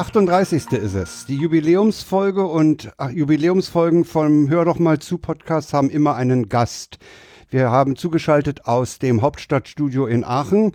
Die 0.00 0.06
38. 0.06 0.72
ist 0.72 0.94
es. 0.94 1.26
Die 1.26 1.36
Jubiläumsfolge 1.36 2.46
und 2.46 2.90
ach, 2.96 3.10
Jubiläumsfolgen 3.10 4.06
vom 4.06 4.48
Hör 4.48 4.64
doch 4.64 4.78
mal 4.78 4.98
zu 4.98 5.18
Podcast 5.18 5.74
haben 5.74 5.90
immer 5.90 6.14
einen 6.14 6.48
Gast. 6.48 6.96
Wir 7.50 7.70
haben 7.70 7.96
zugeschaltet 7.96 8.64
aus 8.64 8.98
dem 8.98 9.20
Hauptstadtstudio 9.20 10.06
in 10.06 10.24
Aachen 10.24 10.72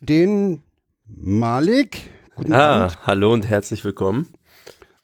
den 0.00 0.64
Malik. 1.06 2.10
Guten 2.34 2.52
ah, 2.52 2.86
Abend. 2.86 2.98
hallo 3.06 3.32
und 3.32 3.48
herzlich 3.48 3.84
willkommen. 3.84 4.26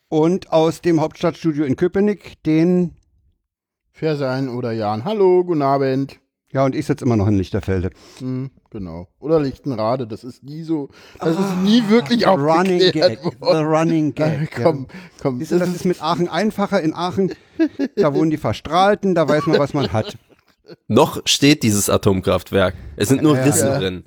Und 0.09 0.51
aus 0.51 0.81
dem 0.81 1.01
Hauptstadtstudio 1.01 1.65
in 1.65 1.77
Köpenick 1.77 2.43
den 2.43 2.97
Versein 3.93 4.49
oder 4.49 4.73
Jan. 4.73 5.05
Hallo, 5.05 5.45
guten 5.45 5.63
Abend. 5.63 6.19
Ja, 6.51 6.65
und 6.65 6.75
ich 6.75 6.87
sitze 6.87 7.05
immer 7.05 7.17
noch 7.17 7.29
in 7.29 7.37
Lichterfelde. 7.37 7.91
Hm, 8.19 8.51
genau. 8.79 9.09
Oder 9.21 9.41
Lichtenrade, 9.41 10.07
das 10.07 10.23
ist 10.23 10.43
nie 10.43 10.63
so, 10.63 10.91
das 11.19 11.37
oh, 11.37 11.41
ist 11.41 11.57
nie 11.63 11.89
wirklich 11.89 12.27
auch 12.27 12.39
Running 12.39 12.79
Gag. 12.93 13.25
Worden. 13.25 13.37
The 13.41 13.65
Running 13.65 14.15
Gag. 14.15 14.51
komm, 14.63 14.87
komm. 15.21 15.39
Siehst 15.39 15.53
du, 15.53 15.59
das 15.59 15.71
ist 15.71 15.87
mit 15.87 16.03
Aachen 16.03 16.29
einfacher. 16.29 16.81
In 16.83 16.95
Aachen, 16.95 17.33
da 17.97 18.13
wohnen 18.13 18.31
die 18.31 18.37
Verstrahlten, 18.37 19.15
da 19.15 19.29
weiß 19.29 19.47
man, 19.47 19.59
was 19.59 19.73
man 19.73 19.93
hat. 19.93 20.19
Noch 20.89 21.23
steht 21.25 21.63
dieses 21.63 21.89
Atomkraftwerk. 21.89 22.75
Es 22.97 23.09
sind 23.09 23.23
nur 23.23 23.37
ja, 23.37 23.45
Rissen 23.45 23.69
ja. 23.69 23.79
drin. 23.79 24.05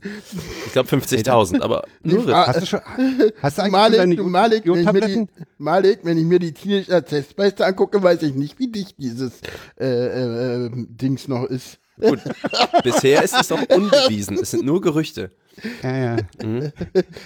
Ich 0.65 0.73
glaube 0.73 0.89
50.000, 0.89 1.61
aber 1.61 1.85
nur 2.03 2.19
Rissen. 2.19 2.35
Hast 2.35 2.61
du 2.61 2.65
schon, 2.65 2.81
hast 3.41 3.57
du 3.57 3.61
eigentlich 3.61 3.71
Malik, 3.71 3.97
deine 3.97 4.15
du, 4.15 4.23
Malik, 4.25 4.63
wenn 4.65 4.79
ich, 4.81 4.91
mir 4.91 5.01
die, 5.01 5.27
Malik, 5.57 5.99
wenn 6.03 6.17
ich 6.17 6.25
mir 6.25 6.39
die 6.39 6.53
Teenager 6.53 7.03
Testbeichte 7.03 7.65
angucke, 7.65 8.03
weiß 8.03 8.21
ich 8.23 8.35
nicht, 8.35 8.59
wie 8.59 8.67
dicht 8.67 8.97
dieses 8.99 9.41
äh, 9.79 9.85
äh, 9.87 10.65
äh 10.65 10.69
Dings 10.75 11.27
noch 11.27 11.45
ist. 11.45 11.79
Gut, 11.99 12.19
bisher 12.83 13.23
ist 13.23 13.35
es 13.39 13.49
noch 13.49 13.61
unbewiesen. 13.69 14.37
Es 14.39 14.51
sind 14.51 14.65
nur 14.65 14.81
Gerüchte. 14.81 15.31
Ja, 15.83 15.97
ja. 15.97 16.17
Mhm. 16.43 16.71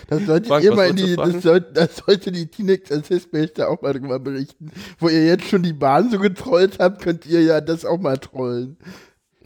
Das 0.07 0.25
sollte 0.25 0.47
Frank, 0.47 0.63
ihr 0.63 0.75
mal 0.75 0.89
in 0.89 0.95
die, 0.95 1.15
das 1.15 1.43
sollte, 1.43 1.73
das 1.73 1.97
sollte 1.97 2.31
die 2.31 2.47
Teenage 2.47 3.67
auch 3.67 3.81
mal 3.81 3.93
drüber 3.93 4.19
berichten. 4.19 4.71
Wo 4.99 5.09
ihr 5.09 5.25
jetzt 5.25 5.45
schon 5.45 5.63
die 5.63 5.73
Bahn 5.73 6.09
so 6.09 6.19
getrollt 6.19 6.79
habt, 6.79 7.01
könnt 7.01 7.25
ihr 7.25 7.41
ja 7.43 7.61
das 7.61 7.85
auch 7.85 7.99
mal 7.99 8.17
trollen. 8.17 8.77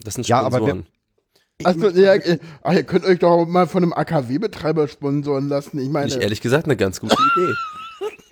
Das 0.03 0.13
sind 0.13 0.25
Sponsoren. 0.25 0.51
Ja, 0.51 0.57
aber 0.57 0.67
wir, 0.67 0.83
also, 1.63 1.89
ja, 1.89 2.13
äh, 2.13 2.37
ach, 2.61 2.73
ihr 2.73 2.83
könnt 2.83 3.03
euch 3.03 3.19
doch 3.19 3.45
mal 3.45 3.67
von 3.67 3.83
einem 3.83 3.93
AKW-Betreiber 3.93 4.87
sponsoren 4.87 5.49
lassen. 5.49 5.79
Ich 5.79 5.89
meine. 5.89 6.07
Ich 6.07 6.21
ehrlich 6.21 6.41
gesagt 6.41 6.65
eine 6.65 6.77
ganz 6.77 6.99
gute 6.99 7.15
Idee. 7.15 7.53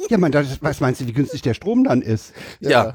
Ja, 0.09 0.17
man, 0.17 0.31
das, 0.31 0.61
was 0.61 0.81
meinst 0.81 1.01
du, 1.01 1.07
wie 1.07 1.13
günstig 1.13 1.41
der 1.41 1.53
Strom 1.53 1.83
dann 1.83 2.01
ist? 2.01 2.33
Ja. 2.59 2.69
ja. 2.69 2.93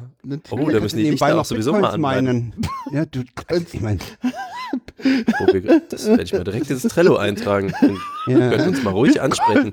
Oh, 0.50 0.70
da 0.70 0.80
müssen 0.80 0.98
die 0.98 1.10
Lichter 1.10 1.38
auch 1.38 1.44
sowieso 1.44 1.72
mal 1.72 1.96
meinen. 1.98 2.54
Ja, 2.92 3.04
du, 3.04 3.22
ich 3.72 3.80
meine. 3.80 4.00
Das 5.88 6.06
werde 6.06 6.22
ich 6.22 6.32
mal 6.32 6.44
direkt 6.44 6.70
ins 6.70 6.82
Trello 6.82 7.16
eintragen. 7.16 7.72
Wir 8.26 8.38
ja. 8.38 8.50
können 8.50 8.68
uns 8.68 8.82
mal 8.82 8.90
ruhig 8.90 9.20
ansprechen. 9.20 9.72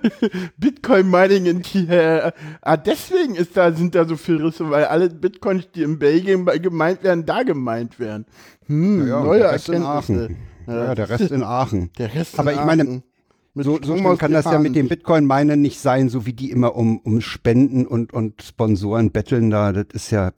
Bitcoin 0.58 1.10
Mining 1.10 1.46
in 1.46 1.90
äh, 1.90 2.32
ah, 2.62 2.78
deswegen 2.78 3.36
ist 3.36 3.58
da, 3.58 3.72
sind 3.72 3.96
da 3.96 4.06
so 4.06 4.16
viele 4.18 4.46
Risse, 4.46 4.70
weil 4.70 4.86
alle 4.86 5.10
Bitcoins, 5.10 5.70
die 5.74 5.84
in 5.84 5.98
Belgien 5.98 6.46
gemeint 6.46 7.04
werden, 7.04 7.26
da 7.26 7.44
gemeint 7.44 8.00
werden. 8.00 8.26
Hm, 8.68 9.08
ja, 9.08 9.24
neue 9.24 9.44
Erkenntnisse. 9.44 10.30
Ja, 10.68 10.96
der 10.96 11.10
Rest 11.10 11.32
in 11.32 11.44
Aachen. 11.44 11.92
Der 11.98 12.14
Rest 12.14 12.40
Aber 12.40 12.52
in 12.52 12.60
ich 12.60 12.66
meine, 12.66 13.02
so, 13.64 13.80
so 13.82 13.98
schnell 13.98 14.18
kann 14.18 14.32
das 14.32 14.46
ja 14.46 14.60
mit 14.60 14.76
dem 14.76 14.88
Bitcoin-Miner 14.88 15.56
nicht 15.56 15.80
sein, 15.80 16.10
so 16.10 16.26
wie 16.26 16.34
die 16.34 16.52
immer 16.52 16.76
um, 16.76 17.00
um 17.00 17.22
Spenden 17.22 17.86
und, 17.86 18.14
und 18.14 18.42
Sponsoren 18.42 19.12
betteln 19.12 19.50
da. 19.50 19.72
Das 19.74 19.86
ist 19.94 20.12
ja, 20.12 20.32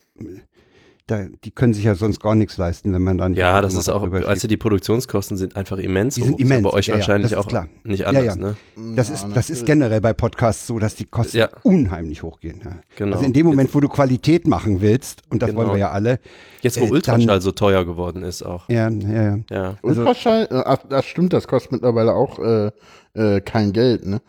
da, 1.10 1.26
die 1.44 1.52
können 1.52 1.74
sich 1.74 1.84
ja 1.84 1.96
sonst 1.96 2.20
gar 2.20 2.36
nichts 2.36 2.58
leisten, 2.58 2.94
wenn 2.94 3.02
man 3.02 3.18
dann. 3.18 3.34
Ja, 3.34 3.62
das 3.62 3.74
ist 3.74 3.90
auch, 3.90 4.12
also 4.12 4.48
die 4.48 4.58
Produktionskosten 4.58 5.38
sind 5.38 5.56
einfach 5.56 5.78
immens. 5.78 6.16
Die 6.16 6.22
sind 6.22 6.40
immens. 6.40 6.64
Bei 6.64 6.70
euch 6.70 6.88
ja, 6.88 6.96
wahrscheinlich 6.96 7.32
ja, 7.32 7.40
auch 7.40 7.48
klar. 7.48 7.68
nicht 7.84 8.06
anders, 8.06 8.26
ja, 8.26 8.36
ne? 8.36 8.56
Das 8.96 9.10
ist, 9.10 9.26
das 9.34 9.50
ist 9.50 9.66
generell 9.66 10.02
bei 10.02 10.14
Podcasts 10.14 10.68
so, 10.68 10.78
dass 10.78 10.96
die 10.96 11.06
Kosten 11.06 11.48
unheimlich 11.64 12.22
hochgehen. 12.22 12.62
Genau. 12.96 13.16
Also 13.16 13.26
in 13.26 13.34
dem 13.34 13.48
Moment, 13.48 13.74
wo 13.74 13.80
du 13.80 13.90
Qualität 13.90 14.48
machen 14.48 14.82
willst, 14.82 15.24
und 15.30 15.42
das 15.42 15.50
genau. 15.50 15.62
wollen 15.62 15.72
wir 15.72 15.80
ja 15.80 15.92
alle. 15.92 16.20
Jetzt, 16.62 16.80
wo 16.80 16.86
äh, 16.86 16.92
Ultraschall 16.92 17.26
dann, 17.26 17.42
so 17.42 17.52
teuer 17.52 17.86
geworden 17.86 18.24
ist 18.24 18.44
auch. 18.44 18.70
Ja, 18.70 18.90
ja, 18.90 19.40
ja. 19.50 19.78
Also, 19.82 20.02
Ultraschall, 20.02 20.48
äh, 20.52 20.62
ach, 20.66 20.80
das 20.88 21.06
stimmt, 21.06 21.34
das 21.34 21.48
kostet 21.48 21.72
mittlerweile 21.72 22.14
auch 22.14 22.38
äh, 22.40 22.72
äh, 23.14 23.42
kein 23.42 23.74
Geld, 23.74 24.06
ne? 24.06 24.22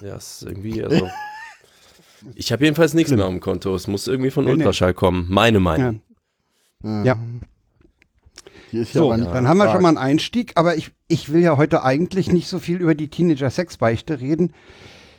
Ja, 0.00 0.16
ist 0.16 0.42
irgendwie, 0.42 0.82
also. 0.82 1.08
ich 2.34 2.52
habe 2.52 2.64
jedenfalls 2.64 2.94
nichts 2.94 3.10
mehr 3.12 3.24
am 3.24 3.40
Konto. 3.40 3.74
Es 3.74 3.86
muss 3.86 4.06
irgendwie 4.06 4.30
von 4.30 4.44
nee, 4.44 4.52
Ultraschall 4.52 4.90
nee. 4.90 4.94
kommen. 4.94 5.26
Meine 5.28 5.60
Meinung. 5.60 6.02
Ja. 6.82 7.04
ja. 8.72 8.84
so, 8.84 9.10
dann 9.10 9.48
haben 9.48 9.58
wir 9.58 9.70
schon 9.70 9.82
mal 9.82 9.88
einen 9.88 9.98
Einstieg, 9.98 10.52
aber 10.54 10.76
ich, 10.76 10.92
ich 11.08 11.32
will 11.32 11.42
ja 11.42 11.56
heute 11.56 11.82
eigentlich 11.82 12.32
nicht 12.32 12.48
so 12.48 12.58
viel 12.58 12.78
über 12.78 12.94
die 12.94 13.08
Teenager-Sexbeichte 13.08 14.20
reden, 14.20 14.52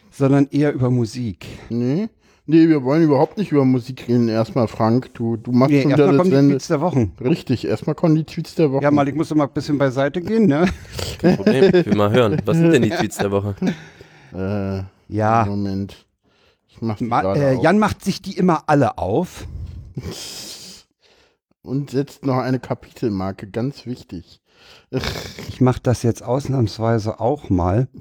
sondern 0.10 0.48
eher 0.52 0.74
über 0.74 0.90
Musik. 0.90 1.46
Nee. 1.70 2.10
Nee, 2.48 2.68
wir 2.68 2.84
wollen 2.84 3.04
überhaupt 3.04 3.38
nicht 3.38 3.52
über 3.52 3.66
Musik 3.66 4.08
reden. 4.08 4.28
Erstmal, 4.28 4.68
Frank, 4.68 5.14
du, 5.14 5.38
du 5.38 5.52
machst 5.52 5.72
nee, 5.72 5.84
schon 5.84 5.92
wieder 5.92 6.08
das 6.08 6.18
kommen 6.18 6.32
die 6.32 6.54
Tweets 6.54 6.68
der 6.68 6.82
Woche. 6.82 7.10
Richtig, 7.22 7.68
erstmal 7.68 7.96
kommen 7.96 8.16
die 8.16 8.24
Tweets 8.24 8.56
der 8.56 8.72
Woche. 8.72 8.84
Ja, 8.84 8.92
mal, 8.92 9.08
ich 9.08 9.16
muss 9.16 9.34
mal 9.34 9.46
ein 9.46 9.54
bisschen 9.54 9.78
beiseite 9.78 10.22
gehen, 10.22 10.48
ne? 10.48 10.68
Kein 11.20 11.38
Problem, 11.38 11.66
ich 11.76 11.86
will 11.86 11.96
mal 11.96 12.12
hören. 12.12 12.42
Was 12.46 12.58
sind 12.58 12.72
denn 12.72 12.82
die 12.82 12.90
Tweets 12.90 13.18
der 13.18 13.32
Woche? 13.32 13.56
Äh, 14.34 14.84
ja. 15.10 15.44
Moment. 15.46 16.06
Ich 16.70 16.82
mach 16.82 17.02
Ma 17.02 17.36
äh, 17.36 17.62
Jan 17.62 17.78
macht 17.80 18.02
sich 18.02 18.22
die 18.22 18.38
immer 18.38 18.64
alle 18.68 18.98
auf. 18.98 19.46
Und 21.64 21.92
setzt 21.92 22.26
noch 22.26 22.38
eine 22.38 22.62
Kapitelmarke, 22.62 23.48
ganz 23.48 23.86
wichtig. 23.86 24.40
Ich 25.50 25.60
mache 25.60 25.82
das 25.84 26.02
jetzt 26.04 26.24
ausnahmsweise 26.24 27.20
auch 27.20 27.50
mal. 27.50 27.90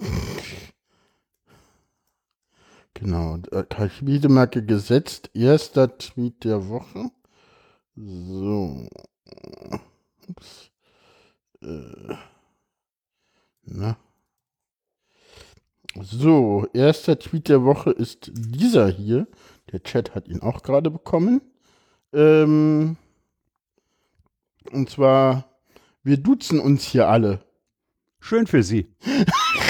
Genau, 3.00 3.38
Kapitelmarke 3.70 4.62
gesetzt, 4.62 5.30
erster 5.32 5.96
Tweet 5.96 6.44
der 6.44 6.68
Woche. 6.68 7.10
So. 7.96 8.86
Ups. 10.28 10.70
Äh. 11.62 12.14
Na. 13.64 13.96
So, 16.02 16.66
erster 16.74 17.18
Tweet 17.18 17.48
der 17.48 17.64
Woche 17.64 17.90
ist 17.90 18.32
dieser 18.34 18.88
hier. 18.88 19.26
Der 19.72 19.82
Chat 19.82 20.14
hat 20.14 20.28
ihn 20.28 20.42
auch 20.42 20.62
gerade 20.62 20.90
bekommen. 20.90 21.40
Ähm, 22.12 22.98
und 24.72 24.90
zwar, 24.90 25.48
wir 26.02 26.18
duzen 26.18 26.60
uns 26.60 26.84
hier 26.84 27.08
alle. 27.08 27.40
Schön 28.20 28.46
für 28.46 28.62
Sie. 28.62 28.94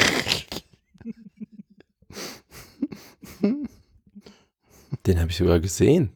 Den 5.06 5.18
habe 5.18 5.30
ich 5.30 5.36
sogar 5.36 5.60
gesehen. 5.60 6.10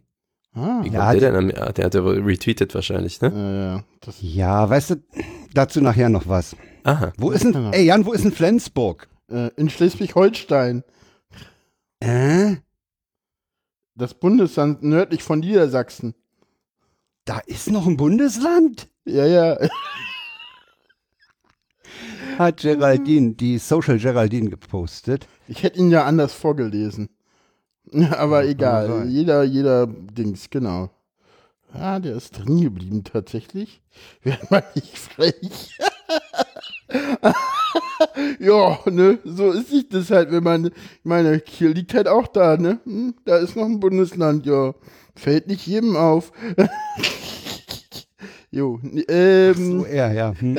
Ah, 0.55 0.83
Wie 0.85 0.91
ja, 0.91 1.13
der, 1.15 1.33
denn 1.33 1.49
der 1.49 1.67
hat 1.67 1.95
ja 1.95 2.01
retweetet 2.01 2.75
wahrscheinlich, 2.75 3.21
ne? 3.21 3.33
Ja, 3.35 4.13
ja, 4.13 4.13
ja, 4.21 4.71
weißt 4.71 4.91
du, 4.91 4.97
dazu 5.53 5.81
nachher 5.81 6.09
noch 6.09 6.29
was. 6.29 6.55
Aha. 6.85 7.13
Wo 7.17 7.33
ist 7.33 7.45
denn, 7.45 7.73
ey 7.73 7.85
Jan, 7.85 8.07
wo 8.07 8.13
ist 8.13 8.25
denn 8.25 8.33
Flensburg? 8.33 9.09
Äh, 9.29 9.51
in 9.57 9.69
Schleswig-Holstein. 9.69 10.85
Äh? 11.99 12.57
Das 13.97 14.15
Bundesland 14.15 14.83
nördlich 14.83 15.23
von 15.23 15.41
Niedersachsen. 15.41 16.15
Da 17.25 17.39
ist 17.47 17.71
noch 17.71 17.87
ein 17.87 17.97
Bundesland? 17.97 18.89
Ja, 19.05 19.27
ja. 19.27 19.59
Hat 22.39 22.61
Geraldine, 22.61 23.35
die 23.35 23.59
Social 23.59 23.99
Geraldine 23.99 24.51
gepostet. 24.51 25.27
Ich 25.49 25.63
hätte 25.63 25.79
ihn 25.79 25.91
ja 25.91 26.05
anders 26.05 26.33
vorgelesen. 26.35 27.09
Aber 28.17 28.45
egal. 28.45 29.07
Jeder, 29.09 29.43
jeder 29.45 29.87
Dings, 29.87 30.51
genau. 30.51 30.91
Ja, 31.75 31.99
der 31.99 32.17
ist 32.17 32.39
drin 32.39 32.61
geblieben 32.61 33.03
tatsächlich. 33.05 33.83
Wäre 34.23 34.39
mal 34.51 34.65
nicht 34.75 34.97
frech. 34.97 35.77
ja, 38.39 38.79
ne, 38.87 39.19
so 39.25 39.51
ist 39.51 39.71
sich 39.71 39.89
das 39.89 40.11
halt, 40.11 40.31
wenn 40.31 40.45
man, 40.45 40.67
ich 40.67 40.73
meine, 41.03 41.41
Kiel 41.41 41.71
liegt 41.71 41.95
halt 41.95 42.07
auch 42.07 42.29
da, 42.29 42.57
ne? 42.57 42.79
Hm, 42.85 43.15
da 43.25 43.39
ist 43.39 43.57
noch 43.57 43.65
ein 43.65 43.81
Bundesland, 43.81 44.47
ja. 44.47 44.75
Fällt 45.17 45.49
nicht 45.49 45.67
jedem 45.67 45.97
auf. 45.97 46.33
Jo, 48.55 48.79
ähm, 49.09 49.81
so, 49.81 49.85
er, 49.85 50.13
ja. 50.13 50.33
Hm. 50.39 50.57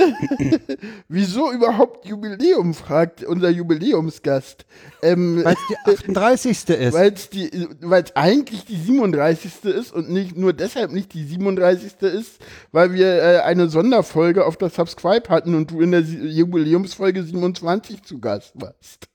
wieso 1.08 1.54
überhaupt 1.54 2.06
Jubiläum, 2.06 2.74
fragt 2.74 3.24
unser 3.24 3.50
Jubiläumsgast. 3.50 4.66
Ähm, 5.02 5.46
weil 5.46 5.54
es 5.54 5.60
die 5.70 6.10
38. 6.10 6.70
ist. 6.70 6.94
Weil 6.94 8.04
es 8.04 8.16
eigentlich 8.18 8.66
die 8.66 8.76
37. 8.76 9.64
ist 9.64 9.94
und 9.94 10.10
nicht 10.10 10.36
nur 10.36 10.52
deshalb 10.52 10.92
nicht 10.92 11.14
die 11.14 11.24
37. 11.24 12.02
ist, 12.02 12.42
weil 12.74 12.92
wir 12.92 13.08
äh, 13.08 13.40
eine 13.46 13.70
Sonderfolge 13.70 14.46
auf 14.46 14.58
der 14.58 14.72
Subscribe 14.72 15.30
hatten 15.30 15.56
und 15.56 15.72
du 15.72 15.80
in 15.80 15.92
der 15.92 16.02
Jubiläumsfolge 16.02 17.24
27 17.24 18.04
zu 18.04 18.20
Gast 18.20 18.52
warst. 18.56 19.08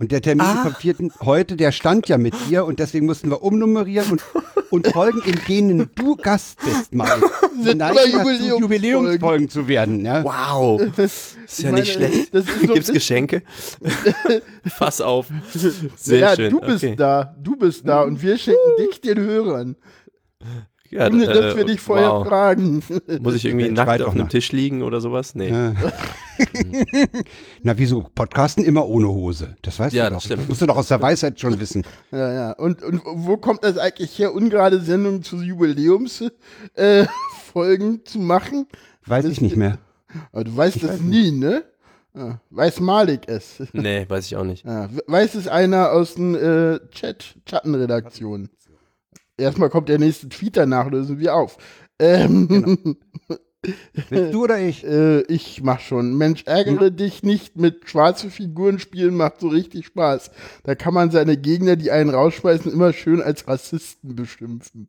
Und 0.00 0.12
der 0.12 0.22
Termin 0.22 0.46
Ah. 0.46 0.62
vom 0.62 0.74
4. 0.74 1.10
heute, 1.20 1.56
der 1.56 1.72
stand 1.72 2.08
ja 2.08 2.16
mit 2.16 2.32
dir 2.48 2.64
und 2.64 2.78
deswegen 2.78 3.04
mussten 3.04 3.28
wir 3.28 3.42
umnummerieren 3.42 4.12
und, 4.12 4.24
und 4.70 4.86
Folgen, 4.86 5.20
in 5.26 5.38
denen 5.46 5.90
du 5.94 6.16
Gast 6.16 6.58
bist, 6.64 6.94
mal. 6.94 7.20
Sind 7.62 7.78
Nein, 7.78 7.94
dazu, 7.94 8.08
Jubiläumsfolgen. 8.08 8.58
Jubiläumsfolgen 8.60 9.48
zu 9.50 9.68
werden. 9.68 10.02
Ja? 10.02 10.24
Wow. 10.24 10.80
Ist 10.96 11.36
ja 11.58 11.64
meine, 11.70 11.80
nicht 11.82 11.92
schlecht. 11.92 12.34
das 12.34 12.46
so 12.46 12.72
Gibt's 12.72 12.90
Geschenke? 12.90 13.42
Fass 14.66 15.02
auf. 15.02 15.26
Sehr 15.96 16.18
ja, 16.18 16.34
schön. 16.34 16.50
du 16.50 16.60
bist 16.60 16.82
okay. 16.84 16.96
da, 16.96 17.36
du 17.38 17.56
bist 17.56 17.86
da 17.86 18.00
und 18.00 18.22
wir 18.22 18.38
schenken 18.38 18.58
dich 18.78 19.02
den 19.02 19.18
Hörern. 19.18 19.76
Ja, 20.90 21.06
Ohne 21.06 21.24
äh, 21.24 21.32
dass 21.32 21.56
wir 21.56 21.64
dich 21.64 21.80
vorher 21.80 22.10
wow. 22.10 22.26
fragen. 22.26 22.82
Muss 23.20 23.34
ich 23.36 23.44
irgendwie 23.44 23.66
Ich 23.66 23.72
nackt 23.72 24.02
auf 24.02 24.12
einem. 24.14 24.28
Tisch 24.28 24.50
liegen 24.50 24.82
oder 24.82 25.00
sowas? 25.00 25.34
Nee. 25.36 25.50
Ja. 25.50 25.72
Na, 27.62 27.78
wieso? 27.78 28.08
Podcasten 28.14 28.64
immer 28.64 28.86
ohne 28.86 29.08
Hose. 29.08 29.56
Das 29.62 29.78
weißt 29.78 29.94
Ja, 29.94 30.06
du 30.08 30.14
das 30.14 30.22
doch. 30.22 30.26
stimmt. 30.26 30.42
Das 30.42 30.48
musst 30.48 30.62
du 30.62 30.66
doch 30.66 30.76
aus 30.76 30.88
der 30.88 31.00
Weisheit 31.00 31.38
schon 31.38 31.60
wissen. 31.60 31.84
Ja, 32.10 32.32
ja. 32.32 32.52
Und, 32.52 32.82
und 32.82 33.02
wo 33.04 33.36
kommt 33.36 33.62
das 33.64 33.78
eigentlich 33.78 34.18
her, 34.18 34.34
ungerade 34.34 34.80
Sendungen 34.80 35.22
zu 35.22 35.36
Jubiläumsfolgen 35.42 36.32
äh, 36.74 37.06
zu 38.04 38.18
machen? 38.18 38.66
Weiß 39.06 39.24
ich 39.26 39.40
nicht 39.40 39.56
mehr. 39.56 39.78
Aber 40.32 40.44
du 40.44 40.56
weißt 40.56 40.76
Ich 40.76 40.82
es 40.82 40.88
weiß 40.90 41.00
nie, 41.02 41.30
ne? 41.30 41.62
Ja. 42.14 42.40
Weiß 42.50 42.80
Malik 42.80 43.28
es. 43.28 43.62
Nee, 43.72 44.04
weiß 44.08 44.26
ich 44.26 44.36
auch 44.36 44.44
nicht. 44.44 44.64
Ja. 44.64 44.88
Weiß 45.06 45.36
es 45.36 45.46
einer 45.46 45.92
aus 45.92 46.14
den 46.16 46.34
äh, 46.34 46.80
Chat, 46.90 47.36
Chattenredaktionen. 47.46 48.50
Erstmal 49.40 49.70
kommt 49.70 49.88
der 49.88 49.98
nächste 49.98 50.28
Tweet, 50.28 50.56
danach 50.56 50.90
lösen 50.90 51.18
wir 51.18 51.34
auf. 51.34 51.56
Ähm, 51.98 52.96
Willst 54.08 54.32
du 54.34 54.44
oder 54.44 54.58
ich? 54.58 54.86
äh, 54.86 55.20
ich 55.22 55.62
mach 55.62 55.80
schon. 55.80 56.16
Mensch, 56.16 56.44
ärgere 56.46 56.90
dich 56.90 57.22
nicht 57.22 57.56
mit 57.56 57.90
schwarze 57.90 58.30
Figuren 58.30 58.78
spielen, 58.78 59.14
macht 59.14 59.40
so 59.40 59.48
richtig 59.48 59.86
Spaß. 59.86 60.30
Da 60.62 60.74
kann 60.74 60.94
man 60.94 61.10
seine 61.10 61.36
Gegner, 61.36 61.76
die 61.76 61.90
einen 61.90 62.10
rausschmeißen, 62.10 62.72
immer 62.72 62.92
schön 62.94 63.20
als 63.20 63.46
Rassisten 63.46 64.16
beschimpfen. 64.16 64.88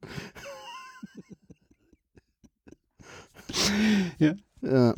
Ja. 4.19 4.33
Ja. 4.61 4.93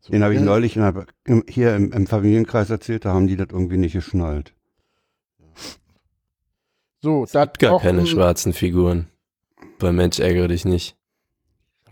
So, 0.00 0.12
Den 0.12 0.22
habe 0.22 0.34
ich 0.34 0.40
neulich 0.40 0.76
in 0.76 0.82
der, 0.82 1.06
hier 1.48 1.74
im, 1.76 1.92
im 1.92 2.06
Familienkreis 2.06 2.70
erzählt, 2.70 3.04
da 3.04 3.12
haben 3.12 3.26
die 3.26 3.36
das 3.36 3.48
irgendwie 3.50 3.76
nicht 3.76 3.92
geschnallt. 3.92 4.55
So, 7.06 7.24
da 7.32 7.44
Gar 7.46 7.78
keine 7.80 7.98
tauchen- 8.00 8.06
schwarzen 8.08 8.52
Figuren. 8.52 9.06
Bei 9.78 9.92
Mensch 9.92 10.18
ärgere 10.18 10.48
dich 10.48 10.64
nicht. 10.64 10.96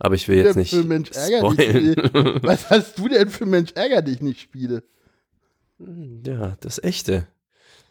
Aber 0.01 0.17
ich 0.17 0.27
will 0.27 0.39
jetzt 0.39 0.57
nicht 0.57 0.71
für 0.75 0.83
Mensch 0.83 1.13
ärger 1.13 1.53
spoilen. 1.53 1.95
Was 2.43 2.69
hast 2.69 2.99
du 2.99 3.07
denn 3.07 3.29
für 3.29 3.47
Mensch 3.47 3.71
ärger 3.77 4.03
dich 4.03 4.21
nicht 4.21 4.41
Spiele? 4.41 4.83
ja, 6.27 6.57
das 6.61 6.83
echte. 6.83 7.29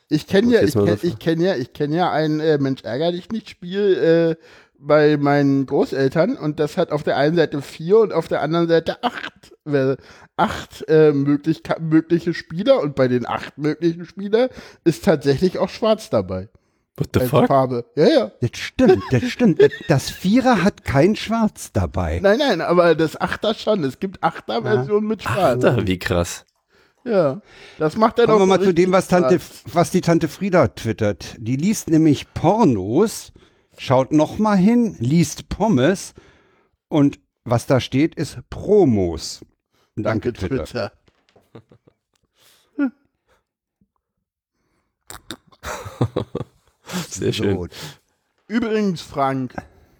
Ich 0.09 0.27
kenne 0.27 0.53
ja, 0.53 0.63
ich 0.63 0.73
kenn, 0.73 0.97
ich 1.01 1.17
kenn 1.19 1.39
ja, 1.39 1.55
ich 1.55 1.71
kenn 1.71 1.93
ja 1.93 2.11
ein 2.11 2.41
äh, 2.41 2.57
Mensch 2.57 2.83
ärger 2.83 3.13
dich 3.13 3.29
nicht 3.31 3.49
Spiel 3.49 4.37
äh, 4.39 4.43
bei 4.77 5.15
meinen 5.15 5.65
Großeltern 5.65 6.35
und 6.35 6.59
das 6.59 6.75
hat 6.75 6.91
auf 6.91 7.03
der 7.03 7.15
einen 7.15 7.37
Seite 7.37 7.61
vier 7.61 7.99
und 7.99 8.11
auf 8.11 8.27
der 8.27 8.41
anderen 8.41 8.67
Seite 8.67 9.01
acht, 9.01 9.53
äh, 9.65 9.95
acht 10.35 10.83
äh, 10.89 11.13
möglich, 11.13 11.63
mögliche 11.79 12.33
Spieler 12.33 12.81
und 12.81 12.95
bei 12.95 13.07
den 13.07 13.25
acht 13.25 13.57
möglichen 13.57 14.03
Spieler 14.03 14.49
ist 14.83 15.05
tatsächlich 15.05 15.57
auch 15.57 15.69
Schwarz 15.69 16.09
dabei 16.09 16.49
What 16.95 17.09
the 17.13 17.21
als 17.21 17.29
fuck? 17.29 17.47
Farbe. 17.47 17.85
Ja, 17.95 18.07
ja. 18.07 18.31
Das 18.39 18.51
stimmt, 18.53 19.03
das 19.09 19.23
stimmt. 19.23 19.59
Das 19.87 20.11
Vierer 20.11 20.63
hat 20.63 20.83
kein 20.83 21.15
Schwarz 21.15 21.71
dabei. 21.71 22.19
Nein, 22.21 22.37
nein, 22.37 22.61
aber 22.61 22.93
das 22.93 23.19
Achter 23.19 23.55
schon. 23.55 23.83
Es 23.83 23.99
gibt 23.99 24.23
Achter-Versionen 24.23 25.07
mit 25.07 25.23
Schwarz. 25.23 25.61
Da, 25.61 25.87
wie 25.87 25.97
krass. 25.97 26.45
Ja, 27.03 27.41
das 27.79 27.97
macht 27.97 28.19
er 28.19 28.27
doch 28.27 28.33
Kommen 28.33 28.49
wir 28.49 28.57
mal 28.57 28.63
zu 28.63 28.73
dem, 28.73 28.91
was, 28.91 29.07
Tante, 29.07 29.39
was 29.65 29.91
die 29.91 30.01
Tante 30.01 30.29
Frieda 30.29 30.69
twittert. 30.69 31.35
Die 31.37 31.57
liest 31.57 31.89
nämlich 31.89 32.33
Pornos, 32.33 33.33
schaut 33.77 34.13
noch 34.13 34.37
mal 34.37 34.55
hin, 34.55 34.95
liest 34.99 35.49
Pommes 35.49 36.13
und 36.87 37.19
was 37.43 37.65
da 37.65 37.81
steht, 37.81 38.15
ist 38.15 38.37
Promos. 38.49 39.41
Danke, 39.95 40.31
Twitter. 40.31 40.93
Sehr 47.09 47.33
schön. 47.33 47.67
Übrigens, 48.47 49.01
Frank, 49.01 49.55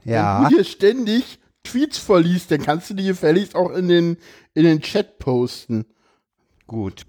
ja, 0.06 0.42
wenn 0.44 0.50
du 0.50 0.56
hier 0.58 0.64
ständig 0.66 1.40
Tweets 1.64 1.98
verliest, 1.98 2.52
dann 2.52 2.62
kannst 2.62 2.90
du 2.90 2.94
die 2.94 3.06
gefälligst 3.06 3.56
auch 3.56 3.72
in 3.72 3.88
den, 3.88 4.18
in 4.54 4.64
den 4.66 4.82
Chat 4.82 5.18
posten. 5.20 5.86
gut. 6.68 7.06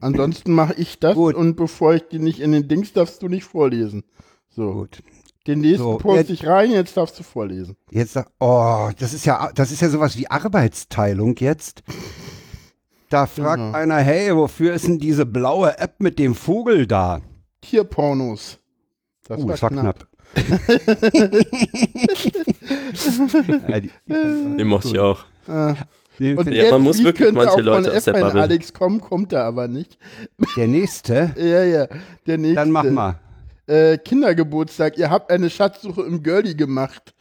Ansonsten 0.00 0.52
mache 0.54 0.74
ich 0.74 0.98
das 0.98 1.14
Gut. 1.14 1.36
und 1.36 1.54
bevor 1.54 1.94
ich 1.94 2.02
die 2.08 2.18
nicht 2.18 2.40
in 2.40 2.50
den 2.50 2.66
Dings 2.66 2.92
darfst 2.92 3.22
du 3.22 3.28
nicht 3.28 3.44
vorlesen. 3.44 4.02
So, 4.48 4.72
Gut. 4.72 5.04
den 5.46 5.60
nächsten 5.60 5.84
So, 5.84 5.98
poste 5.98 6.32
ich 6.32 6.44
rein, 6.48 6.72
jetzt 6.72 6.96
darfst 6.96 7.16
du 7.16 7.22
vorlesen. 7.22 7.76
Jetzt, 7.92 8.18
oh, 8.40 8.90
das 8.98 9.14
ist 9.14 9.24
ja, 9.24 9.52
das 9.54 9.70
ist 9.70 9.80
ja 9.80 9.88
sowas 9.88 10.18
wie 10.18 10.28
Arbeitsteilung 10.28 11.36
jetzt. 11.36 11.84
Da 13.08 13.26
fragt 13.26 13.60
Genau. 13.60 13.78
einer, 13.78 13.98
hey, 13.98 14.34
wofür 14.34 14.74
ist 14.74 14.88
denn 14.88 14.98
diese 14.98 15.24
blaue 15.24 15.78
App 15.78 16.00
mit 16.00 16.18
dem 16.18 16.34
Vogel 16.34 16.88
da? 16.88 17.20
Tierpornos. 17.60 18.58
Das 19.28 19.40
Uh, 19.40 19.44
war 19.44 19.50
das 19.52 19.62
war 19.62 19.70
knapp. 19.70 20.06
knapp. 20.34 20.34
ja, 23.68 23.80
die, 23.80 23.90
Den 24.08 24.66
mochte 24.66 24.88
ich 24.88 24.98
auch. 24.98 25.24
Den 26.18 26.38
und 26.38 26.46
Ja, 26.46 26.52
der 26.62 26.70
man 26.72 26.82
muss 26.82 27.02
wirklich 27.02 27.32
manche 27.32 27.50
auch 27.50 27.54
von 27.56 27.64
Leute 27.64 27.92
aus 27.96 28.04
der 28.04 28.14
F1 28.14 28.20
Bubble- 28.20 28.40
Alex 28.42 28.72
kommen, 28.72 29.00
kommt 29.00 29.32
er 29.32 29.44
aber 29.44 29.68
nicht. 29.68 29.98
der 30.56 30.68
nächste, 30.68 31.32
Ja, 31.36 31.62
ja, 31.64 31.86
der 32.26 32.38
nächste. 32.38 32.56
dann 32.56 32.70
mach 32.70 32.84
mal. 32.84 33.18
äh, 33.66 33.98
Kindergeburtstag, 33.98 34.98
ihr 34.98 35.10
habt 35.10 35.30
eine 35.30 35.50
Schatzsuche 35.50 36.02
im 36.02 36.22
Girlie 36.22 36.54
gemacht. 36.54 37.14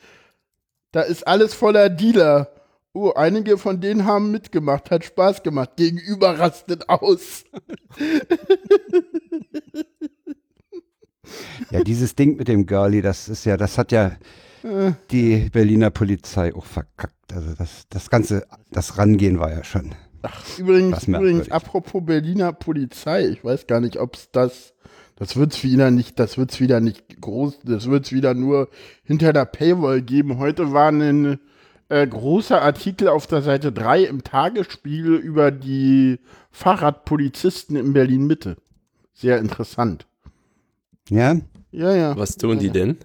Da 0.92 1.02
ist 1.02 1.28
alles 1.28 1.54
voller 1.54 1.90
Dealer. 1.90 2.50
Oh, 2.94 3.12
einige 3.16 3.58
von 3.60 3.80
denen 3.80 4.06
haben 4.06 4.32
mitgemacht, 4.32 4.90
hat 4.90 5.06
Spaß 5.06 5.44
gemacht. 5.44 5.72
Gegenüber 5.78 6.40
rastet 6.40 6.90
aus. 6.90 7.44
Ja, 11.72 11.84
dieses 11.84 12.16
Ding 12.16 12.38
mit 12.38 12.48
dem 12.48 12.66
Girlie, 12.66 13.02
das 13.02 13.30
ist 13.30 13.46
ja, 13.46 13.58
das 13.58 13.78
hat 13.78 13.92
ja 13.92 14.12
die 15.12 15.50
Berliner 15.52 15.92
Polizei 15.92 16.54
auch 16.54 16.66
verkackt. 16.66 17.34
Also 17.34 17.54
das, 17.58 17.86
das 17.90 18.10
ganze, 18.10 18.46
das 18.72 18.98
Rangehen 18.98 19.40
war 19.40 19.52
ja 19.52 19.64
schon. 19.64 19.96
Übrigens, 20.58 20.92
Was 20.92 21.08
merkwürdig. 21.08 21.36
übrigens, 21.36 21.52
apropos 21.52 22.06
Berliner 22.06 22.54
Polizei, 22.54 23.28
ich 23.28 23.44
weiß 23.44 23.68
gar 23.68 23.80
nicht, 23.80 23.98
ob 23.98 24.16
es 24.16 24.30
das, 24.32 24.74
das 25.16 25.36
wird's 25.36 25.64
wieder 25.64 25.92
nicht, 25.92 26.20
das 26.20 26.38
wird's 26.38 26.60
wieder 26.60 26.80
nicht 26.80 27.22
groß, 27.22 27.60
das 27.64 27.90
wird's 27.90 28.12
wieder 28.12 28.34
nur 28.34 28.70
hinter 29.04 29.32
der 29.32 29.46
Paywall 29.46 30.02
geben. 30.02 30.38
Heute 30.38 30.74
war 30.74 30.92
ein 30.92 31.40
äh, 31.90 32.06
großer 32.06 32.62
Artikel 32.62 33.08
auf 33.08 33.28
der 33.28 33.42
Seite 33.42 33.72
3 33.72 34.04
im 34.04 34.24
Tagesspiegel 34.24 35.16
über 35.16 35.52
die 35.52 36.20
Fahrradpolizisten 36.52 37.76
in 37.76 37.94
Berlin-Mitte. 37.94 38.58
Sehr 39.14 39.40
interessant. 39.40 40.08
Ja? 41.10 41.36
Ja, 41.72 41.96
ja. 41.96 42.18
Was 42.18 42.38
tun 42.38 42.60
die 42.60 42.70
denn? 42.70 42.98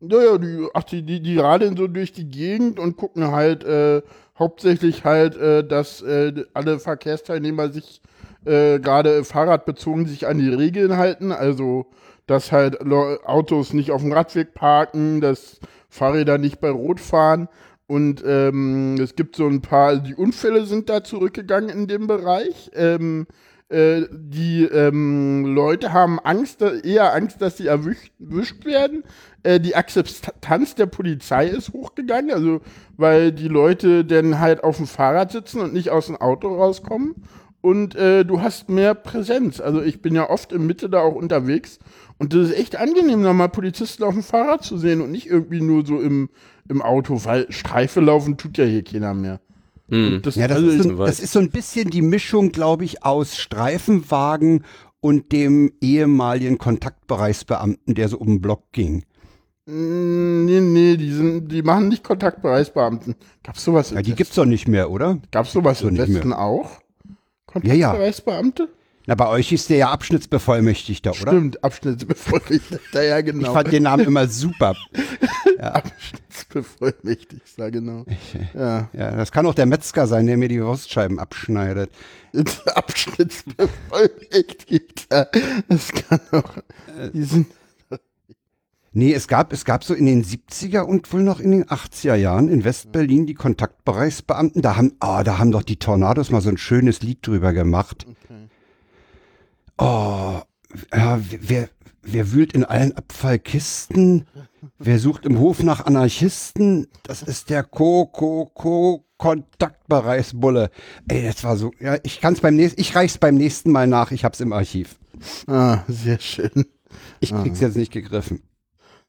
Naja, 0.00 0.38
die, 0.38 0.66
ach, 0.74 0.84
die, 0.84 1.02
die, 1.02 1.20
die 1.20 1.38
radeln 1.38 1.76
so 1.76 1.86
durch 1.86 2.12
die 2.12 2.28
Gegend 2.28 2.78
und 2.78 2.96
gucken 2.96 3.32
halt 3.32 3.64
äh, 3.64 4.02
hauptsächlich 4.38 5.04
halt, 5.04 5.36
äh, 5.36 5.66
dass 5.66 6.02
äh, 6.02 6.44
alle 6.52 6.78
Verkehrsteilnehmer 6.78 7.70
sich 7.70 8.02
äh, 8.44 8.78
gerade 8.80 9.24
fahrradbezogen 9.24 10.06
sich 10.06 10.26
an 10.26 10.38
die 10.38 10.52
Regeln 10.52 10.96
halten. 10.96 11.32
Also, 11.32 11.86
dass 12.26 12.52
halt 12.52 12.80
Autos 12.82 13.72
nicht 13.72 13.90
auf 13.90 14.02
dem 14.02 14.12
Radweg 14.12 14.54
parken, 14.54 15.20
dass 15.20 15.60
Fahrräder 15.88 16.38
nicht 16.38 16.60
bei 16.60 16.70
Rot 16.70 17.00
fahren. 17.00 17.48
Und 17.86 18.24
ähm, 18.26 18.96
es 18.98 19.14
gibt 19.14 19.36
so 19.36 19.46
ein 19.46 19.60
paar, 19.60 19.96
die 19.96 20.14
Unfälle 20.14 20.64
sind 20.64 20.88
da 20.88 21.04
zurückgegangen 21.04 21.68
in 21.68 21.86
dem 21.86 22.06
Bereich. 22.06 22.70
Ähm, 22.74 23.26
äh, 23.70 24.02
die 24.10 24.64
ähm, 24.64 25.46
Leute 25.46 25.92
haben 25.92 26.20
Angst, 26.20 26.60
eher 26.62 27.14
Angst, 27.14 27.40
dass 27.40 27.56
sie 27.56 27.66
erwischt, 27.66 28.12
erwischt 28.20 28.64
werden. 28.64 29.04
Äh, 29.42 29.58
die 29.58 29.74
Akzeptanz 29.74 30.74
der 30.74 30.86
Polizei 30.86 31.48
ist 31.48 31.72
hochgegangen, 31.72 32.30
also 32.30 32.60
weil 32.96 33.32
die 33.32 33.48
Leute 33.48 34.04
dann 34.04 34.38
halt 34.38 34.62
auf 34.62 34.76
dem 34.76 34.86
Fahrrad 34.86 35.32
sitzen 35.32 35.60
und 35.60 35.72
nicht 35.72 35.90
aus 35.90 36.06
dem 36.06 36.16
Auto 36.16 36.54
rauskommen. 36.54 37.14
Und 37.62 37.94
äh, 37.94 38.26
du 38.26 38.42
hast 38.42 38.68
mehr 38.68 38.94
Präsenz. 38.94 39.58
Also 39.58 39.80
ich 39.80 40.02
bin 40.02 40.14
ja 40.14 40.28
oft 40.28 40.52
im 40.52 40.66
Mitte 40.66 40.90
da 40.90 41.00
auch 41.00 41.14
unterwegs. 41.14 41.78
Und 42.18 42.34
das 42.34 42.50
ist 42.50 42.58
echt 42.58 42.76
angenehm, 42.76 43.22
da 43.22 43.32
mal 43.32 43.48
Polizisten 43.48 44.04
auf 44.04 44.12
dem 44.12 44.22
Fahrrad 44.22 44.62
zu 44.62 44.76
sehen 44.76 45.00
und 45.00 45.10
nicht 45.10 45.26
irgendwie 45.26 45.62
nur 45.62 45.86
so 45.86 45.98
im, 45.98 46.28
im 46.68 46.82
Auto, 46.82 47.24
weil 47.24 47.50
Streife 47.50 48.00
laufen 48.00 48.36
tut 48.36 48.58
ja 48.58 48.66
hier 48.66 48.84
keiner 48.84 49.14
mehr. 49.14 49.40
Hm. 49.88 50.20
Das, 50.22 50.34
Ja, 50.36 50.48
das, 50.48 50.56
also 50.58 50.68
ist 50.70 50.82
so, 50.82 51.04
das 51.04 51.20
ist 51.20 51.32
so 51.32 51.38
ein 51.40 51.50
bisschen 51.50 51.90
die 51.90 52.02
Mischung, 52.02 52.52
glaube 52.52 52.84
ich, 52.84 53.04
aus 53.04 53.36
Streifenwagen 53.36 54.64
und 55.00 55.32
dem 55.32 55.72
ehemaligen 55.80 56.56
Kontaktbereichsbeamten, 56.58 57.94
der 57.94 58.08
so 58.08 58.18
um 58.18 58.26
den 58.28 58.40
Block 58.40 58.62
ging. 58.72 59.04
Mm, 59.66 60.44
Nee, 60.46 60.60
nee, 60.60 60.96
die, 60.96 61.10
sind, 61.10 61.48
die 61.48 61.62
machen 61.62 61.88
nicht 61.88 62.04
Kontaktbereichsbeamten. 62.04 63.14
Gab's 63.42 63.64
sowas 63.64 63.90
Ja, 63.90 63.98
im 63.98 64.02
die 64.02 64.10
Westen? 64.10 64.16
gibt's 64.16 64.34
doch 64.36 64.44
nicht 64.46 64.68
mehr, 64.68 64.90
oder? 64.90 65.18
Gab's 65.30 65.52
sowas 65.52 65.78
so 65.80 65.88
im. 65.88 65.96
Westen 65.98 66.32
auch? 66.32 66.80
Ja, 67.62 67.74
ja. 67.74 67.94
Na, 69.06 69.14
bei 69.14 69.28
euch 69.28 69.52
ist 69.52 69.68
der 69.68 69.76
ja 69.76 69.90
Abschnittsbevollmächtigter, 69.90 71.10
oder? 71.10 71.32
Stimmt, 71.32 71.62
Abschnittsbevollmächtigter, 71.62 73.02
ja 73.02 73.20
genau. 73.20 73.48
Ich 73.48 73.52
fand 73.52 73.70
den 73.70 73.82
Namen 73.82 74.06
immer 74.06 74.26
super. 74.28 74.74
Abschnittsbevollmächtigter, 75.58 77.70
genau. 77.70 78.06
Ja. 78.54 78.88
Ja, 78.94 79.10
das 79.10 79.30
kann 79.30 79.44
auch 79.46 79.52
der 79.54 79.66
Metzger 79.66 80.06
sein, 80.06 80.26
der 80.26 80.38
mir 80.38 80.48
die 80.48 80.62
Wurstscheiben 80.62 81.18
abschneidet. 81.18 81.90
Abschnittsbevollmächtigter. 82.74 85.28
Das 85.68 85.92
kann 85.92 86.20
auch. 86.32 86.54
Die 87.12 87.24
sind 87.24 87.48
Nee, 88.96 89.12
es 89.12 89.26
gab, 89.26 89.52
es 89.52 89.64
gab 89.64 89.82
so 89.82 89.92
in 89.92 90.06
den 90.06 90.24
70er 90.24 90.82
und 90.82 91.12
wohl 91.12 91.24
noch 91.24 91.40
in 91.40 91.50
den 91.50 91.64
80er 91.64 92.14
Jahren 92.14 92.48
in 92.48 92.62
Westberlin 92.62 93.26
die 93.26 93.34
Kontaktbereichsbeamten. 93.34 94.62
Da 94.62 94.76
haben, 94.76 94.92
ah, 95.00 95.24
da 95.24 95.38
haben 95.38 95.50
doch 95.50 95.64
die 95.64 95.80
Tornados 95.80 96.30
mal 96.30 96.40
so 96.40 96.48
ein 96.48 96.58
schönes 96.58 97.02
Lied 97.02 97.26
drüber 97.26 97.52
gemacht. 97.52 98.06
Oh, 99.78 100.40
ja, 100.92 101.20
wer, 101.20 101.68
wer 102.02 102.32
wühlt 102.32 102.52
in 102.52 102.64
allen 102.64 102.96
Abfallkisten? 102.96 104.26
Wer 104.78 104.98
sucht 104.98 105.26
im 105.26 105.38
Hof 105.38 105.62
nach 105.62 105.86
Anarchisten? 105.86 106.88
Das 107.02 107.22
ist 107.22 107.50
der 107.50 107.64
Ko, 107.64 108.06
Ko, 108.06 108.50
Ko, 108.54 109.04
Kontaktbereichsbulle. 109.18 110.70
Ey, 111.08 111.24
das 111.24 111.44
war 111.44 111.56
so, 111.56 111.72
ja, 111.80 111.96
ich 112.02 112.20
kann's 112.20 112.40
beim 112.40 112.56
nächsten, 112.56 112.80
ich 112.80 112.94
reich's 112.94 113.18
beim 113.18 113.36
nächsten 113.36 113.70
Mal 113.70 113.86
nach, 113.86 114.10
ich 114.10 114.24
hab's 114.24 114.40
im 114.40 114.52
Archiv. 114.52 114.98
Ah, 115.46 115.84
sehr 115.88 116.18
schön. 116.18 116.66
Ich 117.20 117.30
krieg's 117.32 117.60
jetzt 117.60 117.76
nicht 117.76 117.92
gegriffen. 117.92 118.42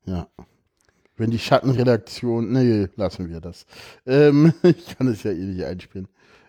Ja. 0.05 0.27
Wenn 1.17 1.31
die 1.31 1.39
Schattenredaktion, 1.39 2.51
nee, 2.51 2.87
lassen 2.95 3.29
wir 3.29 3.39
das. 3.39 3.65
Ähm, 4.05 4.53
ich 4.63 4.97
kann 4.97 5.07
es 5.07 5.23
ja 5.23 5.31
eh 5.31 5.45
nicht 5.45 5.63
einspielen. 5.63 6.07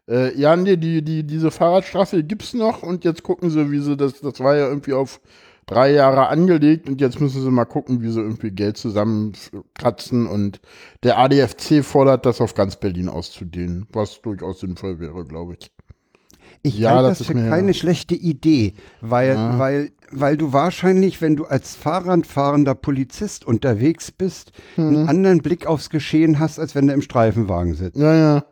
Äh, 0.09 0.39
ja, 0.39 0.55
nee, 0.57 0.77
die, 0.77 1.03
die, 1.03 1.25
diese 1.25 1.51
Fahrradstraße 1.51 2.23
gibt's 2.23 2.55
noch 2.55 2.83
und 2.83 3.05
jetzt 3.05 3.23
gucken 3.23 3.51
sie, 3.51 3.71
wie 3.73 3.81
sie 3.81 3.97
das, 3.97 4.21
das 4.21 4.39
war 4.41 4.57
ja 4.57 4.69
irgendwie 4.69 4.93
auf 4.93 5.21
drei 5.67 5.91
Jahre 5.93 6.29
angelegt 6.29 6.89
und 6.89 7.01
jetzt 7.01 7.21
müssen 7.21 7.43
sie 7.43 7.51
mal 7.51 7.65
gucken, 7.65 8.01
wie 8.03 8.11
sie 8.11 8.21
irgendwie 8.21 8.53
Geld 8.53 8.77
zusammenkratzen 8.77 10.27
und 10.27 10.61
der 11.03 11.19
ADFC 11.19 11.85
fordert 11.85 12.25
das 12.27 12.41
auf 12.41 12.55
ganz 12.55 12.77
Berlin 12.77 13.09
auszudehnen, 13.09 13.87
was 13.93 14.21
durchaus 14.23 14.61
sinnvoll 14.61 15.01
wäre, 15.01 15.25
glaube 15.25 15.57
ich. 15.59 15.71
Ich 16.63 16.79
Ja, 16.79 16.91
halte 16.91 17.09
das 17.09 17.19
das 17.19 17.21
ist 17.23 17.27
für 17.37 17.49
keine 17.49 17.75
schlechte 17.75 18.15
Idee, 18.15 18.75
weil, 19.01 19.35
Ja. 19.35 19.59
weil, 19.59 19.91
weil 20.11 20.37
du 20.37 20.53
wahrscheinlich, 20.53 21.21
wenn 21.21 21.37
du 21.37 21.45
als 21.45 21.75
Fahrradfahrender 21.77 22.75
Polizist 22.75 23.45
unterwegs 23.45 24.11
bist, 24.11 24.53
Mhm. 24.77 24.87
einen 24.89 25.09
anderen 25.09 25.39
Blick 25.43 25.67
aufs 25.67 25.91
Geschehen 25.91 26.39
hast, 26.39 26.59
als 26.59 26.75
wenn 26.75 26.87
du 26.87 26.93
im 26.95 27.03
Streifenwagen 27.03 27.75
sitzt. 27.75 27.99
Ja, 27.99 28.15
ja. 28.15 28.45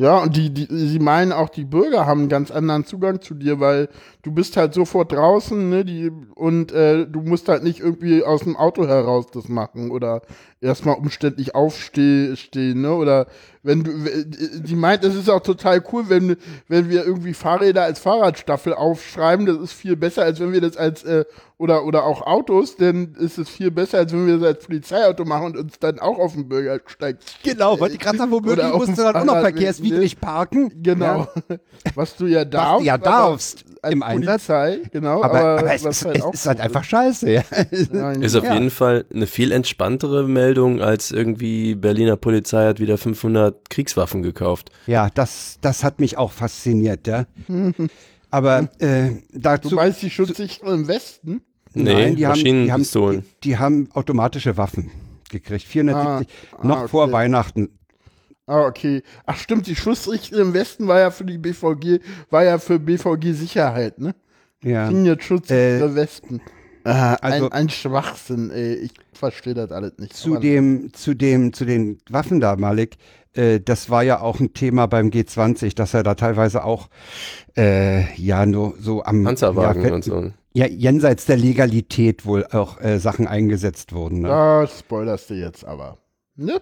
Ja, 0.00 0.16
und 0.22 0.34
die, 0.34 0.48
die, 0.48 0.66
sie 0.70 0.98
meinen 0.98 1.30
auch, 1.30 1.50
die 1.50 1.66
Bürger 1.66 2.06
haben 2.06 2.20
einen 2.20 2.28
ganz 2.30 2.50
anderen 2.50 2.86
Zugang 2.86 3.20
zu 3.20 3.34
dir, 3.34 3.60
weil 3.60 3.90
du 4.22 4.32
bist 4.32 4.56
halt 4.56 4.72
sofort 4.72 5.12
draußen, 5.12 5.68
ne, 5.68 5.84
die, 5.84 6.10
und 6.36 6.72
äh, 6.72 7.06
du 7.06 7.20
musst 7.20 7.50
halt 7.50 7.64
nicht 7.64 7.80
irgendwie 7.80 8.24
aus 8.24 8.40
dem 8.40 8.56
Auto 8.56 8.86
heraus 8.86 9.26
das 9.30 9.48
machen 9.48 9.90
oder 9.90 10.22
erstmal 10.60 10.96
umständlich 10.96 11.54
aufstehen, 11.54 12.36
stehen, 12.36 12.82
ne, 12.82 12.94
oder 12.94 13.26
wenn 13.62 13.84
du, 13.84 13.92
die 14.60 14.76
meint, 14.76 15.04
es 15.04 15.14
ist 15.14 15.28
auch 15.28 15.40
total 15.40 15.82
cool, 15.92 16.08
wenn, 16.08 16.36
wenn 16.68 16.88
wir 16.88 17.04
irgendwie 17.04 17.34
Fahrräder 17.34 17.82
als 17.82 17.98
Fahrradstaffel 17.98 18.74
aufschreiben, 18.74 19.46
das 19.46 19.58
ist 19.58 19.72
viel 19.72 19.96
besser, 19.96 20.22
als 20.22 20.40
wenn 20.40 20.52
wir 20.52 20.60
das 20.60 20.76
als, 20.76 21.04
äh, 21.04 21.24
oder, 21.58 21.84
oder 21.84 22.04
auch 22.04 22.22
Autos, 22.26 22.76
denn 22.76 23.14
ist 23.18 23.38
es 23.38 23.48
viel 23.48 23.70
besser, 23.70 23.98
als 23.98 24.12
wenn 24.12 24.26
wir 24.26 24.38
das 24.38 24.46
als 24.46 24.66
Polizeiauto 24.66 25.24
machen 25.24 25.46
und 25.46 25.56
uns 25.56 25.78
dann 25.78 25.98
auch 25.98 26.18
auf 26.18 26.34
den 26.34 26.48
Bürgersteig 26.48 27.18
Genau, 27.42 27.78
wollte 27.78 27.94
ich 27.94 28.00
gerade 28.00 28.18
sagen, 28.18 28.30
womöglich 28.30 28.72
musst 28.72 28.98
du 28.98 29.02
dann 29.02 29.16
auch 29.16 29.24
noch 29.24 29.40
verkehrswidrig 29.40 30.20
parken. 30.20 30.82
Genau. 30.82 31.28
Was 31.94 32.16
du 32.16 32.26
ja 32.26 32.40
Was 32.40 32.50
darfst. 32.50 32.80
du 32.80 32.84
ja 32.86 32.98
darfst 32.98 33.64
als 33.82 33.92
im 33.92 34.02
Einsatz. 34.02 34.46
Polizei, 34.46 34.80
genau. 34.92 35.22
Aber, 35.22 35.40
aber, 35.58 35.74
es, 35.74 35.84
was 35.84 36.02
ist, 36.02 36.16
es 36.16 36.22
auch 36.22 36.34
ist 36.34 36.46
halt 36.46 36.60
einfach 36.60 36.84
scheiße. 36.84 37.30
Ja. 37.30 37.42
Nein. 37.92 38.22
Ist 38.22 38.34
auf 38.36 38.44
Ja. 38.44 38.54
jeden 38.54 38.70
Fall 38.70 39.04
eine 39.12 39.26
viel 39.26 39.52
entspanntere 39.52 40.26
Meldung 40.28 40.80
als 40.80 41.10
irgendwie 41.10 41.74
Berliner 41.74 42.16
Polizei 42.16 42.66
hat 42.66 42.80
wieder 42.80 42.98
500 42.98 43.70
Kriegswaffen 43.70 44.22
gekauft. 44.22 44.70
ja, 44.86 45.08
das, 45.14 45.58
das 45.60 45.82
hat 45.84 46.00
mich 46.00 46.16
auch 46.18 46.32
fasziniert. 46.32 47.06
Ja. 47.06 47.26
Aber 48.30 48.68
äh, 48.78 49.10
Du 49.32 49.38
dazu. 49.40 49.74
meinst 49.74 50.02
die 50.02 50.10
Schutzsicherung 50.10 50.74
im 50.74 50.88
Westen? 50.88 51.40
Nee, 51.72 51.82
Nein, 51.94 51.94
die 51.94 52.04
haben, 52.04 52.16
die, 52.16 52.22
haben, 52.26 52.28
Maschinenpistolen. 52.28 53.20
die, 53.42 53.48
die 53.50 53.58
haben 53.58 53.88
automatische 53.92 54.56
Waffen 54.56 54.90
gekriegt. 55.30 55.64
470, 55.64 56.28
Ah, 56.58 56.66
noch 56.66 56.76
ah, 56.82 56.88
vor 56.88 57.04
okay. 57.04 57.12
Weihnachten. 57.12 57.70
Ah, 58.46 58.66
okay. 58.66 59.02
Ach 59.26 59.36
stimmt, 59.36 59.66
die 59.66 59.76
Schussrichtung 59.76 60.40
im 60.40 60.54
Westen 60.54 60.88
war 60.88 60.98
ja 60.98 61.10
für 61.10 61.24
die 61.24 61.38
BVG, 61.38 62.00
war 62.30 62.44
ja 62.44 62.58
für 62.58 62.78
BVG 62.78 63.32
Sicherheit, 63.32 63.98
ne? 63.98 64.14
Ja. 64.62 64.88
Ging 64.88 65.04
jetzt 65.04 65.24
Schutz 65.24 65.50
Äh, 65.50 65.80
im 65.80 65.94
Westen. 65.94 66.40
Ah, 66.84 67.14
also- 67.14 67.46
ein, 67.46 67.52
ein 67.52 67.68
Schwachsinn, 67.68 68.50
ey. 68.50 68.74
Ich 68.74 68.92
verstehe 69.12 69.54
das 69.54 69.70
alles 69.70 69.92
nicht. 69.98 70.14
zu 70.14 70.32
Aber- 70.32 70.40
dem, 70.40 70.92
zu 70.94 71.14
dem, 71.14 71.52
zu 71.52 71.64
den 71.64 71.98
Waffen 72.08 72.40
da, 72.40 72.56
Malik, 72.56 72.96
äh, 73.34 73.60
das 73.60 73.88
war 73.90 74.02
ja 74.02 74.20
auch 74.20 74.40
ein 74.40 74.52
Thema 74.54 74.86
beim 74.86 75.08
G20, 75.10 75.74
dass 75.76 75.94
er 75.94 76.02
da 76.02 76.14
teilweise 76.14 76.64
auch 76.64 76.88
äh, 77.56 78.12
ja 78.16 78.44
nur 78.46 78.74
so 78.80 79.04
am 79.04 79.22
Panzerwagen 79.24 79.84
ja, 79.84 79.94
und 79.94 80.04
so. 80.04 80.32
ja 80.54 80.66
jenseits 80.66 81.26
der 81.26 81.36
Legalität 81.36 82.24
wohl 82.26 82.44
auch 82.46 82.80
äh, 82.80 82.98
Sachen 82.98 83.26
eingesetzt 83.28 83.92
wurden. 83.92 84.20
Ne? 84.22 84.28
Da 84.28 84.66
spoilerst 84.66 85.30
du 85.30 85.34
jetzt 85.34 85.64
aber. 85.64 85.98
Ne? 86.36 86.60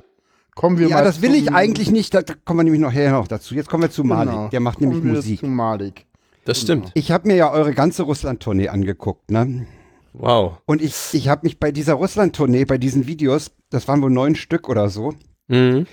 Kommen 0.58 0.76
wir 0.76 0.88
Ja, 0.88 0.96
mal 0.96 1.04
das 1.04 1.22
will 1.22 1.36
ich 1.36 1.52
eigentlich 1.52 1.92
nicht, 1.92 2.12
da, 2.14 2.22
da 2.22 2.34
kommen 2.44 2.58
wir 2.58 2.64
nämlich 2.64 2.80
noch 2.82 2.92
her 2.92 3.12
noch 3.12 3.28
dazu. 3.28 3.54
Jetzt 3.54 3.68
kommen 3.70 3.84
wir 3.84 3.92
zu 3.92 4.02
Malik, 4.02 4.32
Genau. 4.32 4.48
der 4.48 4.58
macht 4.58 4.80
nämlich 4.80 4.98
Kommen 4.98 5.14
Musik. 5.14 5.38
Zu 5.38 5.46
Malik. 5.46 6.04
Das 6.44 6.60
stimmt. 6.60 6.90
Ich 6.94 7.12
habe 7.12 7.28
mir 7.28 7.36
ja 7.36 7.52
eure 7.52 7.72
ganze 7.74 8.02
Russland-Tournee 8.02 8.68
angeguckt, 8.68 9.30
ne? 9.30 9.66
Wow. 10.14 10.58
Und 10.66 10.82
ich, 10.82 10.94
ich 11.12 11.28
habe 11.28 11.42
mich 11.46 11.60
bei 11.60 11.70
dieser 11.70 11.94
Russland-Tournee, 11.94 12.64
bei 12.64 12.76
diesen 12.76 13.06
Videos, 13.06 13.52
das 13.70 13.86
waren 13.86 14.02
wohl 14.02 14.10
neun 14.10 14.34
Stück 14.34 14.68
oder 14.68 14.88
so, 14.88 15.14
Mhm. 15.46 15.86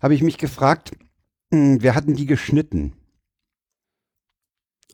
habe 0.00 0.14
ich 0.14 0.22
mich 0.22 0.38
gefragt, 0.38 0.92
hm, 1.52 1.82
wer 1.82 1.94
hatten 1.94 2.14
die 2.14 2.24
geschnitten? 2.24 2.94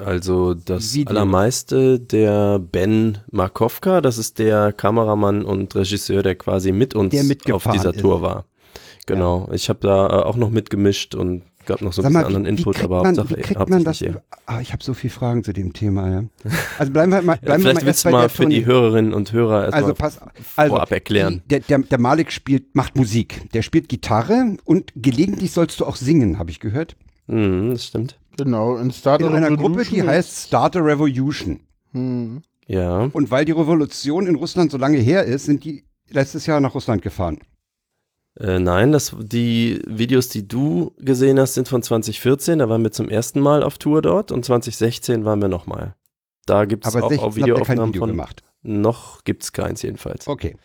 Also 0.01 0.55
das 0.55 0.93
Videos. 0.93 1.11
allermeiste 1.17 2.01
der 2.01 2.59
Ben 2.59 3.19
Markovka, 3.31 4.01
das 4.01 4.19
ist 4.19 4.41
der 4.41 4.73
Kameramann 4.73 5.45
und 5.45 5.73
Regisseur, 5.77 6.25
der 6.25 6.35
quasi 6.35 6.73
mit 6.73 6.95
uns 6.97 7.13
Der 7.15 7.55
auf 7.55 7.69
dieser 7.73 7.95
ist. 7.95 8.01
Tour 8.01 8.21
war. 8.21 8.47
Genau. 9.07 9.49
Ich 9.53 9.69
habe 9.69 9.81
da 9.81 10.07
äh, 10.07 10.23
auch 10.25 10.37
noch 10.37 10.51
mitgemischt 10.51 11.15
und 11.15 11.43
gab 11.67 11.81
noch 11.83 11.93
so 11.93 12.03
ein 12.03 12.05
Sag 12.05 12.11
bisschen 12.11 12.13
mal, 12.13 12.27
anderen 12.27 12.45
wie, 12.45 12.61
Input, 12.61 12.83
aber 12.83 13.03
man, 13.03 13.17
Hauptsache, 13.17 13.37
wie 13.39 13.43
kriegt 13.43 13.69
man 13.69 13.85
das? 13.85 14.01
hauptsächlich. 14.01 14.23
Ah, 14.47 14.61
ich 14.61 14.73
habe 14.73 14.85
so 14.85 14.95
viele 14.95 15.13
Fragen 15.13 15.45
zu 15.45 15.53
dem 15.53 15.73
Thema, 15.73 16.11
ja. 16.11 16.25
Also 16.79 16.93
bleiben 16.93 17.13
wir 17.13 17.23
mal, 17.23 17.35
Ja, 17.37 17.41
bleiben 17.41 17.65
wir 17.65 17.71
vielleicht 17.71 17.83
mal 17.83 17.87
willst 17.87 18.05
du 18.05 18.11
mal 18.11 18.29
für 18.29 18.47
die. 18.47 18.67
Hörerinnen 18.67 19.15
und 19.15 19.33
Hörer 19.33 19.65
erstmal 19.65 19.83
Also 19.83 19.95
pass, 19.95 20.21
also 20.57 20.75
vorab 20.75 20.91
erklären. 20.93 21.43
Die, 21.45 21.49
der, 21.49 21.61
der, 21.61 21.79
der 21.79 22.01
Malik 22.01 22.33
spielt, 22.33 22.75
macht 22.75 22.97
Musik. 22.97 23.51
Der 23.53 23.63
spielt 23.63 23.89
Gitarre 23.89 24.57
und 24.65 24.93
gelegentlich 24.97 25.53
sollst 25.53 25.81
du 25.81 25.87
auch 25.87 25.97
singen, 25.97 26.39
habe 26.39 26.51
ich 26.51 26.61
gehört. 26.61 26.97
Mhm, 27.27 27.71
das 27.71 27.87
stimmt. 27.87 28.19
Genau, 28.37 28.77
in 28.77 28.91
Star 28.91 29.21
In 29.21 29.29
einer 29.29 29.57
Gruppe, 29.57 29.85
die 29.85 30.03
heißt 30.03 30.49
Start 30.49 30.77
a 30.77 30.81
Revolution. 30.81 31.61
Hm. 31.93 32.43
Ja. 32.67 33.09
Und 33.13 33.31
weil 33.31 33.45
die 33.45 33.53
Revolution 33.53 34.27
in 34.27 34.35
Russland 34.35 34.71
so 34.71 34.79
lange 34.79 34.99
her 34.99 35.25
ist, 35.25 35.45
sind 35.45 35.65
die 35.65 35.85
letztes 36.11 36.47
Jahr 36.47 36.61
nach 36.61 36.75
Russland 36.75 37.03
gefahren. 37.03 37.39
Äh, 38.41 38.59
nein, 38.59 38.91
das, 38.93 39.15
die 39.21 39.81
Videos, 39.87 40.29
die 40.29 40.47
du 40.49 40.93
gesehen 40.99 41.39
hast, 41.39 41.55
sind 41.55 41.69
von 41.69 41.83
2014. 41.83 42.59
Da 42.59 42.69
waren 42.69 42.83
wir 42.83 42.91
zum 42.91 43.09
ersten 43.09 43.41
Mal 43.41 43.63
auf 43.63 43.79
Tour 43.79 44.03
dort 44.03 44.33
und 44.33 44.45
2016 44.45 45.25
waren 45.25 45.41
wir 45.41 45.49
nochmal. 45.49 45.95
Da 46.47 46.65
gibt 46.65 46.87
es 46.87 46.95
auch, 46.97 47.09
16 47.09 47.19
auch 47.21 47.37
Videoaufnahmen 47.37 47.89
Video 47.91 48.01
von. 48.01 48.11
gemacht. 48.11 48.43
Noch 48.63 49.23
gibt 49.25 49.43
es 49.45 49.53
keins 49.53 49.83
jedenfalls. 49.83 50.27
Okay. 50.27 50.57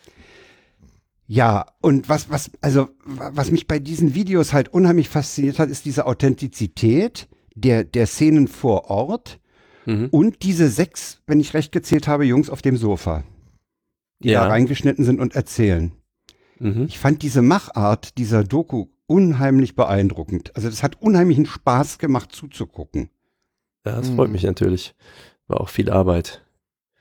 Ja, 1.28 1.68
und 1.82 2.10
was, 2.10 2.30
was, 2.32 2.50
also, 2.62 2.90
wa- 3.06 3.32
was 3.34 3.52
mich 3.52 3.68
bei 3.68 3.78
diesen 3.78 4.16
Videos 4.16 4.52
halt 4.52 4.70
unheimlich 4.74 5.10
fasziniert 5.10 5.60
hat, 5.60 5.70
ist 5.70 5.86
diese 5.86 6.08
Authentizität 6.08 7.28
der, 7.56 7.84
der 7.84 8.08
Szenen 8.08 8.48
vor 8.48 8.90
Ort 8.90 9.40
Mhm. 9.86 10.08
und 10.12 10.44
diese 10.44 10.70
sechs, 10.70 11.22
wenn 11.26 11.40
ich 11.40 11.54
recht 11.54 11.72
gezählt 11.72 12.08
habe, 12.08 12.26
Jungs 12.26 12.50
auf 12.50 12.62
dem 12.62 12.76
Sofa, 12.78 13.24
die 14.24 14.30
Ja. 14.30 14.42
da 14.44 14.50
reingeschnitten 14.50 15.06
sind 15.06 15.20
und 15.22 15.36
erzählen. 15.36 15.94
Mhm. 16.60 16.86
Ich 16.88 17.00
fand 17.00 17.22
diese 17.22 17.42
Machart 17.42 18.18
dieser 18.18 18.44
Doku 18.44 18.88
unheimlich 19.08 19.76
beeindruckend. 19.76 20.56
Also, 20.56 20.70
das 20.70 20.84
hat 20.84 21.02
unheimlichen 21.02 21.46
Spaß 21.46 21.98
gemacht 21.98 22.32
zuzugucken. 22.32 23.10
Ja, 23.86 23.96
das 23.96 24.10
freut 24.10 24.28
Mhm. 24.28 24.34
mich 24.34 24.44
natürlich. 24.44 24.94
War 25.48 25.62
auch 25.62 25.70
viel 25.70 25.90
Arbeit. 25.90 26.46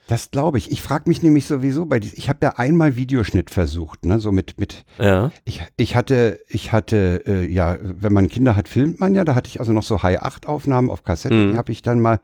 Das 0.09 0.31
glaube 0.31 0.57
ich. 0.57 0.73
Ich 0.73 0.81
frage 0.81 1.05
mich 1.07 1.23
nämlich 1.23 1.45
sowieso 1.45 1.85
bei 1.85 1.99
ich 1.99 2.31
habe 2.31 2.39
ja 2.43 2.55
einmal 2.57 2.97
Videoschnitt 2.97 3.51
versucht, 3.51 4.07
ne, 4.07 4.19
so 4.19 4.33
mit, 4.33 4.59
mit 4.59 4.87
Ja. 4.99 5.31
Ich, 5.45 5.63
ich 5.77 5.97
hatte, 5.97 6.41
ich 6.49 6.73
hatte, 6.73 7.25
äh, 7.27 7.47
ja, 7.47 7.77
wenn 7.83 8.15
man 8.15 8.29
Kinder 8.29 8.57
hat, 8.57 8.69
filmt 8.69 9.01
man 9.01 9.15
ja. 9.15 9.25
Da 9.25 9.35
hatte 9.35 9.49
ich 9.49 9.61
also 9.61 9.75
noch 9.75 9.83
so 9.83 10.03
High-8-Aufnahmen 10.03 10.89
auf 10.89 11.03
Kassetten. 11.05 11.49
Mhm. 11.49 11.53
Die 11.53 11.59
habe 11.59 11.73
ich 11.73 11.83
dann 11.83 12.01
mal 12.01 12.21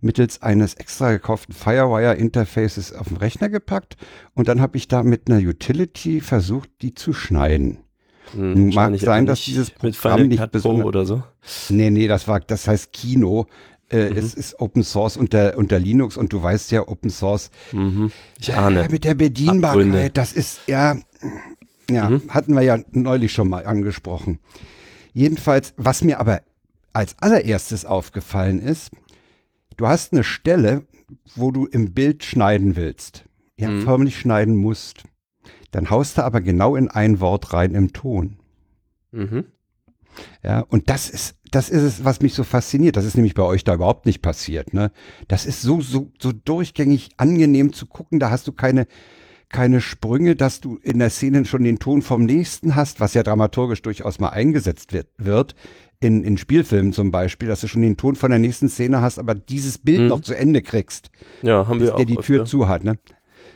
mittels 0.00 0.42
eines 0.42 0.74
extra 0.74 1.12
gekauften 1.12 1.54
Firewire-Interfaces 1.54 2.92
auf 2.92 3.06
den 3.06 3.18
Rechner 3.18 3.48
gepackt. 3.48 3.96
Und 4.34 4.48
dann 4.48 4.60
habe 4.60 4.76
ich 4.76 4.88
da 4.88 5.04
mit 5.04 5.30
einer 5.30 5.38
Utility 5.38 6.20
versucht, 6.20 6.68
die 6.82 6.94
zu 6.94 7.12
schneiden. 7.12 7.78
Hm, 8.32 8.54
Nun 8.54 8.74
mag 8.74 8.98
sein, 8.98 9.26
dass 9.26 9.44
dieses 9.44 9.70
mit 9.80 9.96
Programm 9.96 10.18
Final 10.18 10.28
nicht 10.28 10.40
Pro 10.40 10.48
besonders- 10.48 10.86
oder 10.86 11.06
so. 11.06 11.22
Nee, 11.68 11.90
nee, 11.90 12.08
das 12.08 12.26
war, 12.26 12.40
das 12.40 12.66
heißt 12.66 12.92
Kino. 12.92 13.46
Äh, 13.90 14.12
Es 14.14 14.34
ist 14.34 14.60
Open 14.60 14.82
Source 14.82 15.16
unter, 15.16 15.56
unter 15.56 15.78
Linux 15.78 16.16
und 16.16 16.32
du 16.32 16.42
weißt 16.42 16.70
ja, 16.72 16.86
Open 16.86 17.10
Source 17.10 17.50
Mhm. 17.72 18.10
Ich 18.38 18.54
ahne. 18.54 18.84
äh, 18.84 18.88
mit 18.90 19.04
der 19.04 19.14
Bedienbarkeit, 19.14 19.78
Abgründe. 19.86 20.10
das 20.10 20.32
ist 20.32 20.60
ja, 20.66 20.96
ja, 21.90 22.10
Mhm. 22.10 22.22
hatten 22.28 22.54
wir 22.54 22.62
ja 22.62 22.78
neulich 22.92 23.32
schon 23.32 23.48
mal 23.48 23.64
angesprochen. 23.66 24.38
Jedenfalls, 25.14 25.72
was 25.76 26.02
mir 26.04 26.20
aber 26.20 26.42
als 26.92 27.16
allererstes 27.20 27.84
aufgefallen 27.84 28.60
ist, 28.60 28.90
du 29.76 29.86
hast 29.86 30.12
eine 30.12 30.24
Stelle, 30.24 30.84
wo 31.34 31.50
du 31.50 31.64
im 31.66 31.92
Bild 31.94 32.24
schneiden 32.24 32.76
willst. 32.76 33.24
Ja, 33.56 33.70
Mhm. 33.70 33.82
förmlich 33.82 34.18
schneiden 34.18 34.54
musst. 34.56 35.04
Dann 35.70 35.90
haust 35.90 36.18
du 36.18 36.22
aber 36.24 36.40
genau 36.40 36.76
in 36.76 36.88
ein 36.88 37.20
Wort 37.20 37.52
rein 37.52 37.74
im 37.74 37.92
Ton. 37.92 38.36
Mhm. 39.12 39.46
Ja, 40.42 40.60
und 40.60 40.90
das 40.90 41.08
ist, 41.08 41.36
das 41.50 41.68
ist 41.70 41.82
es, 41.82 42.04
was 42.04 42.20
mich 42.20 42.34
so 42.34 42.44
fasziniert. 42.44 42.96
Das 42.96 43.04
ist 43.04 43.16
nämlich 43.16 43.34
bei 43.34 43.42
euch 43.42 43.64
da 43.64 43.74
überhaupt 43.74 44.06
nicht 44.06 44.22
passiert, 44.22 44.74
ne? 44.74 44.90
Das 45.28 45.46
ist 45.46 45.62
so, 45.62 45.80
so, 45.80 46.10
so 46.20 46.32
durchgängig 46.32 47.10
angenehm 47.16 47.72
zu 47.72 47.86
gucken. 47.86 48.18
Da 48.20 48.30
hast 48.30 48.46
du 48.48 48.52
keine, 48.52 48.86
keine 49.48 49.80
Sprünge, 49.80 50.36
dass 50.36 50.60
du 50.60 50.76
in 50.82 50.98
der 50.98 51.10
Szene 51.10 51.44
schon 51.44 51.64
den 51.64 51.78
Ton 51.78 52.02
vom 52.02 52.24
nächsten 52.24 52.74
hast, 52.74 53.00
was 53.00 53.14
ja 53.14 53.22
dramaturgisch 53.22 53.82
durchaus 53.82 54.18
mal 54.20 54.28
eingesetzt 54.30 54.92
wird, 54.92 55.08
wird. 55.18 55.54
In, 56.00 56.22
in 56.22 56.38
Spielfilmen 56.38 56.92
zum 56.92 57.10
Beispiel, 57.10 57.48
dass 57.48 57.60
du 57.60 57.66
schon 57.66 57.82
den 57.82 57.96
Ton 57.96 58.14
von 58.14 58.30
der 58.30 58.38
nächsten 58.38 58.68
Szene 58.68 59.00
hast, 59.00 59.18
aber 59.18 59.34
dieses 59.34 59.78
Bild 59.78 60.02
Mhm. 60.02 60.06
noch 60.08 60.20
zu 60.20 60.32
Ende 60.34 60.62
kriegst, 60.62 61.10
Ja, 61.42 61.66
haben 61.66 61.80
wir 61.80 61.92
auch. 61.94 61.96
der 61.96 62.06
die 62.06 62.14
Tür 62.16 62.42
öfter. 62.42 62.50
zu 62.50 62.68
hat, 62.68 62.84
ne? 62.84 62.98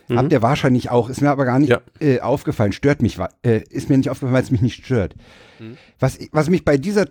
Mhm. 0.09 0.19
Habt 0.19 0.33
ihr 0.33 0.43
wahrscheinlich 0.43 0.91
auch, 0.91 1.09
ist 1.09 1.21
mir 1.21 1.31
aber 1.31 1.45
gar 1.45 1.61
nicht 1.61 1.69
Ja. 1.71 1.81
äh, 2.01 2.19
aufgefallen, 2.21 2.73
stört 2.73 3.01
mich, 3.01 3.17
äh, 3.45 3.63
ist 3.71 3.89
mir 3.89 3.97
nicht 3.97 4.11
aufgefallen, 4.11 4.35
weil 4.35 4.43
es 4.43 4.51
mich 4.51 4.61
nicht 4.61 4.85
stört. 4.85 5.15
Mhm. 5.61 5.77
Was, 6.01 6.19
was 6.33 6.51
mich 6.51 6.65
bei 6.65 6.77
dieser, 6.79 7.07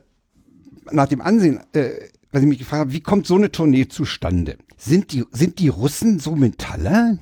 nach 0.91 1.07
dem 1.07 1.21
Ansehen, 1.21 1.59
äh, 1.73 1.89
was 2.31 2.41
ich 2.41 2.47
mich 2.47 2.59
gefragt 2.59 2.79
habe, 2.81 2.93
wie 2.93 3.01
kommt 3.01 3.27
so 3.27 3.35
eine 3.35 3.51
Tournee 3.51 3.87
zustande? 3.87 4.57
Sind 4.77 5.11
die, 5.13 5.25
sind 5.31 5.59
die 5.59 5.67
Russen 5.67 6.19
so 6.19 6.35
Metaller? 6.35 7.17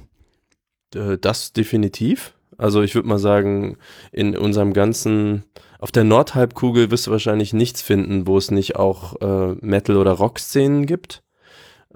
Äh, 0.96 1.18
Das 1.18 1.54
definitiv. 1.54 2.34
Also 2.58 2.82
ich 2.82 2.94
würde 2.94 3.08
mal 3.08 3.20
sagen, 3.20 3.78
in 4.12 4.36
unserem 4.38 4.74
ganzen, 4.74 5.44
auf 5.80 5.92
der 5.94 6.04
Nordhalbkugel 6.04 6.92
wirst 6.92 7.08
du 7.08 7.12
wahrscheinlich 7.12 7.54
nichts 7.54 7.82
finden, 7.82 8.28
wo 8.28 8.38
es 8.38 8.52
nicht 8.52 8.76
auch 8.76 9.20
äh, 9.22 9.56
Metal- 9.62 9.96
oder 9.98 10.12
Rock-Szenen 10.12 10.86
gibt. 10.86 11.24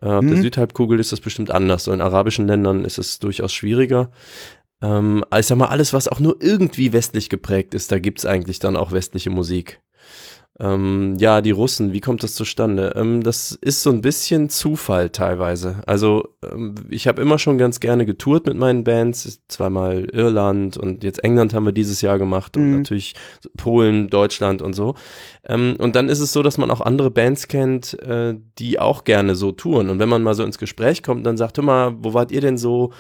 Äh, 0.01 0.05
auf 0.05 0.25
der 0.25 0.38
Mhm. 0.38 0.41
Südhalbkugel 0.41 1.00
ist 1.01 1.12
das 1.12 1.20
bestimmt 1.20 1.51
anders. 1.51 1.84
So 1.84 1.91
in 1.91 2.00
arabischen 2.01 2.48
Ländern 2.48 2.86
ist 2.86 2.98
es 2.98 3.20
durchaus 3.20 3.51
schwieriger. 3.53 4.10
Ähm, 4.82 5.25
ich 5.38 5.46
sag 5.48 5.58
mal, 5.58 5.67
alles, 5.67 5.91
was 5.91 6.08
auch 6.08 6.22
nur 6.22 6.38
irgendwie 6.41 6.93
westlich 6.93 7.29
geprägt 7.29 7.74
ist, 7.74 7.91
da 7.91 8.00
gibt's 8.00 8.25
eigentlich 8.25 8.60
dann 8.60 8.77
auch 8.77 8.93
westliche 8.93 9.29
Musik. 9.32 9.82
Ähm, 10.60 11.15
ja, 11.17 11.41
die 11.41 11.50
Russen, 11.50 11.93
wie 11.93 12.00
kommt 12.00 12.22
das 12.22 12.36
zustande? 12.36 12.93
Ähm, 12.95 13.24
das 13.24 13.53
ist 13.53 13.81
so 13.81 13.89
ein 13.89 14.01
bisschen 14.01 14.50
Zufall 14.50 15.10
teilweise. 15.10 15.77
Also 15.88 16.29
ähm, 16.43 16.75
ich 16.89 17.07
habe 17.07 17.24
immer 17.24 17.39
schon 17.39 17.57
ganz 17.57 17.79
gerne 17.79 18.05
getourt 18.05 18.45
mit 18.45 18.55
meinen 18.55 18.83
Bands, 18.83 19.41
zweimal 19.48 20.05
Irland 20.12 20.77
und 20.77 21.03
jetzt 21.03 21.24
England 21.24 21.55
haben 21.55 21.65
wir 21.65 21.72
dieses 21.72 22.01
Jahr 22.01 22.19
gemacht 22.19 22.55
und 22.55 22.69
Mhm. 22.69 22.77
natürlich 22.77 23.15
Polen, 23.57 24.10
Deutschland 24.10 24.62
und 24.62 24.74
so. 24.74 24.93
Ähm, 25.43 25.75
und 25.79 25.95
dann 25.95 26.07
ist 26.07 26.19
es 26.19 26.31
so, 26.33 26.43
dass 26.43 26.60
man 26.60 26.69
auch 26.69 26.81
andere 26.81 27.10
Bands 27.10 27.48
kennt, 27.48 28.00
äh, 28.03 28.36
die 28.60 28.79
auch 28.79 29.05
gerne 29.05 29.33
so 29.33 29.51
touren. 29.53 29.89
Und 29.89 29.98
wenn 29.98 30.10
man 30.10 30.22
mal 30.22 30.36
so 30.36 30.43
ins 30.43 30.60
Gespräch 30.60 31.01
kommt, 31.01 31.25
dann 31.25 31.36
sagt, 31.36 31.57
hör 31.57 31.63
mal, 31.63 31.95
wo 31.98 32.13
wart 32.13 32.31
ihr 32.31 32.41
denn 32.41 32.60
so? 32.60 32.91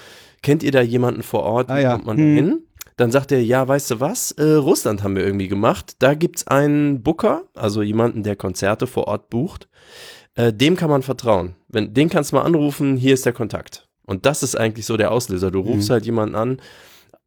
Kennt 0.41 0.63
ihr 0.63 0.71
da 0.71 0.81
jemanden 0.81 1.21
vor 1.23 1.43
Ort? 1.43 1.69
Wie 1.69 1.73
Ah 1.73 1.79
ja, 1.79 1.91
kommt 1.93 2.05
man 2.07 2.17
hm. 2.17 2.35
hin? 2.35 2.63
Dann 2.97 3.11
sagt 3.11 3.31
er, 3.31 3.43
ja, 3.43 3.67
weißt 3.67 3.91
du 3.91 3.99
was? 3.99 4.31
Äh, 4.33 4.43
Russland 4.53 5.03
haben 5.03 5.15
wir 5.15 5.25
irgendwie 5.25 5.47
gemacht. 5.47 5.95
Da 5.99 6.13
gibt's 6.13 6.45
einen 6.47 7.01
Booker, 7.03 7.43
also 7.55 7.81
jemanden, 7.81 8.23
der 8.23 8.35
Konzerte 8.35 8.85
vor 8.87 9.07
Ort 9.07 9.29
bucht. 9.29 9.67
Äh, 10.35 10.53
dem 10.53 10.75
kann 10.75 10.89
man 10.89 11.01
vertrauen. 11.03 11.55
Wenn, 11.67 11.93
den 11.93 12.09
kannst 12.09 12.31
du 12.31 12.35
mal 12.37 12.43
anrufen, 12.43 12.97
hier 12.97 13.13
ist 13.13 13.25
der 13.25 13.33
Kontakt. 13.33 13.87
Und 14.05 14.25
das 14.25 14.43
ist 14.43 14.55
eigentlich 14.59 14.85
so 14.85 14.97
der 14.97 15.11
Auslöser. 15.11 15.49
Du 15.51 15.59
rufst 15.61 15.89
Mhm. 15.89 15.93
halt 15.93 16.05
jemanden 16.05 16.35
an. 16.35 16.57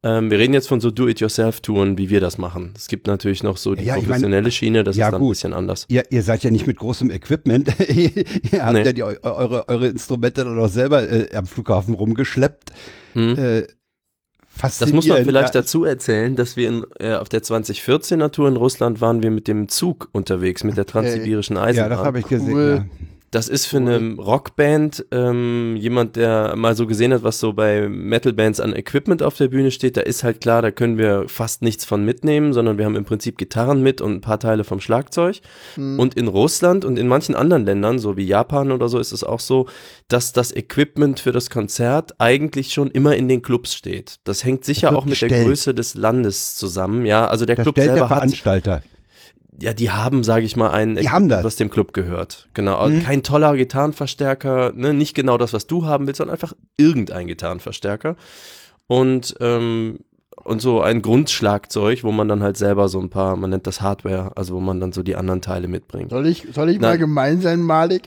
Ähm, 0.02 0.31
wir 0.31 0.38
reden 0.38 0.52
jetzt 0.55 0.68
von 0.68 0.81
so 0.81 0.90
Do-it-yourself-Touren, 0.90 1.98
wie 1.98 2.11
wir 2.11 2.20
das 2.20 2.37
machen. 2.38 2.74
Es 2.76 2.87
gibt 2.87 3.07
natürlich 3.07 3.42
noch 3.42 3.57
so 3.57 3.74
die 3.74 3.85
Ja, 3.85 3.94
ich 3.94 4.02
mein- 4.02 4.07
professionelle 4.09 4.50
Schiene, 4.50 4.85
das 4.85 4.96
Ja, 4.96 5.07
ist 5.07 5.12
dann 5.12 5.20
gut. 5.20 5.29
ein 5.29 5.33
bisschen 5.33 5.52
anders. 5.55 5.87
Ihr, 5.88 6.05
ihr 6.11 6.22
seid 6.22 6.44
ja 6.44 6.50
nicht 6.50 6.66
mit 6.66 6.76
großem 6.76 7.11
Equipment. 7.11 7.68
ihr 7.88 8.62
habt 8.64 8.72
Nee. 8.74 8.85
ja 8.85 8.92
die, 8.92 9.02
eu- 9.02 9.16
eure, 9.22 9.68
eure 9.68 9.88
Instrumente 9.88 10.44
dann 10.44 10.59
auch 10.61 10.68
selber 10.68 11.09
äh, 11.11 11.35
am 11.35 11.46
Flughafen 11.46 11.94
rumgeschleppt. 11.94 12.70
Hm? 13.14 13.38
Äh, 13.38 13.66
Das 14.62 14.92
muss 14.92 15.07
man 15.07 15.25
vielleicht 15.25 15.55
Ja, 15.55 15.61
dazu 15.61 15.85
erzählen, 15.85 16.35
dass 16.37 16.57
wir 16.57 16.69
in, 16.69 16.87
äh, 16.99 17.14
auf 17.14 17.29
der 17.29 17.42
2014er 17.42 18.31
Tour 18.31 18.49
in 18.49 18.57
Russland 18.57 19.01
waren 19.01 19.23
wir 19.23 19.31
mit 19.31 19.49
dem 19.49 19.69
Zug 19.69 20.09
unterwegs, 20.12 20.64
mit 20.64 20.77
der 20.77 20.87
transsibirischen 20.87 21.57
Ja, 21.57 21.62
Eisenbahn. 21.64 21.90
das 21.90 22.01
habe 22.01 22.19
ich 22.21 22.27
gesehen. 22.27 22.53
Cool. 22.55 22.85
Ja. 22.88 23.07
Das 23.31 23.49
ist 23.49 23.67
für 23.67 23.79
eine 23.79 24.15
Rockband 24.15 25.05
ähm, 25.11 25.77
jemand, 25.77 26.17
der 26.17 26.55
mal 26.57 26.77
so 26.77 26.87
gesehen 26.87 27.12
hat, 27.12 27.23
was 27.23 27.41
so 27.41 27.53
bei 27.53 27.89
Metalbands 27.89 28.61
an 28.61 28.75
Equipment 28.75 29.23
auf 29.23 29.37
der 29.37 29.49
Bühne 29.49 29.71
steht. 29.71 29.97
Da 29.97 30.03
ist 30.03 30.23
halt 30.23 30.41
klar, 30.41 30.62
da 30.62 30.71
können 30.71 30.97
wir 30.97 31.29
fast 31.29 31.62
nichts 31.62 31.85
von 31.85 32.05
mitnehmen, 32.05 32.53
sondern 32.53 32.79
wir 32.79 32.85
haben 32.85 32.95
im 32.95 33.05
Prinzip 33.05 33.37
Gitarren 33.37 33.83
mit 33.83 34.01
und 34.01 34.12
ein 34.12 34.21
paar 34.21 34.39
Teile 34.39 34.65
vom 34.65 34.81
Schlagzeug. 34.81 35.41
Hm. 35.75 35.99
Und 35.99 36.15
in 36.15 36.29
Russland 36.29 36.85
und 36.85 36.99
in 36.99 37.09
manchen 37.09 37.35
anderen 37.35 37.65
Ländern, 37.65 37.99
so 37.99 38.17
wie 38.17 38.27
Japan 38.27 38.71
oder 38.71 38.89
so, 38.89 38.99
ist 38.99 39.12
es 39.12 39.25
auch 39.25 39.41
so, 39.41 39.67
dass 40.09 40.33
das 40.33 40.55
Equipment 40.55 41.19
für 41.19 41.33
das 41.33 41.51
Konzert 41.51 42.15
eigentlich 42.19 42.73
schon 42.73 42.91
immer 42.91 43.17
in 43.17 43.29
den 43.29 43.43
Clubs 43.43 43.75
steht. 43.75 44.17
Das 44.25 44.45
hängt 44.45 44.65
sicher 44.65 44.97
auch 44.97 45.05
mit 45.05 45.21
der 45.21 45.29
gestellt. 45.29 45.47
Größe 45.47 45.75
des 45.75 45.95
Landes 45.95 46.55
zusammen. 46.55 47.05
Ja, 47.05 47.27
also 47.27 47.45
der 47.45 47.57
Das 47.57 47.65
Club 47.65 47.75
stellt 47.75 47.89
der 47.89 47.95
selber 47.95 48.11
hat 48.11 48.19
Veranstalter. 48.19 48.83
Ja, 49.61 49.73
die 49.73 49.90
haben, 49.90 50.23
sage 50.25 50.45
ich 50.45 50.57
mal, 50.57 50.71
ein 50.71 50.97
Die 50.97 51.09
haben 51.11 51.29
das. 51.29 51.45
was 51.45 51.57
dem 51.57 51.71
Club 51.71 51.92
gehört. 51.92 52.49
Genau, 52.55 52.77
also 52.77 52.97
Mhm. 52.97 53.03
kein 53.03 53.23
toller 53.23 53.57
Gitarrenverstärker, 53.57 54.73
ne? 54.75 54.92
nicht 54.95 55.14
genau 55.14 55.38
das, 55.38 55.53
was 55.53 55.66
du 55.66 55.87
haben 55.87 56.07
willst, 56.07 56.19
sondern 56.19 56.35
einfach 56.35 56.53
irgendein 56.77 57.27
Gitarrenverstärker. 57.27 58.16
Und, 58.87 59.35
ähm, 59.40 60.01
und 60.45 60.61
so 60.61 60.81
ein 60.83 61.03
Grundschlagzeug, 61.03 62.05
wo 62.05 62.12
man 62.12 62.29
dann 62.29 62.42
halt 62.42 62.57
selber 62.57 62.88
so 62.88 63.01
ein 63.01 63.09
paar, 63.11 63.35
man 63.37 63.51
nennt 63.51 63.66
das 63.66 63.81
Hardware, 63.81 64.33
also 64.37 64.55
wo 64.55 64.61
man 64.61 64.79
dann 64.81 64.92
so 64.92 65.03
die 65.03 65.16
anderen 65.16 65.40
Teile 65.40 65.66
mitbringt. 65.66 66.11
Soll 66.11 66.27
ich, 66.27 66.47
soll 66.55 66.69
ich 66.69 66.79
Na- 66.79 66.88
mal 66.90 66.99
gemein 66.99 67.40
sein, 67.40 67.61
Malik? 67.62 68.03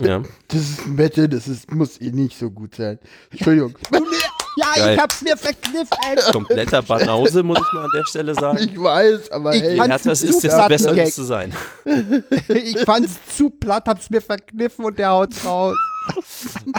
Ja. 0.00 0.22
Das 0.48 0.60
ist 0.60 0.86
Metal, 0.86 1.28
das 1.28 1.48
ist, 1.48 1.70
muss 1.72 2.00
eh 2.00 2.10
nicht 2.12 2.38
so 2.38 2.50
gut 2.50 2.76
sein. 2.76 2.98
Entschuldigung. 3.30 3.74
Ja, 4.56 4.66
Geil. 4.76 4.98
hab's 5.00 5.22
mir 5.22 5.36
verkniffen. 5.36 5.88
Kompletter 6.30 6.82
Banause, 6.82 7.42
muss 7.42 7.58
ich 7.58 7.72
mal 7.72 7.84
an 7.84 7.90
der 7.94 8.04
Stelle 8.06 8.34
sagen. 8.34 8.58
Ich 8.58 8.78
weiß, 8.80 9.30
aber 9.32 9.54
Ich 9.54 9.62
hey. 9.62 9.76
fand- 9.78 9.90
Ja, 9.90 9.98
das 9.98 10.22
ist 10.22 10.42
jetzt 10.42 10.68
besser 10.68 10.90
als 10.90 11.14
zu 11.14 11.22
sein. 11.24 11.52
Ich 12.48 12.78
fand's 12.80 13.12
zu 13.36 13.48
platt, 13.50 13.84
hab's 13.86 14.10
mir 14.10 14.20
verkniffen 14.20 14.84
und 14.84 14.98
der 14.98 15.10
haut's 15.10 15.44
raus. 15.44 15.76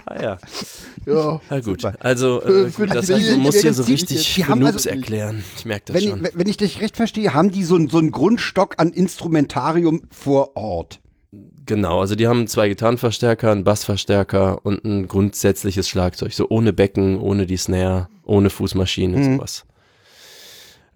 Ah 0.06 0.22
ja, 0.22 0.38
ja. 1.06 1.40
na 1.50 1.60
gut. 1.62 1.82
Super. 1.82 1.94
Also, 2.02 2.42
äh, 2.44 2.70
für 2.70 2.86
das 2.88 3.10
heißt, 3.10 3.32
man 3.32 3.40
muss 3.40 3.56
hier 3.56 3.74
so 3.74 3.84
richtig 3.84 4.34
die 4.36 4.44
haben 4.46 4.66
also- 4.66 4.90
erklären. 4.90 5.46
Ich 5.58 5.64
merke 5.64 5.86
das 5.94 5.96
Wenn 6.04 6.10
schon. 6.10 6.26
ich, 6.26 6.32
wenn 6.36 6.48
ich 6.50 6.58
dich 6.58 6.82
recht 6.82 6.98
verstehe, 6.98 7.34
haben 7.34 7.50
die 7.50 7.64
so, 7.64 7.80
so 7.88 8.00
einen 8.00 8.12
Grundstock 8.12 8.76
an 8.80 8.90
Instrumentarium 8.92 10.02
vor 10.12 10.58
Ort. 10.58 11.00
Genau, 11.66 12.02
also 12.02 12.16
die 12.16 12.28
haben 12.28 12.48
zwei 12.48 12.68
Gitarrenverstärker, 12.70 13.52
einen 13.52 13.64
Bassverstärker 13.64 14.66
und 14.66 14.84
ein 14.84 15.08
grundsätzliches 15.08 15.88
Schlagzeug, 15.88 16.34
so 16.34 16.48
ohne 16.50 16.74
Becken, 16.74 17.20
ohne 17.20 17.46
die 17.46 17.58
Snare, 17.58 18.10
ohne 18.24 18.50
Fußmaschine, 18.50 19.18
Mhm. 19.18 19.36
sowas. 19.36 19.66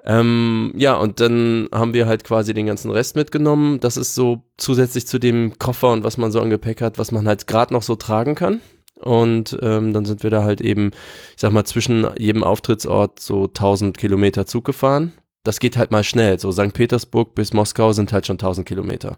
Ähm, 0.06 0.74
ja, 0.78 0.96
und 0.96 1.20
dann 1.20 1.68
haben 1.74 1.94
wir 1.94 2.08
halt 2.08 2.24
quasi 2.24 2.54
den 2.54 2.66
ganzen 2.66 2.92
Rest 2.92 3.16
mitgenommen. 3.16 3.80
Das 3.82 3.98
ist 3.98 4.16
so 4.16 4.42
zusätzlich 4.56 5.06
zu 5.06 5.20
dem 5.20 5.60
Koffer 5.60 5.92
und 5.92 6.04
was 6.04 6.18
man 6.18 6.32
so 6.32 6.40
an 6.40 6.50
Gepäck 6.50 6.82
hat, 6.82 6.98
was 6.98 7.12
man 7.12 7.28
halt 7.28 7.46
gerade 7.48 7.74
noch 7.74 7.84
so 7.84 7.96
tragen 7.96 8.36
kann. 8.36 8.62
Und 9.02 9.58
ähm, 9.62 9.94
dann 9.94 10.06
sind 10.06 10.24
wir 10.24 10.30
da 10.30 10.44
halt 10.44 10.62
eben, 10.62 10.92
ich 11.36 11.42
sag 11.42 11.52
mal, 11.52 11.66
zwischen 11.66 12.08
jedem 12.18 12.44
Auftrittsort 12.44 13.20
so 13.20 13.44
1000 13.46 13.98
Kilometer 13.98 14.46
Zug 14.46 14.64
gefahren. 14.66 15.12
Das 15.48 15.60
geht 15.60 15.78
halt 15.78 15.92
mal 15.92 16.04
schnell. 16.04 16.38
So 16.40 16.52
St. 16.52 16.74
Petersburg 16.74 17.34
bis 17.34 17.54
Moskau 17.54 17.94
sind 17.94 18.12
halt 18.12 18.28
schon 18.28 18.34
1000 18.36 18.68
Kilometer. 18.68 19.18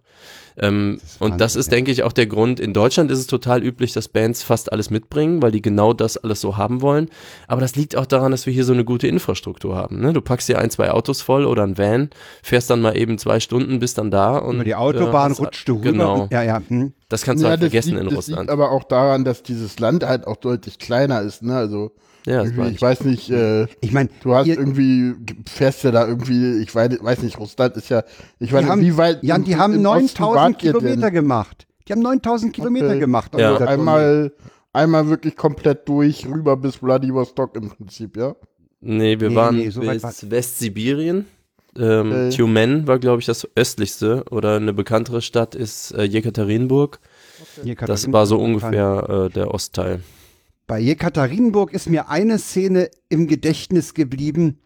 Ähm, 0.58 1.00
ist 1.04 1.20
und 1.22 1.42
das 1.42 1.56
ist, 1.56 1.68
ja. 1.68 1.72
denke 1.72 1.92
ich, 1.92 2.04
auch 2.04 2.12
der 2.12 2.28
Grund. 2.28 2.60
In 2.60 2.74
Deutschland 2.74 3.10
ist 3.10 3.18
es 3.20 3.26
total 3.28 3.63
üblich, 3.63 3.94
dass 3.94 4.08
Bands 4.10 4.44
fast 4.44 4.72
alles 4.72 4.89
mitbringen, 4.92 5.42
weil 5.42 5.52
die 5.52 5.62
genau 5.62 5.94
das 5.94 6.18
alles 6.18 6.39
so 6.42 6.56
haben 6.58 6.82
wollen. 6.82 7.10
Aber 7.48 7.62
das 7.62 7.76
liegt 7.76 7.96
auch 7.96 8.06
daran, 8.06 8.32
dass 8.32 8.46
wir 8.46 8.54
hier 8.54 8.63
so 8.63 8.74
eine 8.74 8.86
gute 8.86 9.08
Infrastruktur 9.08 9.76
haben. 9.76 10.00
Ne? 10.02 10.13
Du 10.13 10.22
packst 10.22 10.48
dir 10.50 10.60
ein, 10.60 10.70
zwei 10.70 10.92
Autos 10.92 11.22
voll 11.22 11.46
oder 11.46 11.63
ein 11.63 11.78
Van, 11.78 12.10
fährst 12.44 12.70
dann 12.70 12.82
mal 12.82 12.96
eben 12.96 13.18
zwei 13.18 13.39
Stunden, 13.39 13.80
bist 13.80 13.98
dann 13.98 14.12
da 14.12 14.38
und 14.38 14.56
Über 14.58 14.63
die 14.65 14.76
Autobahn 14.76 15.32
äh, 15.32 15.36
rutscht 15.36 15.68
du 15.68 15.78
rüber. 15.78 15.92
Genau, 15.92 16.28
Ja, 16.32 16.44
ja. 16.44 16.62
Hm. 16.68 16.94
das 17.10 17.24
kannst 17.24 17.42
du 17.42 17.46
Ja, 17.48 17.52
halt 17.52 17.62
das 17.62 17.70
vergessen 17.70 17.89
liegt, 17.92 18.02
in 18.02 18.06
das 18.10 18.18
Russland. 18.18 18.42
liegt 18.42 18.52
aber 18.52 18.72
auch 18.72 18.84
daran, 18.84 19.26
dass 19.26 19.42
dieses 19.42 19.80
Land 19.80 20.06
halt 20.06 20.28
auch 20.28 20.38
deutlich 20.38 20.78
kleiner 20.78 21.22
ist. 21.22 21.42
Ne? 21.42 21.56
Also 21.56 21.92
ja, 22.30 22.44
ich 22.44 22.58
ich. 22.76 22.82
weiß 22.82 23.02
nicht, 23.06 23.30
äh, 23.30 23.65
Ich 23.82 23.92
meine, 23.92 24.10
du 24.24 24.34
hast 24.36 24.48
ihr- 24.48 24.58
irgendwie, 24.58 25.13
fährst 25.50 25.84
ja 25.84 25.92
da 25.92 26.08
irgendwie, 26.08 26.62
ich 26.62 26.74
weiß, 26.74 26.98
weiß 27.02 27.24
nicht, 27.24 27.39
Russland 27.39 27.76
ist 27.78 27.89
ja, 27.89 28.04
ich 28.39 28.52
weiß 28.54 28.65
nicht, 28.76 28.86
wie 28.94 28.98
weit. 28.98 29.24
Jan, 29.24 29.42
im- 29.42 29.46
die 29.46 29.56
haben 29.56 29.74
im 29.74 29.86
Osten 29.86 30.04
9000 30.06 30.36
wart 30.36 30.63
ihr 30.63 30.74
Kilometer 30.74 31.12
gemacht. 31.12 31.68
Die 31.88 31.92
haben 31.94 32.02
9000 32.02 32.54
Kilometer 32.54 32.89
Okay. 32.89 33.00
gemacht. 33.00 33.34
auf 33.36 33.42
Ja. 33.42 33.58
Einmal, 33.58 34.32
einmal 34.74 35.08
wirklich 35.10 35.36
komplett 35.36 35.88
durch, 35.89 36.26
rüber 36.28 36.56
bis 36.58 36.76
Vladivostok 36.78 37.56
im 37.56 37.70
Prinzip, 37.70 38.15
ja? 38.18 38.36
Nee, 38.82 39.20
wir 39.20 39.30
Nee, 39.30 39.36
waren 39.36 39.56
nee, 39.58 39.70
so 39.72 39.82
bis 39.82 40.04
war- 40.04 40.13
Westsibirien 40.32 41.26
Ähm, 41.78 42.12
Okay. 42.12 42.30
Tumen 42.36 42.88
war, 42.88 42.98
glaube 42.98 43.20
ich, 43.20 43.28
das 43.28 43.48
östlichste 43.56 44.24
oder 44.32 44.56
eine 44.56 44.74
bekanntere 44.74 45.22
Stadt 45.22 45.54
ist 45.54 45.92
äh, 45.92 46.04
Jekaterinburg. 46.04 47.00
Das 47.86 48.12
war 48.12 48.26
so 48.26 48.39
ungefähr 48.39 49.28
äh, 49.28 49.34
der 49.34 49.54
Ostteil. 49.54 50.02
Bei 50.69 50.79
Jekaterinburg 50.79 51.73
ist 51.73 51.89
mir 51.89 52.10
eine 52.10 52.38
Szene 52.38 52.91
im 53.10 53.25
Gedächtnis 53.25 53.95
geblieben, 53.95 54.60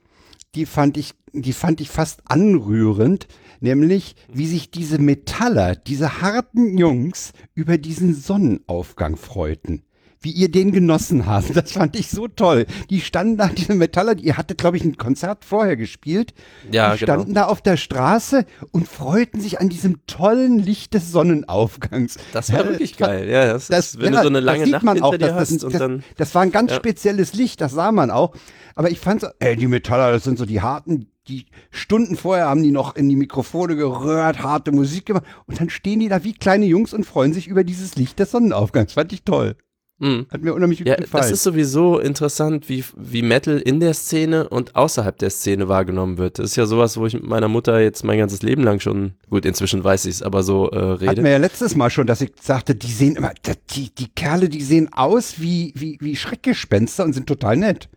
die 0.54 0.66
fand 0.66 0.98
ich, 0.98 1.14
die 1.32 1.54
fand 1.54 1.80
ich 1.80 1.90
fast 1.90 2.24
anrührend, 2.26 3.30
nämlich 3.62 4.18
wie 4.30 4.46
sich 4.46 4.70
diese 4.70 4.98
Metaller, 4.98 5.78
diese 5.78 6.22
harten 6.22 6.78
Jungs 6.78 7.32
über 7.56 7.78
diesen 7.78 8.14
Sonnenaufgang 8.14 9.16
freuten. 9.16 9.84
Wie 10.24 10.32
ihr 10.32 10.50
den 10.50 10.72
genossen 10.72 11.26
habt, 11.26 11.56
das 11.56 11.74
fand 11.74 11.96
ich 11.98 12.10
so 12.10 12.28
toll. 12.28 12.66
Die 12.90 13.02
standen 13.02 13.38
da, 13.38 13.48
diese 13.48 13.76
Metaller, 13.76 14.18
ihr 14.18 14.38
hattet, 14.38 14.58
glaube 14.58 14.78
ich, 14.78 14.84
ein 14.86 14.98
Konzert 14.98 15.44
vorher 15.46 15.76
gespielt. 15.76 16.34
Ja, 16.72 16.94
die 16.94 17.00
genau. 17.00 17.14
standen 17.14 17.34
da 17.34 17.46
auf 17.46 17.62
der 17.62 17.78
Straße 17.78 18.46
und 18.72 18.88
freuten 18.88 19.42
sich 19.42 19.60
an 19.60 19.70
diesem 19.70 20.06
tollen 20.08 20.60
Licht 20.60 20.94
des 20.94 21.12
Sonnenaufgangs. 21.12 22.18
Das 22.32 22.52
war 22.54 22.66
wirklich 22.66 22.98
geil. 22.98 23.30
Ja, 23.30 23.54
das, 23.54 23.68
Das, 23.68 23.88
ist, 23.96 24.00
wenn 24.00 24.14
ja, 24.14 24.20
du 24.22 24.24
so 24.24 24.30
eine 24.30 24.40
lange 24.40 24.66
Nacht 24.68 24.84
man 24.84 24.96
hinter 24.96 25.08
auch, 25.08 25.12
dir 25.12 25.20
das, 25.20 25.52
hast 25.52 25.64
das, 25.64 25.74
dann 25.74 26.04
das 26.18 26.34
war 26.34 26.42
ein 26.42 26.52
ganz 26.52 26.72
Ja. 26.72 26.78
spezielles 26.78 27.34
Licht, 27.34 27.62
das 27.62 27.74
sah 27.74 27.92
man 27.92 28.10
auch. 28.10 28.34
Aber 28.76 28.90
ich 28.90 29.00
fand 29.00 29.22
so, 29.22 29.28
ey, 29.40 29.56
die 29.56 29.68
Metaller, 29.68 30.12
das 30.12 30.24
sind 30.24 30.38
so 30.38 30.46
die 30.46 30.62
harten, 30.62 31.10
die 31.28 31.46
Stunden 31.70 32.16
vorher 32.16 32.48
haben 32.48 32.64
die 32.64 32.72
noch 32.72 32.96
in 32.96 33.08
die 33.08 33.16
Mikrofone 33.16 33.76
gerührt, 33.76 34.42
harte 34.42 34.72
Musik 34.72 35.06
gemacht 35.06 35.26
und 35.46 35.60
dann 35.60 35.70
stehen 35.70 36.00
die 36.00 36.10
da 36.10 36.24
wie 36.24 36.34
kleine 36.34 36.66
Jungs 36.66 36.94
und 36.94 37.06
freuen 37.06 37.34
sich 37.34 37.48
über 37.48 37.64
dieses 37.64 37.96
Licht 37.96 38.20
des 38.20 38.32
Sonnenaufgangs. 38.32 38.94
Fand 38.94 39.14
ich 39.14 39.24
toll. 39.24 39.56
Mhm. 40.00 40.26
Hat 40.32 40.42
mir 40.42 40.54
unheimlich 40.54 40.80
gut 40.80 40.88
Ja, 40.88 40.96
gefallen. 40.96 41.22
das 41.22 41.32
ist 41.32 41.44
sowieso 41.44 42.00
interessant, 42.00 42.68
wie, 42.68 42.84
wie 42.98 43.22
Metal 43.22 43.60
in 43.60 43.80
der 43.80 43.94
Szene 43.94 44.50
und 44.50 44.76
außerhalb 44.76 45.18
der 45.18 45.30
Szene 45.30 45.68
wahrgenommen 45.70 46.18
wird. 46.18 46.40
Das 46.40 46.48
ist 46.52 46.56
ja 46.56 46.66
sowas, 46.66 46.98
wo 46.98 47.06
ich 47.06 47.14
mit 47.14 47.24
meiner 47.24 47.48
Mutter 47.48 47.80
jetzt 47.80 48.04
mein 48.04 48.18
ganzes 48.18 48.42
Leben 48.42 48.64
lang 48.64 48.80
schon, 48.80 49.14
gut, 49.30 49.46
inzwischen 49.46 49.84
weiß 49.84 50.06
ich 50.06 50.16
es, 50.16 50.22
aber 50.24 50.44
so 50.44 50.72
äh, 50.72 50.76
Hatten 50.76 50.94
rede. 51.10 51.24
wir 51.24 51.32
ja 51.32 51.38
letztes 51.38 51.76
Mal 51.76 51.90
schon, 51.90 52.08
dass 52.08 52.22
ich 52.22 52.32
sagte, 52.42 52.76
die 52.76 52.92
sehen 52.92 53.16
immer, 53.16 53.32
die, 53.76 53.94
die 53.94 54.08
Kerle, 54.10 54.50
die 54.50 54.62
sehen 54.64 54.90
aus 54.92 55.36
wie, 55.40 55.74
wie, 55.76 55.98
wie 56.02 56.16
Schreckgespenster 56.16 57.06
und 57.06 57.14
sind 57.14 57.28
total 57.28 57.56
nett. 57.58 57.88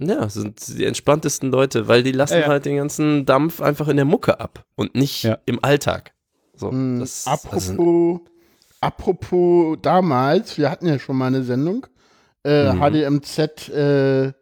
Ja, 0.00 0.28
sind 0.28 0.58
die 0.78 0.84
entspanntesten 0.86 1.50
Leute, 1.52 1.86
weil 1.86 2.02
die 2.02 2.12
lassen 2.12 2.34
Ja, 2.34 2.40
ja. 2.40 2.46
halt 2.48 2.64
den 2.64 2.76
ganzen 2.76 3.24
Dampf 3.26 3.60
einfach 3.60 3.86
in 3.88 3.96
der 3.96 4.06
Mucke 4.06 4.40
ab 4.40 4.64
und 4.74 4.94
nicht 4.96 5.22
Ja. 5.22 5.38
im 5.46 5.62
Alltag. 5.62 6.12
So, 6.56 6.70
Hm, 6.70 6.98
das, 7.00 7.26
apropos, 7.26 7.68
also, 7.70 8.20
apropos 8.82 9.78
damals, 9.80 10.58
wir 10.58 10.70
hatten 10.70 10.86
ja 10.86 10.98
schon 10.98 11.16
mal 11.16 11.28
eine 11.28 11.42
Sendung, 11.44 11.86
äh, 12.44 12.72
Mhm. 12.72 12.80
HDMZ 12.80 13.68
äh, 13.70 14.32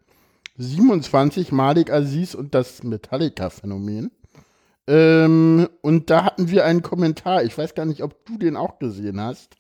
27, 0.57 1.53
Malik 1.53 1.91
Aziz 1.93 2.35
und 2.35 2.55
das 2.55 2.83
Metallica-Phänomen. 2.83 4.11
Ähm, 4.87 5.69
und 5.83 6.11
da 6.11 6.25
hatten 6.25 6.51
wir 6.51 6.65
einen 6.65 6.83
Kommentar, 6.83 7.45
ich 7.45 7.57
weiß 7.57 7.75
gar 7.75 7.87
nicht, 7.87 8.03
ob 8.03 8.25
du 8.27 8.37
den 8.39 8.57
auch 8.57 8.79
gesehen 8.79 9.21
hast. 9.21 9.55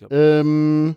Ja. 0.00 0.08
Ähm, 0.10 0.96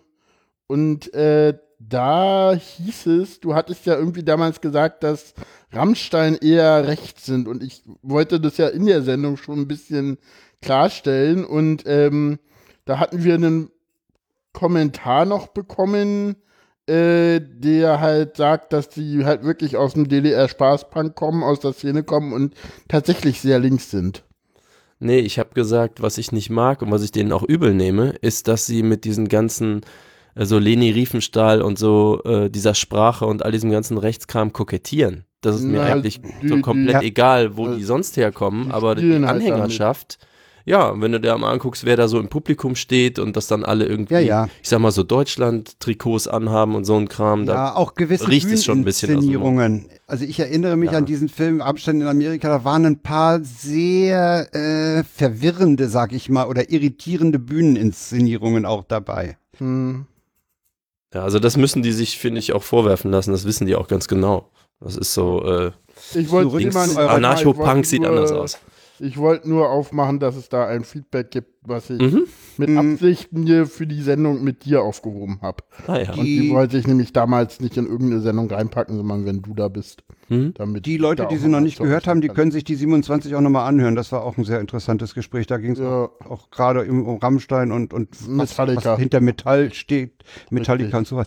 und 0.68 1.12
äh, 1.14 1.58
da 1.78 2.54
hieß 2.54 3.06
es, 3.06 3.40
du 3.40 3.54
hattest 3.54 3.86
ja 3.86 3.96
irgendwie 3.96 4.22
damals 4.22 4.60
gesagt, 4.60 5.02
dass 5.02 5.34
Rammstein 5.72 6.36
eher 6.36 6.86
rechts 6.86 7.26
sind 7.26 7.48
und 7.48 7.62
ich 7.62 7.82
wollte 8.02 8.38
das 8.40 8.56
ja 8.56 8.68
in 8.68 8.86
der 8.86 9.02
Sendung 9.02 9.36
schon 9.36 9.58
ein 9.60 9.68
bisschen 9.68 10.18
klarstellen 10.60 11.44
und 11.44 11.82
ähm, 11.86 12.38
da 12.84 12.98
hatten 12.98 13.22
wir 13.24 13.34
einen 13.34 13.70
Kommentar 14.52 15.24
noch 15.24 15.48
bekommen, 15.48 16.36
äh, 16.86 17.40
der 17.40 18.00
halt 18.00 18.36
sagt, 18.36 18.72
dass 18.72 18.88
die 18.88 19.24
halt 19.24 19.44
wirklich 19.44 19.76
aus 19.76 19.94
dem 19.94 20.08
DDR-Spaßpunk 20.08 21.14
kommen, 21.14 21.42
aus 21.42 21.60
der 21.60 21.72
Szene 21.72 22.02
kommen 22.02 22.32
und 22.32 22.54
tatsächlich 22.88 23.40
sehr 23.40 23.58
links 23.60 23.90
sind. 23.90 24.24
nee, 24.98 25.18
ich 25.20 25.38
habe 25.40 25.50
gesagt, 25.54 26.00
was 26.02 26.16
ich 26.18 26.30
nicht 26.32 26.48
mag 26.50 26.80
und 26.82 26.90
was 26.92 27.02
ich 27.02 27.10
denen 27.12 27.32
auch 27.32 27.42
übel 27.42 27.74
nehme, 27.74 28.10
ist, 28.20 28.46
dass 28.46 28.66
sie 28.66 28.82
mit 28.84 29.04
diesen 29.04 29.26
ganzen, 29.28 29.80
äh, 30.36 30.44
so 30.44 30.58
Leni 30.58 30.90
Riefenstahl 30.90 31.60
und 31.62 31.78
so 31.78 32.20
äh, 32.24 32.50
dieser 32.50 32.74
Sprache 32.74 33.26
und 33.26 33.44
all 33.44 33.50
diesem 33.52 33.70
ganzen 33.70 33.96
Rechtskram 33.98 34.52
kokettieren. 34.52 35.24
Das 35.40 35.56
ist 35.56 35.62
mir 35.64 35.78
Na, 35.78 35.86
eigentlich 35.92 36.20
die- 36.20 36.48
so 36.48 36.54
die- 36.56 36.62
komplett 36.62 36.94
ja. 36.94 37.00
egal, 37.02 37.56
wo 37.56 37.66
Äh, 37.68 37.76
die 37.78 37.82
sonst 37.84 38.16
herkommen, 38.16 38.66
die 38.66 38.70
aber 38.70 38.94
die 38.96 39.12
halt 39.12 39.24
Anhängerschaft, 39.24 40.18
ja, 40.64 41.00
wenn 41.00 41.12
du 41.12 41.20
dir 41.20 41.36
mal 41.38 41.50
anguckst, 41.52 41.84
wer 41.84 41.96
da 41.96 42.08
so 42.08 42.18
im 42.20 42.28
Publikum 42.28 42.76
steht 42.76 43.18
und 43.18 43.36
dass 43.36 43.46
dann 43.46 43.64
alle 43.64 43.86
irgendwie, 43.86 44.14
Ja, 44.14 44.20
ja. 44.20 44.48
ich 44.62 44.68
sag 44.68 44.80
mal 44.80 44.92
so 44.92 45.02
Deutschland-Trikots 45.02 46.28
anhaben 46.28 46.74
und 46.74 46.84
so 46.84 46.96
ein 46.96 47.08
Kram, 47.08 47.46
da 47.46 47.54
Ja, 47.54 47.74
auch 47.76 47.94
gewisse 47.94 48.28
riecht 48.28 48.50
es 48.50 48.64
schon 48.64 48.80
ein 48.80 48.84
bisschen 48.84 49.16
aus. 49.16 49.82
Also 50.06 50.24
ich 50.24 50.38
erinnere 50.38 50.76
mich 50.76 50.92
Ja. 50.92 50.98
an 50.98 51.06
diesen 51.06 51.28
Film 51.28 51.60
Abstand 51.60 52.00
in 52.02 52.06
Amerika, 52.08 52.48
da 52.48 52.64
waren 52.64 52.84
ein 52.86 53.00
paar 53.00 53.40
sehr 53.42 54.54
äh, 54.54 55.04
verwirrende, 55.04 55.88
sag 55.88 56.12
ich 56.12 56.28
mal, 56.28 56.46
oder 56.46 56.70
irritierende 56.70 57.38
Bühneninszenierungen 57.38 58.64
auch 58.66 58.84
dabei. 58.84 59.36
Hm. 59.58 60.06
Ja, 61.14 61.24
also 61.24 61.38
das 61.38 61.56
müssen 61.56 61.82
die 61.82 61.92
sich, 61.92 62.18
finde 62.18 62.38
ich, 62.38 62.52
auch 62.52 62.62
vorwerfen 62.62 63.10
lassen. 63.10 63.32
Das 63.32 63.44
wissen 63.44 63.66
die 63.66 63.74
auch 63.74 63.88
ganz 63.88 64.08
genau. 64.08 64.50
Das 64.80 64.96
ist 64.96 65.14
so, 65.14 65.44
äh, 65.44 65.70
Ich 66.14 66.30
wollte 66.30 66.98
Anarcho-Punk 66.98 67.86
sieht 67.86 68.04
anders 68.04 68.32
aus. 68.32 68.58
Ich 69.04 69.18
wollte 69.18 69.50
nur 69.50 69.68
aufmachen, 69.68 70.20
dass 70.20 70.36
es 70.36 70.48
da 70.48 70.68
ein 70.68 70.84
Feedback 70.84 71.32
gibt, 71.32 71.48
was 71.62 71.90
ich 71.90 72.00
Mhm. 72.00 72.22
Mit 72.62 72.70
Mhm. 72.70 72.92
Absicht 72.94 73.32
mir 73.32 73.66
für 73.66 73.86
die 73.86 74.00
Sendung 74.02 74.42
mit 74.42 74.64
dir 74.64 74.82
aufgehoben 74.82 75.38
habe. 75.42 75.58
Ah 75.86 75.98
ja. 75.98 76.12
Und 76.12 76.24
die 76.24 76.40
Die- 76.40 76.50
wollte 76.50 76.78
ich 76.78 76.86
nämlich 76.86 77.12
damals 77.12 77.60
nicht 77.60 77.76
in 77.76 77.86
irgendeine 77.86 78.20
Sendung 78.20 78.50
reinpacken, 78.50 78.96
sondern 78.96 79.24
wenn 79.26 79.42
du 79.42 79.54
da 79.54 79.68
bist. 79.68 80.02
Mhm. 80.28 80.54
Damit 80.54 80.86
Die 80.86 80.96
Leute, 80.96 81.22
da 81.24 81.28
die 81.28 81.36
sie 81.36 81.48
noch 81.48 81.60
nicht 81.60 81.78
gehört 81.78 82.06
haben, 82.06 82.20
die 82.20 82.28
kann. 82.28 82.36
können 82.36 82.50
sich 82.52 82.64
die 82.64 82.74
27 82.76 83.34
auch 83.34 83.40
nochmal 83.40 83.68
anhören. 83.68 83.94
Das 83.96 84.12
war 84.12 84.22
auch 84.24 84.38
ein 84.38 84.44
sehr 84.44 84.60
interessantes 84.60 85.14
Gespräch. 85.14 85.46
Da 85.46 85.58
ging 85.58 85.72
es 85.72 85.78
Ja. 85.80 86.04
auch, 86.04 86.10
auch 86.28 86.50
gerade 86.50 86.84
um 86.90 87.18
Rammstein 87.18 87.70
und, 87.72 87.92
und 87.92 88.08
was, 88.12 88.50
Metallica. 88.50 88.92
was 88.92 88.98
hinter 88.98 89.20
Metall 89.20 89.72
steht, 89.74 90.12
Metallica 90.50 90.84
Richtig. 90.84 90.98
und 90.98 91.06
sowas. 91.08 91.26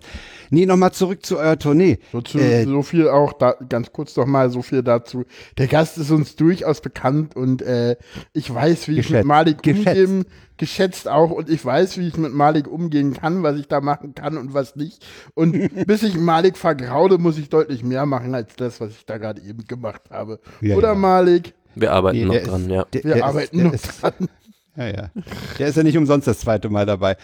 Nee, 0.50 0.66
nochmal 0.66 0.92
zurück 0.94 1.26
zu 1.26 1.38
eurer 1.38 1.60
Tournee. 1.60 2.00
So, 2.12 2.22
zu, 2.22 2.40
Äh, 2.40 2.64
so 2.66 2.82
viel 2.82 3.08
auch, 3.10 3.34
da, 3.34 3.56
ganz 3.70 3.92
kurz 3.92 4.16
noch 4.16 4.26
mal 4.26 4.50
so 4.50 4.62
viel 4.62 4.82
dazu. 4.82 5.26
Der 5.58 5.68
Gast 5.68 5.98
ist 5.98 6.10
uns 6.12 6.36
durchaus 6.36 6.82
bekannt 6.82 7.36
und 7.36 7.62
äh, 7.62 7.98
ich 8.34 8.52
weiß, 8.54 8.88
wie 8.88 9.00
ich 9.00 9.10
mit. 9.10 9.26
Malik 9.26 9.62
Geschätzt. 9.62 9.88
umgehen, 9.88 10.26
geschätzt 10.58 11.08
auch 11.08 11.32
und 11.32 11.50
ich 11.50 11.64
weiß, 11.66 11.98
wie 11.98 12.08
ich 12.08 12.18
mit 12.18 12.34
Malik 12.34 12.68
umgehen 12.68 13.14
kann, 13.14 13.44
was 13.44 13.58
ich 13.58 13.68
da 13.68 13.82
machen 13.82 14.16
kann 14.16 14.38
und 14.38 14.54
was 14.54 14.76
nicht. 14.76 15.06
Und 15.34 15.52
bis 15.88 16.04
ich 16.04 16.16
Malik 16.18 16.58
vergraude, 16.58 17.18
muss 17.18 17.38
ich 17.38 17.50
deutlich 17.50 17.84
mehr 17.84 18.06
machen 18.06 18.34
als 18.36 18.56
das, 18.56 18.80
was 18.80 18.92
ich 18.92 19.06
da 19.06 19.18
gerade 19.18 19.42
eben 19.42 19.66
gemacht 19.66 20.04
habe. 20.10 20.40
Ja, 20.62 20.76
Oder 20.76 20.90
ja. 20.90 20.96
Malik? 20.96 21.54
Wir 21.76 21.92
arbeiten 21.92 22.18
Nee, 22.20 22.26
noch 22.26 22.38
dran, 22.48 22.62
ist- 22.64 22.70
ja. 22.72 22.86
Der, 22.94 23.04
Wir 23.04 23.14
der 23.16 23.26
arbeiten 23.26 23.60
ist, 23.60 23.64
noch 23.66 23.74
ist, 23.74 24.02
dran. 24.02 24.14
Ja, 24.78 24.88
ja. 24.88 25.10
Der 25.58 25.68
ist 25.70 25.78
ja 25.78 25.84
nicht 25.84 25.98
umsonst 25.98 26.28
das 26.28 26.40
zweite 26.40 26.70
Mal 26.70 26.86
dabei. 26.86 27.16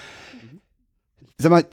Sag 1.37 1.51
mal, 1.51 1.65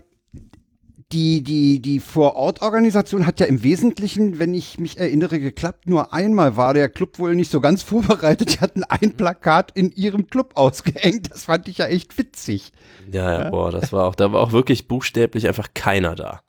die, 1.12 1.42
die, 1.42 1.81
die 1.81 2.01
Vorortorganisation 2.01 3.27
hat 3.27 3.40
ja 3.40 3.47
im 3.47 3.62
Wesentlichen, 3.62 4.38
wenn 4.38 4.53
ich 4.53 4.79
mich 4.79 4.99
erinnere, 4.99 5.40
geklappt. 5.40 5.88
Nur 5.88 6.12
einmal 6.12 6.57
war 6.59 6.75
der 6.75 6.90
Club 6.90 7.18
wohl 7.18 7.35
nicht 7.35 7.51
so 7.51 7.61
ganz 7.61 7.83
vorbereitet. 7.85 8.55
Die 8.55 8.61
hatten 8.61 8.85
ein 8.85 9.16
Plakat 9.16 9.73
in 9.75 9.90
ihrem 9.92 10.27
Club 10.29 10.53
ausgehängt. 10.55 11.31
Das 11.31 11.44
fand 11.44 11.66
ich 11.68 11.79
ja 11.79 11.87
echt 11.87 12.18
witzig. 12.18 12.73
Ja, 13.11 13.44
ja, 13.44 13.51
boah, 13.51 13.71
das 13.71 13.92
war 13.92 14.07
auch, 14.07 14.14
da 14.14 14.33
war 14.33 14.40
auch 14.40 14.53
wirklich 14.53 14.87
buchstäblich 14.87 15.49
einfach 15.49 15.68
keiner 15.75 16.14
da. 16.14 16.40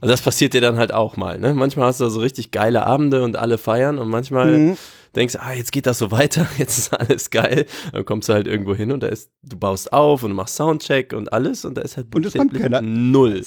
Also 0.00 0.12
das 0.12 0.22
passiert 0.22 0.54
dir 0.54 0.60
dann 0.60 0.76
halt 0.76 0.92
auch 0.92 1.16
mal, 1.16 1.38
ne? 1.38 1.54
Manchmal 1.54 1.86
hast 1.88 2.00
du 2.00 2.08
so 2.08 2.20
richtig 2.20 2.50
geile 2.50 2.86
Abende 2.86 3.24
und 3.24 3.36
alle 3.36 3.56
feiern 3.58 3.98
und 3.98 4.08
manchmal 4.08 4.58
Mhm. 4.58 4.76
Denkst 5.16 5.34
du, 5.34 5.42
ah, 5.42 5.52
jetzt 5.52 5.72
geht 5.72 5.86
das 5.86 5.98
so 5.98 6.10
weiter, 6.10 6.46
jetzt 6.58 6.78
ist 6.78 6.92
alles 6.92 7.30
geil. 7.30 7.66
Dann 7.92 8.04
kommst 8.04 8.28
du 8.28 8.34
halt 8.34 8.46
irgendwo 8.46 8.74
hin 8.74 8.92
und 8.92 9.02
da 9.02 9.08
ist, 9.08 9.30
du 9.42 9.56
baust 9.56 9.92
auf 9.92 10.22
und 10.22 10.32
machst 10.32 10.56
Soundcheck 10.56 11.12
und 11.12 11.32
alles 11.32 11.64
und 11.64 11.76
da 11.76 11.82
ist 11.82 11.96
halt 11.96 12.14
Und 12.14 12.24
es 12.26 12.34
kommt 12.34 12.54
keiner. 12.54 12.80
null. 12.82 13.42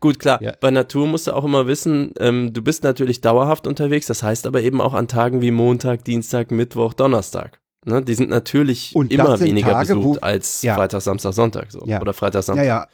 Gut, 0.00 0.18
klar, 0.18 0.42
Ja. 0.42 0.52
bei 0.60 0.70
Natur 0.70 1.06
musst 1.06 1.26
du 1.28 1.32
auch 1.32 1.44
immer 1.44 1.66
wissen, 1.66 2.12
ähm, 2.18 2.52
du 2.52 2.60
bist 2.62 2.82
natürlich 2.84 3.20
dauerhaft 3.22 3.66
unterwegs, 3.66 4.06
das 4.06 4.22
heißt 4.22 4.46
aber 4.46 4.60
eben 4.62 4.80
auch 4.80 4.92
an 4.94 5.08
Tagen 5.08 5.40
wie 5.40 5.50
Montag, 5.50 6.04
Dienstag, 6.04 6.50
Mittwoch, 6.50 6.92
Donnerstag. 6.94 7.58
Ne? 7.86 8.02
Die 8.02 8.14
sind 8.14 8.28
natürlich 8.30 8.94
Und 8.94 9.12
immer 9.12 9.38
weniger 9.40 9.70
Tage, 9.72 9.94
besucht 9.94 10.18
wo- 10.20 10.24
als 10.24 10.62
Ja. 10.62 10.74
Freitag, 10.74 11.00
Samstag, 11.02 11.32
Sonntag 11.34 11.70
so. 11.70 11.84
Ja. 11.86 12.00
Oder 12.00 12.12
Freitag, 12.12 12.38
Ja, 12.38 12.42
Samstag. 12.42 12.66
ja. 12.66 12.86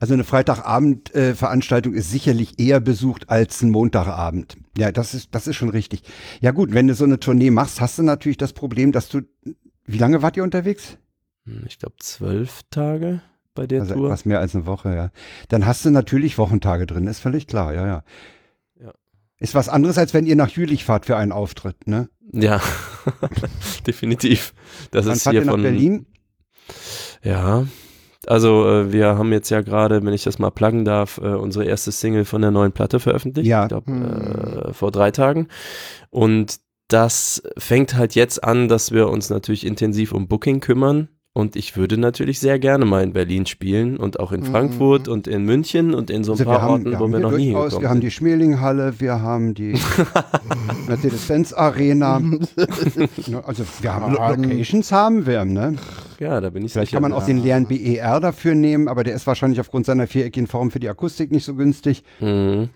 Also 0.00 0.14
eine 0.14 0.24
Freitagabend-Veranstaltung 0.24 1.94
ist 1.94 2.10
sicherlich 2.10 2.58
eher 2.58 2.80
besucht 2.80 3.28
als 3.30 3.62
ein 3.62 3.70
Montagabend. 3.70 4.56
Ja, 4.76 4.90
das 4.92 5.14
ist, 5.14 5.28
das 5.34 5.46
ist 5.46 5.56
schon 5.56 5.68
richtig. 5.70 6.02
Ja 6.40 6.50
gut, 6.50 6.72
wenn 6.74 6.86
du 6.88 6.94
so 6.94 7.04
eine 7.04 7.20
Tournee 7.20 7.50
machst, 7.50 7.80
hast 7.80 7.98
du 7.98 8.02
natürlich 8.02 8.38
das 8.38 8.52
Problem, 8.52 8.90
dass 8.92 9.08
du, 9.08 9.22
wie 9.86 9.98
lange 9.98 10.22
wart 10.22 10.36
ihr 10.36 10.42
unterwegs? 10.42 10.98
Hm, 11.44 11.64
Ich 11.68 11.78
glaube 11.78 11.94
zwölf 12.00 12.62
Tage 12.70 13.20
bei 13.54 13.66
der 13.68 13.82
Also 13.82 13.94
Tour. 13.94 14.06
etwas 14.06 14.24
mehr 14.24 14.40
als 14.40 14.54
eine 14.54 14.66
Woche, 14.66 14.94
ja. 14.94 15.10
Dann 15.48 15.64
hast 15.66 15.84
du 15.84 15.90
natürlich 15.90 16.38
Wochentage 16.38 16.86
drin, 16.86 17.06
ist 17.06 17.20
völlig 17.20 17.46
klar, 17.46 17.72
ja, 17.72 17.86
ja. 17.86 18.04
Ja. 18.80 18.92
Ist 19.38 19.54
was 19.54 19.68
anderes, 19.68 19.96
als 19.96 20.12
wenn 20.12 20.26
ihr 20.26 20.34
nach 20.36 20.48
Jülich 20.50 20.84
fahrt 20.84 21.06
für 21.06 21.16
einen 21.16 21.30
Auftritt, 21.32 21.86
ne? 21.86 22.08
Ja, 22.32 22.60
definitiv. 23.86 24.54
Das 24.90 25.06
Wann 25.06 25.12
ist 25.14 25.22
fahrt 25.22 25.34
hier 25.34 25.42
ihr 25.42 25.46
nach 25.46 25.52
von 25.52 25.62
Berlin? 25.62 26.06
Ja, 27.22 27.66
also 28.28 28.66
äh, 28.68 28.92
wir 28.92 29.18
haben 29.18 29.32
jetzt 29.32 29.50
ja 29.50 29.60
gerade, 29.60 30.04
wenn 30.04 30.12
ich 30.14 30.24
das 30.24 30.38
mal 30.38 30.50
pluggen 30.50 30.84
darf, 30.84 31.18
äh, 31.18 31.28
unsere 31.34 31.64
erste 31.64 31.92
Single 31.92 32.24
von 32.24 32.42
der 32.42 32.50
neuen 32.50 32.72
Platte 32.72 33.00
veröffentlicht. 33.00 33.46
Ja. 33.48 33.62
Ich 33.64 33.68
glaube, 33.68 33.90
Hm. 33.90 34.68
äh, 34.68 34.72
vor 34.72 34.90
drei 34.90 35.10
Tagen. 35.10 35.48
Und 36.10 36.56
das 36.88 37.42
fängt 37.56 37.94
halt 37.96 38.14
jetzt 38.14 38.44
an, 38.44 38.68
dass 38.68 38.92
wir 38.92 39.08
uns 39.08 39.30
natürlich 39.30 39.66
intensiv 39.66 40.12
um 40.12 40.28
Booking 40.28 40.60
kümmern. 40.60 41.08
Und 41.36 41.56
ich 41.56 41.76
würde 41.76 41.98
natürlich 41.98 42.38
sehr 42.38 42.60
gerne 42.60 42.84
mal 42.84 43.02
in 43.02 43.12
Berlin 43.12 43.44
spielen 43.44 43.96
und 43.96 44.20
auch 44.20 44.30
in 44.30 44.42
Mhm. 44.42 44.44
Frankfurt 44.44 45.08
und 45.08 45.26
in 45.26 45.42
München 45.44 45.92
und 45.92 46.08
in 46.08 46.22
so 46.22 46.30
ein 46.32 46.38
Also 46.38 46.44
paar 46.44 46.62
haben, 46.62 46.86
Orten, 46.86 47.00
wo 47.00 47.08
wir 47.08 47.18
noch 47.18 47.32
nie 47.32 47.46
hingekommen 47.46 47.82
wir 47.82 47.88
haben 47.88 47.94
sind. 47.96 48.04
die 48.04 48.10
Schmelinghalle, 48.12 48.94
wir 49.00 49.20
haben 49.20 49.52
die 49.54 49.74
Mercedes-Benz 50.86 51.52
Arena. 51.52 52.20
Ne, 53.26 53.42
also 53.44 53.64
wir 53.80 53.94
haben 53.94 54.16
Hagen. 54.18 54.44
Locations 54.44 54.92
haben 54.92 55.26
wir, 55.26 55.44
ne? 55.44 55.76
Ja, 56.20 56.40
da 56.40 56.50
bin 56.50 56.64
ich 56.64 56.72
Vielleicht 56.72 56.90
sicher. 56.90 57.00
kann 57.00 57.10
man 57.10 57.12
auch 57.18 57.26
den 57.26 57.42
leeren 57.42 57.66
BER 57.66 58.20
dafür 58.20 58.54
nehmen, 58.54 58.86
aber 58.88 59.02
der 59.04 59.14
ist 59.14 59.26
wahrscheinlich 59.26 59.58
aufgrund 59.60 59.86
seiner 59.86 60.06
viereckigen 60.06 60.46
Form 60.46 60.70
für 60.70 60.78
die 60.80 60.88
Akustik 60.88 61.30
nicht 61.32 61.44
so 61.44 61.54
günstig. 61.54 62.04
Mhm. 62.20 62.68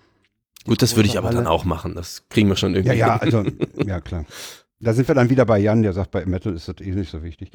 Gut, 0.67 0.83
das 0.83 0.97
würde 0.97 1.09
ich 1.09 1.17
aber 1.19 1.31
dann 1.31 1.47
auch 1.47 1.65
machen. 1.65 1.95
Das 1.95 2.25
kriegen 2.29 2.49
wir 2.49 2.57
schon 2.57 2.75
irgendwie. 2.75 2.97
Ja, 2.99 3.07
ja, 3.09 3.17
also, 3.17 3.45
ja 3.87 4.01
klar. 4.01 4.25
Da 4.81 4.93
sind 4.93 5.09
wir 5.09 5.15
dann 5.17 5.29
wieder 5.29 5.45
bei 5.45 5.59
Jan, 5.59 5.83
der 5.83 5.93
sagt, 5.93 6.13
bei 6.13 6.25
Metal 6.25 6.55
ist 6.55 6.69
das 6.69 6.77
eh 6.81 6.93
nicht 6.93 7.11
so 7.11 7.25
wichtig. 7.25 7.51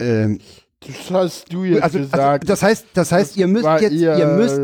Ähm, 0.00 0.38
Das 0.80 1.10
hast 1.10 1.52
du 1.52 1.64
jetzt 1.64 1.82
also, 1.82 1.98
also 1.98 2.10
gesagt. 2.10 2.48
das 2.48 2.62
heißt, 2.62 2.86
das 2.94 3.12
heißt, 3.12 3.36
ihr 3.36 3.46
müsst 3.46 3.66
jetzt, 3.80 3.92
eher- 3.92 4.18
ihr 4.18 4.26
müsst, 4.26 4.60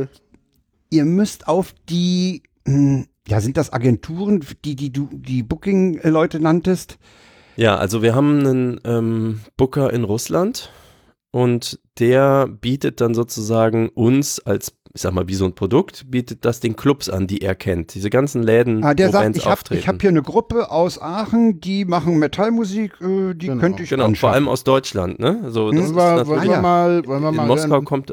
ihr 0.91 1.05
müsst 1.05 1.47
auf 1.49 1.73
die, 1.89 2.43
hm, 2.67 3.07
ja, 3.29 3.41
sind 3.41 3.57
das 3.57 3.73
Agenturen, 3.73 4.45
die, 4.65 4.75
die 4.75 4.93
du, 4.93 5.09
die 5.13 5.43
Booking-Leute 5.43 6.41
nanntest? 6.41 6.99
Ja, 7.57 7.77
also 7.77 8.03
wir 8.03 8.15
haben 8.15 8.39
einen 8.41 8.81
ähm, 8.85 9.41
Booker 9.57 9.93
in 9.93 10.05
Russland 10.05 10.71
und 11.31 11.79
der 11.99 12.47
bietet 12.49 13.01
dann 13.01 13.15
sozusagen 13.15 13.89
uns 13.91 14.41
als, 14.41 14.73
ich 14.95 15.03
sag 15.03 15.13
mal, 15.13 15.29
wie 15.29 15.35
so 15.35 15.45
ein 15.45 15.55
Produkt, 15.55 16.11
bietet 16.11 16.45
das 16.45 16.61
den 16.61 16.77
Clubs 16.77 17.09
an, 17.09 17.27
die 17.27 17.43
er 17.43 17.55
kennt. 17.55 17.95
Diese 17.95 18.11
ganzen 18.11 18.43
Läden, 18.43 18.83
Ah, 18.83 18.95
der 18.95 19.09
wo 19.09 19.13
sagt, 19.13 19.25
Bands 19.25 19.39
ich 19.39 19.45
habe 19.45 19.53
auftreten. 19.55 19.81
ich 19.81 19.89
hab 19.89 20.01
hier 20.01 20.11
eine 20.11 20.23
Gruppe 20.23 20.71
aus 20.71 21.01
Aachen, 21.01 21.61
die 21.61 21.85
machen 21.85 22.19
Metallmusik, 22.19 23.01
äh, 23.01 23.35
die 23.35 23.47
Genau. 23.47 23.61
könnte 23.61 23.83
ich 23.83 23.91
Genau, 23.91 24.05
vor 24.05 24.09
anschaffen. 24.09 24.35
allem 24.35 24.49
aus 24.49 24.65
Deutschland, 24.65 25.19
ne? 25.19 25.51
So, 25.51 25.71
das 25.71 25.77
wollen 25.81 25.85
ist 25.91 25.95
wir, 25.95 25.97
wollen 25.97 26.17
natürlich, 26.17 26.49
wir 26.51 26.59
Ah, 26.59 26.63
mal, 26.63 27.07
wollen 27.07 27.23
wir 27.23 27.29
in 27.31 27.37
mal 27.37 27.47
Moskau 27.47 27.71
hören, 27.71 27.85
kommt, 27.85 28.11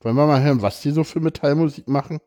wollen 0.00 0.16
wir 0.16 0.26
mal 0.26 0.42
hören, 0.42 0.62
was 0.62 0.80
die 0.82 0.90
so 0.90 1.04
für 1.04 1.20
Metallmusik 1.20 1.88
machen? 1.88 2.18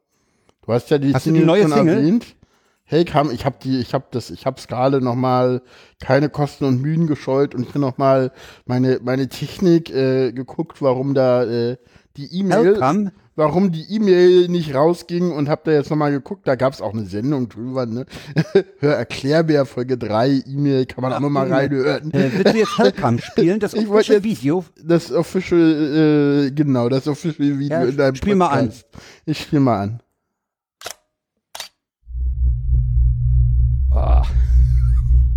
Du 0.65 0.73
hast 0.73 0.89
ja 0.89 0.97
die 0.97 1.13
Hast 1.13 1.25
du 1.25 1.29
die 1.31 1.37
Single 1.39 1.45
neue 1.47 1.61
schon 1.63 1.71
Single? 1.73 1.97
erwähnt. 1.97 2.35
Hey, 2.83 3.05
kam, 3.05 3.31
ich 3.31 3.45
habe 3.45 3.55
die, 3.63 3.79
ich 3.79 3.93
habe 3.93 4.05
das, 4.11 4.29
ich 4.31 4.45
hab's 4.45 4.67
gerade 4.67 4.99
noch 4.99 5.15
mal 5.15 5.61
keine 6.01 6.27
Kosten 6.29 6.65
und 6.65 6.81
Mühen 6.81 7.07
gescheut 7.07 7.55
und 7.55 7.61
ich 7.67 7.73
noch 7.75 7.97
mal 7.97 8.31
meine 8.65 8.99
meine 9.01 9.29
Technik 9.29 9.89
äh, 9.89 10.33
geguckt, 10.33 10.81
warum 10.81 11.13
da 11.13 11.43
äh, 11.45 11.77
die 12.17 12.25
E-Mail, 12.37 12.73
Welcome. 12.73 13.11
Warum 13.35 13.71
die 13.71 13.83
E-Mail 13.95 14.47
nicht 14.49 14.73
rausging 14.75 15.31
und 15.31 15.49
habe 15.49 15.61
da 15.65 15.71
jetzt 15.71 15.89
noch 15.89 15.97
mal 15.97 16.11
geguckt. 16.11 16.47
Da 16.47 16.55
gab's 16.55 16.81
auch 16.81 16.93
eine 16.93 17.05
Sendung 17.05 17.49
drüber, 17.49 17.85
ne? 17.85 18.05
Hör 18.79 18.95
Erklärbär 18.95 19.65
Folge 19.65 19.97
3 19.97 20.43
E-Mail 20.47 20.85
kann 20.85 21.01
man 21.01 21.13
auch 21.13 21.19
noch 21.19 21.29
mal 21.29 21.51
reinhören. 21.51 22.11
Äh, 22.13 22.31
willst 22.33 22.53
du 22.53 22.57
jetzt 22.59 22.79
Welcome 22.79 23.19
spielen? 23.21 23.59
Das 23.59 23.73
Ich 23.73 23.87
official 23.87 24.17
jetzt- 24.17 24.23
Video. 24.23 24.65
Das 24.83 25.11
Official, 25.11 26.47
äh, 26.47 26.51
genau, 26.51 26.89
das 26.89 27.07
Official 27.07 27.57
Video 27.59 27.77
Ja, 27.77 27.83
in 27.85 27.97
deinem 27.97 28.15
spiel 28.15 28.35
mal 28.35 28.47
an. 28.47 28.65
Podcast. 28.67 28.85
Ich 29.25 29.41
spiel 29.41 29.59
mal 29.59 29.79
an. 29.79 29.99
Ah, 33.93 34.23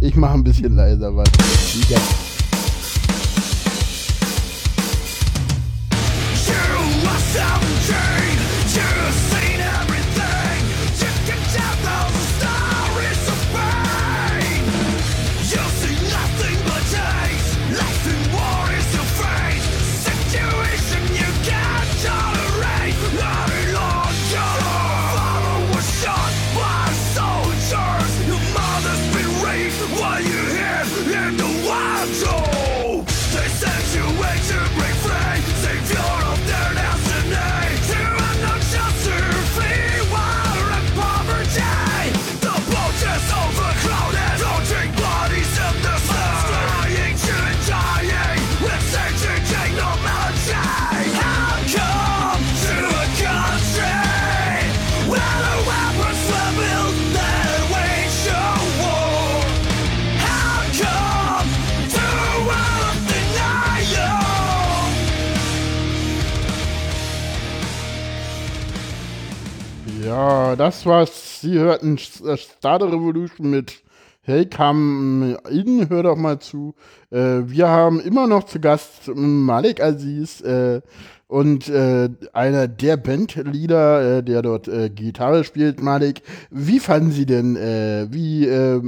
Ich 0.01 0.15
mache 0.17 0.35
ein 0.35 0.45
bisschen 0.45 0.77
leiser 0.77 1.15
was. 1.17 1.29
Sie 71.45 71.59
hörten 71.59 71.97
S- 71.97 72.23
Star 72.59 72.83
Revolution 72.83 73.51
mit 73.51 73.83
Hey, 74.27 74.47
kam 74.47 75.37
in, 75.51 75.91
hör 75.91 76.03
doch 76.03 76.17
mal 76.17 76.39
zu. 76.39 76.75
Äh, 77.11 77.43
wir 77.45 77.69
haben 77.69 78.01
immer 78.01 78.27
noch 78.27 78.45
zu 78.45 78.59
Gast 78.59 79.11
Malik 79.15 79.83
Aziz 79.83 80.41
äh, 80.41 80.81
und 81.27 81.69
äh, 81.69 82.09
einer 82.33 82.67
der 82.67 82.97
Bandleader, 82.97 84.19
äh, 84.19 84.23
der 84.23 84.41
dort 84.41 84.67
äh, 84.67 84.89
Gitarre 84.89 85.45
spielt. 85.45 85.83
Malik, 85.83 86.23
wie 86.51 86.81
fanden 86.81 87.13
Sie 87.13 87.27
denn, 87.27 87.57
äh, 87.57 88.07
wie 88.11 88.47
äh, 88.47 88.81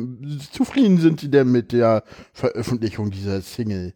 zufrieden 0.53 1.01
sind 1.01 1.21
Sie 1.21 1.31
denn 1.31 1.53
mit 1.53 1.73
der 1.73 2.03
Veröffentlichung 2.33 3.11
dieser 3.11 3.43
Single? 3.43 3.93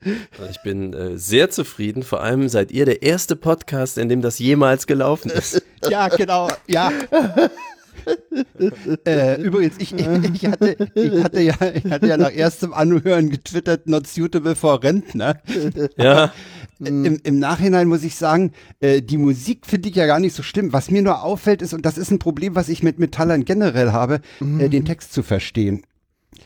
Ich 0.50 0.62
bin 0.62 0.92
äh, 0.92 1.16
sehr 1.16 1.48
zufrieden. 1.48 2.02
Vor 2.02 2.20
allem 2.22 2.50
seid 2.50 2.70
ihr 2.70 2.84
der 2.84 3.00
erste 3.02 3.34
Podcast, 3.34 3.96
in 3.96 4.10
dem 4.10 4.20
das 4.20 4.38
jemals 4.38 4.86
gelaufen 4.86 5.30
ist. 5.30 5.62
ja, 5.88 6.08
genau, 6.08 6.48
ja. 6.66 6.92
äh, 9.06 9.40
übrigens, 9.42 9.76
ich, 9.78 9.92
ich, 10.34 10.46
hatte, 10.46 10.76
ich, 10.94 11.24
hatte 11.24 11.40
ja, 11.40 11.54
ich 11.74 11.84
hatte 11.90 12.06
ja 12.06 12.16
nach 12.16 12.32
erstem 12.32 12.72
Anhören 12.72 13.30
getwittert, 13.30 13.88
not 13.88 14.06
suitable 14.06 14.54
for 14.56 14.82
Rentner. 14.82 15.40
ja, 15.96 16.32
Im, 16.78 17.18
Im 17.22 17.38
Nachhinein 17.38 17.88
muss 17.88 18.04
ich 18.04 18.16
sagen, 18.16 18.52
äh, 18.80 19.02
die 19.02 19.18
Musik 19.18 19.66
finde 19.66 19.88
ich 19.88 19.96
ja 19.96 20.06
gar 20.06 20.20
nicht 20.20 20.34
so 20.34 20.42
schlimm. 20.42 20.72
Was 20.72 20.90
mir 20.90 21.02
nur 21.02 21.22
auffällt 21.22 21.62
ist, 21.62 21.74
und 21.74 21.84
das 21.86 21.98
ist 21.98 22.10
ein 22.10 22.18
Problem, 22.18 22.54
was 22.54 22.68
ich 22.68 22.82
mit 22.82 22.98
Metallern 22.98 23.44
generell 23.44 23.92
habe, 23.92 24.20
äh, 24.58 24.68
den 24.68 24.84
Text 24.84 25.12
zu 25.12 25.22
verstehen. 25.22 25.82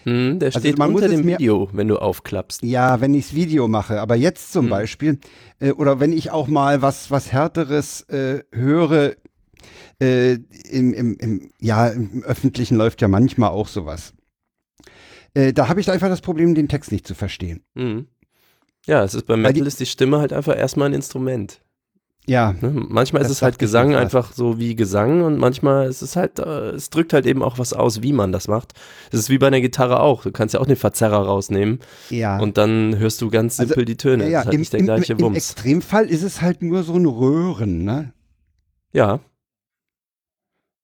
hm, 0.05 0.39
der 0.41 0.49
Also 0.49 0.61
steht 0.61 0.79
man 0.79 0.91
muss 0.93 1.03
unter 1.03 1.13
es 1.15 1.19
dem 1.21 1.27
mir- 1.27 1.39
Video, 1.39 1.69
wenn 1.73 1.89
du 1.89 1.99
aufklappst. 1.99 2.63
Ja, 2.63 3.01
wenn 3.01 3.15
ichs 3.15 3.35
Video 3.35 3.69
mache, 3.69 4.01
aber 4.01 4.17
jetzt 4.17 4.53
zum 4.53 4.69
Beispiel, 4.69 5.19
äh, 5.61 5.71
oder 5.73 6.01
wenn 6.01 6.13
ich 6.13 6.31
auch 6.31 6.49
mal 6.49 6.83
was, 6.83 7.11
was 7.11 7.33
Härteres 7.33 8.03
äh, 8.09 8.41
höre, 8.53 9.13
äh, 10.01 10.35
im, 10.71 10.93
im, 10.95 11.17
im, 11.19 11.51
ja, 11.61 11.89
im 11.89 12.23
Öffentlichen 12.25 12.77
läuft 12.77 13.01
ja 13.03 13.09
manchmal 13.09 13.51
auch 13.51 13.69
sowas. 13.69 14.13
Äh, 15.35 15.53
da 15.53 15.69
habe 15.69 15.81
ich 15.81 15.91
einfach 15.91 16.09
das 16.09 16.21
Problem, 16.21 16.55
den 16.55 16.69
Text 16.69 16.93
nicht 16.93 17.07
zu 17.07 17.15
verstehen. 17.15 17.63
Mhm. 17.75 18.07
Ja, 18.87 19.03
es 19.03 19.15
ist 19.15 19.27
beim 19.27 19.43
Weil 19.43 19.53
die- 19.53 19.61
Metal 19.61 19.69
ist 19.69 19.81
die 19.81 19.87
Stimme 19.87 20.19
halt 20.19 20.33
einfach 20.33 20.57
erstmal 20.57 20.89
ein 20.89 20.95
Instrument. 20.95 21.61
Ja, 22.27 22.55
Ne? 22.63 22.71
Manchmal 22.89 23.21
Das 23.23 23.31
ist 23.31 23.39
es 23.39 23.43
halt 23.43 23.59
Gesang 23.59 23.95
einfach 23.95 24.33
so 24.33 24.59
wie 24.59 24.75
Gesang 24.75 25.23
und 25.25 25.37
manchmal 25.39 25.89
ist 25.89 26.01
es 26.01 26.17
halt, 26.17 26.39
äh, 26.39 26.71
es 26.71 26.89
drückt 26.89 27.13
halt 27.13 27.27
eben 27.27 27.43
auch 27.43 27.59
was 27.59 27.75
aus, 27.75 28.01
wie 28.03 28.15
man 28.15 28.33
das 28.33 28.49
macht. 28.49 28.73
Das 29.11 29.21
ist 29.21 29.29
wie 29.29 29.37
bei 29.37 29.49
einer 29.49 29.61
Gitarre 29.61 30.01
auch. 30.01 30.23
Du 30.23 30.33
kannst 30.33 30.55
ja 30.55 30.61
auch 30.61 30.67
den 30.67 30.77
Verzerrer 30.77 31.19
rausnehmen 31.27 31.81
ja. 32.09 32.39
und 32.41 32.57
dann 32.57 32.97
hörst 32.99 33.21
du 33.21 33.29
ganz 33.29 33.61
Also, 33.61 33.71
simpel 33.75 33.85
die 33.85 33.97
Töne. 33.99 34.31
ja, 34.31 34.31
das 34.31 34.33
ja, 34.33 34.41
ist 34.41 34.45
halt 34.47 34.55
im, 34.55 34.61
nicht 34.61 34.73
der 34.73 34.81
im, 34.81 34.87
gleiche 34.87 35.13
im 35.13 35.21
Wumms. 35.21 35.37
Extremfall 35.37 36.07
ist 36.09 36.23
es 36.23 36.41
halt 36.41 36.63
nur 36.63 36.83
so 36.83 36.95
ein 36.95 37.05
Röhren, 37.05 37.85
ne? 37.85 38.15
Ja. 38.95 39.21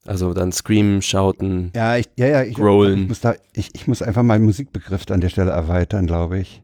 Also 0.07 0.33
dann 0.33 0.53
screamen, 0.53 1.03
shouten. 1.03 1.73
Ja, 1.75 1.97
ich, 1.97 2.07
ja, 2.17 2.27
ja, 2.27 2.43
ich, 2.43 2.55
Growlen. 2.55 3.03
ich 3.03 3.09
muss 3.09 3.21
da, 3.21 3.35
ich, 3.53 3.75
ich 3.75 3.87
muss 3.87 4.03
einfach 4.03 4.23
meinen 4.23 4.45
Musikbegriff 4.45 5.05
an 5.11 5.21
der 5.21 5.29
Stelle 5.29 5.51
erweitern, 5.51 6.07
glaube 6.07 6.39
ich. 6.39 6.63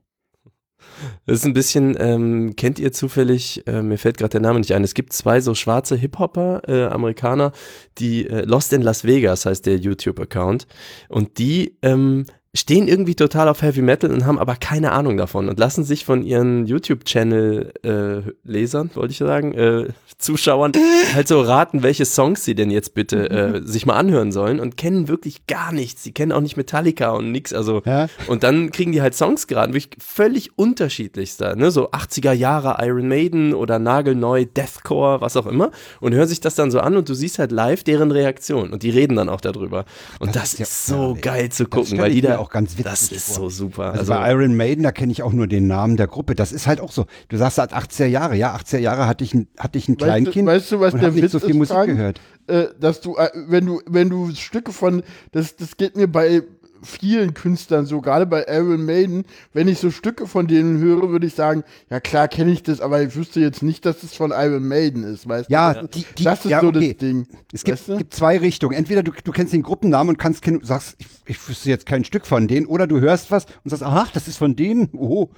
Das 1.27 1.39
ist 1.39 1.45
ein 1.45 1.53
bisschen, 1.53 1.97
ähm, 1.99 2.55
kennt 2.57 2.79
ihr 2.79 2.93
zufällig, 2.93 3.67
äh, 3.67 3.83
mir 3.83 3.99
fällt 3.99 4.17
gerade 4.17 4.31
der 4.31 4.41
Name 4.41 4.61
nicht 4.61 4.73
ein, 4.73 4.85
es 4.85 4.95
gibt 4.95 5.13
zwei 5.13 5.41
so 5.41 5.55
schwarze 5.55 5.97
Hip-Hopper, 5.97 6.63
äh, 6.67 6.85
Amerikaner, 6.85 7.53
die 7.99 8.27
äh, 8.27 8.43
Lost 8.43 8.73
in 8.73 8.81
Las 8.83 9.05
Vegas 9.05 9.45
heißt 9.45 9.67
der 9.67 9.77
YouTube-Account 9.77 10.67
und 11.09 11.39
die 11.39 11.77
ähm, 11.83 12.25
stehen 12.57 12.89
irgendwie 12.89 13.15
total 13.15 13.49
auf 13.49 13.63
Heavy 13.63 13.83
Metal 13.83 14.11
und 14.11 14.25
haben 14.27 14.39
aber 14.39 14.57
keine 14.57 14.93
Ahnung 14.93 15.17
davon 15.17 15.49
und 15.49 15.59
lassen 15.59 15.85
sich 15.85 16.05
von 16.05 16.23
ihren 16.23 16.67
YouTube-Channel-Lesern, 16.67 18.91
wollte 18.95 19.13
ich 19.13 19.19
sagen, 19.19 19.53
äh, 19.55 19.89
Zuschauern 20.19 20.73
halt 21.15 21.29
so 21.29 21.41
raten, 21.43 21.83
welche 21.83 22.05
Songs 22.07 22.45
sie 22.45 22.55
denn 22.55 22.71
jetzt 22.71 22.95
bitte 22.95 23.31
äh, 23.61 23.61
sich 23.67 23.85
mal 23.87 23.95
anhören 23.95 24.33
sollen 24.33 24.61
und 24.61 24.77
kennen 24.77 25.09
wirklich 25.09 25.47
gar 25.47 25.73
nichts. 25.73 26.03
Sie 26.03 26.13
kennen 26.13 26.33
auch 26.33 26.41
nicht 26.41 26.57
Metallica 26.57 27.11
und 27.11 27.31
nix. 27.33 27.53
Also 27.53 27.83
Ja. 27.85 28.09
und 28.27 28.43
dann 28.43 28.71
kriegen 28.71 28.93
die 28.93 29.03
halt 29.03 29.15
Songs 29.15 29.47
geraten, 29.47 29.75
wirklich 29.75 30.03
völlig 30.03 30.59
unterschiedlichster, 30.59 31.57
ne? 31.57 31.71
So 31.71 31.91
80er 31.91 32.33
Jahre 32.33 32.77
Iron 32.87 33.09
Maiden 33.09 33.55
oder 33.55 33.79
nagelneu 33.79 34.45
Deathcore, 34.47 35.21
was 35.21 35.37
auch 35.37 35.47
immer. 35.47 35.71
Und 36.01 36.15
hören 36.15 36.29
sich 36.29 36.41
das 36.41 36.55
dann 36.55 36.71
so 36.71 36.81
an 36.81 36.97
und 36.97 37.09
du 37.09 37.15
siehst 37.15 37.39
halt 37.39 37.53
live 37.53 37.85
deren 37.85 38.11
Reaktion 38.11 38.73
und 38.73 38.83
die 38.83 38.91
reden 38.91 39.17
dann 39.17 39.29
auch 39.29 39.41
darüber. 39.41 39.85
Und 40.19 40.35
das, 40.35 40.55
ist 40.55 40.59
ja- 40.59 40.63
ist 40.65 40.87
so 40.87 41.15
ja, 41.15 41.21
geil 41.21 41.49
zu 41.51 41.65
das 41.65 41.71
gucken, 41.71 41.99
weil 41.99 42.11
die 42.13 42.21
da 42.23 42.39
auch 42.47 42.51
ganz 42.51 42.73
witzig 42.79 42.85
Das 42.85 43.03
ist 43.13 43.27
vor. 43.35 43.51
so 43.51 43.51
super. 43.51 43.93
Also, 43.93 44.13
bei 44.13 44.31
Iron 44.33 44.57
Maiden, 44.57 44.85
da 44.85 44.93
kenne 44.93 45.11
ich 45.13 45.23
auch 45.23 45.33
nur 45.33 45.47
den 45.47 45.67
Namen 45.67 45.97
der 45.97 46.07
Gruppe. 46.07 46.35
Das 46.35 46.53
ist 46.53 46.67
halt 46.67 46.81
auch 46.81 46.93
so. 46.93 47.07
Du 47.29 47.37
sagst 47.37 47.59
halt 47.59 47.73
80er 47.75 48.07
Jahre. 48.07 48.37
Ja, 48.37 48.55
80er 48.57 48.79
Jahre 48.79 49.07
hatte 49.07 49.25
ich 49.25 49.35
ein, 49.35 49.49
hatte 49.59 49.79
ich 49.79 49.89
ein 49.89 49.93
Weißt 49.95 50.01
du- 50.01 50.05
Kleinkind 50.05 50.47
weißt 50.49 50.73
du, 50.73 50.81
was 50.81 50.95
und 50.95 51.01
der 51.01 51.09
hab 51.09 51.15
nicht 51.15 51.25
Witz 51.25 51.33
so 51.33 51.39
viel 51.41 51.51
ist, 51.51 51.57
Musik 51.57 51.75
Frank? 51.77 51.87
gehört. 51.89 52.21
äh, 52.47 52.67
dass 52.81 53.01
du, 53.01 53.17
äh, 53.17 53.29
wenn 53.49 53.67
du, 53.67 53.81
wenn 53.87 54.09
du 54.09 54.31
Stücke 54.35 54.73
von, 54.73 55.03
das, 55.33 55.57
das 55.57 55.77
geht 55.77 55.97
mir 55.97 56.07
bei 56.07 56.43
vielen 56.87 57.35
Künstlern 57.35 57.85
so, 57.87 58.01
gerade 58.01 58.25
bei 58.27 58.47
Iron 58.49 58.85
Maiden, 58.85 59.25
wenn 59.53 59.69
ich 59.69 59.79
so 59.79 59.91
Stücke 59.91 60.27
von 60.27 60.47
denen 60.47 60.81
höre, 60.81 61.11
würde 61.11 61.27
ich 61.27 61.35
sagen, 61.35 61.65
ja 61.91 62.01
klar 62.01 62.29
kenne 62.29 62.53
ich 62.53 62.63
das, 62.63 62.81
aber 62.81 63.03
ich 63.03 63.15
wüsste 63.15 63.41
jetzt 63.41 63.63
nicht, 63.63 63.85
dass 63.85 64.03
es 64.03 64.15
von 64.15 64.31
Iron 64.31 64.67
Maiden 64.67 65.05
ist, 65.05 65.29
weißt 65.29 65.51
Ja, 65.51 65.75
du? 65.75 65.89
die, 65.89 66.07
die, 66.17 66.25
das 66.25 66.45
ist 66.45 66.51
ja, 66.51 66.61
so 66.61 66.69
okay. 66.69 66.91
das 66.91 66.97
Ding. 66.99 67.27
Es 67.53 67.65
gibt, 67.65 67.79
weißt 67.79 67.89
du? 67.89 67.97
gibt 67.99 68.15
zwei 68.15 68.39
Richtungen. 68.39 68.75
Entweder 68.75 69.03
du, 69.03 69.13
du 69.23 69.33
kennst 69.33 69.53
den 69.53 69.63
Gruppennamen 69.63 70.11
und 70.15 70.19
kannst 70.19 70.45
sagst, 70.63 70.97
ich, 70.99 71.07
ich 71.27 71.49
wüsste 71.49 71.69
jetzt 71.69 71.87
kein 71.87 72.05
Stück 72.05 72.27
von 72.27 72.49
denen, 72.49 72.67
oder 72.67 72.87
du 72.87 73.01
hörst 73.01 73.31
was 73.31 73.47
und 73.65 73.71
sagst, 73.71 73.83
ach, 73.83 74.11
das 74.13 74.29
ist 74.29 74.39
von 74.39 74.57
denen. 74.57 74.89
Oh, 74.93 75.29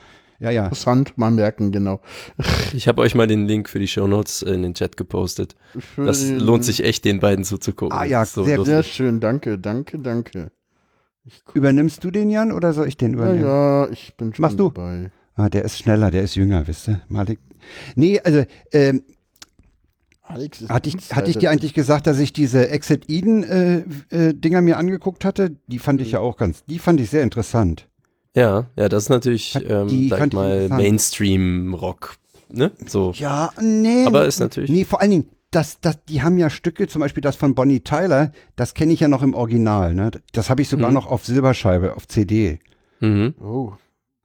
ja, 0.41 0.51
ja. 0.51 0.65
Interessant, 0.65 1.19
mal 1.19 1.31
merken, 1.31 1.73
genau. 1.73 2.01
Ich 2.73 2.87
habe 2.87 3.01
euch 3.03 3.15
mal 3.15 3.27
den 3.27 3.47
Link 3.49 3.69
für 3.69 3.79
die 3.79 3.89
Shownotes 3.89 4.43
in 4.43 4.63
den 4.63 4.75
Chat 4.75 4.97
gepostet. 4.97 5.57
Für 5.95 6.05
Das 6.05 6.29
lohnt 6.29 6.65
sich 6.65 6.85
echt, 6.85 7.05
den 7.05 7.19
beiden 7.19 7.45
zuzugucken. 7.45 7.97
Ah 7.99 8.05
ja, 8.05 8.25
so 8.25 8.45
sehr 8.45 8.59
lustig. 8.59 8.75
Sehr 8.75 8.83
schön, 8.85 9.21
danke, 9.21 9.59
danke, 9.59 9.99
danke. 9.99 10.53
Übernimmst 11.55 12.03
du 12.05 12.11
den 12.11 12.31
Jan 12.31 12.53
oder 12.53 12.73
soll 12.73 12.89
ich 12.89 12.97
den 12.97 13.13
Ja, 13.13 13.17
übernehmen? 13.19 13.45
ja, 13.45 13.89
ich 13.91 14.15
bin 14.17 14.35
schon 14.35 14.43
Machst 14.43 14.59
du? 14.59 14.71
dabei. 14.71 15.11
Ah, 15.37 15.49
der 15.49 15.65
ist 15.65 15.79
schneller, 15.79 16.11
der 16.11 16.23
ist 16.23 16.35
jünger, 16.35 16.67
wisst 16.67 16.89
ihr? 16.89 17.01
Malik. 17.09 17.39
Nee, 17.95 18.21
also, 18.21 18.45
ähm, 18.73 19.03
Alex 20.23 20.61
ist 20.61 20.69
hatte 20.71 20.89
ich, 20.91 21.15
hatte 21.15 21.31
ich 21.31 21.39
dir 21.39 21.51
eigentlich 21.51 21.73
gesagt, 21.75 22.07
dass 22.07 22.19
ich 22.19 22.33
diese 22.33 22.69
Exit 22.69 23.09
Eden 23.09 23.45
äh, 23.45 23.79
äh, 24.11 24.35
Dinger 24.35 24.61
mir 24.61 24.77
angeguckt 24.77 25.25
hatte? 25.25 25.57
Die 25.69 25.79
fand 25.79 26.01
ich 26.03 26.13
ja 26.13 26.21
auch 26.21 26.37
ganz, 26.37 26.65
die 26.67 26.79
fand 26.79 27.01
ich 27.01 27.09
sehr 27.09 27.23
interessant. 27.23 27.89
Ja, 28.37 28.67
ja, 28.77 28.89
das 28.89 29.05
ist 29.05 29.09
natürlich, 29.09 29.59
ähm, 29.69 29.89
die 29.89 30.09
sag 30.09 30.33
mal. 30.35 30.69
Mainstream-Rock. 30.69 32.17
Ne? 32.51 32.71
So. 32.87 33.13
Ja, 33.17 33.51
nee. 33.61 34.05
Aber 34.07 34.27
ist 34.27 34.39
natürlich. 34.41 34.71
Nee, 34.71 34.85
vor 34.85 35.01
allen 35.01 35.11
Dingen, 35.11 35.29
das, 35.51 35.81
das, 35.81 36.05
die 36.05 36.23
haben 36.23 36.37
ja 36.39 36.51
Stücke, 36.51 36.87
zum 36.89 37.01
Beispiel 37.01 37.23
das 37.23 37.37
von 37.37 37.55
Bonnie 37.55 37.81
Tyler, 37.81 38.33
das 38.57 38.75
kenne 38.75 38.93
ich 38.93 39.01
ja 39.01 39.09
noch 39.09 39.23
im 39.23 39.35
Original. 39.35 39.95
Ne? 39.95 40.11
Das 40.33 40.51
habe 40.51 40.61
ich 40.63 40.69
sogar 40.69 40.89
Mhm. 40.89 40.95
noch 40.95 41.07
auf 41.07 41.25
Silberscheibe, 41.25 41.95
auf 41.97 42.07
CD 42.07 42.59
Mhm. 43.01 43.35
Oh. 43.41 43.73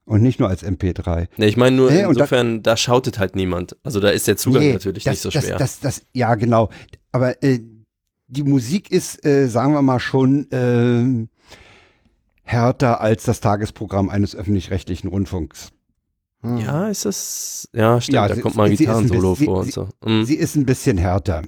und 0.04 0.22
nicht 0.22 0.38
nur 0.40 0.48
als 0.50 0.62
MP3. 0.62 1.28
Nee, 1.38 1.46
ich 1.46 1.56
meine 1.56 1.76
nur, 1.76 1.90
Nee, 1.90 2.04
und 2.04 2.16
da- 2.18 2.24
insofern, 2.24 2.62
da, 2.62 2.76
schautet 2.76 3.18
halt 3.18 3.36
niemand. 3.36 3.76
Also 3.84 4.00
da 4.00 4.10
ist 4.10 4.26
der 4.28 4.36
Zugang 4.36 4.62
Nee, 4.62 4.72
natürlich 4.74 5.04
das, 5.04 5.12
nicht 5.12 5.22
so 5.22 5.30
das, 5.30 5.44
schwer. 5.44 5.56
Das, 5.56 5.80
das, 5.80 6.02
ja, 6.12 6.34
genau. 6.34 6.68
Aber 7.12 7.42
äh, 7.42 7.60
die 8.26 8.42
Musik 8.42 8.90
ist, 8.90 9.24
äh, 9.24 9.46
sagen 9.48 9.72
wir 9.72 9.82
mal, 9.82 10.00
schon 10.00 10.46
ähm, 10.50 11.28
härter 12.42 13.00
als 13.00 13.24
das 13.24 13.40
Tagesprogramm 13.40 14.10
eines 14.10 14.36
öffentlich-rechtlichen 14.36 15.08
Rundfunks. 15.08 15.70
Hm. 16.44 16.58
ja, 16.58 16.88
ist 16.88 17.04
das. 17.04 17.68
Ja, 17.72 18.00
stimmt, 18.00 18.14
Ja, 18.14 18.28
da 18.28 18.34
sie- 18.34 18.40
kommt 18.40 18.54
mal 18.56 18.70
ein 18.70 18.76
Gitarrensolo 18.76 19.34
vor 19.34 19.60
und 19.60 19.72
so. 19.72 19.88
Mhm. 20.04 20.24
Sie 20.24 20.34
ist 20.36 20.54
ein 20.56 20.66
bisschen 20.66 20.98
härter. 20.98 21.42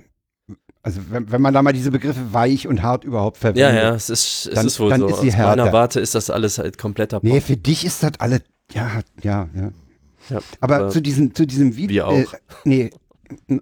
Also 0.83 1.01
wenn, 1.11 1.31
wenn 1.33 1.43
man 1.43 1.53
da 1.53 1.63
mal 1.63 1.73
diese 1.73 1.91
Begriffe 1.91 2.33
weich 2.33 2.67
und 2.69 2.83
hart 2.83 3.03
überhaupt 3.05 3.37
Ja, 3.39 3.41
verwendet. 3.41 3.75
ja, 3.75 3.95
es 3.95 4.09
ist, 4.09 4.47
es 4.47 4.55
Dann- 4.55 4.67
ist 4.67 4.79
wohl 4.81 4.91
dann 4.91 5.01
so. 5.01 5.09
ist 5.09 5.21
sie 5.21 5.29
Aus 5.33 5.37
meiner. 5.37 5.73
Warte 5.73 6.01
ist 6.01 6.15
das 6.15 6.31
alles 6.31 6.59
halt 6.59 6.79
kompletter 6.79 7.19
Pop. 7.21 7.25
Nee, 7.29 7.41
für 7.41 7.57
dich 7.57 7.85
ist 7.85 8.03
das 8.05 8.13
alle, 8.19 8.41
ja, 8.73 9.01
ja, 9.23 9.49
ja. 9.55 9.71
Ja, 10.31 10.41
Aber 10.61 10.77
aber 10.77 10.89
zu 10.91 11.01
diesem, 11.03 11.35
zu 11.35 11.47
diesem 11.47 11.77
Video. 11.77 12.09
wir 12.09 12.09
auch. 12.09 12.33
Äh, 12.33 12.39
nee, 12.65 12.91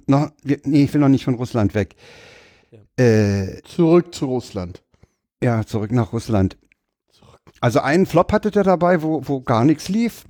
noch, 0.06 0.30
wir, 0.42 0.60
nee, 0.64 0.84
ich 0.84 0.94
will 0.94 1.00
noch 1.00 1.08
nicht 1.08 1.24
von 1.24 1.34
Russland 1.34 1.74
weg. 1.74 1.94
Äh, 2.96 3.60
Zurück 3.64 4.14
zu 4.14 4.26
Russland. 4.26 4.82
ja, 5.42 5.64
zurück 5.64 5.92
nach 5.92 6.12
Russland. 6.12 6.56
Also 7.60 7.80
einen 7.80 8.06
Flop 8.06 8.32
hattet 8.32 8.56
ihr 8.56 8.62
dabei, 8.62 9.02
wo, 9.02 9.22
wo 9.26 9.40
gar 9.40 9.64
nichts 9.64 9.88
lief. 9.88 10.24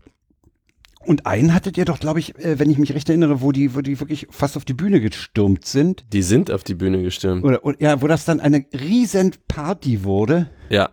Und 1.06 1.26
einen 1.26 1.54
hattet 1.54 1.76
ihr 1.76 1.84
doch, 1.84 2.00
glaube 2.00 2.18
ich, 2.18 2.36
äh, 2.38 2.58
wenn 2.58 2.70
ich 2.70 2.78
mich 2.78 2.94
recht 2.94 3.08
erinnere, 3.08 3.40
wo 3.40 3.52
die, 3.52 3.74
wo 3.74 3.80
die 3.80 4.00
wirklich 4.00 4.26
fast 4.30 4.56
auf 4.56 4.64
die 4.64 4.74
Bühne 4.74 5.00
gestürmt 5.00 5.64
sind. 5.64 6.04
Die 6.12 6.22
sind 6.22 6.50
auf 6.50 6.64
die 6.64 6.74
Bühne 6.74 7.02
gestürmt. 7.02 7.44
Oder, 7.44 7.64
und, 7.64 7.80
ja, 7.80 8.00
wo 8.02 8.06
das 8.06 8.24
dann 8.24 8.40
eine 8.40 8.64
riesen 8.72 9.32
Party 9.48 10.04
wurde. 10.04 10.50
Ja, 10.70 10.90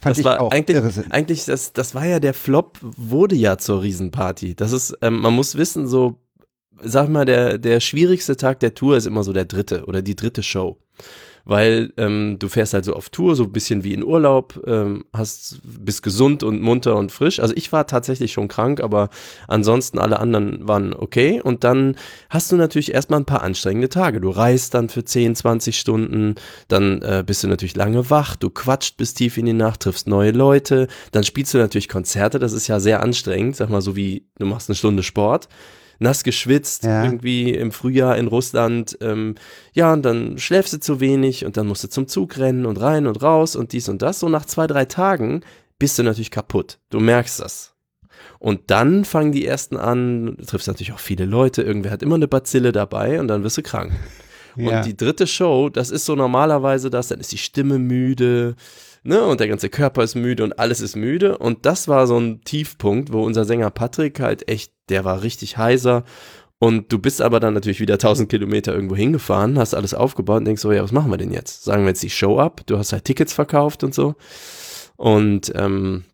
Fand 0.00 0.12
das 0.12 0.18
ich 0.18 0.24
war 0.24 0.40
auch 0.40 0.52
eigentlich, 0.52 0.76
irre. 0.76 0.92
eigentlich 1.10 1.44
das, 1.44 1.72
das 1.72 1.94
war 1.94 2.06
ja 2.06 2.20
der 2.20 2.32
Flop, 2.32 2.78
wurde 2.80 3.34
ja 3.34 3.58
zur 3.58 3.82
Riesenparty. 3.82 4.54
Das 4.54 4.70
ist, 4.70 4.96
ähm, 5.02 5.20
man 5.20 5.34
muss 5.34 5.56
wissen, 5.56 5.88
so, 5.88 6.20
sag 6.80 7.08
mal, 7.08 7.24
der, 7.24 7.58
der 7.58 7.80
schwierigste 7.80 8.36
Tag 8.36 8.60
der 8.60 8.74
Tour 8.74 8.96
ist 8.96 9.06
immer 9.06 9.24
so 9.24 9.32
der 9.32 9.44
dritte 9.44 9.86
oder 9.86 10.00
die 10.00 10.14
dritte 10.14 10.44
Show. 10.44 10.78
Weil 11.48 11.94
ähm, 11.96 12.36
du 12.38 12.48
fährst 12.48 12.74
halt 12.74 12.84
so 12.84 12.92
auf 12.92 13.08
Tour, 13.08 13.34
so 13.34 13.44
ein 13.44 13.52
bisschen 13.52 13.82
wie 13.82 13.94
in 13.94 14.04
Urlaub, 14.04 14.62
ähm, 14.66 15.06
hast, 15.14 15.60
bist 15.64 16.02
gesund 16.02 16.42
und 16.42 16.60
munter 16.60 16.94
und 16.94 17.10
frisch. 17.10 17.40
Also 17.40 17.54
ich 17.56 17.72
war 17.72 17.86
tatsächlich 17.86 18.32
schon 18.32 18.48
krank, 18.48 18.82
aber 18.82 19.08
ansonsten 19.48 19.98
alle 19.98 20.20
anderen 20.20 20.68
waren 20.68 20.92
okay. 20.92 21.40
Und 21.40 21.64
dann 21.64 21.96
hast 22.28 22.52
du 22.52 22.56
natürlich 22.56 22.92
erstmal 22.92 23.20
ein 23.20 23.24
paar 23.24 23.42
anstrengende 23.42 23.88
Tage. 23.88 24.20
Du 24.20 24.28
reist 24.28 24.74
dann 24.74 24.90
für 24.90 25.04
10, 25.04 25.36
20 25.36 25.80
Stunden, 25.80 26.34
dann 26.68 27.00
äh, 27.00 27.24
bist 27.26 27.42
du 27.42 27.48
natürlich 27.48 27.76
lange 27.76 28.10
wach, 28.10 28.36
du 28.36 28.50
quatscht 28.50 28.98
bis 28.98 29.14
tief 29.14 29.38
in 29.38 29.46
die 29.46 29.54
Nacht, 29.54 29.80
triffst 29.80 30.06
neue 30.06 30.32
Leute, 30.32 30.86
dann 31.12 31.24
spielst 31.24 31.54
du 31.54 31.58
natürlich 31.58 31.88
Konzerte, 31.88 32.38
das 32.38 32.52
ist 32.52 32.68
ja 32.68 32.78
sehr 32.78 33.02
anstrengend, 33.02 33.56
sag 33.56 33.70
mal 33.70 33.80
so 33.80 33.96
wie 33.96 34.26
du 34.38 34.44
machst 34.44 34.68
eine 34.68 34.76
Stunde 34.76 35.02
Sport. 35.02 35.48
Nass 35.98 36.22
geschwitzt, 36.22 36.84
Ja. 36.84 37.04
irgendwie 37.04 37.52
im 37.54 37.72
Frühjahr 37.72 38.16
in 38.16 38.26
Russland, 38.28 38.96
ähm, 39.00 39.34
ja, 39.72 39.92
und 39.92 40.02
dann 40.02 40.38
schläfst 40.38 40.72
du 40.72 40.80
zu 40.80 41.00
wenig 41.00 41.44
und 41.44 41.56
dann 41.56 41.66
musst 41.66 41.84
du 41.84 41.88
zum 41.88 42.06
Zug 42.08 42.38
rennen 42.38 42.66
und 42.66 42.80
rein 42.80 43.06
und 43.06 43.22
raus 43.22 43.56
und 43.56 43.72
dies 43.72 43.88
und 43.88 44.02
das. 44.02 44.20
So 44.20 44.28
nach 44.28 44.44
zwei, 44.44 44.66
drei 44.66 44.84
Tagen 44.84 45.42
bist 45.78 45.98
du 45.98 46.02
natürlich 46.02 46.30
kaputt. 46.30 46.78
Du 46.90 47.00
merkst 47.00 47.40
das. 47.40 47.74
Und 48.40 48.70
dann 48.70 49.04
fangen 49.04 49.32
die 49.32 49.46
ersten 49.46 49.76
an, 49.76 50.36
du 50.36 50.44
triffst 50.44 50.68
natürlich 50.68 50.92
auch 50.92 50.98
viele 51.00 51.24
Leute, 51.24 51.62
irgendwer 51.62 51.90
hat 51.90 52.02
immer 52.02 52.14
eine 52.16 52.28
Bazille 52.28 52.70
dabei 52.72 53.20
und 53.20 53.28
dann 53.28 53.42
wirst 53.42 53.58
du 53.58 53.62
krank. 53.62 53.92
Ja. 54.56 54.78
Und 54.78 54.86
die 54.86 54.96
dritte 54.96 55.26
Show, 55.28 55.68
das 55.68 55.90
ist 55.90 56.04
so 56.04 56.16
normalerweise 56.16 56.90
das, 56.90 57.08
dann 57.08 57.20
ist 57.20 57.30
die 57.30 57.38
Stimme 57.38 57.78
müde, 57.78 58.56
ne, 59.02 59.24
und 59.24 59.40
der 59.40 59.48
ganze 59.48 59.68
Körper 59.68 60.02
ist 60.02 60.14
müde 60.14 60.44
und 60.44 60.58
alles 60.58 60.80
ist 60.80 60.96
müde. 60.96 61.38
Und 61.38 61.66
das 61.66 61.88
war 61.88 62.06
so 62.06 62.18
ein 62.18 62.42
Tiefpunkt, 62.42 63.12
wo 63.12 63.22
unser 63.22 63.44
Sänger 63.44 63.70
Patrick 63.70 64.20
halt 64.20 64.48
echt, 64.48 64.72
der 64.88 65.04
war 65.04 65.22
richtig 65.22 65.58
heiser. 65.58 66.04
Und 66.60 66.92
du 66.92 66.98
bist 66.98 67.22
aber 67.22 67.38
dann 67.38 67.54
natürlich 67.54 67.80
wieder 67.80 67.94
1000 67.94 68.28
Kilometer 68.28 68.74
irgendwo 68.74 68.96
hingefahren, 68.96 69.58
hast 69.58 69.74
alles 69.74 69.94
aufgebaut 69.94 70.38
und 70.38 70.44
denkst 70.44 70.62
so, 70.62 70.72
ja, 70.72 70.82
was 70.82 70.92
machen 70.92 71.10
wir 71.10 71.18
denn 71.18 71.32
jetzt? 71.32 71.62
Sagen 71.64 71.84
wir 71.84 71.90
jetzt 71.90 72.02
die 72.02 72.10
Show 72.10 72.38
ab? 72.40 72.62
Du 72.66 72.78
hast 72.78 72.92
halt 72.92 73.04
Tickets 73.04 73.32
verkauft 73.32 73.84
und 73.84 73.94
so. 73.94 74.16
Und 74.96 75.52
ähm, 75.54 76.04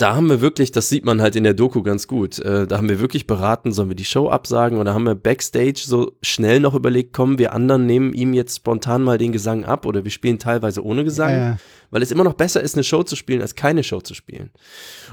da 0.00 0.16
haben 0.16 0.28
wir 0.28 0.40
wirklich, 0.40 0.72
das 0.72 0.88
sieht 0.88 1.04
man 1.04 1.20
halt 1.20 1.36
in 1.36 1.44
der 1.44 1.54
Doku 1.54 1.82
ganz 1.82 2.06
gut, 2.06 2.38
äh, 2.38 2.66
da 2.66 2.78
haben 2.78 2.88
wir 2.88 3.00
wirklich 3.00 3.26
beraten, 3.26 3.72
sollen 3.72 3.90
wir 3.90 3.96
die 3.96 4.04
Show 4.04 4.30
absagen 4.30 4.78
oder 4.78 4.94
haben 4.94 5.04
wir 5.04 5.14
backstage 5.14 5.82
so 5.84 6.12
schnell 6.22 6.60
noch 6.60 6.74
überlegt, 6.74 7.12
kommen 7.12 7.38
wir 7.38 7.52
anderen 7.52 7.86
nehmen 7.86 8.12
ihm 8.14 8.32
jetzt 8.32 8.56
spontan 8.56 9.02
mal 9.02 9.18
den 9.18 9.32
Gesang 9.32 9.64
ab 9.64 9.84
oder 9.84 10.04
wir 10.04 10.10
spielen 10.10 10.38
teilweise 10.38 10.84
ohne 10.84 11.04
Gesang, 11.04 11.32
Ja, 11.32 11.56
weil 11.90 12.02
es 12.02 12.10
immer 12.10 12.24
noch 12.24 12.34
besser 12.34 12.62
ist, 12.62 12.74
eine 12.74 12.84
Show 12.84 13.02
zu 13.02 13.16
spielen, 13.16 13.42
als 13.42 13.54
keine 13.54 13.82
Show 13.82 14.00
zu 14.00 14.14
spielen. 14.14 14.50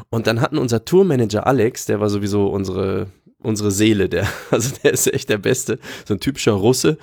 Und 0.10 0.28
dann 0.28 0.42
hatten 0.42 0.58
unser 0.58 0.86
Tourmanager 0.86 1.46
Alex, 1.46 1.86
der 1.86 2.00
war 2.00 2.10
sowieso 2.10 2.48
unsere 2.48 3.08
unsere 3.44 3.72
Seele, 3.72 4.10
der, 4.10 4.28
also 4.52 4.74
der 4.84 4.94
ist 4.94 5.14
echt 5.14 5.30
der 5.30 5.38
Beste, 5.38 5.80
so 6.06 6.16
ein 6.16 6.20
typischer 6.20 6.54
Russe. 6.54 6.98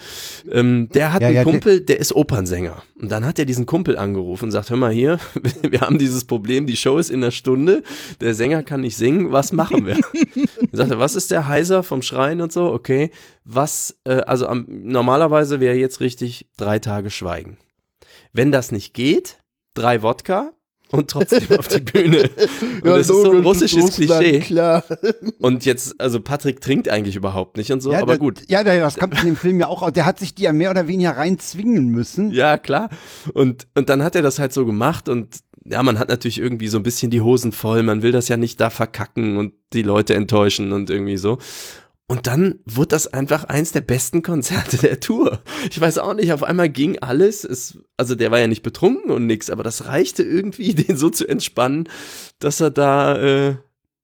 Ähm, 0.51 0.89
der 0.93 1.13
hat 1.13 1.23
Ja, 1.23 1.29
einen 1.29 1.37
ja, 1.37 1.45
der- 1.45 1.53
Kumpel, 1.53 1.81
der 1.81 1.99
ist 2.01 2.13
Opernsänger. 2.15 2.83
Und 3.01 3.11
dann 3.11 3.25
hat 3.25 3.39
er 3.39 3.45
diesen 3.45 3.67
Kumpel 3.67 3.97
angerufen 3.97 4.47
und 4.47 4.51
sagt, 4.51 4.71
hör 4.71 4.77
mal 4.77 4.93
hier, 4.93 5.19
wir 5.63 5.81
haben 5.81 5.99
dieses 5.99 6.25
Problem, 6.25 6.67
die 6.67 6.77
Show 6.77 6.99
ist 6.99 7.11
in 7.11 7.23
einer 7.23 7.31
Stunde, 7.31 7.83
der 8.21 8.35
Sänger 8.35 8.63
kann 8.63 8.81
nicht 8.81 8.97
singen, 8.97 9.33
was 9.33 9.53
machen 9.53 9.87
wir? 9.87 9.99
Er, 10.77 10.99
was 10.99 11.15
ist 11.15 11.31
der 11.31 11.47
Heiser 11.47 11.83
vom 11.85 12.03
Schreien 12.03 12.41
und 12.41 12.53
so? 12.53 12.73
Okay, 12.73 13.11
was, 13.45 13.97
äh, 14.05 14.15
also 14.23 14.47
am, 14.49 14.67
normalerweise 14.69 15.61
wäre 15.61 15.77
jetzt 15.77 16.01
richtig 16.01 16.49
drei 16.57 16.79
Tage 16.81 17.11
Schweigen. 17.11 17.59
Wenn 18.33 18.51
das 18.51 18.73
nicht 18.73 18.93
geht, 18.93 19.39
drei 19.75 20.03
Wodka 20.03 20.53
und 20.91 21.11
trotzdem 21.11 21.43
auf 21.59 21.67
die 21.69 21.81
Bühne. 21.81 22.31
Und 22.83 22.85
das 22.85 23.01
ist 23.01 23.07
so 23.09 23.31
ein 23.33 23.43
russisches 23.43 23.83
Russland, 23.83 24.21
Klischee. 24.23 24.41
Klar. 24.41 24.85
Und 25.41 25.65
jetzt, 25.65 26.01
also 26.01 26.21
Patrick 26.21 26.61
trinkt 26.61 26.89
eigentlich 26.89 27.17
überhaupt 27.17 27.57
nicht 27.57 27.73
und 27.73 27.81
so, 27.81 27.91
ja, 27.93 28.01
aber 28.03 28.13
da- 28.13 28.19
gut. 28.19 28.43
Ja, 28.49 28.63
da- 28.63 28.77
das 28.79 28.97
kommt 28.97 29.19
in 29.21 29.27
dem 29.27 29.37
Film 29.37 29.59
ja 29.59 29.67
auch 29.67 29.83
aus. 29.83 29.93
Der 29.93 30.07
hat 30.07 30.19
sich 30.19 30.35
die 30.35 30.43
ja 30.43 30.53
mehr 30.53 30.71
oder 30.71 30.87
weniger 30.87 31.17
reinzwingen 31.17 31.89
müssen. 31.89 32.31
Ja, 32.31 32.59
klar. 32.59 32.91
Und, 33.33 33.67
und 33.75 33.89
dann 33.89 34.03
hat 34.05 34.15
er 34.15 34.23
das 34.23 34.39
halt 34.39 34.53
so 34.53 34.65
gemacht 34.67 35.09
und 35.09 35.39
ja, 35.65 35.83
man 35.83 35.99
hat 35.99 36.11
natürlich 36.11 36.39
irgendwie 36.39 36.69
so 36.69 36.77
ein 36.79 36.83
bisschen 36.83 37.11
die 37.11 37.23
Hosen 37.23 37.51
voll, 37.51 37.83
man 37.83 38.03
will 38.03 38.13
das 38.13 38.29
ja 38.29 38.37
nicht 38.37 38.61
da 38.61 38.69
verkacken 38.69 39.39
und 39.39 39.55
die 39.73 39.83
Leute 39.83 40.15
enttäuschen 40.15 40.73
und 40.73 40.91
irgendwie 40.91 41.17
so. 41.17 41.39
Und 42.07 42.27
dann 42.27 42.57
wurde 42.67 42.89
das 42.89 43.07
einfach 43.07 43.45
eins 43.45 43.73
der 43.73 43.81
besten 43.81 44.23
Konzerte 44.23 44.77
der 44.77 45.01
Tour. 45.01 45.41
Ich 45.71 45.81
weiß 45.81 45.99
auch 45.99 46.13
nicht, 46.13 46.33
auf 46.33 46.43
einmal 46.43 46.69
ging 46.69 46.99
alles. 46.99 47.45
Es, 47.45 47.79
also 47.97 48.15
der 48.15 48.31
war 48.31 48.39
ja 48.39 48.47
nicht 48.47 48.63
betrunken 48.63 49.11
und 49.11 49.27
nix, 49.27 49.49
aber 49.49 49.63
das 49.63 49.87
reichte 49.87 50.23
irgendwie, 50.23 50.75
den 50.75 50.97
so 50.97 51.09
zu 51.09 51.27
entspannen, 51.27 51.89
dass 52.41 52.61
er 52.61 52.71
da 52.71 53.17
äh, 53.17 53.57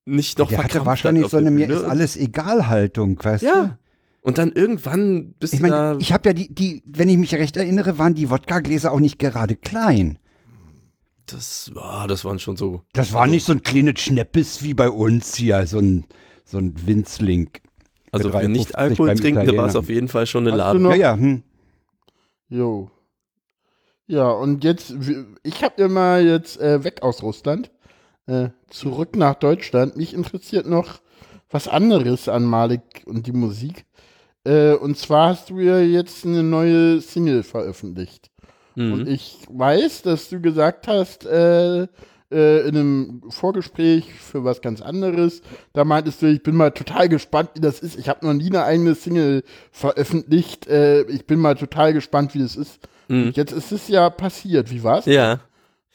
nicht 0.07 0.39
noch 0.39 0.49
Der 0.49 0.65
hatte 0.65 0.87
wahrscheinlich 0.87 1.29
so 1.29 1.37
eine 1.37 1.51
mir 1.51 1.69
ist 1.69 1.85
alles 1.85 2.17
egal 2.17 2.69
Haltung, 2.69 3.23
weißt 3.23 3.43
du? 3.43 3.47
Ja. 3.47 3.79
Und 4.23 4.39
dann 4.39 4.53
irgendwann 4.53 5.35
bist 5.39 5.55
Ich 5.55 5.61
du 5.61 5.67
da. 5.67 5.91
meine, 5.93 6.01
ich 6.01 6.13
habe 6.13 6.31
ja 6.31 6.33
die, 6.33 6.55
die, 6.55 6.83
wenn 6.87 7.09
ich 7.09 7.19
mich 7.19 7.35
recht 7.35 7.57
erinnere, 7.57 7.99
waren 7.99 8.15
die 8.15 8.31
Wodka-Gläser 8.31 8.93
auch 8.93 9.01
nicht 9.01 9.19
gerade 9.19 9.57
klein. 9.57 10.19
Das, 11.27 11.71
ah, 11.77 12.07
das 12.07 12.25
waren 12.25 12.39
schon 12.39 12.57
so. 12.57 12.83
Das 12.93 13.13
war 13.13 13.27
nicht 13.27 13.47
so 13.47 13.53
ein 13.53 13.63
kleines 13.63 14.01
Schneppes 14.01 14.63
wie 14.63 14.75
bei 14.75 14.91
uns 14.91 15.37
hier, 15.37 15.67
so 15.67 15.79
ein, 15.79 16.05
so 16.45 16.59
ein 16.59 16.75
Winzling. 16.87 17.51
Also 18.13 18.31
für 18.31 18.39
3,50 18.39 18.49
nicht 18.49 18.75
Alkohol 18.77 19.15
trinkende 19.15 19.57
war 19.57 19.67
es 19.67 19.77
auf 19.77 19.89
jeden 19.89 20.09
Fall 20.09 20.27
schon 20.27 20.47
eine 20.49 20.57
noch- 20.57 20.91
Ja, 20.91 20.97
ja, 20.97 21.17
hm. 21.17 21.43
Jo. 22.49 22.91
Ja, 24.07 24.29
und 24.31 24.65
jetzt, 24.65 24.93
ich 25.45 25.63
habe 25.63 25.83
immer 25.83 26.19
jetzt 26.19 26.61
äh, 26.61 26.83
weg 26.83 27.03
aus 27.03 27.23
Russland, 27.23 27.71
äh, 28.27 28.49
zurück 28.69 29.15
nach 29.17 29.35
Deutschland. 29.37 29.97
Mich 29.97 30.15
interessiert 30.15 30.67
noch 30.67 31.01
was 31.49 31.69
anderes 31.69 32.29
an 32.29 32.45
Malik 32.45 33.03
und 33.07 33.27
die 33.27 33.33
Musik. 33.33 33.85
Äh, 34.45 34.73
und 34.75 34.97
zwar 34.99 35.29
hast 35.31 35.51
du 35.51 35.61
ja 35.61 35.79
jetzt 35.79 36.25
eine 36.27 36.43
neue 36.43 37.01
Single 37.01 37.43
veröffentlicht. 37.45 38.31
Und 38.77 39.03
Mhm. 39.03 39.07
ich 39.09 39.39
weiß, 39.49 40.03
dass 40.03 40.29
du 40.31 40.41
gesagt 40.41 40.89
hast, 40.89 41.27
äh, 41.27 41.87
äh, 42.31 42.68
in 42.68 42.76
einem 42.76 43.22
Vorgespräch 43.28 44.12
für 44.14 44.45
was 44.45 44.61
ganz 44.61 44.81
anderes, 44.81 45.43
da 45.72 45.85
meintest 45.85 46.22
du, 46.22 46.26
ich 46.26 46.43
bin 46.43 46.55
mal 46.55 46.70
total 46.70 47.09
gespannt, 47.09 47.51
wie 47.55 47.61
das 47.61 47.81
ist. 47.81 47.99
Ich 47.99 48.09
habe 48.09 48.26
noch 48.26 48.35
nie 48.35 48.47
eine 48.49 48.64
eigene 48.64 48.95
Single 48.95 49.43
veröffentlicht. 49.72 50.66
Äh, 50.68 51.03
ich 51.03 51.26
bin 51.26 51.39
mal 51.41 51.55
total 51.55 51.93
gespannt, 51.93 52.35
wie 52.35 52.41
das 52.41 52.57
ist. 52.57 52.81
Mhm. 53.09 53.33
Jetzt 53.35 53.53
ist 53.53 53.72
es 53.72 53.89
ja 53.89 54.09
passiert. 54.11 54.70
Wie 54.70 54.83
war's? 54.83 55.07
Ja. 55.07 55.41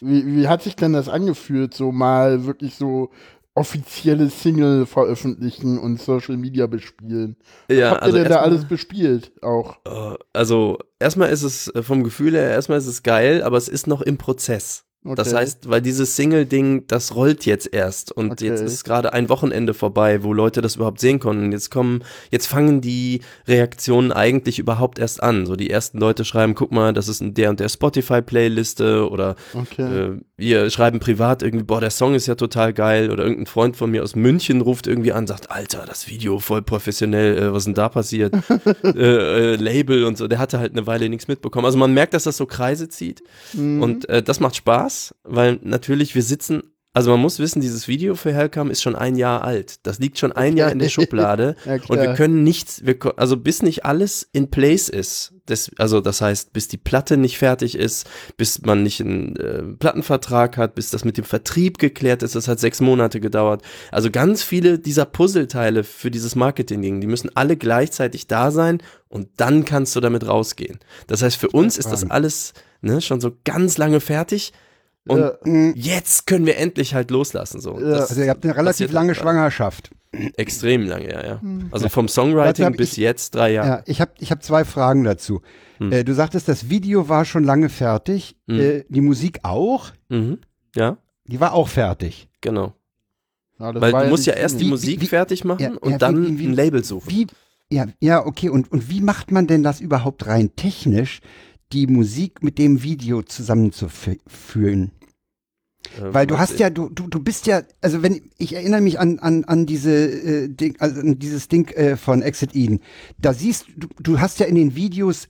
Wie, 0.02 0.26
wie 0.26 0.48
hat 0.48 0.62
sich 0.62 0.76
denn 0.76 0.94
das 0.94 1.08
angefühlt, 1.08 1.74
so 1.74 1.92
mal 1.92 2.46
wirklich 2.46 2.76
so 2.76 3.12
offizielle 3.54 4.30
Single 4.30 4.86
veröffentlichen 4.86 5.80
und 5.80 6.02
Social 6.02 6.36
Media 6.36 6.68
bespielen? 6.68 7.38
Ja, 7.70 7.92
Habt 7.92 8.02
ihr 8.02 8.04
also 8.04 8.18
denn 8.18 8.28
da 8.30 8.42
alles 8.42 8.66
bespielt 8.66 9.32
auch? 9.42 9.78
Äh, 9.86 10.18
Also, 10.34 10.78
erstmal 11.00 11.30
ist 11.30 11.44
es 11.44 11.70
äh, 11.70 11.82
vom 11.82 12.04
Gefühl 12.04 12.34
her, 12.34 12.50
erstmal 12.50 12.78
ist 12.78 12.88
es 12.88 13.02
geil, 13.04 13.42
aber 13.44 13.58
es 13.58 13.70
ist 13.70 13.88
noch 13.88 14.02
im 14.02 14.18
Prozess. 14.18 14.85
Das 15.16 15.28
Okay. 15.28 15.38
heißt, 15.38 15.70
weil 15.70 15.82
dieses 15.84 16.16
Single-Ding, 16.16 16.88
das 16.88 17.14
rollt 17.14 17.46
jetzt 17.46 17.72
erst 17.72 18.12
und 18.12 18.32
Okay. 18.32 18.48
jetzt 18.48 18.62
ist 18.62 18.84
gerade 18.84 19.14
ein 19.14 19.30
Wochenende 19.30 19.76
vorbei, 19.76 20.24
wo 20.24 20.34
Leute 20.34 20.62
das 20.62 20.78
überhaupt 20.78 21.00
sehen 21.00 21.20
konnten. 21.20 21.52
Jetzt 21.52 21.70
kommen, 21.70 22.04
jetzt 22.32 22.48
fangen 22.48 22.82
die 22.82 23.22
Reaktionen 23.48 24.12
eigentlich 24.12 24.58
überhaupt 24.58 24.98
erst 24.98 25.22
an. 25.22 25.46
So 25.46 25.56
die 25.56 25.70
ersten 25.70 26.00
Leute 26.00 26.26
schreiben, 26.26 26.56
guck 26.56 26.72
mal, 26.72 26.92
das 26.92 27.08
ist 27.08 27.22
in 27.22 27.36
der 27.36 27.52
und 27.52 27.60
der 27.60 27.70
Spotify-Playliste 27.70 29.10
oder 29.10 29.36
Okay. 29.54 29.84
äh, 29.84 30.20
wir 30.38 30.70
schreiben 30.70 31.00
privat 31.00 31.44
irgendwie, 31.44 31.64
boah, 31.64 31.80
der 31.80 31.92
Song 31.92 32.14
ist 32.16 32.28
ja 32.28 32.36
total 32.36 32.74
geil 32.74 33.12
oder 33.12 33.24
irgendein 33.24 33.46
Freund 33.46 33.78
von 33.78 33.92
mir 33.92 34.04
aus 34.04 34.16
München 34.16 34.62
ruft 34.62 34.88
irgendwie 34.88 35.12
an, 35.14 35.28
sagt, 35.28 35.52
Alter, 35.52 35.86
das 35.88 36.10
Video 36.10 36.40
voll 36.40 36.62
professionell, 36.62 37.38
äh, 37.38 37.52
was 37.54 37.60
ist 37.60 37.66
denn 37.68 37.74
da 37.76 37.90
passiert? 37.90 38.34
äh, 38.84 39.54
äh, 39.54 39.56
Label 39.56 40.04
und 40.06 40.18
so, 40.18 40.28
der 40.28 40.40
hatte 40.40 40.60
halt 40.60 40.74
eine 40.74 40.88
Weile 40.88 41.08
nichts 41.10 41.28
mitbekommen. 41.28 41.66
Also 41.66 41.78
man 41.78 41.94
merkt, 41.94 42.14
dass 42.14 42.24
das 42.24 42.38
so 42.38 42.46
Kreise 42.46 42.90
zieht 42.90 43.22
Mhm. 43.54 43.82
und 43.82 44.10
äh, 44.10 44.22
das 44.24 44.40
macht 44.40 44.56
Spaß, 44.56 44.95
weil 45.24 45.60
natürlich 45.62 46.16
wir 46.16 46.24
sitzen, 46.24 46.64
also 46.96 47.12
man 47.12 47.20
muss 47.20 47.40
wissen, 47.40 47.60
dieses 47.60 47.90
Video 47.90 48.16
für 48.16 48.34
Hellcam 48.34 48.72
ist 48.72 48.82
schon 48.82 48.96
ein 48.96 49.18
Jahr 49.18 49.44
alt. 49.44 49.86
Das 49.86 50.00
liegt 50.00 50.18
schon 50.18 50.32
ein 50.32 50.56
Jahr 50.56 50.72
in 50.72 50.80
der 50.80 50.88
Schublade 50.96 51.58
Ja, 51.66 51.74
und 51.90 52.00
wir 52.00 52.14
können 52.14 52.46
nichts, 52.46 52.86
wir, 52.86 52.98
also 53.18 53.36
bis 53.36 53.62
nicht 53.62 53.84
alles 53.84 54.30
in 54.32 54.50
place 54.50 54.88
ist, 54.88 55.34
das, 55.46 55.70
also 55.78 56.00
das 56.00 56.22
heißt, 56.22 56.54
bis 56.54 56.70
die 56.70 56.78
Platte 56.78 57.18
nicht 57.18 57.38
fertig 57.38 57.76
ist, 57.76 58.08
bis 58.38 58.62
man 58.62 58.82
nicht 58.82 59.02
einen 59.02 59.36
äh, 59.36 59.64
Plattenvertrag 59.78 60.56
hat, 60.56 60.76
bis 60.76 60.90
das 60.90 61.04
mit 61.04 61.18
dem 61.18 61.26
Vertrieb 61.26 61.80
geklärt 61.80 62.24
ist, 62.24 62.34
das 62.34 62.48
hat 62.48 62.62
sechs 62.62 62.80
Monate 62.80 63.20
gedauert. 63.20 63.62
Also 63.92 64.10
ganz 64.10 64.42
viele 64.42 64.80
dieser 64.80 65.04
Puzzleteile 65.04 65.84
für 65.84 66.12
dieses 66.12 66.36
Marketing-Ding, 66.36 67.02
die 67.02 67.08
müssen 67.08 67.30
alle 67.36 67.58
gleichzeitig 67.58 68.28
da 68.28 68.52
sein 68.52 68.82
und 69.10 69.28
dann 69.36 69.66
kannst 69.66 69.98
du 69.98 70.00
damit 70.00 70.26
rausgehen. 70.26 70.80
Das 71.08 71.22
heißt, 71.22 71.36
für 71.36 71.50
uns 71.50 71.78
ist 71.78 71.92
das 71.92 72.10
alles 72.10 72.54
ne, 72.82 73.02
schon 73.02 73.20
so 73.20 73.34
ganz 73.44 73.78
lange 73.78 74.00
fertig 74.00 74.54
und 75.08 75.20
Ja. 75.20 75.34
Hm, 75.44 75.74
jetzt 75.76 76.28
können 76.28 76.46
wir 76.46 76.58
endlich 76.58 76.94
halt 76.94 77.12
loslassen. 77.12 77.62
So. 77.62 77.80
Ja. 77.80 77.90
Das 77.90 78.10
Also 78.10 78.22
ihr 78.24 78.30
habt 78.30 78.44
eine 78.44 78.56
relativ 78.56 78.88
passiert 78.88 78.92
lange 78.92 79.14
gerade. 79.14 79.20
Schwangerschaft. 79.22 79.92
Extrem 80.38 80.86
lange, 80.88 81.12
ja, 81.12 81.26
ja. 81.26 81.42
Hm. 81.42 81.68
Also 81.72 81.90
vom 81.90 82.08
Songwriting 82.08 82.72
bis 82.78 82.94
ich- 82.94 82.98
jetzt 82.98 83.36
drei 83.36 83.52
Jahre. 83.52 83.68
Ja, 83.68 83.84
ich 83.86 84.00
habe 84.02 84.12
ich 84.20 84.32
hab 84.32 84.42
zwei 84.44 84.64
Fragen 84.64 85.04
dazu. 85.04 85.42
Hm. 85.80 85.92
Äh, 85.92 86.04
du 86.06 86.14
sagtest, 86.14 86.48
das 86.48 86.70
Video 86.70 87.10
war 87.10 87.26
schon 87.26 87.44
lange 87.44 87.68
fertig. 87.70 88.38
Hm. 88.48 88.60
Äh, 88.60 88.84
die 88.88 89.02
Musik 89.02 89.40
auch. 89.44 89.92
Mhm. 90.10 90.40
Ja, 90.76 90.98
Die 91.28 91.40
war 91.40 91.54
auch 91.54 91.68
fertig. 91.68 92.30
genau. 92.42 92.74
Ja, 93.60 93.74
Weil 93.80 93.92
du 93.92 94.10
musst 94.10 94.26
ja 94.26 94.34
erst 94.34 94.60
die 94.60 94.66
Wie- 94.66 94.70
Musik 94.70 95.02
wie- 95.02 95.06
fertig 95.08 95.44
machen 95.46 95.78
und 95.78 96.02
dann 96.02 96.38
wie- 96.38 96.46
ein 96.48 96.54
Label 96.54 96.84
suchen. 96.84 97.10
Wie, 97.10 97.28
ja, 97.72 97.86
ja, 98.02 98.26
okay. 98.26 98.50
Und, 98.50 98.70
und 98.72 98.90
wie 98.90 99.00
macht 99.02 99.32
man 99.32 99.48
denn 99.48 99.64
das 99.64 99.80
überhaupt 99.82 100.28
rein 100.28 100.56
technisch, 100.58 101.20
die 101.76 101.88
Musik 101.88 102.42
mit 102.42 102.58
dem 102.58 102.82
Video 102.82 103.22
zusammenzuführen? 103.22 104.92
Äh, 105.98 106.14
Weil 106.14 106.26
du 106.26 106.40
hast 106.40 106.58
ja, 106.58 106.70
du, 106.70 106.90
du, 106.90 107.08
du 107.08 107.20
bist 107.20 107.48
ja, 107.48 107.64
also 107.82 108.02
wenn, 108.02 108.22
ich 108.38 108.54
erinnere 108.54 108.82
mich 108.82 109.00
an, 109.00 109.20
an, 109.20 109.44
an 109.44 109.66
diese 109.66 109.92
äh, 109.92 110.48
Ding, 110.48 110.76
also 110.80 111.02
an 111.02 111.20
dieses 111.20 111.48
Ding 111.50 111.70
äh, 111.72 111.98
von 111.98 112.22
Exit 112.22 112.56
Eden. 112.56 112.80
Da 113.18 113.34
siehst 113.34 113.68
du, 113.76 113.88
du 114.02 114.20
hast 114.20 114.40
ja 114.40 114.46
in 114.46 114.56
den 114.56 114.76
Videos 114.76 115.28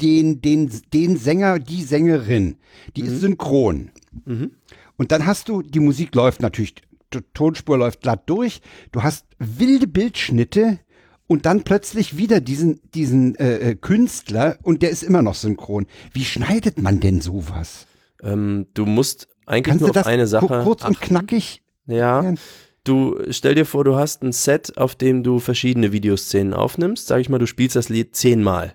den, 0.00 0.40
den, 0.40 0.70
den 0.92 1.16
Sänger, 1.16 1.58
die 1.58 1.82
Sängerin, 1.82 2.56
die 2.96 3.02
ist 3.02 3.20
synchron. 3.20 3.90
Mhm. 4.24 4.52
Und 4.96 5.12
dann 5.12 5.26
hast 5.26 5.48
du, 5.48 5.62
die 5.62 5.80
Musik 5.80 6.14
läuft 6.14 6.40
natürlich, 6.40 6.76
die 7.12 7.20
Tonspur 7.34 7.76
läuft 7.78 8.00
glatt 8.00 8.28
durch, 8.30 8.60
du 8.92 9.02
hast 9.02 9.26
wilde 9.38 9.86
Bildschnitte 9.86 10.78
und 11.28 11.46
dann 11.46 11.62
plötzlich 11.62 12.16
wieder 12.16 12.40
diesen, 12.40 12.80
diesen 12.94 13.36
äh, 13.36 13.70
äh, 13.70 13.74
Künstler 13.76 14.58
und 14.64 14.82
der 14.82 14.90
ist 14.90 15.04
immer 15.04 15.22
noch 15.22 15.34
synchron. 15.36 15.86
Wie 16.12 16.24
schneidet 16.24 16.82
man 16.82 16.98
denn 16.98 17.20
sowas? 17.20 17.86
Ähm, 18.22 18.66
du 18.74 18.84
musst 18.86 19.28
eigentlich 19.46 19.78
Kannst 19.78 19.80
nur 19.86 19.90
auf 19.96 20.06
eine 20.06 20.26
Sache. 20.26 20.46
ku- 20.48 20.62
kurz 20.64 20.84
und 20.84 20.96
achten. 20.96 21.06
knackig? 21.06 21.62
Ja. 21.86 22.22
Ja. 22.22 22.34
Du 22.84 23.16
stell 23.30 23.54
dir 23.54 23.66
vor, 23.66 23.84
du 23.84 23.96
hast 23.96 24.22
ein 24.22 24.32
Set, 24.32 24.78
auf 24.78 24.94
dem 24.94 25.22
du 25.22 25.38
verschiedene 25.38 25.92
Videoszenen 25.92 26.54
aufnimmst. 26.54 27.06
Sag 27.06 27.20
ich 27.20 27.28
mal, 27.28 27.38
du 27.38 27.46
spielst 27.46 27.76
das 27.76 27.88
Lied 27.90 28.16
zehnmal. 28.16 28.74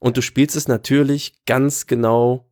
Und 0.00 0.16
du 0.16 0.22
spielst 0.22 0.56
es 0.56 0.68
natürlich 0.68 1.44
ganz 1.46 1.86
genau. 1.86 2.45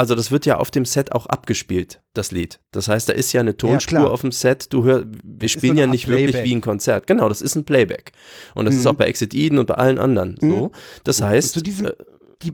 Also 0.00 0.14
das 0.14 0.30
wird 0.30 0.46
ja 0.46 0.58
auf 0.58 0.70
dem 0.70 0.84
Set 0.84 1.10
auch 1.10 1.26
abgespielt, 1.26 2.00
das 2.14 2.30
Lied. 2.30 2.60
Das 2.70 2.86
heißt, 2.86 3.08
da 3.08 3.12
ist 3.14 3.32
ja 3.32 3.40
eine 3.40 3.56
Tonspur 3.56 3.98
klar. 3.98 4.10
auf 4.12 4.20
dem 4.20 4.30
Set. 4.30 4.72
Du 4.72 4.84
hör, 4.84 5.04
wir 5.24 5.48
spielen 5.48 5.74
so 5.74 5.80
ja 5.80 5.86
nicht 5.88 6.04
Art 6.04 6.10
wirklich 6.12 6.30
Playback. 6.30 6.48
wie 6.48 6.54
ein 6.54 6.60
Konzert. 6.60 7.06
Genau, 7.08 7.28
das 7.28 7.42
ist 7.42 7.56
ein 7.56 7.64
Playback. 7.64 8.12
Und 8.54 8.66
das 8.66 8.76
ist 8.76 8.84
Mhm. 8.84 8.90
auch 8.90 8.94
bei 8.94 9.06
Exit 9.06 9.34
Eden 9.34 9.58
und 9.58 9.66
bei 9.66 9.74
allen 9.74 9.98
anderen 9.98 10.36
so. 10.40 10.70
Das 11.02 11.20
heißt, 11.20 11.52
zu 11.52 11.60
diesem- 11.62 11.86
äh, 11.86 11.92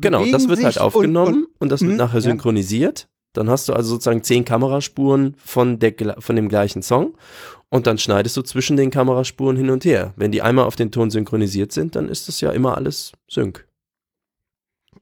Genau, 0.01 0.25
das 0.25 0.49
wird 0.49 0.65
halt 0.65 0.81
aufgenommen 0.81 1.45
Und, 1.45 1.49
und, 1.59 1.69
das 1.69 1.83
wird 1.83 1.91
Mhm, 1.93 1.97
nachher 1.99 2.15
ja. 2.15 2.21
synchronisiert. 2.23 3.09
Dann 3.35 3.51
hast 3.51 3.69
du 3.69 3.75
also 3.75 3.91
sozusagen 3.91 4.23
zehn 4.23 4.47
Kameraspuren 4.47 5.35
von, 5.37 5.79
der, 5.79 5.93
von 6.21 6.37
dem 6.37 6.49
gleichen 6.49 6.81
Song 6.81 7.15
und 7.69 7.87
dann 7.87 7.99
schneidest 7.99 8.35
du 8.39 8.43
zwischen 8.43 8.79
den 8.79 8.91
Kameraspuren 8.91 9.57
hin 9.59 9.69
und 9.69 9.85
her. 9.85 10.15
Wenn 10.17 10.33
die 10.33 10.41
einmal 10.41 10.65
auf 10.65 10.77
den 10.77 10.91
Ton 10.91 11.11
synchronisiert 11.11 11.73
sind, 11.73 11.95
dann 11.97 12.09
ist 12.09 12.29
das 12.29 12.41
ja 12.41 12.53
immer 12.53 12.79
alles 12.79 13.13
Sync. 13.29 13.67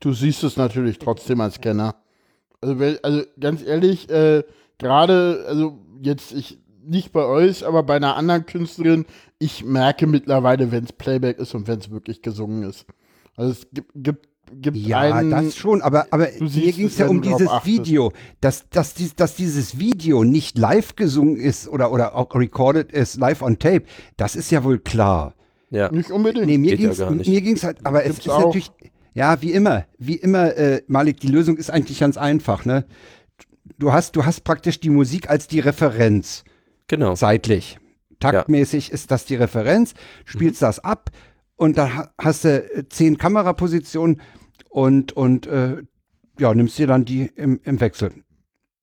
Du 0.01 0.13
siehst 0.13 0.43
es 0.43 0.57
natürlich 0.57 0.99
trotzdem 0.99 1.41
als 1.41 1.55
Scanner. 1.55 1.95
Also, 2.63 2.77
also 3.03 3.23
ganz 3.39 3.63
ehrlich, 3.63 4.09
äh, 4.09 4.45
gerade, 4.79 5.45
also 5.49 5.79
jetzt 6.01 6.33
ich 6.33 6.59
nicht 6.85 7.13
bei 7.13 7.25
euch, 7.25 7.67
aber 7.67 7.83
bei 7.83 7.97
einer 7.97 8.17
anderen 8.17 8.47
Künstlerin, 8.47 9.05
ich 9.39 9.65
merke 9.65 10.07
mittlerweile, 10.07 10.73
wenn 10.73 10.85
es 10.85 10.93
Playback 10.93 11.39
ist 11.39 11.55
und 11.55 11.69
wenn 11.69 11.79
es 11.79 11.91
wirklich 11.91 12.23
gesungen 12.23 12.63
ist. 12.63 12.87
Also 13.37 13.53
es 13.53 13.67
gibt, 13.73 13.93
gibt, 13.95 14.29
gibt 14.53 14.77
ja, 14.77 15.01
einen, 15.01 15.31
das 15.31 15.57
schon, 15.57 15.83
aber, 15.83 16.07
aber 16.11 16.29
mir 16.39 16.73
ging 16.73 16.87
es, 16.87 16.93
es 16.93 16.99
ja 16.99 17.09
um 17.09 17.23
dieses. 17.23 17.49
Video, 17.65 18.13
dass, 18.41 18.69
dass, 18.69 18.95
dies, 18.95 19.15
dass 19.15 19.37
dieses 19.37 19.79
Video 19.79 20.25
nicht 20.25 20.59
live 20.59 20.97
gesungen 20.97 21.37
ist 21.37 21.69
oder, 21.69 21.93
oder 21.93 22.15
auch 22.15 22.35
recorded 22.35 22.93
ist, 22.93 23.19
live 23.19 23.43
on 23.43 23.59
tape, 23.59 23.85
das 24.17 24.37
ist 24.37 24.51
ja 24.51 24.65
wohl 24.65 24.79
klar. 24.79 25.35
Ja. 25.71 25.91
nicht 25.91 26.11
unbedingt. 26.11 26.47
Nee, 26.47 26.59
mir 26.59 26.77
ja 26.77 27.11
nicht. 27.11 27.29
mir 27.29 27.41
ging's 27.41 27.65
halt, 27.65 27.79
aber 27.85 28.05
es 28.05 28.17
Gibt's 28.17 28.27
ist 28.27 28.33
auch. 28.33 28.47
natürlich, 28.47 28.71
ja, 29.15 29.41
wie 29.43 29.53
immer, 29.53 29.85
wie 29.99 30.17
immer, 30.17 30.57
äh, 30.57 30.83
Malik, 30.87 31.21
die 31.21 31.29
Lösung 31.29 31.57
ist 31.57 31.71
eigentlich 31.71 32.01
ganz 32.01 32.17
einfach, 32.17 32.65
ne? 32.65 32.85
Du 33.79 33.93
hast, 33.93 34.17
du 34.17 34.25
hast 34.25 34.43
praktisch 34.45 34.81
die 34.81 34.91
Musik 34.91 35.29
als 35.31 35.47
die 35.47 35.61
Referenz, 35.61 36.45
Genau. 36.89 37.15
zeitlich. 37.15 37.79
Taktmäßig 38.21 38.93
ist 38.93 39.11
das 39.11 39.25
die 39.25 39.35
Referenz, 39.37 39.95
spielst 40.25 40.61
Mhm. 40.63 40.67
das 40.67 40.79
ab 40.81 41.11
und 41.57 41.77
dann 41.79 41.95
ha- 41.97 42.11
hast 42.19 42.45
du 42.45 42.49
äh, 42.63 42.89
zehn 42.89 43.19
Kamerapositionen 43.19 44.21
und, 44.71 45.13
und 45.13 45.47
äh, 45.47 45.79
ja, 46.39 46.55
nimmst 46.55 46.79
dir 46.79 46.87
dann 46.87 47.05
die 47.05 47.31
im, 47.37 47.61
im 47.65 47.81
Wechsel. 47.81 48.13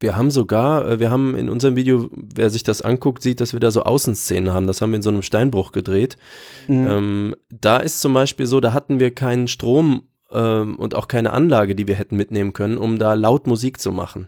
Wir 0.02 0.16
haben 0.16 0.32
sogar, 0.32 0.88
äh, 0.90 1.00
wir 1.00 1.10
haben 1.12 1.36
in 1.36 1.50
unserem 1.50 1.76
Video, 1.76 2.10
wer 2.14 2.50
sich 2.50 2.64
das 2.64 2.82
anguckt, 2.82 3.22
sieht, 3.24 3.42
dass 3.42 3.54
wir 3.54 3.60
da 3.60 3.72
so 3.72 3.84
Außenszenen 3.84 4.54
haben. 4.54 4.68
Das 4.68 4.82
haben 4.82 4.92
wir 4.92 4.98
in 4.98 5.02
so 5.02 5.10
einem 5.10 5.22
Steinbruch 5.24 5.72
gedreht. 5.72 6.18
Mhm. 6.68 6.88
Ähm, 6.88 7.36
da 7.50 7.78
ist 7.78 8.02
zum 8.02 8.14
Beispiel 8.14 8.46
so, 8.46 8.60
da 8.60 8.74
hatten 8.74 9.00
wir 9.00 9.14
keinen 9.16 9.48
Strom 9.48 10.04
ähm, 10.32 10.76
und 10.78 10.94
auch 10.96 11.08
keine 11.08 11.34
Anlage, 11.34 11.76
die 11.76 11.88
wir 11.88 11.96
hätten 11.96 12.16
mitnehmen 12.16 12.54
können, 12.54 12.78
um 12.78 13.00
da 13.00 13.14
laut 13.16 13.48
Musik 13.48 13.80
zu 13.80 13.92
machen. 13.92 14.28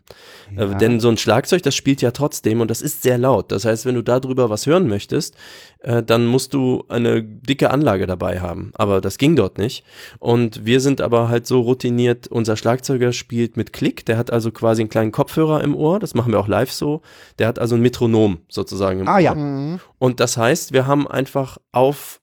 Äh, 0.55 0.65
Ja. 0.65 0.73
denn 0.75 0.99
so 0.99 1.09
ein 1.09 1.17
Schlagzeug, 1.17 1.61
das 1.63 1.75
spielt 1.75 2.01
ja 2.01 2.11
trotzdem 2.11 2.59
und 2.61 2.69
das 2.71 2.81
ist 2.81 3.03
sehr 3.03 3.17
laut. 3.17 3.51
Das 3.51 3.65
heißt, 3.65 3.85
wenn 3.85 3.95
du 3.95 4.01
darüber 4.01 4.49
was 4.49 4.65
hören 4.65 4.87
möchtest, 4.87 5.35
äh, 5.79 6.01
dann 6.01 6.25
musst 6.25 6.53
du 6.53 6.83
eine 6.89 7.23
dicke 7.23 7.69
Anlage 7.71 8.07
dabei 8.07 8.39
haben. 8.39 8.71
Aber 8.75 8.99
das 9.01 9.17
ging 9.17 9.35
dort 9.35 9.57
nicht. 9.57 9.83
Und 10.19 10.65
wir 10.65 10.79
sind 10.79 11.01
aber 11.01 11.29
halt 11.29 11.45
so 11.47 11.61
routiniert, 11.61 12.27
unser 12.27 12.55
Schlagzeuger 12.57 13.13
spielt 13.13 13.57
mit 13.57 13.71
Klick, 13.73 14.05
der 14.05 14.17
hat 14.17 14.31
also 14.31 14.51
quasi 14.51 14.81
einen 14.81 14.89
kleinen 14.89 15.11
Kopfhörer 15.11 15.63
im 15.63 15.75
Ohr, 15.75 15.99
das 15.99 16.13
machen 16.15 16.31
wir 16.31 16.39
auch 16.39 16.47
live 16.47 16.71
so. 16.71 17.01
Der 17.39 17.47
hat 17.47 17.59
also 17.59 17.75
ein 17.75 17.81
Metronom 17.81 18.39
sozusagen 18.49 19.01
im 19.01 19.07
Ah 19.07 19.13
Ohr. 19.15 19.19
ja. 19.19 19.35
Mhm. 19.35 19.79
Und 19.99 20.19
das 20.19 20.37
heißt, 20.37 20.73
wir 20.73 20.87
haben 20.87 21.07
einfach 21.07 21.57
auf 21.71 22.19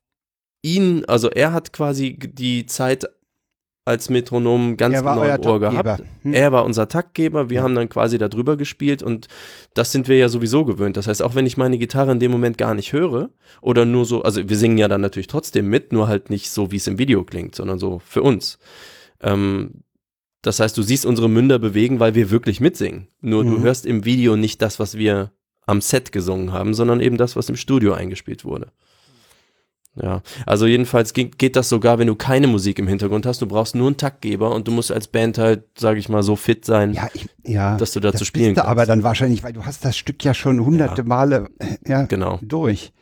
ihn, 0.63 1.05
also 1.07 1.31
er 1.31 1.53
hat 1.53 1.73
quasi 1.73 2.19
die 2.19 2.67
Zeit 2.67 3.07
als 3.89 4.11
Metronom 4.11 4.77
ganz 4.77 4.99
genau 4.99 5.23
im 5.25 5.41
Ohr 5.47 5.59
gehabt. 5.61 6.03
Hm. 6.23 6.35
Er 6.35 6.53
war 6.53 6.65
unser 6.65 6.89
Taktgeber, 6.89 7.51
wir 7.51 7.63
haben 7.63 7.75
dann 7.75 7.89
quasi 7.89 8.19
da 8.19 8.29
drüber 8.29 8.57
gespielt 8.57 9.03
und 9.03 9.27
das 9.75 9.91
sind 9.91 10.07
wir 10.07 10.17
ja 10.19 10.29
sowieso 10.29 10.65
gewöhnt. 10.65 10.97
Das 10.97 11.07
heißt, 11.09 11.23
auch 11.23 11.35
wenn 11.35 11.47
ich 11.47 11.57
meine 11.57 11.79
Gitarre 11.79 12.13
in 12.13 12.21
dem 12.21 12.31
Moment 12.31 12.59
gar 12.59 12.75
nicht 12.75 12.93
höre 12.93 13.31
oder 13.61 13.85
nur 13.85 14.05
so, 14.05 14.23
also 14.23 14.49
wir 14.49 14.57
singen 14.57 14.79
ja 14.79 14.89
dann 14.89 15.01
natürlich 15.01 15.27
trotzdem 15.27 15.69
mit, 15.69 15.93
nur 15.93 16.07
halt 16.07 16.31
nicht 16.31 16.51
so, 16.51 16.71
wie 16.71 16.77
es 16.77 16.87
im 16.87 16.99
Video 16.99 17.25
klingt, 17.25 17.55
sondern 17.55 17.79
so 17.79 18.01
für 18.05 18.23
uns. 18.23 18.59
Ähm, 19.23 19.83
das 20.43 20.61
heißt, 20.61 20.77
du 20.77 20.83
siehst 20.83 21.05
unsere 21.05 21.29
Münder 21.29 21.59
bewegen, 21.59 21.99
weil 21.99 22.15
wir 22.15 22.31
wirklich 22.31 22.61
mitsingen. 22.61 23.09
Nur 23.21 23.43
du 23.43 23.51
Mhm. 23.59 23.63
hörst 23.63 23.87
im 23.87 24.05
Video 24.05 24.37
nicht 24.37 24.63
das, 24.63 24.79
was 24.79 24.97
wir 24.97 25.33
am 25.67 25.81
Set 25.81 26.13
gesungen 26.13 26.53
haben, 26.53 26.75
sondern 26.75 27.01
eben 27.01 27.17
das, 27.17 27.37
was 27.37 27.49
im 27.49 27.57
Studio 27.57 27.93
eingespielt 27.95 28.45
wurde. 28.45 28.71
Ja, 30.03 30.23
also 30.47 30.67
jedenfalls 30.67 31.13
geht, 31.13 31.39
geht 31.39 31.57
das 31.57 31.69
sogar, 31.69 31.99
wenn 31.99 32.07
du 32.07 32.15
keine 32.15 32.47
Musik 32.47 32.79
im 32.79 32.87
Hintergrund 32.87 33.27
hast. 33.27 33.43
Du 33.43 33.47
brauchst 33.47 33.75
nur 33.75 33.87
einen 33.89 33.97
Taktgeber 33.97 34.55
und 34.55 34.69
du 34.69 34.73
musst 34.73 34.93
als 34.93 35.09
Band 35.09 35.39
halt, 35.39 35.65
sage 35.77 35.99
ich 35.99 36.09
mal, 36.09 36.23
so 36.23 36.37
fit 36.37 36.65
sein. 36.65 36.93
Ja, 36.93 37.09
ich, 37.15 37.27
ja. 37.45 37.77
Dass 37.77 37.93
du 37.93 38.01
dazu 38.01 38.19
das 38.19 38.27
spielen 38.29 38.55
du 38.55 38.63
aber 38.65 38.77
kannst. 38.77 38.91
dann 38.91 39.03
wahrscheinlich, 39.03 39.43
weil 39.43 39.53
du 39.53 39.65
hast 39.65 39.85
das 39.85 39.97
Stück 39.97 40.23
ja 40.25 40.35
schon 40.35 40.65
hunderte 40.65 41.03
Male 41.05 41.49
äh, 41.59 41.77
ja, 41.87 42.03
Genau. 42.03 42.39
durch. 42.43 42.93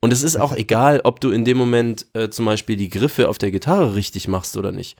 Und 0.00 0.12
es 0.12 0.22
ist 0.22 0.36
auch 0.36 0.54
egal, 0.54 1.00
ob 1.04 1.20
du 1.20 1.30
in 1.30 1.44
dem 1.44 1.56
Moment 1.56 2.06
äh, 2.14 2.28
zum 2.28 2.44
Beispiel 2.44 2.76
die 2.76 2.90
Griffe 2.90 3.28
auf 3.28 3.38
der 3.38 3.50
Gitarre 3.50 3.94
richtig 3.94 4.28
machst 4.28 4.56
oder 4.56 4.70
nicht. 4.70 4.96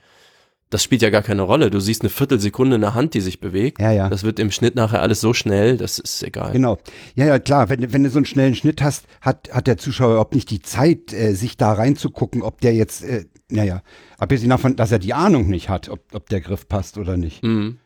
Das 0.69 0.83
spielt 0.83 1.01
ja 1.01 1.09
gar 1.09 1.21
keine 1.21 1.43
Rolle. 1.43 1.69
Du 1.71 1.79
siehst 1.79 2.01
eine 2.01 2.09
Viertelsekunde 2.09 2.75
eine 2.75 2.93
Hand, 2.93 3.13
die 3.13 3.21
sich 3.21 3.39
bewegt. 3.39 3.79
Ja, 3.79 3.91
ja. 3.91 4.09
Das 4.09 4.23
wird 4.23 4.37
im 4.37 4.51
Schnitt 4.51 4.75
nachher 4.75 5.01
alles 5.01 5.21
so 5.21 5.33
schnell, 5.33 5.77
das 5.77 5.97
ist 5.97 6.21
egal. 6.23 6.51
Genau. 6.51 6.77
Ja, 7.15 7.25
ja, 7.25 7.39
klar. 7.39 7.69
Wenn, 7.69 7.81
du- 7.81 7.93
wenn 7.93 8.03
du 8.03 8.09
so 8.09 8.17
einen 8.17 8.25
schnellen 8.25 8.53
Schnitt 8.53 8.81
hast, 8.81 9.05
hat, 9.21 9.49
hat 9.53 9.65
der 9.67 9.77
Zuschauer 9.77 10.11
überhaupt 10.11 10.35
nicht 10.35 10.49
die 10.49 10.61
Zeit, 10.61 11.13
äh, 11.13 11.33
sich 11.35 11.55
da 11.55 11.71
reinzugucken, 11.71 12.41
ob 12.41 12.59
der 12.59 12.73
jetzt, 12.73 13.03
äh, 13.05 13.25
naja, 13.49 13.81
abgesehen 14.17 14.49
davon, 14.49 14.75
dass 14.75 14.91
er 14.91 14.99
die 14.99 15.13
Ahnung 15.13 15.47
nicht 15.47 15.69
hat, 15.69 15.87
ob, 15.87 16.01
ob 16.13 16.27
der 16.27 16.41
Griff 16.41 16.67
passt 16.67 16.97
oder 16.97 17.15
nicht. 17.15 17.43
Mhm. 17.43 17.77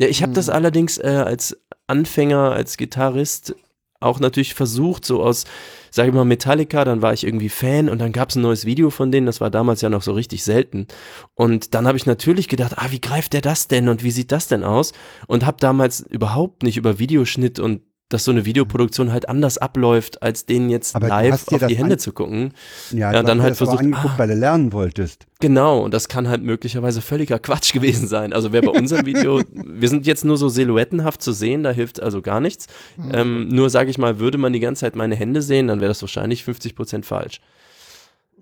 Ja, 0.00 0.06
ich 0.08 0.22
habe 0.22 0.32
das 0.32 0.48
allerdings 0.48 0.96
äh, 0.96 1.08
als 1.26 1.58
Anfänger, 1.88 2.52
als 2.52 2.76
Gitarrist 2.78 3.54
auch 4.00 4.20
natürlich 4.20 4.54
versucht, 4.54 5.04
so 5.04 5.22
aus, 5.22 5.44
sage 5.90 6.08
ich 6.10 6.14
mal, 6.14 6.24
Metallica, 6.24 6.84
dann 6.84 7.02
war 7.02 7.12
ich 7.12 7.24
irgendwie 7.24 7.48
Fan 7.48 7.88
und 7.88 7.98
dann 7.98 8.12
gab 8.12 8.30
es 8.30 8.36
ein 8.36 8.42
neues 8.42 8.64
Video 8.64 8.90
von 8.90 9.10
denen, 9.10 9.26
das 9.26 9.40
war 9.40 9.50
damals 9.50 9.80
ja 9.80 9.88
noch 9.88 10.02
so 10.02 10.12
richtig 10.12 10.44
selten. 10.44 10.86
Und 11.34 11.74
dann 11.74 11.86
habe 11.86 11.98
ich 11.98 12.06
natürlich 12.06 12.48
gedacht, 12.48 12.74
ah, 12.76 12.86
wie 12.90 13.00
greift 13.00 13.32
der 13.32 13.40
das 13.40 13.66
denn 13.68 13.88
und 13.88 14.04
wie 14.04 14.10
sieht 14.10 14.30
das 14.30 14.46
denn 14.46 14.62
aus? 14.62 14.92
Und 15.26 15.44
habe 15.44 15.56
damals 15.60 16.00
überhaupt 16.00 16.62
nicht 16.62 16.76
über 16.76 16.98
Videoschnitt 16.98 17.58
und 17.58 17.82
dass 18.08 18.24
so 18.24 18.30
eine 18.30 18.44
Videoproduktion 18.46 19.12
halt 19.12 19.28
anders 19.28 19.58
abläuft, 19.58 20.22
als 20.22 20.46
denen 20.46 20.70
jetzt 20.70 20.96
Aber 20.96 21.08
live 21.08 21.46
auf 21.52 21.66
die 21.66 21.76
Hände 21.76 21.94
an- 21.94 21.98
zu 21.98 22.12
gucken. 22.12 22.52
Ja, 22.90 23.12
Ja, 23.12 23.22
dann 23.22 23.42
halt 23.42 23.50
das 23.52 23.58
versucht, 23.58 23.80
angeguckt, 23.80 24.14
ah. 24.14 24.18
weil 24.18 24.28
du 24.28 24.34
lernen 24.34 24.72
wolltest. 24.72 25.26
Genau, 25.40 25.80
und 25.80 25.92
das 25.92 26.08
kann 26.08 26.26
halt 26.26 26.42
möglicherweise 26.42 27.00
völliger 27.02 27.38
Quatsch 27.38 27.72
gewesen 27.74 28.08
sein. 28.08 28.32
Also 28.32 28.52
wer 28.52 28.62
bei 28.62 28.70
unserem 28.78 29.04
Video, 29.06 29.42
wir 29.52 29.88
sind 29.88 30.06
jetzt 30.06 30.24
nur 30.24 30.36
so 30.38 30.48
silhouettenhaft 30.48 31.20
zu 31.22 31.32
sehen, 31.32 31.62
da 31.62 31.70
hilft 31.70 32.00
also 32.02 32.22
gar 32.22 32.40
nichts. 32.40 32.66
Ähm, 33.12 33.48
nur 33.48 33.68
sage 33.70 33.90
ich 33.90 33.98
mal, 33.98 34.18
würde 34.18 34.38
man 34.38 34.52
die 34.52 34.60
ganze 34.60 34.80
Zeit 34.80 34.96
meine 34.96 35.14
Hände 35.14 35.42
sehen, 35.42 35.68
dann 35.68 35.80
wäre 35.80 35.88
das 35.90 36.00
wahrscheinlich 36.02 36.44
50 36.44 36.74
Prozent 36.74 37.04
falsch. 37.06 37.40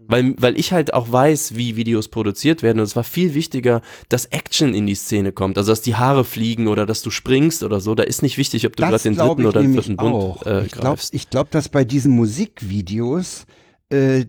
Weil, 0.09 0.35
weil 0.39 0.59
ich 0.59 0.73
halt 0.73 0.95
auch 0.95 1.11
weiß, 1.11 1.57
wie 1.57 1.77
Videos 1.77 2.09
produziert 2.09 2.63
werden. 2.63 2.79
Und 2.79 2.85
es 2.85 2.97
war 2.97 3.05
viel 3.05 3.35
wichtiger, 3.35 3.83
dass 4.09 4.27
Action 4.27 4.75
in 4.75 4.87
die 4.87 4.95
Szene 4.95 5.33
kommt. 5.33 5.59
Also, 5.59 5.73
dass 5.73 5.83
die 5.83 5.97
Haare 5.97 6.25
fliegen 6.25 6.69
oder 6.69 6.87
dass 6.87 7.03
du 7.03 7.11
springst 7.11 7.63
oder 7.63 7.81
so. 7.81 7.95
Da 7.95 8.03
ist 8.05 8.23
nicht 8.23 8.39
wichtig, 8.39 8.67
ob 8.67 8.77
du 8.77 8.83
gerade 8.83 8.99
den 9.03 9.17
dritten 9.17 9.47
oder 9.47 9.61
den 9.63 9.73
vierten 9.73 9.97
Bund 9.97 10.15
auch. 10.15 10.47
äh, 10.47 10.65
ich 10.67 10.73
glaube, 10.73 10.89
greifst. 10.97 11.15
ich 11.15 11.31
glaub, 11.31 11.51
dass 11.51 11.69
bei 11.69 11.85
diesen 11.85 12.13
Musikvideos 12.13 13.47
äh, 13.91 14.27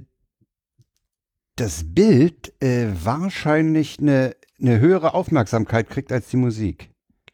das 1.56 1.84
Bild 1.88 2.54
äh, 2.62 2.88
wahrscheinlich 3.04 3.98
eine, 4.00 4.36
eine 4.62 4.80
höhere 4.80 5.14
Aufmerksamkeit 5.14 5.90
kriegt 5.90 6.12
als 6.12 6.28
die 6.30 6.38
Musik. 6.38 6.90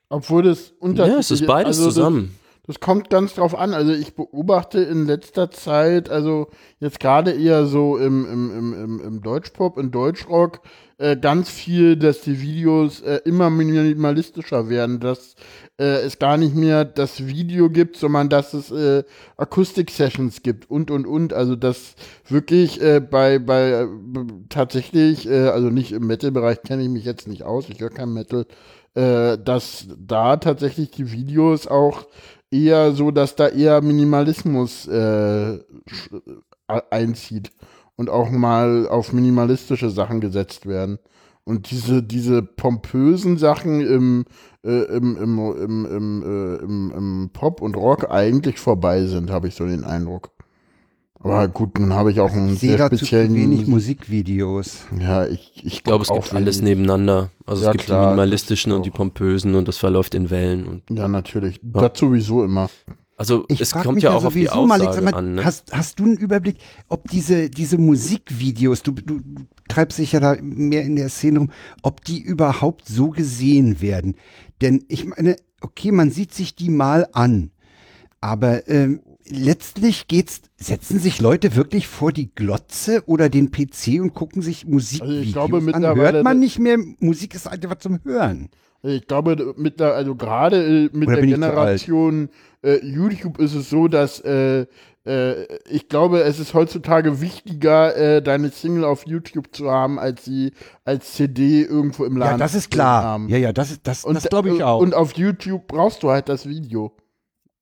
Obwohl 0.09 0.43
das 0.43 0.73
unterschiedlich 0.79 1.13
Ja, 1.13 1.19
es 1.19 1.31
ist 1.31 1.45
beides 1.45 1.77
also 1.77 1.85
das- 1.85 1.93
zusammen. 1.95 2.35
Das 2.65 2.79
kommt 2.79 3.09
ganz 3.09 3.33
drauf 3.33 3.55
an. 3.57 3.73
Also 3.73 3.91
ich 3.91 4.15
beobachte 4.15 4.79
in 4.79 5.05
letzter 5.05 5.51
Zeit, 5.51 6.09
also 6.09 6.47
jetzt 6.79 7.01
gerade 7.01 7.31
eher 7.31 7.65
so 7.65 7.97
im, 7.97 8.25
im, 8.25 8.57
im, 8.57 8.73
im, 8.73 8.99
im 9.01 9.21
Deutschpop, 9.21 9.77
im 9.77 9.91
Deutschrock, 9.91 10.61
äh, 10.97 11.17
ganz 11.17 11.49
viel, 11.49 11.97
dass 11.97 12.21
die 12.21 12.41
Videos 12.41 13.01
äh, 13.01 13.19
immer 13.25 13.49
minimalistischer 13.49 14.69
werden, 14.69 15.01
dass 15.01 15.35
äh, 15.77 16.03
es 16.05 16.19
gar 16.19 16.37
nicht 16.37 16.55
mehr 16.55 16.85
das 16.85 17.27
Video 17.27 17.69
gibt, 17.69 17.97
sondern 17.97 18.29
dass 18.29 18.53
es 18.53 18.71
äh, 18.71 19.03
Akustik-Sessions 19.35 20.41
gibt 20.41 20.71
und 20.71 20.89
und 20.89 21.05
und. 21.05 21.33
Also 21.33 21.57
dass 21.57 21.95
wirklich 22.29 22.81
äh, 22.81 23.01
bei, 23.01 23.39
bei 23.39 23.71
äh, 23.71 23.87
tatsächlich, 24.47 25.27
äh, 25.27 25.49
also 25.49 25.69
nicht 25.69 25.91
im 25.91 26.07
Metal-Bereich 26.07 26.61
kenne 26.61 26.83
ich 26.83 26.89
mich 26.89 27.03
jetzt 27.03 27.27
nicht 27.27 27.43
aus, 27.43 27.67
ich 27.67 27.81
höre 27.81 27.89
kein 27.89 28.13
Metal, 28.13 28.45
äh, 28.95 29.37
dass 29.37 29.87
da 29.97 30.37
tatsächlich 30.37 30.91
die 30.91 31.11
Videos 31.11 31.67
auch 31.67 32.05
eher 32.53 32.91
so, 32.93 33.11
dass 33.11 33.35
da 33.35 33.47
eher 33.49 33.81
Minimalismus 33.81 34.87
äh, 34.87 35.59
einzieht 36.89 37.51
und 37.95 38.09
auch 38.09 38.29
mal 38.29 38.87
auf 38.87 39.13
minimalistische 39.13 39.89
Sachen 39.89 40.21
gesetzt 40.21 40.65
werden. 40.65 40.99
Und 41.45 41.71
diese, 41.71 42.01
diese 42.01 42.41
pompösen 42.41 43.37
Sachen 43.37 43.81
im, 43.81 44.25
äh, 44.63 44.83
im, 44.95 45.17
im, 45.17 45.37
im, 45.37 45.85
im, 45.85 46.23
äh, 46.23 46.63
im, 46.63 46.93
im 46.95 47.29
Pop 47.33 47.61
und 47.61 47.75
Rock 47.75 48.09
eigentlich 48.09 48.59
vorbei 48.59 49.05
sind, 49.05 49.29
habe 49.29 49.49
ich 49.49 49.55
so 49.55 49.65
den 49.65 49.83
Eindruck. 49.83 50.32
Aber 51.23 51.47
gut, 51.47 51.79
nun 51.79 51.93
habe 51.93 52.11
ich 52.11 52.19
auch 52.19 52.31
einen 52.33 52.53
Ich 52.53 52.59
sehe 52.59 52.69
sehr 52.71 52.77
dazu 52.77 52.97
zu 52.97 53.05
speziellen. 53.05 53.33
wenig 53.33 53.65
Musikvideos. 53.67 54.79
ja, 54.99 55.25
ich, 55.25 55.51
ich, 55.55 55.65
Ich 55.65 55.83
glaube, 55.83 56.03
es 56.03 56.09
gibt 56.09 56.19
auch 56.19 56.33
alles 56.33 56.57
wenig. 56.59 56.69
nebeneinander. 56.77 57.29
Also 57.45 57.63
Ja, 57.63 57.69
es 57.69 57.71
gibt 57.73 57.85
klar, 57.85 58.01
die 58.01 58.05
minimalistischen 58.07 58.71
und 58.73 58.85
die 58.85 58.91
pompösen 58.91 59.55
und 59.55 59.67
das 59.67 59.77
verläuft 59.77 60.15
in 60.15 60.29
Wellen. 60.29 60.67
Und 60.67 60.83
Ja, 60.89 61.07
natürlich. 61.07 61.59
Das 61.63 61.97
sowieso 61.97 62.43
immer. 62.43 62.69
Also 63.15 63.45
Ich 63.47 63.61
es 63.61 63.71
kommt 63.71 64.01
ja 64.01 64.11
auch 64.11 64.25
auf 64.25 64.33
die 64.33 64.49
Aussage 64.49 64.93
sag 64.93 65.03
mal, 65.03 65.13
an. 65.13 65.35
Ne? 65.35 65.45
hast, 65.45 65.71
hast 65.71 65.99
du 65.99 66.03
einen 66.03 66.17
Überblick, 66.17 66.57
ob 66.89 67.07
diese, 67.09 67.49
diese 67.49 67.77
Musikvideos, 67.77 68.81
du, 68.83 68.91
du, 68.91 69.19
du 69.19 69.45
treibst 69.69 69.99
dich 69.99 70.11
ja 70.13 70.19
da 70.19 70.35
mehr 70.41 70.83
in 70.83 70.95
der 70.95 71.09
Szene 71.09 71.39
rum, 71.39 71.51
ob 71.83 72.03
die 72.03 72.19
überhaupt 72.21 72.87
so 72.87 73.11
gesehen 73.11 73.81
werden? 73.81 74.15
Denn 74.61 74.83
ich 74.89 75.05
meine, 75.05 75.35
okay, 75.61 75.91
man 75.91 76.09
sieht 76.11 76.33
sich 76.33 76.55
die 76.55 76.69
mal 76.69 77.07
an, 77.13 77.51
aber 78.19 78.67
ähm, 78.67 79.01
letztlich 79.29 80.07
geht's, 80.07 80.41
setzen 80.57 80.99
sich 80.99 81.21
Leute 81.21 81.55
wirklich 81.55 81.87
vor 81.87 82.11
die 82.11 82.33
Glotze 82.33 83.03
oder 83.05 83.29
den 83.29 83.51
PC 83.51 83.99
und 84.01 84.13
gucken 84.13 84.41
sich 84.41 84.65
Musikvideos 84.65 85.33
glaube, 85.33 85.57
an? 85.73 85.95
Hört 85.95 86.23
man 86.23 86.39
nicht 86.39 86.59
mehr, 86.59 86.77
Musik 86.99 87.33
ist 87.35 87.47
einfach 87.47 87.75
zum 87.75 87.99
Hören. 88.03 88.49
Ich 88.85 89.07
glaube, 89.07 89.53
mit 89.57 89.79
der, 89.79 89.93
also 89.93 90.15
gerade 90.15 90.57
äh, 90.85 90.89
mit 90.91 91.07
Oder 91.07 91.15
der 91.17 91.23
ich 91.23 91.33
zu 91.35 91.39
Generation 91.39 92.29
äh, 92.63 92.85
YouTube 92.85 93.39
ist 93.39 93.53
es 93.55 93.69
so, 93.69 93.87
dass 93.87 94.19
äh, 94.19 94.65
äh, 95.05 95.45
ich 95.69 95.87
glaube, 95.87 96.21
es 96.23 96.37
ist 96.39 96.53
heutzutage 96.53 97.21
wichtiger, 97.21 97.95
äh, 97.95 98.21
deine 98.21 98.49
Single 98.49 98.83
auf 98.83 99.05
YouTube 99.07 99.55
zu 99.55 99.71
haben, 99.71 99.99
als 99.99 100.25
sie 100.25 100.51
als 100.83 101.13
CD 101.13 101.61
irgendwo 101.61 102.03
im 102.03 102.17
Laden 102.17 102.31
Ja, 102.33 102.37
das 102.37 102.51
zu 102.51 102.57
ist 102.57 102.71
klar. 102.71 103.03
haben. 103.03 103.29
Ja, 103.29 103.37
ja, 103.37 103.53
das, 103.53 103.71
ist- 103.71 103.81
das, 103.87 104.03
Und, 104.03 104.15
das 104.15 104.25
glaube 104.25 104.49
ich 104.49 104.59
äh, 104.59 104.63
auch. 104.63 104.81
Und 104.81 104.93
auf 104.93 105.13
YouTube 105.13 105.67
brauchst 105.67 106.03
du 106.03 106.09
halt 106.09 106.27
das 106.27 106.45
Video. 106.47 106.93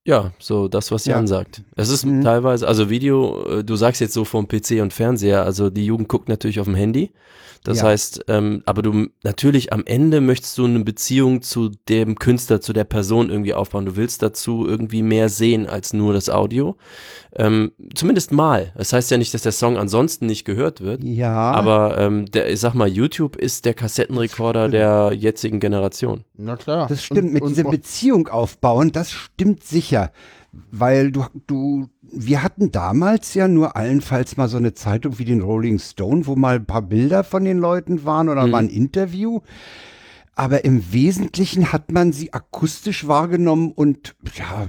Ja, 0.04 0.32
so 0.40 0.68
das, 0.68 0.92
was 0.92 1.06
Jan 1.06 1.22
Ja. 1.24 1.28
sagt. 1.28 1.62
Es 1.76 1.90
ist 1.90 2.06
Mhm. 2.06 2.24
teilweise, 2.24 2.68
also 2.68 2.90
Video, 2.90 3.60
äh, 3.60 3.64
du 3.64 3.76
sagst 3.76 4.02
jetzt 4.02 4.14
so 4.14 4.26
vom 4.26 4.48
PC 4.48 4.82
und 4.82 4.94
Fernseher, 4.94 5.44
also 5.46 5.70
die 5.70 5.86
Jugend 5.86 6.08
guckt 6.08 6.28
natürlich 6.28 6.60
auf 6.60 6.66
dem 6.66 6.76
Handy. 6.76 7.12
Das 7.64 7.82
Ja. 7.82 7.90
heißt, 7.90 8.26
ähm, 8.28 8.64
aber 8.66 8.82
du 8.82 9.10
natürlich 9.24 9.72
am 9.72 9.84
Ende 9.86 10.20
möchtest 10.20 10.58
du 10.58 10.66
eine 10.66 10.80
Beziehung 10.84 11.44
zu 11.44 11.70
dem 11.90 12.16
Künstler, 12.18 12.60
zu 12.60 12.74
der 12.74 12.86
Person 12.86 13.30
irgendwie 13.30 13.54
aufbauen. 13.54 13.86
Du 13.86 13.96
willst 13.96 14.24
dazu 14.24 14.66
irgendwie 14.68 15.04
mehr 15.04 15.30
sehen 15.30 15.68
als 15.68 15.94
nur 15.94 16.12
das 16.14 16.28
Audio. 16.32 16.76
Ähm, 17.36 17.72
zumindest 17.94 18.32
mal. 18.32 18.74
Das 18.76 18.94
heißt 18.94 19.12
ja 19.12 19.20
nicht, 19.20 19.36
dass 19.36 19.44
der 19.44 19.52
Song 19.52 19.78
ansonsten 19.78 20.26
nicht 20.26 20.44
gehört 20.44 20.82
wird. 20.82 21.04
Ja. 21.04 21.52
Aber 21.52 22.00
ähm, 22.00 22.26
der, 22.32 22.50
ich 22.52 22.60
sag 22.60 22.74
mal, 22.74 22.88
YouTube 22.88 23.36
ist 23.36 23.66
der 23.66 23.76
Kassettenrekorder 23.76 24.68
der 24.68 25.12
jetzigen 25.14 25.60
Generation. 25.60 26.24
Na 26.36 26.56
klar. 26.56 26.88
Das 26.88 27.04
stimmt, 27.04 27.26
Und- 27.28 27.34
mit 27.34 27.44
und 27.44 27.50
dieser 27.50 27.70
Beziehung 27.70 28.28
aufbauen, 28.28 28.92
das 28.92 29.12
stimmt 29.12 29.64
sicher. 29.64 29.91
Weil 30.72 31.12
du, 31.12 31.26
du, 31.48 31.88
wir 32.02 32.44
hatten 32.44 32.72
damals 32.72 33.34
ja 33.36 33.48
nur 33.48 33.76
allenfalls 33.78 34.36
mal 34.36 34.50
so 34.50 34.58
eine 34.58 34.74
Zeitung 34.74 35.18
wie 35.18 35.24
den 35.26 35.42
Rolling 35.42 35.80
Stone, 35.80 36.28
wo 36.28 36.36
mal 36.36 36.56
ein 36.58 36.66
paar 36.66 36.82
Bilder 36.82 37.24
von 37.24 37.46
den 37.46 37.58
Leuten 37.60 38.04
waren 38.04 38.28
oder 38.28 38.46
Mhm. 38.46 38.52
mal 38.52 38.58
ein 38.64 38.70
Interview. 38.70 39.40
Aber 40.36 40.64
im 40.66 40.92
Wesentlichen 40.94 41.72
hat 41.72 41.92
man 41.92 42.14
sie 42.14 42.34
akustisch 42.34 43.06
wahrgenommen 43.08 43.72
und 43.74 44.16
ja, 44.36 44.66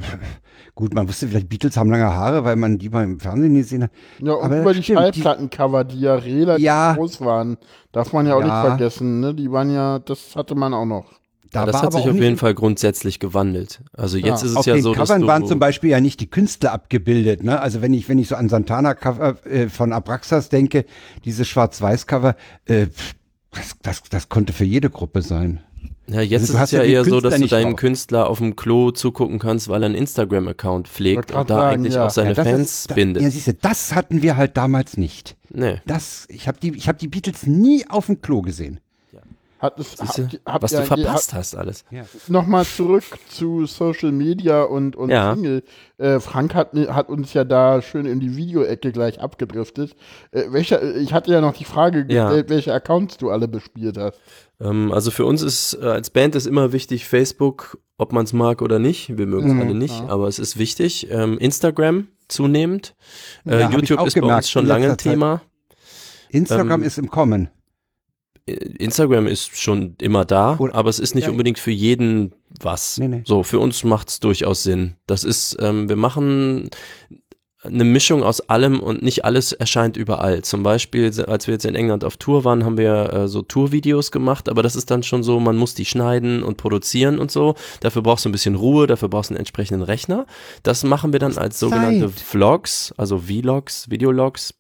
gut, 0.75 0.93
man 0.95 1.09
wusste 1.09 1.29
vielleicht, 1.29 1.49
Beatles 1.49 1.77
haben 1.77 1.91
lange 1.91 2.13
Haare, 2.13 2.45
weil 2.45 2.57
man 2.57 2.79
die 2.79 2.89
mal 2.89 3.05
im 3.05 3.21
Fernsehen 3.21 3.55
gesehen 3.55 3.85
hat. 3.85 3.91
Ja, 4.21 4.35
und 4.35 4.45
Aber 4.45 4.61
über 4.61 4.75
die 4.75 4.83
stimmt, 4.83 4.99
die- 4.99 5.03
Schallplattencover, 5.23 5.85
die 5.85 6.01
ja 6.01 6.15
relativ 6.17 6.65
Ja. 6.65 6.95
groß 6.95 7.21
waren, 7.23 7.57
darf 7.93 8.13
man 8.13 8.27
ja 8.27 8.35
auch 8.35 8.41
Ja. 8.41 8.47
nicht 8.63 8.69
vergessen, 8.69 9.21
ne? 9.21 9.35
Die 9.35 9.51
waren 9.51 9.71
ja, 9.73 9.99
das 10.01 10.35
hatte 10.37 10.55
man 10.57 10.75
auch 10.75 10.85
noch. 10.85 11.07
Da 11.53 11.67
das 11.67 11.75
war 11.75 11.83
hat 11.83 11.87
aber 11.89 11.99
sich 11.99 12.07
auch 12.09 12.15
auf 12.15 12.21
jeden 12.21 12.37
Fall 12.39 12.55
grundsätzlich 12.55 13.19
gewandelt. 13.21 13.83
Also 13.93 14.17
jetzt 14.17 14.27
Ja, 14.27 14.35
ist 14.37 14.43
es 14.45 14.57
Auf 14.57 14.67
ja 14.67 14.75
den 14.75 14.83
so, 14.83 14.95
dass 14.95 15.09
Covern 15.09 15.21
du 15.23 15.27
waren 15.27 15.47
zum 15.47 15.59
Beispiel 15.59 15.91
ja 15.91 16.01
nicht 16.01 16.19
die 16.21 16.29
Künstler 16.31 16.73
abgebildet. 16.73 17.43
Ne? 17.43 17.61
Also 17.61 17.83
wenn 17.83 17.93
ich, 17.93 18.09
wenn 18.09 18.19
ich 18.19 18.29
so 18.29 18.37
an 18.37 18.49
Santana-Cover 18.49 19.37
äh, 19.47 19.69
von 19.69 19.93
Abraxas 19.93 20.49
denke, 20.49 20.85
diese 21.25 21.45
Schwarz-Weiß-Cover, 21.45 22.37
äh, 22.67 22.87
pff, 22.87 23.15
das, 23.53 23.75
das, 23.83 24.03
das 24.09 24.29
konnte 24.31 24.53
für 24.55 24.65
jede 24.65 24.89
Gruppe 24.89 25.21
sein. 25.21 25.61
Ja, 26.09 26.21
jetzt 26.21 26.43
Also 26.43 26.53
du 26.55 26.57
ist 26.57 26.61
hast 26.61 26.73
es 26.73 26.79
ja 26.79 26.83
ja 26.85 26.91
eher 26.91 27.05
so, 27.05 27.21
Künstler 27.21 27.31
dass 27.31 27.41
du 27.41 27.47
deinem 27.49 27.71
drauf. 27.73 27.81
Künstler 27.81 28.29
auf 28.31 28.39
dem 28.39 28.57
Klo 28.57 28.91
zugucken 28.91 29.39
kannst, 29.39 29.69
weil 29.69 29.83
er 29.83 29.87
einen 29.87 29.95
Instagram-Account 29.95 30.89
pflegt 30.89 31.31
und 31.33 31.49
da 31.51 31.55
sagen, 31.55 31.75
eigentlich 31.75 31.95
ja. 31.95 32.07
auch 32.07 32.11
seine 32.11 32.31
Ja, 32.31 32.35
das 32.35 32.47
Fans 32.49 32.73
ist, 32.73 32.91
da, 32.91 32.95
bindet. 32.95 33.23
Ja, 33.23 33.31
siehst 33.31 33.47
du, 33.47 33.55
das 33.55 33.95
hatten 33.95 34.23
wir 34.23 34.37
halt 34.37 34.57
damals 34.57 34.97
nicht. 34.97 35.37
nee. 35.51 35.81
Das, 35.87 36.27
ich 36.29 36.49
habe 36.49 36.59
die, 36.61 36.75
ich 36.75 36.89
hab 36.89 36.99
die 36.99 37.09
Beatles 37.09 37.47
nie 37.47 37.85
auf 37.89 38.07
dem 38.07 38.21
Klo 38.21 38.43
gesehen. 38.43 38.81
Hat 39.63 39.79
es, 39.79 39.93
Siehste, 39.93 40.29
habt 40.45 40.65
was 40.65 40.73
ihr 40.73 40.81
du 40.81 40.87
verpasst 40.87 41.33
hast 41.35 41.55
alles. 41.55 41.85
Nochmal 42.27 42.65
zurück 42.67 43.05
zu 43.29 43.65
Social 43.67 44.11
Media 44.11 44.65
und, 44.65 44.97
und 44.97 45.09
Ja. 45.11 45.35
Single. 45.35 45.63
Äh, 45.99 46.19
Frank 46.19 46.55
hat, 46.57 46.75
hat 46.75 47.09
uns 47.09 47.33
ja 47.33 47.45
da 47.45 47.81
schön 47.81 48.05
in 48.05 48.19
die 48.19 48.37
Videoecke 48.37 48.91
gleich 48.91 49.21
abgedriftet. 49.21 49.95
Äh, 50.33 50.47
welcher, 50.51 50.97
ich 50.97 51.13
hatte 51.13 51.31
ja 51.31 51.41
noch 51.41 51.55
die 51.55 51.65
Frage 51.65 52.05
Ja. 52.09 52.25
gestellt, 52.27 52.51
welche 52.51 52.75
Accounts 52.75 53.19
du 53.19 53.31
alle 53.31 53.47
bespielt 53.47 53.97
hast. 53.97 54.21
Ähm, 54.61 54.91
also 54.91 55.13
für 55.13 55.25
uns 55.27 55.43
ist 55.43 55.79
äh, 55.81 55.87
als 55.87 56.11
Band 56.11 56.35
ist 56.35 56.47
immer 56.47 56.73
wichtig 56.73 57.07
Facebook, 57.07 57.79
ob 57.99 58.13
man 58.13 58.25
es 58.25 58.33
mag 58.33 58.63
oder 58.63 58.81
nicht. 58.81 59.17
Wir 59.17 59.27
mögen 59.27 59.47
es 59.47 59.55
Mhm, 59.55 59.61
alle 59.61 59.75
nicht, 59.75 59.97
ja. 60.01 60.09
aber 60.09 60.27
es 60.27 60.41
ist 60.41 60.59
wichtig. 60.59 61.07
Ähm, 61.09 61.39
Instagram 61.39 62.09
zunehmend. 62.27 62.97
Äh, 63.47 63.61
Ja, 63.61 63.67
hab 63.67 63.73
YouTube 63.75 64.05
ist 64.07 64.15
bei 64.15 64.21
gemerkt 64.21 64.39
uns 64.39 64.51
schon 64.51 64.67
lange 64.67 64.91
ein. 64.91 64.97
Thema. 64.99 65.41
Instagram 66.31 66.81
Ähm, 66.81 66.87
ist 66.87 66.99
im 66.99 67.11
Kommen. 67.11 67.49
Instagram 68.47 69.27
ist 69.27 69.57
schon 69.61 69.95
immer 70.01 70.25
da, 70.25 70.57
Oder- 70.59 70.75
aber 70.75 70.91
es 70.91 70.99
ist 70.99 71.15
nicht 71.15 71.25
Ja. 71.25 71.31
unbedingt 71.31 71.59
für 71.59 71.71
jeden 71.71 72.33
was. 72.61 72.99
Nee, 72.99 73.09
nee. 73.09 73.23
So, 73.25 73.43
für 73.43 73.59
uns 73.61 73.85
macht 73.85 74.09
es 74.09 74.21
durchaus 74.21 74.63
Sinn. 74.63 74.97
Das 75.07 75.25
ist, 75.25 75.57
ähm, 75.61 75.89
wir 75.89 75.97
machen 75.97 76.69
eine 77.65 77.85
Mischung 77.85 78.25
aus 78.25 78.41
allem 78.49 78.81
und 78.81 79.03
nicht 79.03 79.25
alles 79.25 79.53
erscheint 79.53 79.97
überall. 79.97 80.43
Zum 80.43 80.65
Beispiel, 80.65 81.13
als 81.29 81.47
wir 81.47 81.53
jetzt 81.55 81.65
in 81.65 81.77
England 81.77 82.03
auf 82.03 82.17
Tour 82.17 82.45
waren, 82.45 82.65
haben 82.65 82.77
wir 82.77 83.13
äh, 83.13 83.29
so 83.29 83.43
Tourvideos 83.43 84.11
gemacht, 84.11 84.49
aber 84.49 84.65
das 84.65 84.75
ist 84.75 84.91
dann 84.91 85.05
schon 85.05 85.23
so, 85.23 85.39
man 85.39 85.57
muss 85.57 85.75
die 85.75 85.85
schneiden 85.85 86.43
und 86.43 86.57
produzieren 86.57 87.21
und 87.21 87.31
so. 87.31 87.55
Dafür 87.79 88.03
brauchst 88.03 88.25
du 88.25 88.31
ein 88.31 88.33
bisschen 88.33 88.57
Ruhe, 88.57 88.89
dafür 88.89 89.09
brauchst 89.09 89.31
du 89.31 89.35
einen 89.35 89.39
entsprechenden 89.39 89.83
Rechner. 89.83 90.27
Das 90.65 90.83
machen 90.83 91.13
wir 91.13 91.21
dann 91.21 91.39
als 91.39 91.61
sogenannte 91.61 92.09
Zeit. 92.13 92.21
Vlogs, 92.21 92.93
also 92.97 93.19
Vlogs, 93.19 93.89
Videologs. 93.89 94.55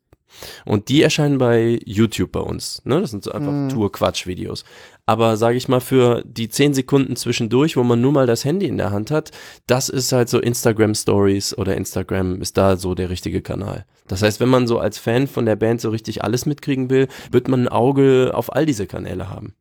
Und 0.65 0.89
die 0.89 1.03
erscheinen 1.03 1.39
bei 1.39 1.81
YouTube 1.85 2.33
bei 2.33 2.41
uns. 2.41 2.83
Ne? 2.85 3.01
Das 3.01 3.11
sind 3.11 3.25
so 3.25 3.33
einfach 3.33 3.53
Mhm. 3.53 3.69
Tour-Quatsch-Videos. 3.69 4.65
Aber 5.05 5.37
sage 5.37 5.57
ich 5.57 5.69
mal, 5.69 5.81
für 5.81 6.23
die 6.25 6.49
10 6.49 6.75
Sekunden 6.75 7.17
zwischendurch, 7.17 7.77
wo 7.77 7.83
man 7.83 8.01
nur 8.01 8.13
mal 8.13 8.27
das 8.27 8.45
Handy 8.45 8.67
in 8.67 8.79
der 8.79 8.93
Hand 8.93 9.11
hat, 9.11 9.31
das 9.67 9.89
ist 9.89 10.13
halt 10.13 10.29
so 10.29 10.39
Instagram 10.39 10.95
Stories 10.95 11.57
oder 11.59 11.77
Instagram 11.77 12.41
ist 12.41 12.57
da 12.57 12.77
so 12.77 12.95
der 12.95 13.11
richtige 13.11 13.43
Kanal. 13.43 13.85
Das 14.07 14.23
heißt, 14.23 14.41
wenn 14.41 14.49
man 14.49 14.67
so 14.67 14.79
als 14.79 14.99
Fan 14.99 15.27
von 15.27 15.47
der 15.47 15.57
Band 15.57 15.81
so 15.81 15.91
richtig 15.91 16.23
alles 16.23 16.47
mitkriegen 16.47 16.89
will, 16.91 17.09
wird 17.31 17.49
man 17.49 17.63
ein 17.63 17.69
Auge 17.69 18.31
auf 18.35 18.55
all 18.55 18.67
diese 18.67 18.87
Kanäle 18.87 19.29
haben. 19.29 19.55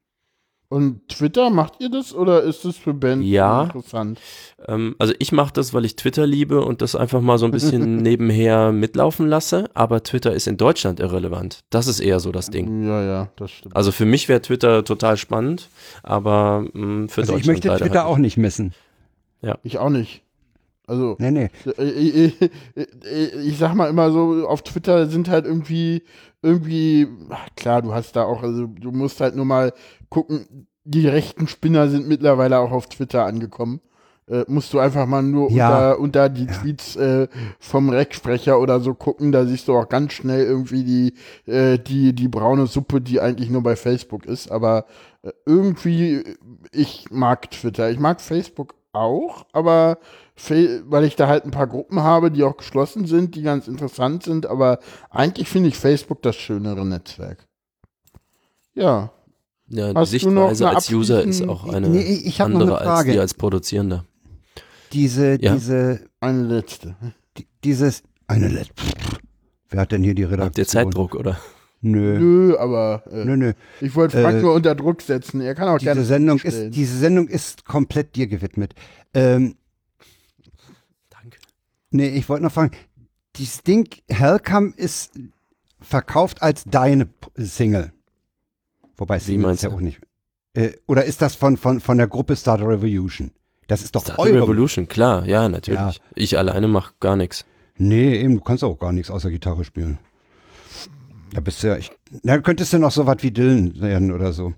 Und 0.72 1.10
Twitter, 1.10 1.50
macht 1.50 1.74
ihr 1.82 1.90
das 1.90 2.16
oder 2.16 2.44
ist 2.44 2.64
das 2.64 2.78
für 2.78 2.94
Bands 2.94 3.26
Ja. 3.28 3.64
interessant? 3.64 4.22
Ähm, 4.68 4.96
also 5.00 5.14
ich 5.20 5.34
mache 5.34 5.52
das, 5.54 5.74
weil 5.74 5.84
ich 5.84 5.98
Twitter 5.98 6.26
liebe 6.26 6.62
und 6.64 6.82
das 6.82 6.96
einfach 6.96 7.20
mal 7.20 7.38
so 7.38 7.44
ein 7.46 7.52
bisschen 7.52 7.98
nebenher 8.02 8.72
mitlaufen 8.72 9.28
lasse. 9.28 9.70
Aber 9.74 10.02
Twitter 10.02 10.32
ist 10.34 10.48
in 10.48 10.56
Deutschland 10.56 11.02
irrelevant. 11.02 11.60
Das 11.72 11.88
ist 11.88 12.00
eher 12.00 12.22
so 12.22 12.32
das 12.32 12.50
Ding. 12.52 12.88
Ja, 12.88 13.04
ja, 13.04 13.30
das 13.36 13.52
stimmt. 13.52 13.76
Also 13.76 13.92
für 13.92 14.06
mich 14.06 14.30
wäre 14.30 14.42
Twitter 14.42 14.86
total 14.86 15.18
spannend, 15.18 15.68
aber 16.04 16.62
mh, 16.72 17.10
für 17.10 17.22
Also 17.22 17.34
Deutschland 17.34 17.42
ich 17.42 17.48
möchte 17.48 17.68
leider 17.68 17.86
Twitter 17.86 18.00
halt 18.04 18.08
auch 18.10 18.18
nicht 18.18 18.38
missen. 18.38 18.74
Ich 19.64 19.78
auch 19.78 19.90
nicht. 19.90 20.24
Also, 20.88 21.16
Nee, 21.20 21.32
nee. 21.32 21.50
ich, 21.78 22.16
ich, 22.16 22.42
ich, 22.76 23.34
ich 23.46 23.58
sag 23.58 23.76
mal 23.76 23.90
immer 23.90 24.12
so, 24.12 24.48
auf 24.48 24.62
Twitter 24.62 25.08
sind 25.08 25.30
halt 25.30 25.46
irgendwie, 25.46 26.04
irgendwie, 26.42 27.08
klar, 27.56 27.82
du 27.82 27.94
hast 27.94 28.16
da 28.16 28.24
auch, 28.24 28.44
also 28.44 28.68
du 28.68 28.92
musst 28.92 29.22
halt 29.22 29.36
nur 29.36 29.46
mal 29.46 29.74
gucken, 30.10 30.68
die 30.84 31.08
rechten 31.08 31.48
Spinner 31.48 31.88
sind 31.89 32.08
mittlerweile 32.08 32.60
auch 32.60 32.72
auf 32.72 32.88
Twitter 32.88 33.26
angekommen. 33.26 33.82
Äh, 34.28 34.46
musst 34.48 34.72
du 34.74 34.80
einfach 34.80 35.06
mal 35.08 35.22
nur 35.24 35.52
Ja. 35.52 35.94
unter, 35.94 36.00
unter 36.00 36.30
die 36.30 36.48
Tweets 36.48 36.96
äh, 36.96 37.28
vom 37.60 37.89
Recksprecher 37.89 38.60
oder 38.60 38.80
so 38.80 38.94
gucken, 38.94 39.32
da 39.32 39.46
siehst 39.46 39.68
du 39.68 39.76
auch 39.76 39.89
ganz 39.89 40.14
schnell 40.14 40.46
irgendwie 40.46 40.84
die, 40.84 41.52
äh, 41.52 41.78
die, 41.78 42.14
die 42.14 42.28
braune 42.28 42.68
Suppe, 42.68 43.02
die 43.02 43.20
eigentlich 43.20 43.50
nur 43.50 43.64
bei 43.64 43.76
Facebook 43.76 44.26
ist. 44.26 44.50
Aber 44.52 44.86
äh, 45.24 45.32
irgendwie, 45.46 46.24
ich 46.72 47.08
mag 47.12 47.50
Twitter. 47.52 47.89
Ich 47.92 48.00
mag 48.00 48.22
Facebook 48.22 48.76
auch, 48.94 49.46
aber 49.54 49.98
weil 50.86 51.04
ich 51.04 51.16
da 51.16 51.28
halt 51.28 51.46
ein 51.46 51.52
paar 51.52 51.68
Gruppen 51.68 52.02
habe, 52.02 52.32
die 52.32 52.44
auch 52.44 52.58
geschlossen 52.58 53.06
sind, 53.06 53.36
die 53.36 53.44
ganz 53.44 53.68
interessant 53.68 54.24
sind, 54.24 54.46
aber 54.48 54.80
eigentlich 55.10 55.48
finde 55.48 55.70
ich 55.70 55.78
Facebook 55.78 56.22
das 56.24 56.36
schönere 56.36 56.86
Netzwerk. 56.86 57.46
Ja. 58.74 59.12
Ja, 59.68 59.94
die 59.94 59.96
Hast 60.00 60.12
du 60.14 60.20
Sichtweise 60.20 60.70
als 60.70 60.92
User 60.92 61.24
ist 61.24 61.48
auch 61.48 61.66
eine 61.72 61.88
Nee, 61.89 62.02
ich 62.26 62.42
hab 62.42 62.50
noch 62.50 62.60
andere 62.62 62.80
eine 62.80 62.89
als 62.89 62.98
Frage. 63.00 63.12
die 63.14 63.20
als 63.20 63.34
Produzierender. 63.34 64.06
Diese, 64.92 65.42
Ja. 65.42 65.54
diese, 65.54 66.02
Eine 66.20 66.42
letzte. 66.44 66.96
die, 67.38 67.48
dieses, 67.64 68.04
eine 68.28 68.48
Let 68.50 68.70
Wer 69.70 69.82
hat 69.82 69.92
denn 69.94 70.04
hier 70.04 70.16
die 70.16 70.24
Redaktion? 70.24 70.46
Habt 70.48 70.58
ihr 70.58 70.68
Zeitdruck, 70.68 71.16
oder? 71.16 71.38
Nö. 71.82 72.20
Nö, 72.20 72.58
aber 72.58 73.04
äh, 73.12 73.26
Nö, 73.26 73.36
nö. 73.38 73.54
ich 73.80 73.96
wollte 73.96 74.22
Frank 74.22 74.38
Äh, 74.38 74.42
nur 74.42 74.54
unter 74.54 74.76
Druck 74.76 75.02
setzen. 75.02 75.42
Er 75.42 75.56
kann 75.56 75.68
auch 75.68 75.80
gerne 75.80 76.02
Diese 76.02 76.14
Sendung, 76.14 76.38
stellen. 76.40 76.68
ist, 76.70 76.76
diese 76.76 76.98
Sendung 76.98 77.28
ist 77.28 77.66
komplett 77.66 78.16
dir 78.16 78.28
gewidmet. 78.28 78.76
Ähm, 79.16 79.56
Danke. 81.10 81.38
nee, 81.90 82.10
ich 82.10 82.30
wollte 82.30 82.44
noch 82.44 82.52
fragen, 82.52 82.72
dieses 83.36 83.64
Ding 83.64 83.88
Hellcam 84.10 84.74
ist 84.78 85.14
verkauft 85.80 86.42
als 86.44 86.64
deine 86.66 87.10
Single. 87.36 87.92
Wobei 88.98 89.18
Single 89.20 89.48
meinst 89.48 89.60
ist 89.60 89.64
ja 89.64 89.70
du? 89.70 89.76
auch 89.78 89.82
nicht. 89.82 90.00
Äh, 90.54 90.72
oder 90.86 91.06
ist 91.06 91.22
das 91.22 91.34
von, 91.36 91.58
von, 91.58 91.80
von 91.80 91.98
der 91.98 92.08
Gruppe 92.08 92.36
Starter 92.36 92.68
Revolution? 92.68 93.32
Das 93.68 93.82
ist 93.82 93.96
doch 93.96 94.04
Star 94.04 94.20
eure. 94.20 94.42
Revolution, 94.44 94.88
klar, 94.88 95.26
ja, 95.26 95.48
natürlich. 95.50 95.80
Ja. 95.80 95.94
Ich 96.14 96.38
alleine 96.38 96.68
mache 96.68 96.94
gar 97.00 97.16
nichts. 97.16 97.46
Nee, 97.78 98.18
eben, 98.22 98.36
du 98.36 98.42
kannst 98.42 98.64
auch 98.64 98.78
gar 98.78 98.92
nichts 98.92 99.10
außer 99.10 99.32
Gitarre 99.32 99.64
spielen. 99.64 99.98
Da 101.34 101.40
bist 101.42 101.64
du 101.64 101.68
ja, 101.68 101.78
ich, 101.78 101.92
na, 102.24 102.40
könntest 102.40 102.74
du 102.74 102.78
noch 102.80 102.92
so 102.92 103.06
was 103.06 103.24
wie 103.24 103.32
Dylan 103.32 103.80
werden 103.80 104.12
oder 104.12 104.34
so. 104.34 104.54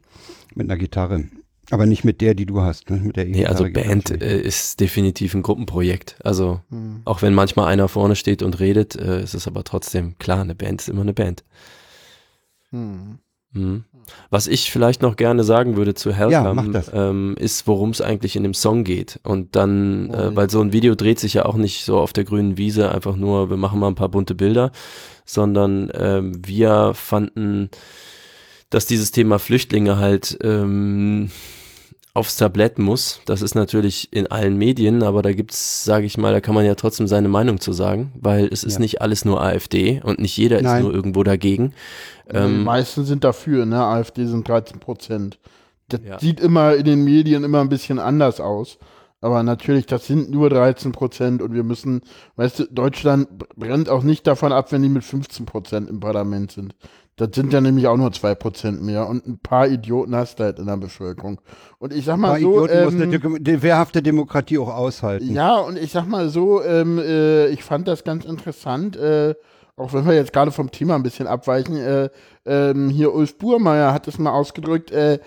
Mit 0.55 0.69
einer 0.69 0.78
Gitarre. 0.78 1.26
Aber 1.71 1.86
nicht 1.86 2.03
mit 2.03 2.19
der, 2.19 2.34
die 2.34 2.45
du 2.45 2.61
hast. 2.61 2.89
Ne? 2.89 2.97
Mit 2.97 3.15
der 3.15 3.26
Nee, 3.26 3.45
also 3.45 3.67
Band 3.71 4.09
äh, 4.21 4.41
ist 4.41 4.80
definitiv 4.80 5.34
ein 5.34 5.43
Gruppenprojekt. 5.43 6.17
Also 6.24 6.61
Hm. 6.69 7.01
auch 7.05 7.21
wenn 7.21 7.34
manchmal 7.34 7.67
einer 7.67 7.88
vorne 7.88 8.15
steht 8.15 8.43
und 8.43 8.59
redet, 8.59 8.95
äh, 8.95 9.24
ist 9.24 9.34
es 9.34 9.47
aber 9.47 9.63
trotzdem 9.63 10.17
klar, 10.17 10.41
eine 10.41 10.55
Band 10.55 10.82
ist 10.82 10.89
immer 10.89 11.01
eine 11.01 11.13
Band. 11.13 11.43
Hm. 12.71 13.19
Mhm. 13.53 13.86
Was 14.29 14.47
ich 14.47 14.71
vielleicht 14.71 15.01
noch 15.01 15.15
gerne 15.15 15.43
sagen 15.43 15.75
würde 15.75 15.93
zu 15.93 16.11
Ja, 16.11 16.53
mach 16.53 16.71
das. 16.71 16.91
ähm, 16.93 17.35
ist, 17.39 17.67
worum 17.67 17.91
es 17.91 18.01
eigentlich 18.01 18.35
in 18.35 18.43
dem 18.43 18.53
Song 18.53 18.83
geht. 18.83 19.19
Und 19.23 19.55
dann, 19.55 20.09
Oh, 20.11 20.13
äh, 20.15 20.23
ja. 20.25 20.35
weil 20.35 20.49
so 20.49 20.61
ein 20.61 20.73
Video 20.73 20.95
dreht 20.95 21.19
sich 21.19 21.33
ja 21.35 21.45
auch 21.45 21.55
nicht 21.55 21.85
so 21.85 21.99
auf 21.99 22.13
der 22.13 22.23
grünen 22.23 22.57
Wiese, 22.57 22.91
einfach 22.91 23.15
nur, 23.15 23.49
wir 23.49 23.57
machen 23.57 23.79
mal 23.79 23.87
ein 23.87 23.95
paar 23.95 24.09
bunte 24.09 24.35
Bilder, 24.35 24.71
sondern 25.25 25.91
ähm, 25.93 26.33
wir 26.45 26.93
fanden, 26.95 27.69
dass 28.69 28.85
dieses 28.85 29.11
Thema 29.11 29.39
Flüchtlinge 29.39 29.97
halt 29.97 30.37
ähm, 30.43 31.29
aufs 32.16 32.38
Tablett 32.38 32.78
muss. 32.78 33.22
Das 33.26 33.41
ist 33.41 33.55
natürlich 33.55 34.14
in 34.14 34.28
allen 34.28 34.55
Medien, 34.57 35.01
aber 35.01 35.22
da 35.24 35.34
gibt's, 35.34 35.84
sage 35.84 36.05
ich 36.05 36.18
mal, 36.18 36.32
da 36.32 36.41
kann 36.41 36.53
man 36.53 36.66
ja 36.66 36.76
trotzdem 36.76 37.07
seine 37.07 37.28
Meinung 37.28 37.59
zu 37.59 37.74
sagen, 37.74 38.11
weil 38.20 38.47
es 38.51 38.64
ist 38.64 38.74
Ja. 38.76 38.80
nicht 38.82 39.01
alles 39.01 39.26
nur 39.26 39.41
AfD 39.41 40.01
und 40.03 40.20
nicht 40.20 40.38
jeder 40.38 40.57
ist 40.57 40.64
Nein. 40.64 40.84
nur 40.84 40.93
irgendwo 40.93 41.24
dagegen. 41.24 41.74
die 42.32 42.36
Ähm, 42.38 42.64
meisten 42.64 43.03
sind 43.05 43.24
dafür, 43.24 43.66
ne? 43.66 43.84
AfD 43.84 44.26
sind 44.26 44.47
13 44.47 44.80
Prozent. 44.80 45.39
Das 45.89 46.01
Ja. 46.05 46.20
sieht 46.20 46.39
immer 46.39 46.76
in 46.76 46.86
den 46.86 47.03
Medien 47.03 47.43
immer 47.43 47.61
ein 47.61 47.70
bisschen 47.70 47.99
anders 47.99 48.39
aus. 48.39 48.78
Aber 49.20 49.41
natürlich, 49.41 49.86
das 49.86 50.05
sind 50.05 50.30
nur 50.32 50.49
13 50.49 50.91
Prozent 50.91 51.41
und 51.41 51.53
wir 51.53 51.64
müssen, 51.64 52.01
weißt 52.36 52.59
du, 52.59 52.64
Deutschland 52.66 53.28
brennt 53.55 53.88
auch 53.89 54.03
nicht 54.03 54.28
davon 54.28 54.51
ab, 54.51 54.72
wenn 54.74 54.82
die 54.82 54.89
mit 54.89 55.03
15 55.05 55.45
Prozent 55.45 55.89
im 55.89 55.99
Parlament 56.01 56.51
sind. 56.51 56.76
Das 57.16 57.30
sind 57.36 57.53
ja 57.53 57.61
nämlich 57.61 57.86
auch 57.88 57.95
nur 57.97 58.11
2 58.11 58.34
Prozent 58.34 58.82
mehr 58.82 59.07
und 59.07 59.28
ein 59.28 59.38
paar 59.38 59.68
Idioten 59.68 60.16
hast 60.16 60.39
du 60.39 60.45
halt 60.45 60.57
in 60.57 60.66
der 60.66 60.78
Bevölkerung. 60.78 61.39
Und 61.78 61.93
ich 61.93 62.05
sag 62.05 62.16
Ein 62.16 62.22
mal 62.22 62.28
paar 62.32 62.39
so, 62.39 62.66
Idioten 62.66 62.84
muss 62.86 62.93
ähm, 62.95 63.01
eine 63.03 63.18
Dek- 63.18 63.43
die 63.43 63.61
wehrhafte 63.61 64.01
Demokratie 64.01 64.57
auch 64.57 64.74
aushalten. 64.74 65.32
ja, 65.32 65.57
und 65.57 65.78
ich 65.78 65.91
sag 65.91 66.07
mal 66.07 66.30
so, 66.30 66.64
ähm, 66.64 66.97
äh, 66.97 67.47
ich 67.49 67.64
fand 67.64 67.88
das 67.88 68.03
ganz 68.03 68.26
interessant, 68.26 68.95
äh, 68.97 69.36
auch 69.76 69.91
wenn 69.93 70.05
wir 70.05 70.13
jetzt 70.13 70.34
gerade 70.34 70.51
vom 70.51 70.69
Thema 70.69 70.93
ein 70.95 71.03
bisschen 71.03 71.26
abweichen. 71.26 71.78
Äh, 71.78 72.09
ähm, 72.45 72.89
hier 72.89 73.13
Ulf 73.13 73.38
Burmeier 73.38 73.93
hat 73.93 74.05
es 74.07 74.19
mal 74.19 74.32
ausgedrückt, 74.32 74.91
äh, 74.91 75.19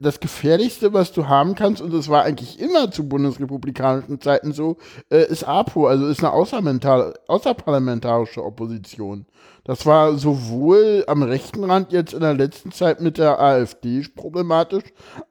das 0.00 0.20
Gefährlichste, 0.20 0.92
was 0.92 1.12
du 1.12 1.28
haben 1.28 1.54
kannst, 1.54 1.80
und 1.82 1.94
es 1.94 2.08
war 2.08 2.24
eigentlich 2.24 2.60
immer 2.60 2.90
zu 2.90 3.08
bundesrepublikanischen 3.08 4.20
Zeiten 4.20 4.52
so, 4.52 4.78
äh, 5.10 5.24
ist 5.26 5.44
APO, 5.44 5.86
also 5.86 6.06
ist 6.06 6.24
eine 6.24 6.32
außerparlamentarische 6.32 8.44
Opposition. 8.44 9.26
Das 9.64 9.86
war 9.86 10.16
sowohl 10.16 11.04
am 11.06 11.22
rechten 11.22 11.62
Rand 11.62 11.92
jetzt 11.92 12.14
in 12.14 12.20
der 12.20 12.34
letzten 12.34 12.72
Zeit 12.72 13.00
mit 13.00 13.16
der 13.18 13.40
AfD 13.40 14.04
problematisch, 14.16 14.82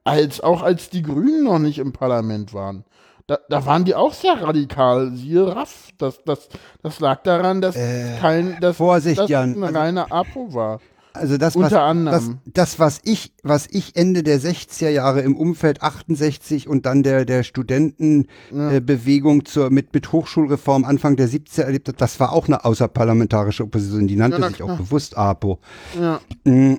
als 0.06 0.40
auch 0.40 0.62
als 0.62 0.90
die 0.90 1.02
Grünen 1.02 1.44
noch 1.44 1.60
nicht 1.60 1.80
im 1.80 1.92
Parlament 1.92 2.54
waren. 2.54 2.86
Da, 3.28 3.40
da 3.50 3.66
waren 3.66 3.86
die 3.86 3.96
auch 3.96 4.14
sehr 4.14 4.42
radikal, 4.42 5.12
siehe 5.16 5.56
Raff. 5.56 5.90
Das, 5.98 6.20
das, 6.26 6.50
das 6.82 7.00
lag 7.00 7.24
daran, 7.24 7.62
dass 7.62 7.76
kein 8.20 8.58
dass, 8.60 8.72
Äh, 8.72 8.74
Vorsicht, 8.78 9.20
dass 9.20 9.30
Jan. 9.30 9.56
eine 9.56 9.66
Also- 9.68 9.80
reine 9.80 10.12
APO 10.12 10.54
war. 10.54 10.80
Also 11.14 11.38
das, 11.38 11.56
was, 11.58 11.64
Unter 11.66 11.84
anderem. 11.84 12.40
Das, 12.46 12.54
das, 12.54 12.80
was 12.80 13.02
ich, 13.04 13.34
was 13.44 13.68
ich 13.70 13.98
Ende 13.98 14.24
der 14.24 14.40
60er 14.40 14.88
Jahre 14.88 15.20
im 15.20 15.36
Umfeld 15.36 15.82
68 15.82 16.70
und 16.70 16.86
dann 16.86 17.04
der, 17.04 17.26
der 17.26 17.44
Studentenbewegung 17.44 18.72
äh, 18.72 18.80
Bewegung 18.80 19.44
zur, 19.44 19.72
mit, 19.72 19.94
mit 19.94 20.14
Hochschulreform 20.14 20.86
Anfang 20.86 21.18
der 21.18 21.28
70er 21.28 21.64
erlebt 21.64 21.90
habe, 21.90 21.98
das 21.98 22.22
war 22.22 22.32
auch 22.32 22.48
eine 22.48 22.64
außerparlamentarische 22.64 23.64
Opposition. 23.64 24.08
Die 24.08 24.16
nannte 24.16 24.40
Ja, 24.40 24.48
sich 24.50 24.64
auch 24.64 24.78
bewusst 24.78 25.18
APO. 25.18 25.60
Ja. 26.00 26.22
Mm, 26.46 26.76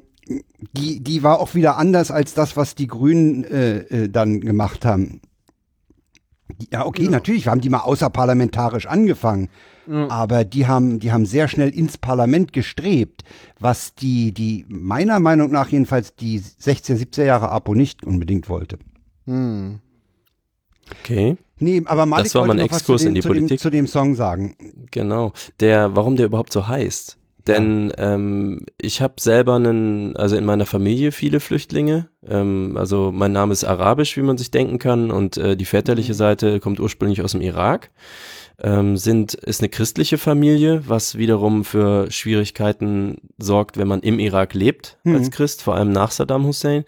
Die, 0.72 1.00
die 1.04 1.22
war 1.22 1.38
auch 1.38 1.54
wieder 1.54 1.76
anders 1.76 2.10
als 2.10 2.32
das, 2.32 2.56
was 2.56 2.74
die 2.74 2.86
Grünen 2.86 3.44
äh, 3.44 3.78
äh, 4.04 4.08
dann 4.08 4.40
gemacht 4.40 4.86
haben. 4.86 5.20
Ja, 6.72 6.86
okay, 6.86 7.08
natürlich 7.08 7.48
haben 7.48 7.60
die 7.60 7.68
mal 7.70 7.80
außerparlamentarisch 7.80 8.86
angefangen, 8.86 9.48
aber 10.08 10.44
die 10.44 10.66
haben, 10.66 11.00
die 11.00 11.10
haben 11.10 11.26
sehr 11.26 11.48
schnell 11.48 11.70
ins 11.70 11.98
Parlament 11.98 12.52
gestrebt, 12.52 13.24
was 13.58 13.94
die, 13.94 14.32
die 14.32 14.64
meiner 14.68 15.18
Meinung 15.18 15.50
nach 15.50 15.68
jedenfalls 15.68 16.14
die 16.14 16.40
16er, 16.40 16.96
17er 16.96 17.24
Jahre 17.24 17.50
APO 17.50 17.74
nicht 17.74 18.04
unbedingt 18.04 18.48
wollte. 18.48 18.78
Hm. 19.26 19.80
okay. 21.00 21.36
Nee, 21.58 21.82
aber 21.84 22.06
Malik 22.06 22.26
Das 22.26 22.34
war 22.34 22.46
mein 22.46 22.58
Exkurs 22.58 23.02
zu 23.02 23.06
dem, 23.06 23.08
in 23.08 23.14
die 23.14 23.20
zu 23.20 23.28
dem, 23.28 23.36
Politik. 23.36 23.60
zu 23.60 23.70
dem 23.70 23.86
Song 23.86 24.14
sagen. 24.14 24.56
Genau. 24.90 25.32
Der, 25.60 25.94
warum 25.94 26.16
der 26.16 26.26
überhaupt 26.26 26.52
so 26.52 26.66
heißt. 26.66 27.18
Denn 27.46 27.92
ähm, 27.98 28.66
ich 28.80 29.02
habe 29.02 29.14
selber 29.18 29.56
einen, 29.56 30.16
also 30.16 30.36
in 30.36 30.44
meiner 30.44 30.66
Familie 30.66 31.10
viele 31.10 31.40
Flüchtlinge. 31.40 32.08
Ähm, 32.26 32.76
also 32.76 33.10
mein 33.12 33.32
Name 33.32 33.52
ist 33.52 33.64
arabisch, 33.64 34.16
wie 34.16 34.22
man 34.22 34.38
sich 34.38 34.50
denken 34.50 34.78
kann, 34.78 35.10
und 35.10 35.36
äh, 35.36 35.56
die 35.56 35.64
väterliche 35.64 36.14
Seite 36.14 36.60
kommt 36.60 36.78
ursprünglich 36.78 37.22
aus 37.22 37.32
dem 37.32 37.40
Irak. 37.40 37.90
Ähm, 38.62 38.96
sind, 38.96 39.34
ist 39.34 39.60
eine 39.60 39.70
christliche 39.70 40.18
Familie, 40.18 40.82
was 40.86 41.18
wiederum 41.18 41.64
für 41.64 42.10
Schwierigkeiten 42.12 43.16
sorgt, 43.38 43.76
wenn 43.76 43.88
man 43.88 44.00
im 44.00 44.20
Irak 44.20 44.54
lebt 44.54 44.98
als 45.04 45.30
Christ, 45.32 45.62
vor 45.62 45.74
allem 45.74 45.90
nach 45.90 46.12
Saddam 46.12 46.44
Hussein. 46.44 46.84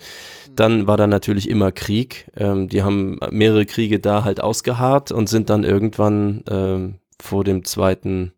Dann 0.54 0.86
war 0.86 0.96
da 0.96 1.08
natürlich 1.08 1.48
immer 1.48 1.72
Krieg. 1.72 2.30
Ähm, 2.36 2.68
die 2.68 2.84
haben 2.84 3.18
mehrere 3.30 3.66
Kriege 3.66 3.98
da 3.98 4.22
halt 4.22 4.40
ausgeharrt 4.40 5.10
und 5.10 5.28
sind 5.28 5.50
dann 5.50 5.64
irgendwann 5.64 6.44
ähm, 6.48 6.94
vor 7.20 7.42
dem 7.42 7.64
zweiten 7.64 8.34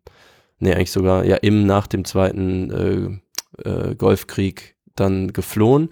nee, 0.59 0.73
eigentlich 0.73 0.91
sogar, 0.91 1.25
ja, 1.25 1.35
im, 1.37 1.65
nach 1.65 1.87
dem 1.87 2.05
zweiten 2.05 3.21
äh, 3.63 3.69
äh, 3.69 3.95
Golfkrieg 3.95 4.75
dann 4.95 5.33
geflohen. 5.33 5.89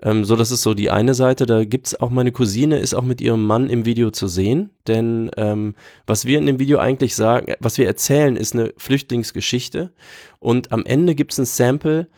Ähm, 0.00 0.24
so, 0.24 0.36
das 0.36 0.50
ist 0.50 0.62
so 0.62 0.74
die 0.74 0.90
eine 0.90 1.14
Seite. 1.14 1.46
Da 1.46 1.64
gibt's 1.64 1.98
auch 1.98 2.10
meine 2.10 2.32
Cousine, 2.32 2.78
ist 2.78 2.94
auch 2.94 3.02
mit 3.02 3.20
ihrem 3.20 3.44
Mann 3.44 3.68
im 3.68 3.84
Video 3.84 4.10
zu 4.10 4.28
sehen. 4.28 4.70
Denn 4.86 5.30
ähm, 5.36 5.74
was 6.06 6.24
wir 6.24 6.38
in 6.38 6.46
dem 6.46 6.58
Video 6.58 6.78
eigentlich 6.78 7.14
sagen, 7.14 7.54
was 7.60 7.78
wir 7.78 7.86
erzählen, 7.86 8.36
ist 8.36 8.54
eine 8.54 8.72
Flüchtlingsgeschichte. 8.76 9.92
Und 10.38 10.72
am 10.72 10.84
Ende 10.84 11.14
gibt's 11.14 11.38
ein 11.38 11.46
Sample, 11.46 12.08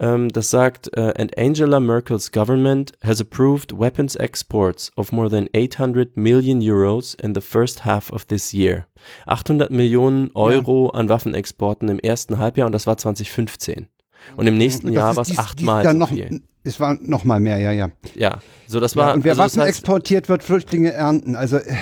ähm, 0.00 0.28
das 0.28 0.50
sagt, 0.50 0.96
äh, 0.96 1.12
and 1.16 1.36
Angela 1.36 1.80
Merkel's 1.80 2.30
government 2.30 2.92
has 3.02 3.20
approved 3.20 3.72
weapons 3.78 4.16
exports 4.16 4.92
of 4.96 5.12
more 5.12 5.28
than 5.28 5.48
800 5.54 6.16
million 6.16 6.60
euros 6.60 7.14
in 7.14 7.34
the 7.34 7.40
first 7.40 7.84
half 7.84 8.12
of 8.12 8.26
this 8.26 8.52
year. 8.52 8.86
800 9.26 9.70
Millionen 9.70 10.30
Euro 10.34 10.90
an 10.90 11.08
Waffenexporten 11.08 11.88
im 11.88 11.98
ersten 11.98 12.38
Halbjahr 12.38 12.66
und 12.66 12.72
das 12.72 12.86
war 12.86 12.96
2015. 12.96 13.88
Und 14.36 14.46
im 14.46 14.56
nächsten 14.58 14.88
Und 14.88 14.92
Jahr 14.94 15.16
war 15.16 15.22
es 15.22 15.36
achtmal 15.38 15.84
so 15.84 15.92
noch, 15.92 16.10
viel. 16.10 16.42
Es 16.64 16.80
war 16.80 16.98
noch 17.00 17.24
mal 17.24 17.40
mehr, 17.40 17.58
ja, 17.58 17.72
ja. 17.72 17.90
Ja, 18.14 18.40
so 18.66 18.80
das 18.80 18.94
war. 18.96 19.08
ja 19.08 19.14
und 19.14 19.24
wer 19.24 19.32
also 19.32 19.42
Waffen 19.42 19.62
heißt, 19.62 19.68
exportiert, 19.70 20.28
wird 20.28 20.42
Flüchtlinge 20.42 20.92
ernten. 20.92 21.34
Also 21.34 21.56
äh, 21.56 21.74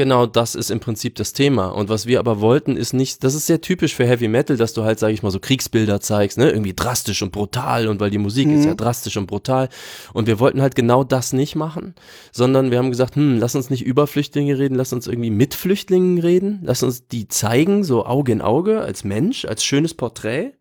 Genau, 0.00 0.24
das 0.24 0.54
ist 0.54 0.70
im 0.70 0.80
Prinzip 0.80 1.16
das 1.16 1.34
Thema. 1.34 1.66
Und 1.66 1.90
was 1.90 2.06
wir 2.06 2.20
aber 2.20 2.40
wollten, 2.40 2.76
ist 2.76 2.94
nicht, 2.94 3.22
das 3.22 3.34
ist 3.34 3.46
sehr 3.46 3.60
typisch 3.60 3.94
für 3.94 4.06
Heavy 4.06 4.28
Metal, 4.28 4.56
dass 4.56 4.72
du 4.72 4.82
halt, 4.82 4.98
sag 4.98 5.12
ich 5.12 5.22
mal, 5.22 5.30
so 5.30 5.40
Kriegsbilder 5.40 6.00
zeigst, 6.00 6.38
ne? 6.38 6.48
Irgendwie 6.48 6.72
drastisch 6.72 7.20
und 7.22 7.32
brutal 7.32 7.86
und 7.86 8.00
weil 8.00 8.10
die 8.10 8.16
Musik 8.16 8.48
ist 8.48 8.64
ja 8.64 8.74
drastisch 8.74 9.18
und 9.18 9.26
brutal. 9.26 9.68
Und 10.14 10.26
wir 10.26 10.38
wollten 10.38 10.62
halt 10.62 10.74
genau 10.74 11.04
das 11.04 11.34
nicht 11.34 11.54
machen, 11.54 11.94
sondern 12.32 12.70
wir 12.70 12.78
haben 12.78 12.90
gesagt, 12.90 13.16
hm, 13.16 13.38
lass 13.38 13.54
uns 13.54 13.68
nicht 13.68 13.84
über 13.84 14.06
Flüchtlinge 14.06 14.58
reden, 14.58 14.74
lass 14.74 14.94
uns 14.94 15.06
irgendwie 15.06 15.30
mit 15.30 15.54
Flüchtlingen 15.54 16.18
reden, 16.18 16.60
lass 16.62 16.82
uns 16.82 17.08
die 17.08 17.28
zeigen, 17.28 17.84
so 17.84 18.06
Auge 18.06 18.32
in 18.32 18.40
Auge, 18.40 18.80
als 18.80 19.04
Mensch, 19.04 19.44
als 19.44 19.64
schönes 19.64 19.92
Porträt. 19.92 20.52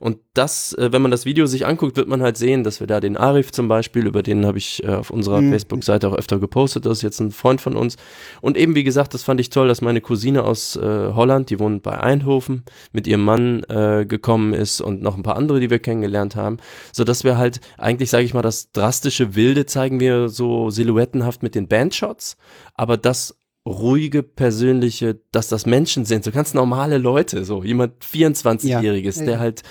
Und 0.00 0.18
das, 0.34 0.72
äh, 0.74 0.92
wenn 0.92 1.02
man 1.02 1.10
das 1.10 1.24
Video 1.24 1.46
sich 1.46 1.66
anguckt, 1.66 1.96
wird 1.96 2.08
man 2.08 2.22
halt 2.22 2.36
sehen, 2.36 2.64
dass 2.64 2.80
wir 2.80 2.86
da 2.86 3.00
den 3.00 3.16
Arif 3.16 3.52
zum 3.52 3.68
Beispiel, 3.68 4.06
über 4.06 4.22
den 4.22 4.46
habe 4.46 4.58
ich 4.58 4.82
äh, 4.84 4.88
auf 4.88 5.10
unserer 5.10 5.42
Facebook-Seite 5.42 6.08
auch 6.08 6.14
öfter 6.14 6.38
gepostet, 6.38 6.86
das 6.86 6.98
ist 6.98 7.02
jetzt 7.02 7.20
ein 7.20 7.30
Freund 7.30 7.60
von 7.60 7.76
uns. 7.76 7.96
Und 8.40 8.56
eben, 8.56 8.74
wie 8.74 8.84
gesagt, 8.84 9.14
das 9.14 9.22
fand 9.22 9.40
ich 9.40 9.50
toll, 9.50 9.68
dass 9.68 9.80
meine 9.80 10.00
Cousine 10.00 10.44
aus 10.44 10.76
äh, 10.76 10.80
Holland, 10.80 11.50
die 11.50 11.58
wohnt 11.58 11.82
bei 11.82 11.98
Eindhoven, 11.98 12.64
mit 12.92 13.06
ihrem 13.06 13.24
Mann 13.24 13.62
äh, 13.64 14.04
gekommen 14.06 14.54
ist 14.54 14.80
und 14.80 15.02
noch 15.02 15.16
ein 15.16 15.22
paar 15.22 15.36
andere, 15.36 15.60
die 15.60 15.70
wir 15.70 15.78
kennengelernt 15.78 16.36
haben, 16.36 16.58
so 16.92 17.04
dass 17.04 17.24
wir 17.24 17.38
halt 17.38 17.60
eigentlich, 17.78 18.10
sage 18.10 18.24
ich 18.24 18.34
mal, 18.34 18.42
das 18.42 18.72
drastische 18.72 19.34
Wilde 19.34 19.66
zeigen 19.66 20.00
wir 20.00 20.28
so 20.28 20.70
silhouettenhaft 20.70 21.42
mit 21.42 21.54
den 21.54 21.68
Bandshots, 21.68 22.36
aber 22.74 22.96
das 22.96 23.36
ruhige, 23.66 24.22
persönliche, 24.22 25.20
dass 25.32 25.48
das 25.48 25.66
Menschen 25.66 26.04
sind, 26.04 26.24
so 26.24 26.30
ganz 26.30 26.54
normale 26.54 26.98
Leute, 26.98 27.44
so 27.44 27.62
jemand 27.64 28.04
24-Jähriges, 28.04 29.20
Ja, 29.20 29.24
der 29.26 29.38
halt 29.38 29.62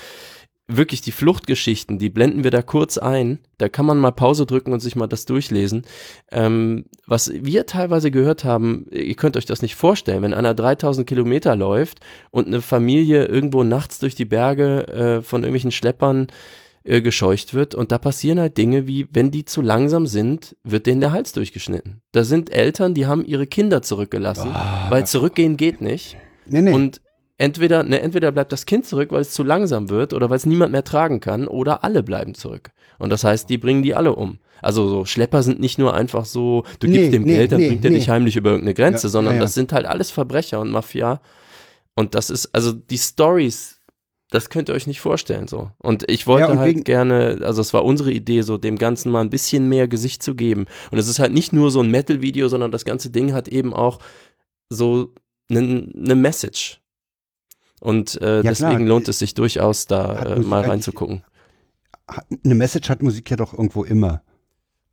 wirklich 0.68 1.02
die 1.02 1.12
Fluchtgeschichten, 1.12 2.00
die 2.00 2.10
blenden 2.10 2.44
wir 2.44 2.52
da 2.52 2.62
kurz 2.62 2.98
ein. 2.98 3.40
Da 3.58 3.68
kann 3.68 3.86
man 3.86 4.00
mal 4.00 4.12
Pause 4.12 4.46
drücken 4.46 4.72
und 4.72 4.80
sich 4.80 4.96
mal 4.96 5.08
das 5.08 5.26
durchlesen. 5.26 5.84
Ähm, 6.32 6.86
was 7.06 7.32
wir 7.34 7.66
teilweise 7.66 8.12
gehört 8.12 8.46
haben, 8.46 8.88
ihr 8.90 9.16
könnt 9.16 9.36
euch 9.36 9.46
das 9.46 9.62
nicht 9.62 9.76
vorstellen, 9.76 10.24
wenn 10.24 10.34
einer 10.34 10.54
3000 10.54 11.06
Kilometer 11.06 11.56
läuft 11.56 12.00
und 12.32 12.48
eine 12.48 12.62
Familie 12.62 13.26
irgendwo 13.26 13.64
nachts 13.64 14.00
durch 14.00 14.16
die 14.16 14.26
Berge 14.26 14.88
äh, 14.88 15.22
von 15.22 15.42
irgendwelchen 15.42 15.72
Schleppern 15.72 16.28
äh, 16.84 17.02
gescheucht 17.02 17.54
wird 17.54 17.76
und 17.76 17.92
da 17.92 17.98
passieren 17.98 18.40
halt 18.40 18.58
Dinge 18.58 18.88
wie, 18.88 19.08
wenn 19.12 19.32
die 19.32 19.46
zu 19.46 19.62
langsam 19.62 20.06
sind, 20.08 20.56
wird 20.64 20.86
denen 20.86 21.02
der 21.02 21.12
Hals 21.12 21.32
durchgeschnitten. 21.32 22.02
Da 22.12 22.24
sind 22.24 22.52
Eltern, 22.52 22.94
die 22.94 23.06
haben 23.06 23.26
ihre 23.26 23.48
Kinder 23.48 23.82
zurückgelassen, 23.82 24.54
weil 24.90 25.06
zurückgehen 25.08 25.58
geht 25.58 25.82
nicht. 25.82 26.18
nee, 26.46 26.62
nee. 26.62 26.72
Und 26.72 27.02
entweder, 27.38 27.84
ne, 27.84 28.02
entweder 28.02 28.32
bleibt 28.32 28.52
das 28.52 28.66
Kind 28.66 28.86
zurück, 28.86 29.12
weil 29.12 29.22
es 29.22 29.32
zu 29.32 29.44
langsam 29.44 29.90
wird 29.90 30.14
oder 30.14 30.30
weil 30.30 30.38
es 30.38 30.46
niemand 30.46 30.72
mehr 30.72 30.84
tragen 30.84 31.20
kann, 31.20 31.48
oder 31.48 31.84
alle 31.84 32.04
bleiben 32.04 32.34
zurück. 32.36 32.72
Und 33.00 33.10
das 33.10 33.24
heißt, 33.24 33.50
die 33.50 33.58
bringen 33.58 33.84
die 33.84 33.96
alle 33.96 34.16
um. 34.16 34.40
Also 34.62 34.88
so 34.88 35.04
Schlepper 35.06 35.44
sind 35.44 35.60
nicht 35.60 35.78
nur 35.78 35.94
einfach 35.94 36.26
so, 36.26 36.64
du 36.80 36.88
Nee, 36.88 36.94
gibst 36.98 37.14
dem 37.14 37.24
nee, 37.24 37.36
Geld, 37.36 37.52
dann 37.52 37.60
nee, 37.60 37.68
bringt 37.70 37.84
er 37.86 37.92
dich 37.92 38.10
heimlich 38.10 38.36
über 38.38 38.52
irgendeine 38.52 38.74
Grenze, 38.76 39.08
Ja, 39.08 39.12
sondern 39.12 39.34
ja, 39.34 39.40
ja. 39.40 39.44
das 39.44 39.54
sind 39.56 39.74
halt 39.74 39.86
alles 39.86 40.10
Verbrecher 40.12 40.60
und 40.62 40.72
Mafia. 40.72 41.22
Und 41.96 42.16
das 42.16 42.30
ist, 42.30 42.54
also 42.54 42.72
die 42.72 42.98
Stories, 42.98 43.82
das 44.34 44.50
könnt 44.50 44.68
ihr 44.70 44.74
euch 44.76 44.88
nicht 44.88 45.00
vorstellen 45.02 45.48
so. 45.48 45.70
Und 45.78 46.10
ich 46.10 46.26
wollte 46.26 46.48
Ja, 46.48 46.52
und 46.52 46.60
halt 46.60 46.86
gerne, 46.86 47.40
also 47.44 47.62
es 47.62 47.74
war 47.74 47.86
unsere 47.86 48.12
Idee, 48.12 48.42
so 48.42 48.58
dem 48.58 48.78
Ganzen 48.78 49.12
mal 49.12 49.22
ein 49.22 49.30
bisschen 49.30 49.70
mehr 49.70 49.88
Gesicht 49.88 50.24
zu 50.24 50.34
geben. 50.36 50.66
Und 50.92 50.98
es 50.98 51.08
ist 51.08 51.20
halt 51.20 51.34
nicht 51.34 51.54
nur 51.54 51.70
so 51.70 51.82
ein 51.82 51.92
Metal-Video, 51.92 52.48
sondern 52.48 52.72
das 52.72 52.84
ganze 52.84 53.12
Ding 53.12 53.34
hat 53.34 53.48
eben 53.48 53.74
auch 53.74 54.00
so 54.70 55.14
eine 55.50 55.62
ne 55.94 56.16
Message. 56.16 56.82
Und 57.80 58.20
äh, 58.22 58.38
Ja, 58.38 58.42
deswegen 58.44 58.78
klar. 58.78 58.88
lohnt 58.88 59.08
es 59.08 59.20
sich 59.20 59.34
durchaus, 59.36 59.86
da 59.86 60.36
äh, 60.36 60.40
mal 60.40 60.62
reinzugucken. 60.64 61.24
Eine 62.44 62.56
Message 62.56 62.90
hat 62.90 63.04
Musik 63.04 63.30
ja 63.30 63.38
doch 63.38 63.54
irgendwo 63.54 63.84
immer. 63.84 64.24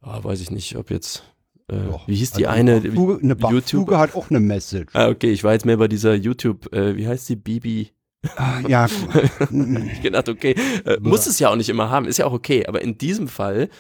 Ah, 0.03 0.23
weiß 0.23 0.41
ich 0.41 0.51
nicht, 0.51 0.77
ob 0.77 0.91
jetzt. 0.91 1.23
äh, 1.69 1.77
Doch. 1.77 2.07
wie 2.09 2.15
hieß 2.17 2.33
die 2.33 2.47
Also 2.47 2.59
eine? 2.59 2.81
Bachfuge, 2.81 3.21
eine 3.23 3.37
Bachfuge 3.37 3.99
hat 3.99 4.15
auch 4.15 4.29
eine 4.31 4.41
Message. 4.41 4.95
Ah, 4.95 5.09
okay, 5.09 5.31
ich 5.31 5.45
war 5.45 5.53
jetzt 5.53 5.65
mehr 5.67 5.77
bei 5.77 5.89
dieser 5.89 6.15
YouTube, 6.15 6.73
äh, 6.75 6.97
wie 6.97 7.07
heißt 7.09 7.29
die, 7.29 7.37
Bibi? 7.37 7.91
Ah, 8.37 8.61
ja, 8.69 8.87
Ich 9.93 10.03
gedacht, 10.03 10.29
okay, 10.29 10.55
äh, 10.85 10.99
muss 11.01 11.27
es 11.27 11.39
ja 11.39 11.49
auch 11.49 11.57
nicht 11.57 11.71
immer 11.71 11.89
haben, 11.91 12.07
ist 12.07 12.19
ja 12.19 12.27
auch 12.27 12.33
okay, 12.33 12.67
aber 12.67 12.83
in 12.83 12.99
diesem 12.99 13.29
Fall, 13.29 13.71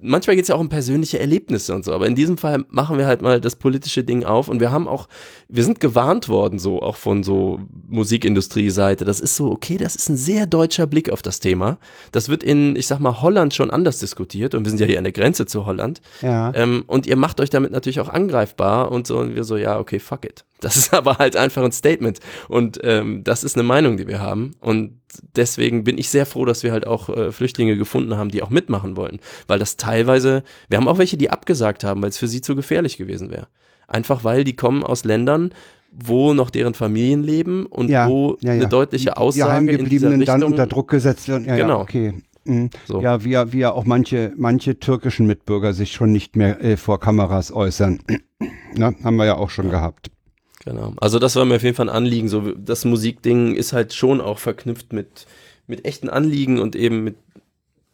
manchmal 0.00 0.36
geht 0.36 0.44
es 0.44 0.48
ja 0.48 0.54
auch 0.54 0.60
um 0.60 0.68
persönliche 0.68 1.18
Erlebnisse 1.18 1.74
und 1.74 1.84
so, 1.84 1.92
aber 1.92 2.06
in 2.06 2.14
diesem 2.14 2.38
Fall 2.38 2.64
machen 2.68 2.98
wir 2.98 3.06
halt 3.06 3.22
mal 3.22 3.40
das 3.40 3.56
politische 3.56 4.04
Ding 4.04 4.24
auf 4.24 4.48
und 4.48 4.60
wir 4.60 4.70
haben 4.70 4.86
auch, 4.86 5.08
wir 5.48 5.64
sind 5.64 5.80
gewarnt 5.80 6.28
worden, 6.28 6.58
so 6.58 6.82
auch 6.82 6.96
von 6.96 7.22
so 7.22 7.60
Musikindustrie-Seite. 7.88 9.04
Das 9.04 9.20
ist 9.20 9.36
so, 9.36 9.50
okay, 9.50 9.76
das 9.76 9.96
ist 9.96 10.08
ein 10.08 10.16
sehr 10.16 10.46
deutscher 10.46 10.86
Blick 10.86 11.10
auf 11.10 11.22
das 11.22 11.40
Thema. 11.40 11.78
Das 12.12 12.28
wird 12.28 12.42
in, 12.42 12.76
ich 12.76 12.86
sag 12.86 13.00
mal, 13.00 13.22
Holland 13.22 13.54
schon 13.54 13.70
anders 13.70 13.98
diskutiert 13.98 14.54
und 14.54 14.64
wir 14.64 14.70
sind 14.70 14.80
ja 14.80 14.86
hier 14.86 14.98
an 14.98 15.04
der 15.04 15.12
Grenze 15.12 15.46
zu 15.46 15.66
Holland. 15.66 16.00
ja. 16.20 16.52
Ähm, 16.54 16.84
und 16.86 17.06
ihr 17.06 17.16
macht 17.16 17.40
euch 17.40 17.50
damit 17.50 17.72
natürlich 17.72 18.00
auch 18.00 18.08
angreifbar 18.08 18.92
und 18.92 19.06
so, 19.06 19.18
und 19.18 19.34
wir 19.34 19.44
so, 19.44 19.56
ja, 19.56 19.78
okay, 19.78 19.98
fuck 19.98 20.24
it. 20.24 20.44
Das 20.60 20.76
ist 20.76 20.92
aber 20.94 21.18
halt 21.18 21.36
einfach 21.36 21.62
ein 21.62 21.72
Statement. 21.72 22.20
Und 22.48 22.80
ähm, 22.82 23.24
das 23.24 23.44
ist 23.44 23.56
eine 23.56 23.64
Meinung, 23.64 23.96
die 23.96 24.06
wir 24.06 24.20
haben. 24.20 24.52
Und 24.60 25.00
deswegen 25.36 25.84
bin 25.84 25.98
ich 25.98 26.08
sehr 26.08 26.26
froh, 26.26 26.44
dass 26.44 26.62
wir 26.62 26.72
halt 26.72 26.86
auch 26.86 27.08
äh, 27.08 27.32
Flüchtlinge 27.32 27.76
gefunden 27.76 28.16
haben, 28.16 28.30
die 28.30 28.42
auch 28.42 28.50
mitmachen 28.50 28.96
wollen. 28.96 29.20
Weil 29.46 29.58
das 29.58 29.76
teilweise, 29.76 30.42
wir 30.68 30.78
haben 30.78 30.88
auch 30.88 30.98
welche, 30.98 31.16
die 31.16 31.30
abgesagt 31.30 31.84
haben, 31.84 32.02
weil 32.02 32.08
es 32.10 32.18
für 32.18 32.28
sie 32.28 32.40
zu 32.40 32.56
gefährlich 32.56 32.96
gewesen 32.96 33.30
wäre. 33.30 33.48
Einfach 33.86 34.24
weil 34.24 34.44
die 34.44 34.56
kommen 34.56 34.82
aus 34.82 35.04
Ländern, 35.04 35.52
wo 35.92 36.34
noch 36.34 36.50
deren 36.50 36.74
Familien 36.74 37.22
leben 37.22 37.66
und 37.66 37.88
Ja, 37.88 38.08
wo 38.08 38.36
ja, 38.40 38.52
ja. 38.54 38.60
eine 38.60 38.68
deutliche 38.68 39.04
die 39.10 39.10
Aussage 39.12 39.30
in 39.30 39.34
dieser 39.36 39.52
Heimgebliebenen 39.52 40.18
Richtung, 40.20 40.40
dann 40.40 40.50
unter 40.50 40.66
Druck 40.66 40.90
gesetzt 40.90 41.28
werden. 41.28 41.44
Ja, 41.46 41.56
Genau. 41.56 41.76
ja 41.78 41.82
okay. 41.82 42.14
Mhm. 42.46 42.70
So. 42.86 43.00
Ja, 43.00 43.24
wie, 43.24 43.30
ja- 43.30 43.52
wie 43.52 43.60
ja 43.60 43.72
auch 43.72 43.84
manche, 43.84 44.32
manche 44.36 44.78
türkischen 44.78 45.26
Mitbürger 45.26 45.72
sich 45.72 45.92
schon 45.92 46.12
nicht 46.12 46.36
mehr 46.36 46.62
äh, 46.62 46.76
vor 46.76 46.98
Kameras 47.00 47.52
äußern. 47.52 48.00
Na, 48.74 48.92
haben 49.04 49.16
wir 49.16 49.24
ja 49.24 49.36
auch 49.36 49.50
schon 49.50 49.70
gehabt. 49.70 50.10
Genau. 50.64 50.94
Also 50.96 51.18
das 51.18 51.36
war 51.36 51.44
mir 51.44 51.56
auf 51.56 51.62
jeden 51.62 51.76
Fall 51.76 51.88
ein 51.88 51.94
Anliegen. 51.94 52.28
So, 52.28 52.52
das 52.52 52.84
Musikding 52.84 53.54
ist 53.54 53.72
halt 53.72 53.92
schon 53.92 54.20
auch 54.20 54.38
verknüpft 54.38 54.92
mit, 54.92 55.26
mit 55.66 55.84
echten 55.84 56.08
Anliegen 56.08 56.58
und 56.58 56.74
eben 56.74 57.04
mit, 57.04 57.16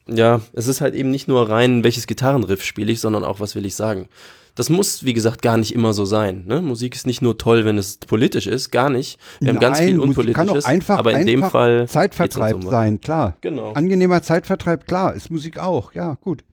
ja, 0.07 0.41
es 0.53 0.67
ist 0.67 0.81
halt 0.81 0.95
eben 0.95 1.11
nicht 1.11 1.29
nur 1.29 1.49
rein, 1.49 1.85
welches 1.85 2.07
Gitarrenriff 2.07 2.63
spiele 2.63 2.93
ich, 2.93 3.01
sondern 3.01 3.25
auch, 3.25 3.41
was 3.41 3.55
will 3.55 3.67
ich 3.67 3.75
sagen. 3.75 4.09
Das 4.55 4.69
muss, 4.69 5.05
wie 5.05 5.15
gesagt, 5.15 5.43
gar 5.43 5.57
nicht 5.57 5.75
immer 5.75 5.93
so 5.93 6.05
sein. 6.05 6.45
Ne? 6.47 6.61
Musik 6.61 6.95
ist 6.95 7.07
nicht 7.07 7.23
nur 7.23 7.39
toll, 7.39 7.65
wenn 7.65 7.79
es 7.79 7.99
politisch 7.99 8.47
ist, 8.47 8.71
gar 8.71 8.91
nicht. 8.91 9.19
Wir 9.41 9.51
haben 9.51 9.61
ganz 9.61 9.79
Nein, 9.79 9.89
viel 9.89 10.01
Unpolitisches, 10.01 10.35
kann 10.35 10.51
auch 10.51 10.65
einfach, 10.65 10.99
aber 10.99 11.13
in 11.13 11.27
dem 11.27 11.43
einfach 11.43 11.53
Fall 11.53 11.79
geht's 11.81 11.93
Zeitvertreib 11.93 12.57
was. 12.57 12.71
sein, 12.71 13.01
klar. 13.01 13.37
Genau. 13.41 13.73
Angenehmer 13.73 14.23
Zeitvertreib, 14.23 14.87
klar, 14.87 15.15
ist 15.15 15.31
Musik 15.31 15.59
auch, 15.59 15.95
ja, 15.95 16.19
gut. 16.21 16.45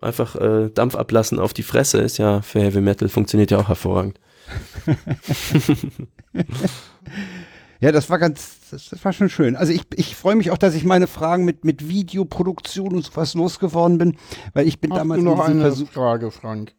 Einfach 0.00 0.36
äh, 0.36 0.70
Dampf 0.70 0.94
ablassen 0.94 1.40
auf 1.40 1.52
die 1.52 1.62
Fresse 1.62 1.98
ist 1.98 2.18
ja 2.18 2.42
für 2.42 2.60
Heavy 2.60 2.80
Metal 2.80 3.08
funktioniert 3.08 3.50
ja 3.50 3.58
auch 3.58 3.68
hervorragend. 3.68 4.20
Ja, 7.80 7.92
das 7.92 8.10
war 8.10 8.18
ganz, 8.18 8.56
das, 8.72 8.88
das 8.88 9.04
war 9.04 9.12
schon 9.12 9.28
schön. 9.28 9.54
Also 9.54 9.72
ich, 9.72 9.82
ich 9.94 10.16
freue 10.16 10.34
mich 10.34 10.50
auch, 10.50 10.58
dass 10.58 10.74
ich 10.74 10.82
meine 10.84 11.06
Fragen 11.06 11.44
mit, 11.44 11.64
mit 11.64 11.88
Videoproduktion 11.88 12.92
und 12.92 13.04
sowas 13.04 13.34
losgeworden 13.34 13.98
bin, 13.98 14.16
weil 14.52 14.66
ich 14.66 14.80
bin 14.80 14.90
Hast 14.90 14.98
damals 14.98 15.20
du 15.20 15.24
noch 15.24 15.38
eine 15.38 15.60
Versuch. 15.60 15.88
Frage, 15.88 16.32
Frank? 16.32 16.72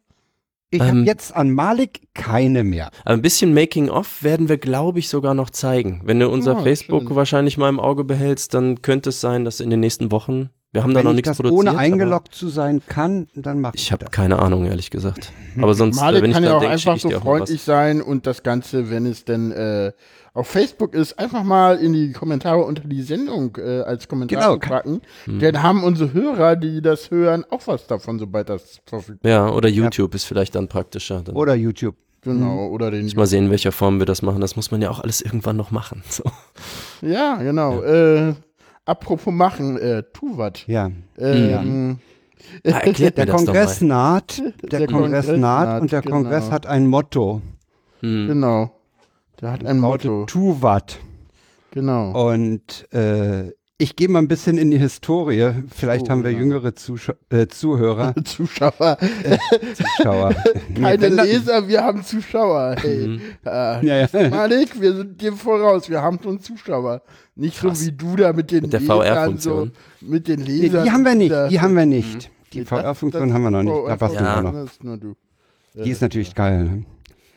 Ich 0.68 0.80
habe 0.82 0.90
Ähm, 0.98 1.04
jetzt 1.06 1.34
an 1.34 1.50
Malik 1.52 2.02
keine 2.14 2.64
mehr. 2.64 2.90
Ein 3.06 3.22
bisschen 3.22 3.54
Making-of 3.54 4.22
werden 4.22 4.50
wir, 4.50 4.58
glaube 4.58 4.98
ich, 4.98 5.08
sogar 5.08 5.32
noch 5.32 5.48
zeigen. 5.48 6.02
Wenn 6.04 6.20
du 6.20 6.28
unser 6.28 6.58
Ah, 6.58 6.62
Facebook 6.62 7.04
schön. 7.04 7.16
wahrscheinlich 7.16 7.56
mal 7.56 7.70
im 7.70 7.80
Auge 7.80 8.04
behältst, 8.04 8.52
dann 8.52 8.82
könnte 8.82 9.08
es 9.08 9.22
sein, 9.22 9.46
dass 9.46 9.60
in 9.60 9.70
den 9.70 9.80
nächsten 9.80 10.12
Wochen, 10.12 10.50
wir 10.72 10.82
haben 10.82 10.94
da 10.94 11.02
noch 11.02 11.10
ich 11.10 11.16
nichts 11.16 11.28
das 11.28 11.36
produziert. 11.38 11.68
ohne 11.68 11.78
eingeloggt 11.78 12.34
zu 12.34 12.48
sein 12.48 12.80
kann, 12.86 13.28
dann 13.34 13.60
mache 13.60 13.76
ich, 13.76 13.82
Ich 13.82 13.92
habe 13.92 14.04
keine 14.06 14.38
Ahnung, 14.38 14.66
ehrlich 14.66 14.90
gesagt. 14.90 15.32
Aber 15.60 15.74
sonst, 15.74 15.98
äh, 15.98 16.00
Malik 16.00 16.22
wenn 16.22 16.30
ich 16.30 16.34
kann 16.34 16.44
ja 16.44 16.54
auch 16.56 16.60
denk, 16.60 16.72
einfach 16.72 16.98
so 16.98 17.10
freundlich 17.10 17.62
sein 17.62 18.00
und 18.02 18.26
das 18.26 18.42
Ganze, 18.42 18.90
wenn 18.90 19.06
es 19.06 19.24
denn 19.24 19.50
äh, 19.52 19.92
auf 20.32 20.46
Facebook 20.46 20.94
ist, 20.94 21.18
einfach 21.18 21.42
mal 21.42 21.76
in 21.78 21.92
die 21.92 22.12
Kommentare 22.12 22.62
unter 22.64 22.82
die 22.86 23.02
Sendung 23.02 23.56
äh, 23.56 23.80
als 23.80 24.06
Kommentar 24.06 24.58
Genau. 24.58 24.58
packen. 24.58 25.00
Hm. 25.24 25.40
Dann 25.40 25.62
haben 25.62 25.82
unsere 25.82 26.12
Hörer, 26.12 26.54
die 26.54 26.80
das 26.82 27.10
hören, 27.10 27.44
auch 27.50 27.66
was 27.66 27.88
davon, 27.88 28.20
sobald 28.20 28.48
das 28.48 28.80
verfügbar 28.86 29.30
Ja, 29.30 29.50
oder 29.50 29.68
YouTube 29.68 30.14
ist 30.14 30.24
vielleicht 30.24 30.54
dann 30.54 30.68
praktischer. 30.68 31.22
Dann 31.24 31.34
Oder 31.34 31.54
YouTube. 31.56 31.96
ist. 31.96 32.22
Genau, 32.22 32.68
oder 32.68 32.90
den. 32.90 33.02
muss 33.04 33.16
mal 33.16 33.26
sehen, 33.26 33.46
in 33.46 33.50
welcher 33.50 33.72
Form 33.72 33.98
wir 33.98 34.04
das 34.04 34.20
machen. 34.20 34.42
Das 34.42 34.54
muss 34.54 34.70
man 34.70 34.82
ja 34.82 34.90
auch 34.90 35.00
alles 35.00 35.22
irgendwann 35.22 35.56
noch 35.56 35.70
machen. 35.70 36.02
So. 36.08 36.22
Ja, 37.00 37.36
genau. 37.36 37.82
Äh, 37.82 38.34
apropos 38.84 39.32
machen, 39.32 39.76
äh, 39.78 40.02
tu 40.12 40.36
wat. 40.36 40.66
Ja. 40.66 40.90
Ähm, 41.18 41.98
Ah, 42.64 42.70
erklärt 42.80 42.98
mir 43.18 43.24
Der 43.24 43.26
das 43.26 43.36
doch 43.36 43.44
Kongress 43.52 43.80
mal. 43.82 43.86
naht, 43.88 44.38
der, 44.62 44.78
Der 44.80 44.86
Kongress, 44.86 45.26
Kongress 45.26 45.40
naht 45.40 45.68
naht, 45.68 45.82
und 45.82 45.92
der 45.92 46.00
genau. 46.00 46.14
Kongress 46.16 46.50
hat 46.50 46.66
ein 46.66 46.86
Motto. 46.86 47.42
Hm. 48.00 48.28
Genau. 48.28 48.70
Der 49.40 49.52
hat 49.52 49.64
ein 49.66 49.78
Motto. 49.78 50.24
Tu 50.26 50.56
wat. 50.62 50.98
Genau. 51.72 52.30
Und 52.30 52.92
äh, 52.92 53.52
ich 53.80 53.96
gehe 53.96 54.08
mal 54.08 54.18
ein 54.20 54.28
bisschen 54.28 54.58
in 54.58 54.70
die 54.70 54.78
Historie. 54.78 55.52
Vielleicht 55.74 56.06
Oh, 56.06 56.10
haben 56.10 56.22
wir 56.24 56.30
ja. 56.30 56.38
jüngere 56.38 56.74
Zuschau 56.74 57.14
äh, 57.30 57.46
Zuhörer, 57.48 58.14
Zuschauer. 58.24 58.98
Zuschauer. 59.74 60.34
Nee, 60.68 60.80
Keine 60.82 61.10
dann- 61.10 61.26
Leser, 61.26 61.66
wir 61.68 61.82
haben 61.82 62.04
Zuschauer. 62.04 62.76
Hey. 62.80 63.06
Mhm. 63.08 63.20
Äh, 63.44 63.86
Ja, 63.86 64.06
ja. 64.06 64.28
Malik, 64.30 64.80
wir 64.80 64.94
sind 64.94 65.20
dir 65.20 65.32
voraus, 65.32 65.88
wir 65.90 66.00
haben 66.00 66.18
schon 66.22 66.40
Zuschauer. 66.40 67.02
Nicht 67.34 67.58
Krass. 67.58 67.80
so 67.80 67.86
wie 67.86 67.92
du 67.92 68.16
da 68.16 68.32
mit 68.32 68.50
den 68.50 68.62
Mit 68.62 68.72
der 68.72 68.80
Lesern. 68.80 69.38
So, 69.38 69.68
mit 70.00 70.28
den 70.28 70.40
Nee, 70.40 70.46
Lesern. 70.62 70.84
die 70.84 70.90
haben 70.90 71.04
wir 71.04 71.14
nicht, 71.14 71.34
die 71.50 71.60
haben 71.60 71.74
wir 71.76 71.86
nicht. 71.86 72.30
Die 72.52 72.58
Nee, 72.58 72.64
das- 72.68 72.80
VR-Funktion 72.80 73.32
haben 73.32 73.42
wir 73.42 73.50
noch 73.50 73.62
nicht. 73.62 74.00
Da 74.00 74.12
Ja. 74.12 74.38
auch 74.38 74.42
noch. 74.42 74.96
Du. 74.98 75.16
Die 75.74 75.90
ist 75.90 76.02
natürlich 76.02 76.34
geil. 76.34 76.64
ne? 76.64 76.84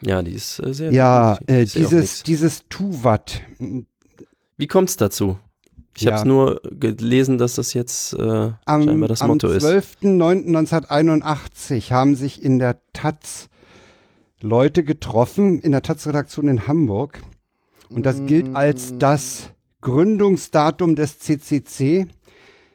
Ja, 0.01 0.21
die 0.21 0.31
ist 0.33 0.59
äh, 0.59 0.73
sehr 0.73 0.91
Ja, 0.91 1.37
äh, 1.47 1.65
dieses, 1.65 2.23
dieses 2.23 2.63
Tu-Wat. 2.69 3.41
Wie 4.57 4.67
kommt 4.67 4.89
es 4.89 4.97
dazu? 4.97 5.37
Ich 5.95 6.03
Ja. 6.03 6.11
habe 6.13 6.19
es 6.21 6.25
nur 6.25 6.61
gelesen, 6.71 7.37
dass 7.37 7.55
das 7.55 7.73
jetzt 7.73 8.13
äh, 8.13 8.51
Am, 8.65 8.83
scheinbar 8.83 9.09
das 9.09 9.21
am 9.21 9.29
Motto 9.29 9.47
ist. 9.49 9.65
12.09.1981 9.65 11.91
haben 11.91 12.15
sich 12.15 12.43
in 12.43 12.59
der 12.59 12.77
Taz 12.93 13.49
Leute 14.41 14.83
getroffen, 14.83 15.59
in 15.59 15.71
der 15.71 15.81
Taz-Redaktion 15.81 16.47
in 16.47 16.67
Hamburg. 16.67 17.21
Und 17.89 18.05
das 18.05 18.25
gilt 18.25 18.55
als 18.55 18.97
das 18.97 19.51
Gründungsdatum 19.81 20.95
des 20.95 21.19
CCC. 21.19 22.07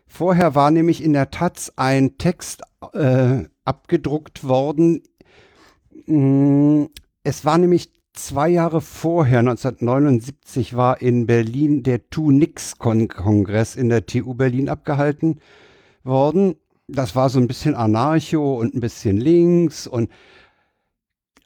Vorher 0.07 0.55
war 0.55 0.71
nämlich 0.71 1.03
in 1.03 1.13
der 1.13 1.31
Taz 1.31 1.73
ein 1.77 2.17
Text 2.19 2.63
äh, 2.93 3.45
abgedruckt 3.65 4.47
worden. 4.47 5.03
Mm, 6.07 6.85
Es 7.25 7.45
war 7.45 7.59
nämlich 7.59 7.91
zwei 8.27 8.49
Jahre 8.49 8.81
vorher, 8.81 9.41
1979, 9.41 10.77
war 10.77 11.01
in 11.01 11.27
Berlin 11.27 11.83
der 11.83 12.09
Tu-Nix-Kongress 12.11 13.77
in 13.77 13.89
der 13.89 14.07
TU 14.07 14.35
Berlin 14.35 14.69
abgehalten 14.69 15.41
worden. 16.05 16.57
Das 16.89 17.15
war 17.17 17.29
so 17.29 17.39
ein 17.39 17.49
bisschen 17.49 17.75
Anarcho 17.75 18.59
und 18.59 18.75
ein 18.75 18.81
bisschen 18.81 19.17
links 19.17 19.87
und 19.87 20.11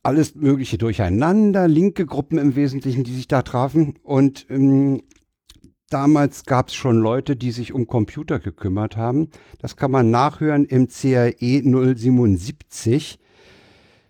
alles 0.02 0.34
Mögliche 0.34 0.78
durcheinander, 0.78 1.68
linke 1.68 2.06
Gruppen 2.06 2.38
im 2.38 2.56
Wesentlichen, 2.56 3.04
die 3.04 3.14
sich 3.14 3.28
da 3.28 3.42
trafen. 3.42 3.98
Und 4.02 4.46
ähm, 4.50 5.02
damals 5.90 6.44
gab 6.44 6.68
es 6.68 6.74
schon 6.74 6.98
Leute, 6.98 7.36
die 7.36 7.52
sich 7.52 7.72
um 7.72 7.86
Computer 7.86 8.40
gekümmert 8.40 8.96
haben. 8.96 9.28
Das 9.60 9.76
kann 9.76 9.90
man 9.90 10.10
nachhören 10.10 10.64
im 10.64 10.88
CRE 10.88 11.34
077. 11.38 13.18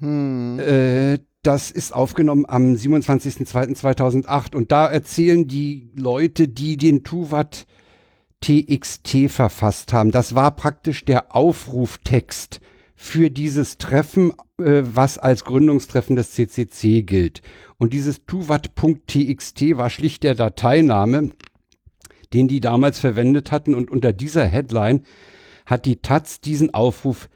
Hm. 0.01 0.59
Äh, 0.59 1.19
das 1.43 1.73
ist 1.73 1.93
aufgenommen 1.93 2.45
am 2.47 2.75
27.02.2008 2.75 4.55
und 4.55 4.71
da 4.71 4.87
erzählen 4.87 5.49
die 5.49 5.91
Leute, 5.97 6.47
die 6.49 6.77
den 6.77 7.03
Tuvat 7.03 7.67
TXT 8.41 9.29
verfasst 9.29 9.93
haben. 9.93 10.13
Das 10.13 10.35
war 10.35 10.55
praktisch 10.55 11.05
der 11.05 11.35
Aufruftext 11.35 12.61
für 12.95 13.31
dieses 13.31 13.79
Treffen, 13.79 14.33
äh, 14.59 14.83
was 14.85 15.19
als 15.19 15.45
Gründungstreffen 15.45 16.15
des 16.15 16.33
CCC 16.33 17.03
gilt. 17.03 17.43
Und 17.79 17.93
dieses 17.93 18.25
tuvat.txt 18.25 19.77
war 19.77 19.91
schlicht 19.91 20.23
der 20.23 20.37
Dateiname, 20.37 21.31
den 22.33 22.47
die 22.47 22.61
damals 22.61 23.01
verwendet 23.01 23.51
hatten 23.51 23.75
und 23.75 23.91
unter 23.91 24.13
dieser 24.13 24.45
Headline 24.45 25.03
hat 25.67 25.87
die 25.87 25.97
Taz 25.97 26.41
diesen 26.41 26.73
Aufruf 26.73 27.29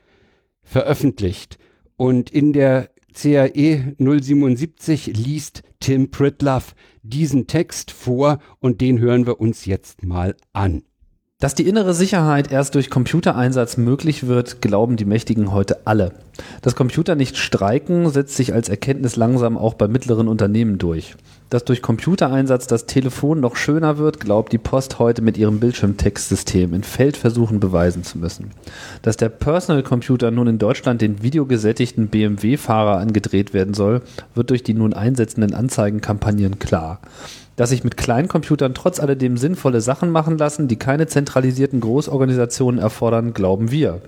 veröffentlicht. 0.62 1.58
Und 1.96 2.30
in 2.30 2.52
der 2.52 2.90
CAE 3.16 3.94
077 3.98 5.16
liest 5.16 5.62
Tim 5.80 6.10
Pritloff 6.10 6.74
diesen 7.02 7.46
Text 7.46 7.90
vor 7.90 8.40
und 8.60 8.82
den 8.82 8.98
hören 8.98 9.26
wir 9.26 9.40
uns 9.40 9.64
jetzt 9.64 10.04
mal 10.04 10.36
an. 10.52 10.82
Dass 11.38 11.54
die 11.54 11.66
innere 11.66 11.94
Sicherheit 11.94 12.52
erst 12.52 12.74
durch 12.74 12.90
Computereinsatz 12.90 13.78
möglich 13.78 14.26
wird, 14.26 14.60
glauben 14.60 14.96
die 14.96 15.04
Mächtigen 15.06 15.52
heute 15.52 15.86
alle. 15.86 16.12
Dass 16.60 16.76
Computer 16.76 17.14
nicht 17.14 17.36
streiken, 17.38 18.10
setzt 18.10 18.36
sich 18.36 18.52
als 18.52 18.68
Erkenntnis 18.68 19.16
langsam 19.16 19.56
auch 19.56 19.74
bei 19.74 19.88
mittleren 19.88 20.28
Unternehmen 20.28 20.76
durch. 20.76 21.14
Dass 21.48 21.64
durch 21.64 21.80
Computereinsatz 21.80 22.66
das 22.66 22.86
Telefon 22.86 23.38
noch 23.38 23.54
schöner 23.54 23.98
wird, 23.98 24.18
glaubt 24.18 24.52
die 24.52 24.58
Post 24.58 24.98
heute 24.98 25.22
mit 25.22 25.38
ihrem 25.38 25.60
Bildschirmtextsystem 25.60 26.74
in 26.74 26.82
Feldversuchen 26.82 27.60
beweisen 27.60 28.02
zu 28.02 28.18
müssen. 28.18 28.50
Dass 29.02 29.16
der 29.16 29.28
Personal 29.28 29.84
Computer 29.84 30.32
nun 30.32 30.48
in 30.48 30.58
Deutschland 30.58 31.00
den 31.00 31.22
videogesättigten 31.22 32.08
BMW-Fahrer 32.08 32.98
angedreht 32.98 33.54
werden 33.54 33.74
soll, 33.74 34.02
wird 34.34 34.50
durch 34.50 34.64
die 34.64 34.74
nun 34.74 34.92
einsetzenden 34.92 35.54
Anzeigenkampagnen 35.54 36.58
klar. 36.58 37.00
Dass 37.54 37.70
sich 37.70 37.84
mit 37.84 37.96
Kleincomputern 37.96 38.74
trotz 38.74 38.98
alledem 38.98 39.38
sinnvolle 39.38 39.80
Sachen 39.80 40.10
machen 40.10 40.36
lassen, 40.36 40.66
die 40.68 40.76
keine 40.76 41.06
zentralisierten 41.06 41.80
Großorganisationen 41.80 42.80
erfordern, 42.80 43.32
glauben 43.32 43.70
wir. 43.70 44.02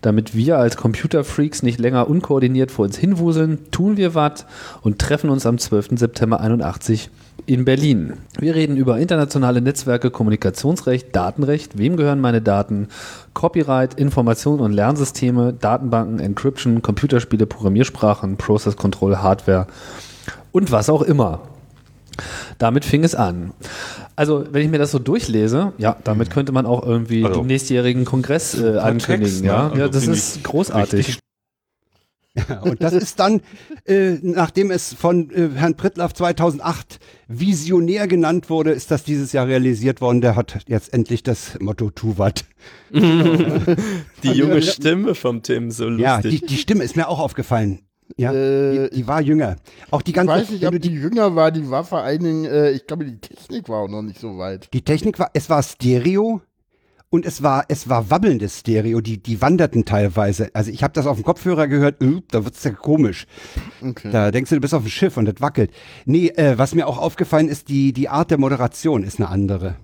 Damit 0.00 0.36
wir 0.36 0.58
als 0.58 0.76
Computerfreaks 0.76 1.62
nicht 1.62 1.80
länger 1.80 2.08
unkoordiniert 2.08 2.70
vor 2.70 2.84
uns 2.84 2.96
hinwuseln, 2.96 3.70
tun 3.70 3.96
wir 3.96 4.14
was 4.14 4.46
und 4.82 4.98
treffen 4.98 5.28
uns 5.28 5.44
am 5.44 5.58
12. 5.58 5.98
September 5.98 6.40
81 6.40 7.10
in 7.46 7.64
Berlin. 7.64 8.14
Wir 8.38 8.54
reden 8.54 8.76
über 8.76 8.98
internationale 8.98 9.60
Netzwerke, 9.60 10.10
Kommunikationsrecht, 10.10 11.16
Datenrecht, 11.16 11.78
wem 11.78 11.96
gehören 11.96 12.20
meine 12.20 12.42
Daten, 12.42 12.88
Copyright, 13.34 13.94
Information- 13.94 14.60
und 14.60 14.72
Lernsysteme, 14.72 15.52
Datenbanken, 15.52 16.20
Encryption, 16.20 16.82
Computerspiele, 16.82 17.46
Programmiersprachen, 17.46 18.36
Process 18.36 18.76
Control, 18.76 19.18
Hardware 19.18 19.66
und 20.52 20.70
was 20.70 20.90
auch 20.90 21.02
immer. 21.02 21.40
Damit 22.58 22.84
fing 22.84 23.04
es 23.04 23.14
an. 23.14 23.52
Also, 24.16 24.44
wenn 24.50 24.62
ich 24.62 24.70
mir 24.70 24.78
das 24.78 24.90
so 24.90 24.98
durchlese, 24.98 25.72
ja, 25.78 25.96
damit 26.04 26.30
könnte 26.30 26.52
man 26.52 26.66
auch 26.66 26.84
irgendwie 26.84 27.24
Also, 27.24 27.40
den 27.40 27.46
nächstjährigen 27.46 28.04
Kongress 28.04 28.60
äh, 28.60 28.78
ankündigen. 28.78 29.26
Text, 29.26 29.42
ne? 29.42 29.48
ja, 29.48 29.68
Also 29.68 29.76
ja 29.76 29.88
das 29.88 30.06
ist 30.06 30.44
großartig. 30.44 30.98
richtig 30.98 31.18
Und 32.62 32.82
das 32.82 32.92
ist 32.92 33.18
dann, 33.18 33.40
äh, 33.84 34.16
nachdem 34.22 34.70
es 34.70 34.94
von 34.94 35.30
äh, 35.30 35.50
Herrn 35.54 35.76
Prittlaff 35.76 36.14
2008 36.14 36.98
Visionär 37.28 38.06
genannt 38.06 38.50
wurde, 38.50 38.70
ist 38.70 38.90
das 38.90 39.04
dieses 39.04 39.32
Jahr 39.32 39.46
realisiert 39.46 40.00
worden. 40.00 40.20
Der 40.20 40.36
hat 40.36 40.58
jetzt 40.66 40.92
endlich 40.92 41.22
das 41.22 41.58
Motto 41.60 41.90
Tuvat. 41.90 42.44
Die 42.92 44.32
junge 44.32 44.62
Stimme 44.62 45.14
vom 45.14 45.42
Tim, 45.42 45.70
so 45.70 45.88
lustig. 45.88 46.02
Ja, 46.04 46.20
die, 46.20 46.40
die 46.40 46.56
Stimme 46.56 46.84
ist 46.84 46.96
mir 46.96 47.08
auch 47.08 47.18
aufgefallen. 47.18 47.80
Ja, 48.16 48.32
Äh, 48.32 48.88
die, 48.90 48.96
die 48.96 49.06
war 49.06 49.20
jünger. 49.20 49.56
Auch 49.90 50.02
die 50.02 50.10
Ich 50.10 50.14
ganze, 50.16 50.32
weiß 50.32 50.50
nicht, 50.50 50.64
ob 50.66 50.72
du 50.72 50.80
die 50.80 50.90
jünger 50.92 51.36
war, 51.36 51.50
die 51.50 51.68
war 51.70 51.84
vor 51.84 52.00
allen 52.00 52.22
Dingen, 52.22 52.44
äh, 52.46 52.70
ich 52.70 52.86
glaube, 52.86 53.04
die 53.04 53.18
Technik 53.18 53.68
war 53.68 53.80
auch 53.82 53.88
noch 53.88 54.02
nicht 54.02 54.18
so 54.20 54.38
weit. 54.38 54.72
Die 54.72 54.82
Technik 54.82 55.18
war, 55.18 55.30
es 55.34 55.50
war 55.50 55.62
Stereo 55.62 56.40
und 57.10 57.24
es 57.24 57.42
war, 57.42 57.64
es 57.68 57.88
war 57.88 58.10
wabbelndes 58.10 58.60
Stereo, 58.60 59.00
die, 59.00 59.22
die 59.22 59.40
wanderten 59.40 59.84
teilweise. 59.84 60.50
Also 60.54 60.70
ich 60.70 60.82
habe 60.82 60.92
das 60.94 61.06
auf 61.06 61.16
dem 61.16 61.24
Kopfhörer 61.24 61.66
gehört, 61.68 62.02
äh, 62.02 62.20
da 62.30 62.44
wird's 62.44 62.64
ja 62.64 62.70
komisch. 62.72 63.26
Okay. 63.82 64.10
Da 64.10 64.30
denkst 64.30 64.50
du, 64.50 64.56
du 64.56 64.60
bist 64.60 64.74
auf 64.74 64.82
dem 64.82 64.90
Schiff 64.90 65.16
und 65.16 65.26
das 65.26 65.40
wackelt. 65.40 65.70
Nee, 66.04 66.28
äh, 66.28 66.58
was 66.58 66.74
mir 66.74 66.86
auch 66.86 66.98
aufgefallen 66.98 67.48
ist, 67.48 67.68
die, 67.68 67.92
die 67.92 68.08
Art 68.08 68.30
der 68.30 68.38
Moderation 68.38 69.04
ist 69.04 69.18
eine 69.20 69.28
andere. 69.28 69.76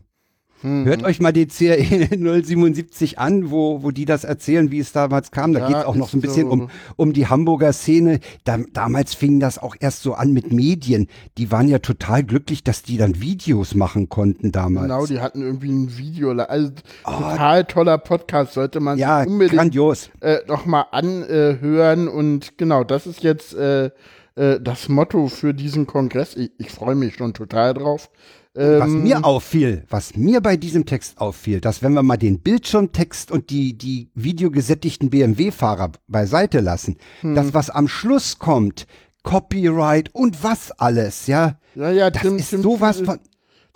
Mhm. 0.65 0.85
Hört 0.87 1.03
euch 1.05 1.21
mal 1.21 1.33
die 1.33 1.47
CRE 1.47 2.09
077 2.43 3.19
an, 3.19 3.51
wo, 3.51 3.83
wo 3.83 3.91
die 3.91 4.05
das 4.07 4.25
erzählen, 4.25 4.71
wie 4.71 4.79
es 4.79 4.93
damals 4.93 5.31
kam. 5.31 5.53
Da 5.53 5.61
Ja, 5.61 5.67
geht's 5.69 5.85
auch 5.85 5.95
noch 5.95 6.09
so 6.09 6.17
ein 6.17 6.21
bisschen 6.23 6.47
so. 6.47 6.53
um, 6.53 6.71
um 6.97 7.13
die 7.13 7.27
Hamburger 7.29 7.73
Szene. 7.73 8.21
Da, 8.45 8.59
damals 8.73 9.15
fing 9.15 9.41
das 9.41 9.59
auch 9.59 9.77
erst 9.79 10.03
so 10.03 10.15
an 10.15 10.33
mit 10.33 10.53
Medien. 10.53 11.09
Die 11.39 11.51
waren 11.53 11.69
ja 11.69 11.79
total 11.81 12.25
glücklich, 12.25 12.65
dass 12.65 12.83
die 12.83 12.97
dann 12.97 13.21
Videos 13.21 13.75
machen 13.75 14.09
konnten 14.09 14.53
damals. 14.53 14.85
Genau, 14.87 15.07
die 15.07 15.21
hatten 15.21 15.43
irgendwie 15.43 15.71
ein 15.71 15.99
Video. 15.99 16.31
Also 16.33 16.71
total 17.05 17.65
toller 17.65 17.99
Podcast, 17.99 18.55
sollte 18.55 18.81
man 18.81 18.97
Oh. 18.97 19.01
ja, 19.01 19.21
sich 19.23 19.31
unbedingt 19.33 19.57
grandios. 19.59 20.11
äh, 20.21 20.39
nochmal 20.49 20.87
anhören. 20.93 22.09
Und 22.09 22.57
genau, 22.59 22.85
das 22.85 23.07
ist 23.07 23.23
jetzt 23.23 23.55
äh, 23.55 23.91
äh, 24.37 24.61
das 24.61 24.89
Motto 24.89 25.29
für 25.29 25.55
diesen 25.55 25.87
Kongress. 25.87 26.35
Ich, 26.37 26.51
ich 26.59 26.71
freue 26.71 26.95
mich 26.95 27.15
schon 27.17 27.35
total 27.35 27.75
drauf. 27.75 28.11
Was 28.57 28.89
Ähm, 28.89 29.03
mir 29.03 29.25
auffiel, 29.25 29.83
was 29.91 30.17
mir 30.17 30.41
bei 30.41 30.57
diesem 30.57 30.87
Text 30.87 31.19
auffiel, 31.19 31.61
dass 31.61 31.83
wenn 31.83 31.93
wir 31.93 32.05
mal 32.05 32.17
den 32.17 32.39
Bildschirmtext 32.39 33.33
und 33.33 33.51
die, 33.51 33.77
die 33.77 34.11
videogesättigten 34.15 35.11
BMW-Fahrer 35.11 35.91
beiseite 36.07 36.61
lassen, 36.61 36.97
Hm. 37.23 37.35
das, 37.35 37.53
was 37.53 37.69
am 37.71 37.89
Schluss 37.89 38.39
kommt, 38.39 38.87
Copyright 39.25 40.15
und 40.15 40.45
was 40.45 40.71
alles, 40.71 41.27
ja, 41.27 41.59
ja, 41.75 41.91
ja, 41.91 42.11
das 42.11 42.23
Tim, 42.23 42.37
ist 42.37 42.51
Tim 42.51 42.63
sowas 42.63 43.01
von, 43.01 43.19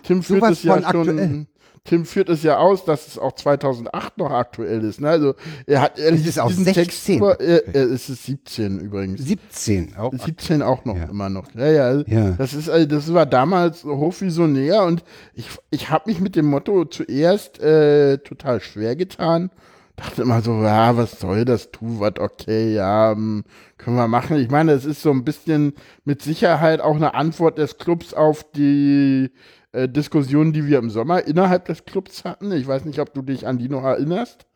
Tim 0.05 0.23
führt 0.23 0.41
sowas 0.43 0.59
es 0.59 0.63
ja 0.63 0.81
von 0.81 1.07
schon. 1.07 1.47
Tim 1.89 2.05
führt 2.05 2.29
es 2.29 2.43
ja 2.43 2.59
aus, 2.59 2.85
dass 2.85 3.07
es 3.07 3.19
auch 3.19 3.33
2008 3.33 4.19
noch 4.19 4.31
aktuell 4.31 4.85
ist. 4.85 5.01
Ne? 5.01 5.09
Also 5.09 5.35
er 5.67 5.81
hat 5.81 5.99
er 5.99 6.13
Es 6.13 6.27
ist 6.27 6.39
auch 6.39 6.49
diesen 6.49 6.65
16. 6.65 6.85
Text 6.85 7.09
über, 7.09 7.41
äh, 7.41 7.57
äh, 7.57 7.79
es 7.79 8.11
ist 8.11 8.27
17 8.27 8.79
übrigens. 8.79 9.25
17. 9.25 9.97
Auch, 9.97 10.13
17 10.13 10.61
auch 10.61 10.85
noch 10.85 10.97
Ja. 10.97 11.05
immer 11.05 11.31
noch. 11.31 11.47
Ja, 11.55 11.67
ja. 11.71 11.85
also 11.85 12.05
Ja. 12.07 12.33
Das 12.33 12.53
ist 12.53 12.69
also, 12.69 12.87
das 12.87 13.13
war 13.15 13.25
damals 13.25 13.85
hochvisionär 13.85 14.83
und 14.85 15.03
ich, 15.33 15.49
ich 15.71 15.89
habe 15.89 16.11
mich 16.11 16.21
mit 16.21 16.37
dem 16.37 16.45
Motto 16.47 16.85
zuerst 16.85 17.59
äh, 17.61 18.19
total 18.19 18.61
schwer 18.61 18.95
getan. 18.95 19.51
Dachte 19.97 20.23
immer 20.23 20.43
so, 20.43 20.53
ja, 20.63 20.97
was 20.97 21.19
soll 21.19 21.45
das 21.45 21.73
tu 21.73 21.99
was 21.99 22.21
okay, 22.21 22.73
ja, 22.73 23.13
hm, 23.13 23.43
können 23.79 23.97
wir 23.97 24.07
machen. 24.09 24.37
Ich 24.37 24.51
meine, 24.51 24.73
es 24.73 24.85
ist 24.85 25.03
so 25.03 25.11
ein 25.11 25.25
bisschen 25.25 25.73
mit 26.05 26.23
Sicherheit 26.23 26.81
auch 26.81 26.95
eine 26.97 27.15
Antwort 27.15 27.59
des 27.59 27.79
Clubs 27.79 28.15
auf 28.15 28.45
die 28.55 29.31
äh, 29.73 29.89
Diskussion, 29.89 30.53
die 30.53 30.67
wir 30.67 30.79
im 30.79 30.91
Sommer 30.91 31.27
innerhalb 31.27 31.67
des 31.67 31.85
Clubs 31.85 32.25
hatten. 32.25 32.53
Ich 32.53 32.67
weiß 32.67 32.85
nicht, 32.85 33.01
ob 33.01 33.13
du 33.15 33.23
dich 33.23 33.47
an 33.47 33.59
die 33.59 33.69
noch 33.69 33.85
erinnerst. 33.85 34.47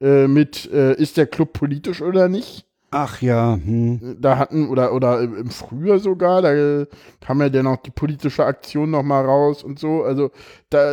Äh, 0.00 0.26
mit 0.26 0.70
äh, 0.72 0.94
ist 0.94 1.16
der 1.16 1.26
Club 1.26 1.52
politisch 1.52 2.02
oder 2.02 2.28
nicht? 2.28 2.66
Ach 2.92 3.22
ja, 3.22 3.54
hm. 3.54 4.18
da 4.20 4.36
hatten, 4.36 4.68
oder, 4.68 4.92
oder 4.92 5.20
im 5.22 5.48
Frühjahr 5.48 5.98
sogar, 5.98 6.42
da 6.42 6.86
kam 7.20 7.40
ja 7.40 7.48
dann 7.48 7.66
auch 7.66 7.78
die 7.78 7.90
politische 7.90 8.44
Aktion 8.44 8.90
nochmal 8.90 9.24
raus 9.24 9.64
und 9.64 9.78
so. 9.78 10.04
Also 10.04 10.30
da, 10.68 10.92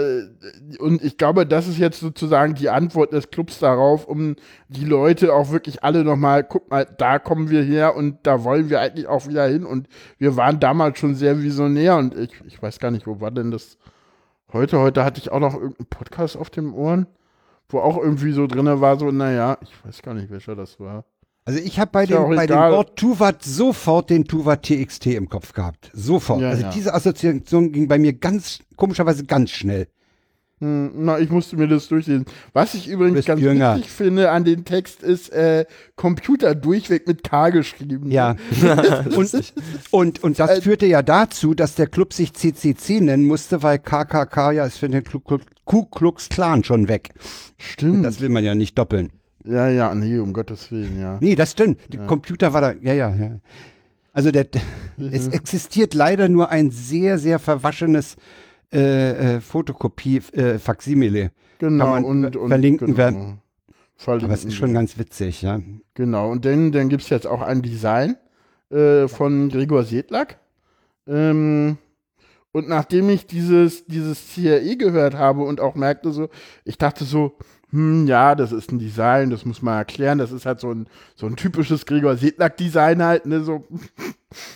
und 0.80 1.04
ich 1.04 1.18
glaube, 1.18 1.46
das 1.46 1.68
ist 1.68 1.78
jetzt 1.78 2.00
sozusagen 2.00 2.56
die 2.56 2.70
Antwort 2.70 3.12
des 3.12 3.30
Clubs 3.32 3.60
darauf, 3.60 4.08
um 4.08 4.38
die 4.70 4.86
Leute 4.86 5.34
auch 5.34 5.52
wirklich 5.52 5.84
alle 5.84 6.06
nochmal, 6.06 6.46
guck 6.46 6.72
mal, 6.72 6.86
da 6.86 7.20
kommen 7.20 7.50
wir 7.50 7.64
her 7.64 7.96
und 7.98 8.20
da 8.24 8.46
wollen 8.46 8.70
wir 8.70 8.80
eigentlich 8.80 9.08
auch 9.08 9.28
wieder 9.28 9.46
hin. 9.48 9.66
Und 9.66 9.90
wir 10.18 10.38
waren 10.38 10.60
damals 10.62 11.00
schon 11.00 11.16
sehr 11.16 11.42
visionär 11.42 11.98
und 11.98 12.18
ich, 12.18 12.32
ich 12.48 12.62
weiß 12.62 12.80
gar 12.80 12.92
nicht, 12.92 13.08
wo 13.08 13.20
war 13.20 13.32
denn 13.32 13.52
das 13.52 13.78
heute? 14.54 14.80
Heute 14.80 15.04
hatte 15.04 15.20
ich 15.20 15.34
auch 15.34 15.42
noch 15.42 15.54
irgendeinen 15.54 15.90
Podcast 15.90 16.38
auf 16.38 16.50
den 16.50 16.72
Ohren, 16.72 17.08
wo 17.68 17.80
auch 17.80 17.98
irgendwie 17.98 18.32
so 18.32 18.48
drinne 18.48 18.80
war, 18.80 18.98
so, 18.98 19.12
naja, 19.12 19.58
ich 19.62 19.86
weiß 19.86 20.02
gar 20.02 20.14
nicht, 20.14 20.32
welcher 20.32 20.56
das 20.56 20.80
war. 20.80 21.04
Also 21.50 21.64
ich 21.64 21.80
habe 21.80 21.90
bei, 21.92 22.04
Ist 22.04 22.12
dem, 22.12 22.36
bei 22.36 22.46
dem. 22.46 22.58
Wort 22.58 22.96
Tuvat 22.96 23.44
sofort 23.44 24.12
den 24.12 24.26
Tuvat 24.26 24.62
TXT 24.62 25.08
im 25.08 25.30
Kopf 25.30 25.54
gehabt. 25.54 25.90
Sofort. 25.94 26.42
Ja, 26.42 26.50
also 26.50 26.62
ja. 26.62 26.70
diese 26.70 26.94
Assoziation 26.94 27.72
ging 27.72 27.88
bei 27.88 27.98
mir 27.98 28.14
ganz, 28.14 28.60
komischerweise 28.76 29.26
ganz 29.26 29.50
schnell. 29.50 29.88
Hm, 30.60 30.92
Na, 30.94 31.18
ich 31.18 31.32
musste 31.32 31.58
mir 31.58 31.68
das 31.68 31.88
durchlesen. 31.88 32.26
Was 32.54 32.76
ich 32.76 32.88
übrigens 32.88 33.26
ganz 33.26 33.42
jünger. 33.42 33.78
wichtig 33.78 33.92
finde 33.92 34.30
an 34.30 34.44
den 34.44 34.64
Text 34.64 35.02
ist 35.02 35.30
äh, 35.30 35.66
Computer 35.96 36.54
durchweg 36.54 37.08
mit 37.08 37.24
K 37.24 37.50
geschrieben. 37.50 38.12
Ja. 38.12 38.36
und, 39.16 39.54
und, 39.90 40.24
und 40.24 40.40
das 40.40 40.52
Äh, 40.52 40.62
führte 40.62 40.86
ja 40.86 41.02
dazu, 41.02 41.56
dass 41.56 41.74
der 41.74 41.88
Club 41.88 42.14
sich 42.14 42.36
CCC 42.36 43.02
nennen 43.02 43.26
musste, 43.26 43.64
weil 43.64 43.80
KKK 43.80 44.52
ja 44.52 44.66
ist 44.66 44.78
für 44.78 44.88
den 44.88 45.04
Ku 45.66 45.86
Klux 45.86 46.30
Klan 46.30 46.64
schon 46.64 46.88
weg. 46.88 47.10
Stimmt. 47.58 48.06
Das 48.06 48.22
will 48.22 48.30
man 48.30 48.44
ja 48.44 48.54
nicht 48.54 48.78
doppeln. 48.78 49.14
Ja, 49.46 49.70
ja, 49.70 49.96
nee, 49.96 50.18
um 50.20 50.34
Gottes 50.34 50.72
Willen, 50.72 51.00
ja. 51.00 51.18
Nee, 51.22 51.36
das 51.36 51.52
stimmt. 51.52 51.80
Der 51.92 52.06
Computer 52.06 52.54
war 52.54 52.62
da, 52.62 52.74
ja, 52.82 52.94
ja, 52.94 53.14
ja. 53.16 53.40
Also 54.12 54.32
der, 54.32 54.48
es 54.98 55.28
existiert 55.30 55.94
leider 55.94 56.30
nur 56.30 56.50
ein 56.50 56.72
sehr, 56.72 57.18
sehr 57.18 57.40
verwaschenes 57.40 58.18
äh, 58.72 59.38
äh, 59.38 59.42
Fotokopie, 59.42 60.22
äh, 60.34 60.60
Faksimile. 60.60 61.32
Genau, 61.60 61.98
und, 61.98 62.36
und 62.36 62.50
verlinken 62.50 62.88
genau. 62.88 62.98
werden. 62.98 63.42
Verlinken 63.96 64.26
Aber 64.26 64.34
es 64.34 64.46
ist 64.46 64.56
schon 64.56 64.74
ganz 64.74 64.98
witzig, 64.98 65.42
ja. 65.42 65.60
Genau, 65.94 66.32
und 66.32 66.46
dann, 66.46 66.72
dann 66.72 66.90
gibt 66.90 67.04
es 67.04 67.10
jetzt 67.10 67.28
auch 67.28 67.42
ein 67.42 67.62
Design 67.62 68.16
äh, 68.70 69.08
von 69.08 69.50
Gregor 69.50 69.84
Sedlak. 69.84 70.38
Ähm, 71.08 71.78
und 72.52 72.68
nachdem 72.68 73.10
ich 73.10 73.28
dieses, 73.28 73.86
dieses 73.86 74.34
CRE 74.34 74.78
gehört 74.78 75.16
habe 75.16 75.42
und 75.42 75.60
auch 75.60 75.76
merkte 75.76 76.12
so, 76.12 76.30
ich 76.64 76.78
dachte 76.78 77.04
so, 77.04 77.38
hm, 77.72 78.08
ja, 78.08 78.36
das 78.36 78.52
ist 78.52 78.72
ein 78.72 78.80
Design, 78.80 79.30
das 79.30 79.46
muss 79.46 79.62
man 79.62 79.78
erklären, 79.78 80.18
das 80.18 80.32
ist 80.32 80.46
halt 80.46 80.60
so 80.60 80.72
ein, 80.72 80.88
so 81.16 81.28
ein 81.28 81.36
typisches 81.36 81.86
Gregor 81.86 82.18
Sedlak-Design 82.18 83.04
halt, 83.04 83.26
ne, 83.26 83.42
so, 83.42 83.68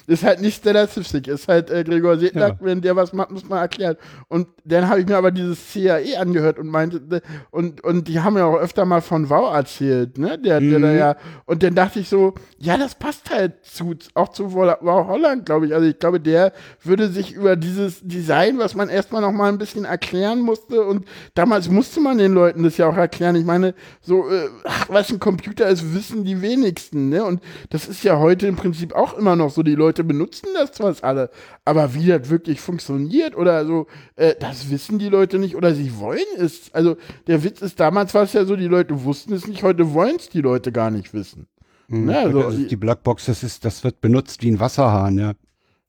ist 0.06 0.24
halt 0.24 0.40
nicht 0.42 0.58
Stella 0.58 0.86
Sifsik, 0.86 1.28
ist 1.28 1.48
halt 1.48 1.72
äh, 1.72 1.84
Gregor 1.84 2.18
Sedlak, 2.18 2.58
wenn 2.62 2.82
der 2.82 2.96
was 2.96 3.12
macht, 3.12 3.32
muss 3.32 3.50
man 3.50 3.60
erklären. 3.60 3.96
Und 4.28 4.48
dann 4.66 4.88
habe 4.88 5.02
ich 5.02 5.08
mir 5.08 5.18
aber 5.18 5.32
dieses 5.32 5.60
CAE 5.74 6.20
angehört 6.20 6.60
und 6.60 6.68
meinte, 6.68 7.22
und, 7.50 7.84
und 7.84 8.08
die 8.08 8.20
haben 8.20 8.38
ja 8.38 8.46
auch 8.46 8.58
öfter 8.58 8.86
mal 8.86 9.02
von 9.02 9.30
Wow 9.32 9.54
erzählt, 9.54 10.18
ne, 10.20 10.38
der, 10.38 10.60
der 10.60 10.80
da 10.80 10.92
ja, 10.92 11.16
und 11.46 11.64
dann 11.64 11.74
dachte 11.74 12.00
ich 12.00 12.08
so, 12.08 12.36
ja, 12.60 12.78
das 12.78 12.96
passt 12.96 13.32
halt 13.32 13.66
zu, 13.66 13.96
auch 14.14 14.30
zu 14.30 14.54
Wow 14.54 15.08
Holland, 15.08 15.46
glaube 15.46 15.66
ich. 15.66 15.74
Also 15.74 15.88
ich 15.88 15.98
glaube, 15.98 16.20
der 16.20 16.54
würde 16.84 17.10
sich 17.10 17.34
über 17.34 17.56
dieses 17.56 18.02
Design, 18.04 18.60
was 18.60 18.76
man 18.76 18.90
erstmal 18.90 19.22
noch 19.22 19.32
mal 19.32 19.50
ein 19.50 19.58
bisschen 19.58 19.86
erklären 19.86 20.42
musste 20.42 20.84
und 20.84 21.06
damals 21.34 21.68
musste 21.70 22.00
man 22.00 22.20
den 22.20 22.34
Leuten 22.34 22.64
das 22.64 22.78
ja 22.78 22.88
auch 22.88 22.98
erklären. 22.98 23.36
Ich 23.36 23.46
meine, 23.46 23.74
so, 24.02 24.30
äh, 24.30 24.50
ach, 24.66 24.90
was 24.90 25.12
ein 25.12 25.20
Computer 25.20 25.68
ist, 25.68 25.96
wissen 25.96 26.26
die 26.26 26.42
wenigsten, 26.42 27.10
ne? 27.10 27.24
Und 27.24 27.42
das 27.72 27.88
ist 27.88 28.04
ja 28.04 28.20
heute 28.20 28.46
im 28.46 28.56
Prinzip 28.56 28.94
auch 28.94 29.18
immer 29.18 29.36
noch 29.36 29.50
so. 29.50 29.63
Die 29.64 29.76
Leute 29.76 30.04
benutzen 30.04 30.48
das 30.54 30.72
zwar 30.74 30.96
alle, 31.02 31.30
aber 31.66 31.94
wie 31.94 32.08
das 32.08 32.30
wirklich 32.30 32.62
funktioniert 32.62 33.36
oder 33.36 33.66
so, 33.66 33.88
äh, 34.16 34.36
das 34.40 34.70
wissen 34.70 35.00
die 35.00 35.10
Leute 35.10 35.40
nicht 35.40 35.56
oder 35.56 35.74
sie 35.74 35.98
wollen 36.00 36.20
es. 36.38 36.74
Also 36.74 36.98
der 37.28 37.44
Witz 37.44 37.62
ist, 37.62 37.80
damals 37.80 38.14
war 38.14 38.24
es 38.24 38.34
ja 38.34 38.46
so, 38.46 38.56
die 38.56 38.68
Leute 38.68 39.04
wussten 39.04 39.34
es 39.34 39.48
nicht, 39.48 39.64
heute 39.64 39.94
wollen 39.94 40.18
es 40.18 40.30
die 40.30 40.42
Leute 40.42 40.72
gar 40.72 40.92
nicht 40.92 41.14
wissen. 41.14 41.48
Mhm. 41.88 42.10
Ja, 42.10 42.24
also- 42.24 42.42
also 42.44 42.64
die 42.68 42.76
Blackbox, 42.76 43.26
das, 43.26 43.44
ist, 43.44 43.66
das 43.66 43.84
wird 43.84 44.02
benutzt 44.02 44.42
wie 44.44 44.52
ein 44.52 44.60
Wasserhahn, 44.60 45.18
ja. 45.18 45.34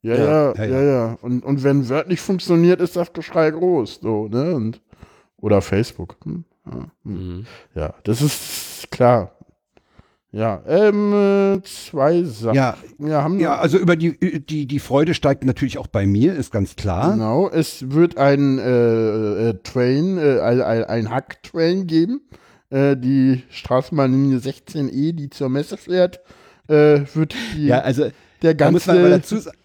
Ja, 0.01 0.15
Ja, 0.15 0.23
ja, 0.25 0.53
ja, 0.55 0.65
ja, 0.65 0.81
ja. 0.83 1.17
Und, 1.21 1.43
und 1.43 1.63
wenn 1.63 1.89
wörtlich 1.89 2.21
funktioniert, 2.21 2.79
ist 2.79 2.95
das 2.95 3.11
Geschrei 3.13 3.49
groß, 3.51 3.99
so, 4.01 4.27
ne? 4.27 4.53
Und, 4.53 4.81
oder 5.37 5.61
Facebook. 5.61 6.15
Hm? 6.23 6.43
Ja, 6.65 6.71
hm. 7.05 7.13
Mhm. 7.37 7.45
ja, 7.75 7.93
das 8.03 8.21
ist 8.21 8.91
klar. 8.91 9.34
Ja, 10.35 10.61
ähm, 10.67 11.13
äh, 11.13 11.63
zwei 11.63 12.23
Sachen. 12.23 12.55
Ja, 12.55 12.75
haben 13.23 13.39
ja, 13.39 13.55
also 13.55 13.77
über 13.77 13.95
die, 13.95 14.41
die, 14.41 14.65
die 14.65 14.79
Freude 14.79 15.13
steigt 15.13 15.45
natürlich 15.45 15.77
auch 15.77 15.87
bei 15.87 16.05
mir, 16.05 16.35
ist 16.35 16.51
ganz 16.51 16.75
klar. 16.75 17.13
Genau, 17.13 17.49
es 17.49 17.89
wird 17.91 18.17
ein 18.17 18.59
äh, 18.59 19.49
äh, 19.49 19.53
Train, 19.63 20.17
äh, 20.17 20.41
ein, 20.41 20.61
ein, 20.61 21.09
Hack-Train 21.09 21.87
geben. 21.87 22.19
Äh, 22.69 22.97
die 22.97 23.43
Straßenbahnlinie 23.49 24.39
16E, 24.39 25.13
die 25.13 25.29
zur 25.29 25.47
Messe 25.47 25.77
fährt, 25.77 26.19
äh, 26.67 26.99
wird 27.13 27.33
die, 27.55 27.67
Ja, 27.67 27.79
also 27.79 28.09
der 28.41 28.55
da 28.55 28.71
muss 28.71 28.87
ganze, 28.87 28.99
man 28.99 29.05
aber 29.05 29.17
dazu 29.17 29.37
sagen, 29.37 29.57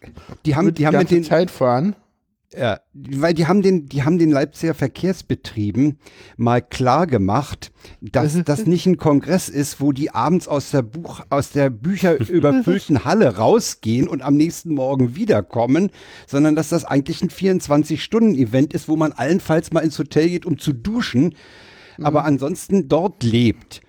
die 0.46 0.54
haben, 0.54 0.72
die 0.72 0.86
haben 0.86 0.92
mit 0.92 1.08
ganze 1.08 1.14
den, 1.16 1.24
Zeit 1.24 1.50
fahren. 1.50 1.96
Ja, 2.56 2.80
weil 2.94 3.32
die 3.32 3.46
haben 3.46 3.62
den, 3.62 3.86
die 3.86 4.02
haben 4.02 4.18
den 4.18 4.32
Leipziger 4.32 4.74
Verkehrsbetrieben 4.74 6.00
mal 6.36 6.60
klar 6.60 7.06
gemacht, 7.06 7.70
dass 8.00 8.36
das 8.44 8.66
nicht 8.66 8.86
ein 8.86 8.96
Kongress 8.96 9.48
ist, 9.48 9.80
wo 9.80 9.92
die 9.92 10.10
abends 10.10 10.48
aus 10.48 10.72
der 10.72 10.82
Buch, 10.82 11.20
aus 11.30 11.50
der 11.50 11.70
Bücher 11.70 12.18
überfüllten 12.28 13.04
Halle 13.04 13.36
rausgehen 13.36 14.08
und 14.08 14.22
am 14.22 14.36
nächsten 14.36 14.74
Morgen 14.74 15.14
wiederkommen, 15.14 15.90
sondern 16.26 16.56
dass 16.56 16.70
das 16.70 16.84
eigentlich 16.84 17.22
ein 17.22 17.30
24-Stunden-Event 17.30 18.72
ist, 18.72 18.88
wo 18.88 18.96
man 18.96 19.12
allenfalls 19.12 19.72
mal 19.72 19.84
ins 19.84 19.98
Hotel 19.98 20.28
geht, 20.28 20.44
um 20.44 20.58
zu 20.58 20.72
duschen, 20.72 21.36
aber 22.02 22.24
ansonsten 22.24 22.88
dort 22.88 23.22
lebt. 23.22 23.80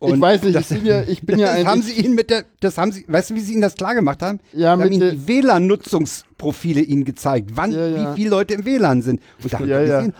Mhm. 0.00 0.14
ich 0.14 0.20
weiß 0.20 0.42
nicht, 0.42 0.54
das, 0.56 0.70
ich 0.70 0.78
bin 0.78 0.86
ja, 0.86 1.02
ich 1.02 1.22
bin 1.22 1.38
ja 1.38 1.56
das 1.56 1.66
haben 1.66 1.82
sie 1.82 1.92
ihnen 1.92 2.14
mit 2.14 2.30
der, 2.30 2.44
das 2.60 2.78
haben 2.78 2.92
sie, 2.92 3.04
weißt 3.08 3.30
du, 3.30 3.34
wie 3.34 3.40
sie 3.40 3.52
ihnen 3.52 3.62
das 3.62 3.74
klar 3.74 3.94
gemacht 3.94 4.22
haben? 4.22 4.40
Ja, 4.52 4.58
sie 4.58 4.66
haben 4.68 4.82
mit 4.82 4.92
ihnen 4.92 5.00
der- 5.00 5.12
die 5.12 5.28
WLAN-Nutzungsprofile 5.28 6.80
ihnen 6.80 7.04
gezeigt, 7.04 7.50
wann, 7.54 7.72
Ja, 7.72 7.86
ja. 7.88 8.12
wie 8.12 8.16
viele 8.16 8.30
Leute 8.30 8.54
im 8.54 8.64
WLAN 8.64 9.02
sind. 9.02 9.20
Und 9.42 9.52
da 9.52 9.58
haben 9.58 9.68
Ja, 9.68 9.80
ja. 9.82 9.98
gesehen, 10.00 10.14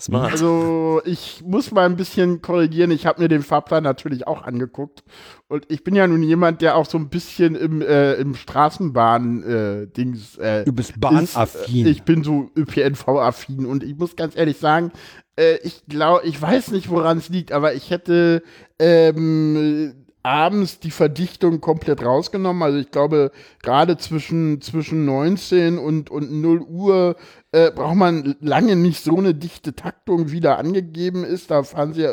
Smart. 0.00 0.32
Also 0.32 1.00
ich 1.04 1.42
muss 1.46 1.70
mal 1.70 1.86
ein 1.86 1.96
bisschen 1.96 2.42
korrigieren. 2.42 2.90
Ich 2.90 3.06
habe 3.06 3.22
mir 3.22 3.28
den 3.28 3.42
Fahrplan 3.42 3.84
natürlich 3.84 4.26
auch 4.26 4.42
angeguckt. 4.42 5.04
Und 5.48 5.66
ich 5.70 5.84
bin 5.84 5.94
ja 5.94 6.06
nun 6.08 6.22
jemand, 6.22 6.62
der 6.62 6.76
auch 6.76 6.86
so 6.86 6.98
ein 6.98 7.08
bisschen 7.10 7.54
im, 7.54 7.80
äh, 7.80 8.14
im 8.14 8.34
Straßenbahn-Dings. 8.34 10.38
Äh, 10.38 10.64
Du 10.64 10.72
bist 10.72 10.90
ist, 10.90 11.00
bahnaffin. 11.00 11.86
äh, 11.86 11.90
Ich 11.90 12.02
bin 12.02 12.24
so 12.24 12.50
ÖPNV-affin. 12.56 13.66
Und 13.66 13.84
ich 13.84 13.96
muss 13.96 14.16
ganz 14.16 14.36
ehrlich 14.36 14.58
sagen, 14.58 14.90
äh, 15.36 15.56
ich 15.62 15.84
glaube, 15.86 16.26
ich 16.26 16.40
weiß 16.40 16.70
nicht, 16.70 16.90
woran 16.90 17.18
es 17.18 17.28
liegt, 17.28 17.52
aber 17.52 17.74
ich 17.74 17.90
hätte 17.90 18.42
ähm, 18.78 20.04
abends 20.24 20.80
die 20.80 20.90
Verdichtung 20.90 21.60
komplett 21.60 22.02
rausgenommen. 22.02 22.62
Also 22.62 22.78
ich 22.78 22.90
glaube, 22.90 23.30
gerade 23.62 23.98
zwischen, 23.98 24.60
zwischen 24.62 25.04
19 25.04 25.78
und, 25.78 26.10
und 26.10 26.32
0 26.32 26.60
Uhr 26.62 27.16
äh, 27.54 27.70
braucht 27.70 27.94
man 27.94 28.34
lange 28.40 28.74
nicht 28.74 29.04
so 29.04 29.16
eine 29.16 29.32
dichte 29.32 29.76
Taktung, 29.76 30.32
wie 30.32 30.40
da 30.40 30.56
angegeben 30.56 31.22
ist. 31.22 31.52
Da 31.52 31.62
fahren 31.62 31.92
sie 31.92 32.02
ja 32.02 32.10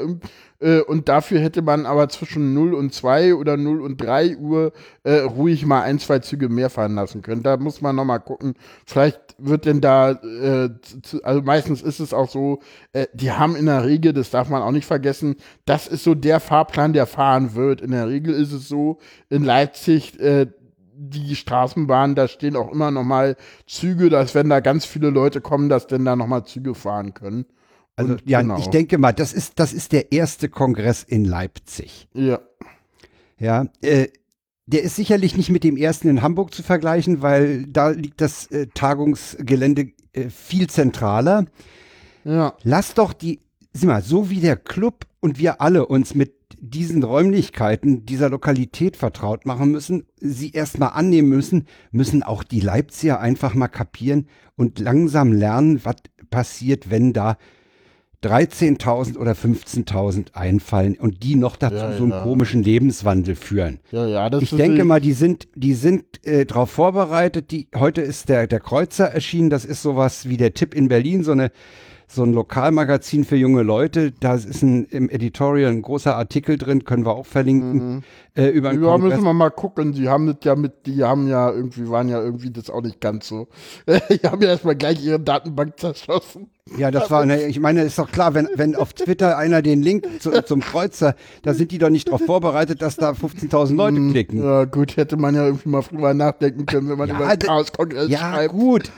äh, 0.60 0.82
und 0.82 1.10
dafür 1.10 1.40
hätte 1.40 1.64
man 1.64 1.88
aber 1.88 2.10
zwischen 2.10 2.54
0 2.54 2.76
und 2.76 2.94
2 2.94 3.34
oder 3.34 3.58
0 3.58 3.82
und 3.82 4.00
3 4.00 4.38
Uhr 4.38 4.72
äh, 5.04 5.22
ruhig 5.22 5.66
mal 5.66 5.82
ein, 5.82 5.98
zwei 5.98 6.20
Züge 6.20 6.48
mehr 6.48 6.70
fahren 6.70 6.94
lassen 6.94 7.24
können. 7.24 7.42
Da 7.42 7.58
muss 7.58 7.82
man 7.82 7.96
nochmal 7.96 8.20
gucken. 8.20 8.54
Vielleicht 8.86 9.20
wird 9.40 9.66
denn 9.66 9.82
da, 9.82 10.12
äh, 10.12 10.70
zu, 11.02 11.24
also 11.24 11.42
meistens 11.42 11.82
ist 11.82 12.00
es 12.00 12.14
auch 12.14 12.30
so, 12.30 12.60
äh, 12.94 13.08
die 13.16 13.32
haben 13.32 13.56
in 13.56 13.66
der 13.66 13.84
Regel, 13.84 14.14
das 14.14 14.30
darf 14.30 14.48
man 14.48 14.62
auch 14.62 14.72
nicht 14.72 14.86
vergessen, 14.86 15.38
das 15.66 15.88
ist 15.88 16.04
so 16.04 16.14
der 16.14 16.40
Fahrplan, 16.40 16.94
der 16.94 17.08
fahren 17.08 17.56
wird. 17.56 17.82
In 17.82 17.90
der 17.90 18.08
Regel 18.08 18.36
ist 18.36 18.52
es 18.52 18.68
so, 18.68 19.00
in 19.30 19.44
Leipzig, 19.44 20.20
äh, 20.20 20.46
die 21.02 21.36
Straßenbahn, 21.36 22.14
da 22.16 22.28
stehen 22.28 22.56
auch 22.56 22.72
immer 22.72 22.92
noch 22.92 23.04
mal 23.04 23.36
Züge, 23.66 24.10
dass 24.10 24.36
wenn 24.36 24.50
da 24.50 24.60
ganz 24.60 24.86
viele 24.86 25.10
Leute 25.10 25.42
kommen, 25.42 25.68
dass 25.68 25.88
denn 25.88 26.06
da 26.06 26.16
noch 26.16 26.28
mal 26.28 26.46
Züge 26.46 26.76
fahren 26.76 27.14
können. 27.14 27.46
Also 27.96 28.14
Und 28.14 28.30
ja, 28.30 28.42
genau. 28.42 28.60
ich 28.60 28.68
denke 28.68 28.98
mal, 28.98 29.12
das 29.12 29.34
ist, 29.34 29.54
das 29.60 29.74
ist 29.74 29.92
der 29.92 30.12
erste 30.12 30.48
Kongress 30.48 31.04
in 31.04 31.26
Leipzig. 31.26 32.08
Ja. 32.14 32.40
Ja, 33.40 33.66
äh, 33.82 34.10
der 34.68 34.84
ist 34.84 34.96
sicherlich 34.96 35.36
nicht 35.36 35.50
mit 35.50 35.64
dem 35.64 35.76
ersten 35.76 36.08
in 36.08 36.22
Hamburg 36.22 36.54
zu 36.54 36.62
vergleichen, 36.62 37.24
weil 37.24 37.66
da 37.66 37.90
liegt 37.90 38.22
das 38.22 38.46
äh, 38.52 38.68
Tagungsgelände 38.74 39.92
äh, 40.14 40.30
viel 40.30 40.70
zentraler. 40.70 41.46
Ja. 42.24 42.54
Lass 42.62 42.94
doch 42.94 43.14
die, 43.14 43.40
sieh 43.74 43.88
mal, 43.88 44.04
so 44.04 44.30
wie 44.30 44.40
der 44.40 44.56
Club 44.56 45.08
und 45.20 45.40
wir 45.40 45.62
alle 45.62 45.88
uns 45.88 46.14
mit 46.14 46.34
diesen 46.60 47.04
Räumlichkeiten 47.04 48.06
dieser 48.06 48.30
Lokalität 48.30 48.98
vertraut 48.98 49.46
machen 49.46 49.72
müssen, 49.72 50.06
sie 50.18 50.52
erstmal 50.52 50.90
annehmen 50.90 51.30
müssen, 51.30 51.68
müssen 51.92 52.24
auch 52.24 52.44
die 52.44 52.60
Leipziger 52.60 53.20
einfach 53.20 53.54
mal 53.54 53.68
kapieren 53.68 54.28
und 54.56 54.80
langsam 54.80 55.34
lernen, 55.34 55.82
was 55.84 55.96
passiert, 56.30 56.90
wenn 56.90 57.14
da 57.14 57.38
13.000 58.24 59.18
oder 59.18 59.32
15.000 59.32 60.34
einfallen 60.34 60.96
und 60.96 61.24
die 61.24 61.36
noch 61.36 61.56
dazu 61.56 61.76
Ja, 61.76 61.98
so 61.98 62.04
einen 62.04 62.12
ja. 62.12 62.22
komischen 62.22 62.62
Lebenswandel 62.62 63.36
führen. 63.36 63.80
Ja, 63.92 64.06
ja, 64.06 64.30
das 64.30 64.44
Ich 64.44 64.52
denke 64.52 64.84
mal, 64.84 65.02
die 65.02 65.14
sind, 65.14 65.48
die 65.56 65.74
sind 65.74 66.24
äh, 66.24 66.46
darauf 66.46 66.70
vorbereitet. 66.70 67.50
Die, 67.50 67.68
heute 67.76 68.02
ist 68.02 68.30
der, 68.30 68.46
der 68.46 68.60
Kreuzer 68.60 69.06
erschienen. 69.06 69.50
Das 69.50 69.66
ist 69.66 69.82
sowas 69.82 70.30
wie 70.30 70.38
der 70.38 70.54
Tipp 70.54 70.76
in 70.76 70.88
Berlin, 70.88 71.24
so 71.24 71.32
eine 71.32 71.52
so 72.14 72.24
ein 72.24 72.34
Lokalmagazin 72.34 73.24
für 73.24 73.36
junge 73.38 73.64
Leute. 73.64 74.12
Da 74.12 74.36
ist 74.36 74.62
ein, 74.64 74.86
im 74.86 75.10
Editorial 75.10 75.72
ein 75.72 75.82
großer 75.82 76.16
Artikel 76.16 76.58
drin, 76.58 76.84
können 76.84 77.06
wir 77.06 77.16
auch 77.16 77.26
verlinken. 77.26 78.04
Äh, 78.34 78.48
über 78.50 78.72
Mhm. 78.74 78.84
Ja, 78.84 78.90
Kongress. 78.92 79.14
müssen 79.14 79.24
wir 79.26 79.34
mal 79.34 79.50
gucken. 79.50 79.94
Sie 79.94 80.08
haben 80.10 80.28
das 80.28 80.38
ja 80.44 80.56
mit, 80.56 80.86
die 80.86 81.04
haben 81.04 81.28
ja 81.28 81.52
irgendwie, 81.52 81.90
waren 81.90 82.08
ja 82.10 82.22
irgendwie 82.22 82.52
das 82.52 82.70
auch 82.70 82.82
nicht 82.82 83.00
ganz 83.02 83.28
so. 83.28 83.48
Die 83.88 84.28
haben 84.28 84.42
ja 84.42 84.50
erstmal 84.50 84.76
gleich 84.76 85.04
ihre 85.04 85.20
Datenbank 85.20 85.78
zerschossen. 85.80 86.50
Ja, 86.78 86.92
das 86.92 87.12
war, 87.12 87.26
ne, 87.26 87.48
ich 87.48 87.60
meine, 87.60 87.82
ist 87.84 87.98
doch 87.98 88.10
klar, 88.12 88.34
wenn, 88.34 88.48
wenn 88.56 88.76
auf 88.76 88.94
Twitter 88.94 89.38
einer 89.38 89.62
den 89.62 89.82
Link 89.82 90.08
zu, 90.22 90.32
zum 90.46 90.62
Kreuzer, 90.62 91.16
da 91.44 91.54
sind 91.54 91.72
die 91.72 91.78
doch 91.80 91.90
nicht 91.90 92.08
darauf 92.08 92.22
vorbereitet, 92.26 92.82
dass 92.82 92.96
da 92.96 93.12
15.000 93.12 93.76
Leute 93.76 94.12
klicken. 94.12 94.40
Mhm. 94.40 94.46
Ja, 94.46 94.66
gut, 94.66 94.96
hätte 94.96 95.18
man 95.18 95.36
ja 95.36 95.46
irgendwie 95.48 95.68
mal 95.70 95.82
drüber 95.82 96.14
nachdenken 96.14 96.66
können, 96.66 96.88
wenn 96.90 96.98
man 96.98 97.10
Ja, 97.10 97.16
über 97.16 97.36
den 97.36 97.40
Chaos-Kongress 97.48 98.10
Ja, 98.10 98.20
schreibt. 98.20 98.54
gut, 98.54 98.92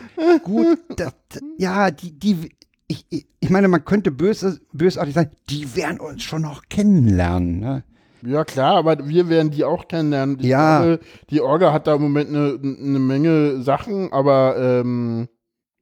gut. 0.44 0.78
Das, 0.98 1.14
das, 1.30 1.42
ja, 1.58 1.90
die, 1.90 2.12
die, 2.12 2.50
ich, 2.88 3.06
ich 3.10 3.26
ich 3.40 3.50
meine, 3.50 3.68
man 3.68 3.84
könnte 3.84 4.10
böse, 4.12 4.62
bösartig 4.72 5.14
sagen, 5.14 5.32
die 5.50 5.76
werden 5.76 6.00
uns 6.00 6.24
schon 6.24 6.44
noch 6.44 6.64
kennenlernen. 6.70 7.60
Ne? 7.60 7.84
Ja, 8.26 8.46
klar, 8.46 8.76
aber 8.78 9.08
wir 9.10 9.28
werden 9.28 9.52
die 9.52 9.66
auch 9.66 9.88
kennenlernen. 9.90 10.38
Ich 10.40 10.46
Ja. 10.46 10.80
glaube, 10.80 11.00
die 11.30 11.42
Orga 11.42 11.74
hat 11.74 11.88
da 11.88 11.96
im 11.96 12.02
Moment 12.04 12.30
eine, 12.30 12.58
eine 12.62 13.00
Menge 13.00 13.62
Sachen, 13.62 14.14
aber 14.14 14.56
ähm, 14.58 15.28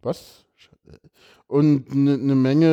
was? 0.02 0.46
Und 1.46 1.92
eine, 1.92 2.14
eine 2.14 2.34
Menge 2.36 2.66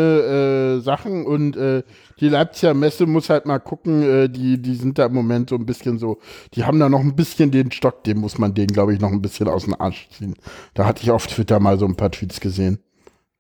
äh, 0.79 0.81
Sachen 0.81 1.27
und 1.27 1.57
äh, 1.57 1.83
die 2.21 2.29
Leipziger 2.29 2.75
Messe 2.75 3.07
muss 3.07 3.29
halt 3.29 3.45
mal 3.45 3.59
gucken, 3.59 4.03
äh, 4.03 4.29
die, 4.31 4.63
die 4.63 4.77
sind 4.77 4.99
da 4.99 5.07
im 5.07 5.15
Moment 5.15 5.51
so 5.51 5.57
ein 5.57 5.67
bisschen 5.67 5.99
so, 5.99 6.19
die 6.55 6.63
haben 6.65 6.79
da 6.79 6.89
noch 6.89 7.01
ein 7.01 7.17
bisschen 7.17 7.51
den 7.51 7.73
Stock, 7.73 8.05
den 8.05 8.19
muss 8.19 8.39
man 8.39 8.55
denen, 8.55 8.69
glaube 8.69 8.95
ich, 8.95 9.01
noch 9.01 9.11
ein 9.11 9.21
bisschen 9.21 9.49
aus 9.49 9.65
dem 9.65 9.75
Arsch 9.79 10.09
ziehen. 10.17 10.37
Da 10.75 10.87
hatte 10.87 11.03
ich 11.03 11.11
auf 11.11 11.27
Twitter 11.27 11.59
mal 11.59 11.77
so 11.79 11.87
ein 11.87 11.97
paar 11.97 12.13
Tweets 12.13 12.39
gesehen. 12.39 12.79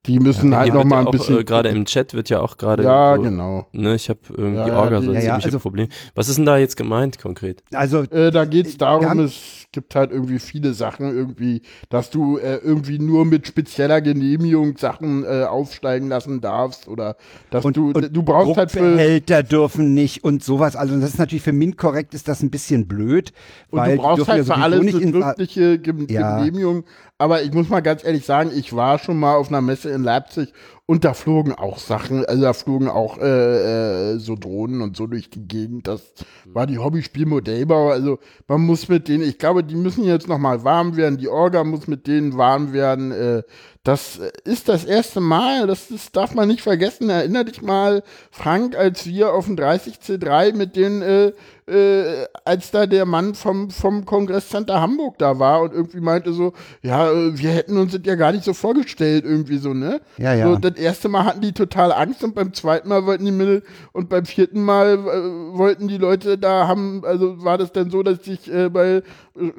Die 0.08 0.18
müssen 0.18 0.56
halt 0.56 0.64
Hier 0.72 0.74
noch 0.74 0.84
mal 0.84 0.96
ja 0.96 1.00
ein 1.02 1.06
auch, 1.06 1.10
bisschen. 1.12 1.38
äh, 1.38 1.44
gerade 1.44 1.68
im 1.68 1.84
Chat 1.84 2.14
wird 2.14 2.28
ja 2.30 2.40
auch 2.40 2.56
gerade 2.56 2.82
ja, 2.82 3.14
so, 3.16 3.22
genau. 3.22 3.66
ne, 3.72 3.94
ich 3.94 4.08
habe 4.08 4.18
irgendwie 4.36 4.56
Ja, 4.58 4.66
ja, 4.68 4.78
Orga 4.78 5.02
so 5.02 5.10
ein 5.10 5.14
Ja, 5.14 5.20
ja, 5.20 5.26
ziemliches 5.26 5.44
also- 5.44 5.58
Problem. 5.60 5.88
Was 6.14 6.28
ist 6.28 6.38
denn 6.38 6.46
da 6.46 6.56
jetzt 6.58 6.76
gemeint 6.76 7.20
konkret? 7.20 7.62
Also, 7.72 7.98
Äh, 8.10 8.30
da 8.30 8.44
geht 8.46 8.66
es 8.66 8.72
Wir 8.74 8.78
darum, 8.78 9.06
haben- 9.06 9.20
es 9.20 9.66
gibt 9.70 9.94
halt 9.94 10.10
irgendwie 10.12 10.38
viele 10.38 10.72
Sachen, 10.72 11.14
irgendwie, 11.14 11.60
dass 11.90 12.08
du 12.08 12.38
äh, 12.38 12.56
irgendwie 12.56 12.98
nur 12.98 13.26
mit 13.26 13.46
spezieller 13.46 14.00
Genehmigung 14.00 14.78
Sachen 14.78 15.24
äh, 15.24 15.44
aufsteigen 15.44 16.08
lassen 16.08 16.40
darfst 16.40 16.88
oder 16.88 17.16
dass 17.50 17.64
und, 17.66 17.76
du, 17.76 17.90
und 17.90 18.08
du 18.16 18.22
brauchst 18.22 18.56
halt 18.56 18.70
für. 18.70 18.78
Druckbehälter 18.78 19.42
dürfen 19.42 19.92
nicht 19.92 20.24
und 20.24 20.42
sowas. 20.42 20.74
Also, 20.74 20.98
das 20.98 21.10
ist 21.10 21.18
natürlich 21.18 21.42
für 21.42 21.52
MINT 21.52 21.76
korrekt, 21.76 22.14
ist 22.14 22.28
das 22.28 22.42
ein 22.42 22.50
bisschen 22.50 22.88
blöd. 22.88 23.32
Und 23.70 23.78
weil 23.80 23.96
du 23.96 24.02
brauchst 24.02 24.26
halt 24.26 24.46
ja 24.46 24.54
für 24.54 24.60
alles 24.60 24.82
nicht 24.82 24.96
eine 24.96 26.08
Ja. 26.08 26.38
Genehmigung. 26.38 26.84
Aber 27.20 27.42
ich 27.42 27.52
muss 27.52 27.68
mal 27.68 27.80
ganz 27.80 28.04
ehrlich 28.04 28.24
sagen, 28.24 28.52
ich 28.54 28.76
war 28.76 29.00
schon 29.00 29.18
mal 29.18 29.34
auf 29.34 29.48
einer 29.48 29.60
Messe 29.60 29.90
in 29.90 30.04
Leipzig 30.04 30.52
und 30.86 31.04
da 31.04 31.14
flogen 31.14 31.52
auch 31.52 31.78
Sachen, 31.78 32.24
also 32.24 32.42
da 32.42 32.52
flogen 32.52 32.88
auch 32.88 33.18
äh, 33.18 34.12
äh, 34.12 34.18
so 34.18 34.36
Drohnen 34.36 34.80
und 34.82 34.96
so 34.96 35.08
durch 35.08 35.28
die 35.28 35.46
Gegend. 35.46 35.88
Das 35.88 36.12
war 36.46 36.68
die 36.68 36.78
Hobbyspielmodellbau. 36.78 37.90
Also 37.90 38.20
man 38.46 38.60
muss 38.60 38.88
mit 38.88 39.08
denen, 39.08 39.24
ich 39.24 39.38
glaube, 39.38 39.64
die 39.64 39.74
müssen 39.74 40.04
jetzt 40.04 40.28
noch 40.28 40.38
mal 40.38 40.62
warm 40.62 40.96
werden. 40.96 41.18
Die 41.18 41.28
Orga 41.28 41.64
muss 41.64 41.88
mit 41.88 42.06
denen 42.06 42.38
warm 42.38 42.72
werden. 42.72 43.10
Äh, 43.10 43.42
das 43.88 44.20
ist 44.44 44.68
das 44.68 44.84
erste 44.84 45.18
Mal, 45.18 45.66
das, 45.66 45.88
das 45.88 46.12
darf 46.12 46.34
man 46.34 46.46
nicht 46.46 46.60
vergessen. 46.60 47.08
Erinner 47.08 47.44
dich 47.44 47.62
mal, 47.62 48.02
Frank, 48.30 48.76
als 48.76 49.06
wir 49.06 49.32
auf 49.32 49.46
dem 49.46 49.56
30C3 49.56 50.54
mit 50.54 50.76
den, 50.76 51.00
äh, 51.00 51.32
äh, 51.68 52.26
als 52.44 52.70
da 52.70 52.84
der 52.84 53.06
Mann 53.06 53.34
vom, 53.34 53.70
vom 53.70 54.04
Kongresscenter 54.04 54.82
Hamburg 54.82 55.16
da 55.16 55.38
war 55.38 55.62
und 55.62 55.72
irgendwie 55.72 56.00
meinte 56.00 56.34
so, 56.34 56.52
ja, 56.82 57.10
äh, 57.10 57.38
wir 57.38 57.50
hätten 57.50 57.78
uns 57.78 57.92
das 57.92 58.02
ja 58.04 58.14
gar 58.14 58.32
nicht 58.32 58.44
so 58.44 58.52
vorgestellt, 58.52 59.24
irgendwie 59.24 59.56
so, 59.56 59.72
ne? 59.72 60.02
Ja, 60.18 60.34
ja. 60.34 60.48
So, 60.48 60.56
das 60.56 60.76
erste 60.78 61.08
Mal 61.08 61.24
hatten 61.24 61.40
die 61.40 61.52
total 61.52 61.90
Angst 61.92 62.22
und 62.22 62.34
beim 62.34 62.52
zweiten 62.52 62.90
Mal 62.90 63.06
wollten 63.06 63.24
die 63.24 63.32
Mittel 63.32 63.62
und 63.92 64.10
beim 64.10 64.26
vierten 64.26 64.62
Mal 64.62 64.98
äh, 64.98 65.56
wollten 65.56 65.88
die 65.88 65.98
Leute 65.98 66.36
da 66.36 66.68
haben, 66.68 67.02
also 67.06 67.42
war 67.42 67.56
das 67.56 67.72
dann 67.72 67.90
so, 67.90 68.02
dass 68.02 68.22
sich 68.22 68.52
äh, 68.52 68.68
bei, 68.68 68.86
äh, 68.88 69.02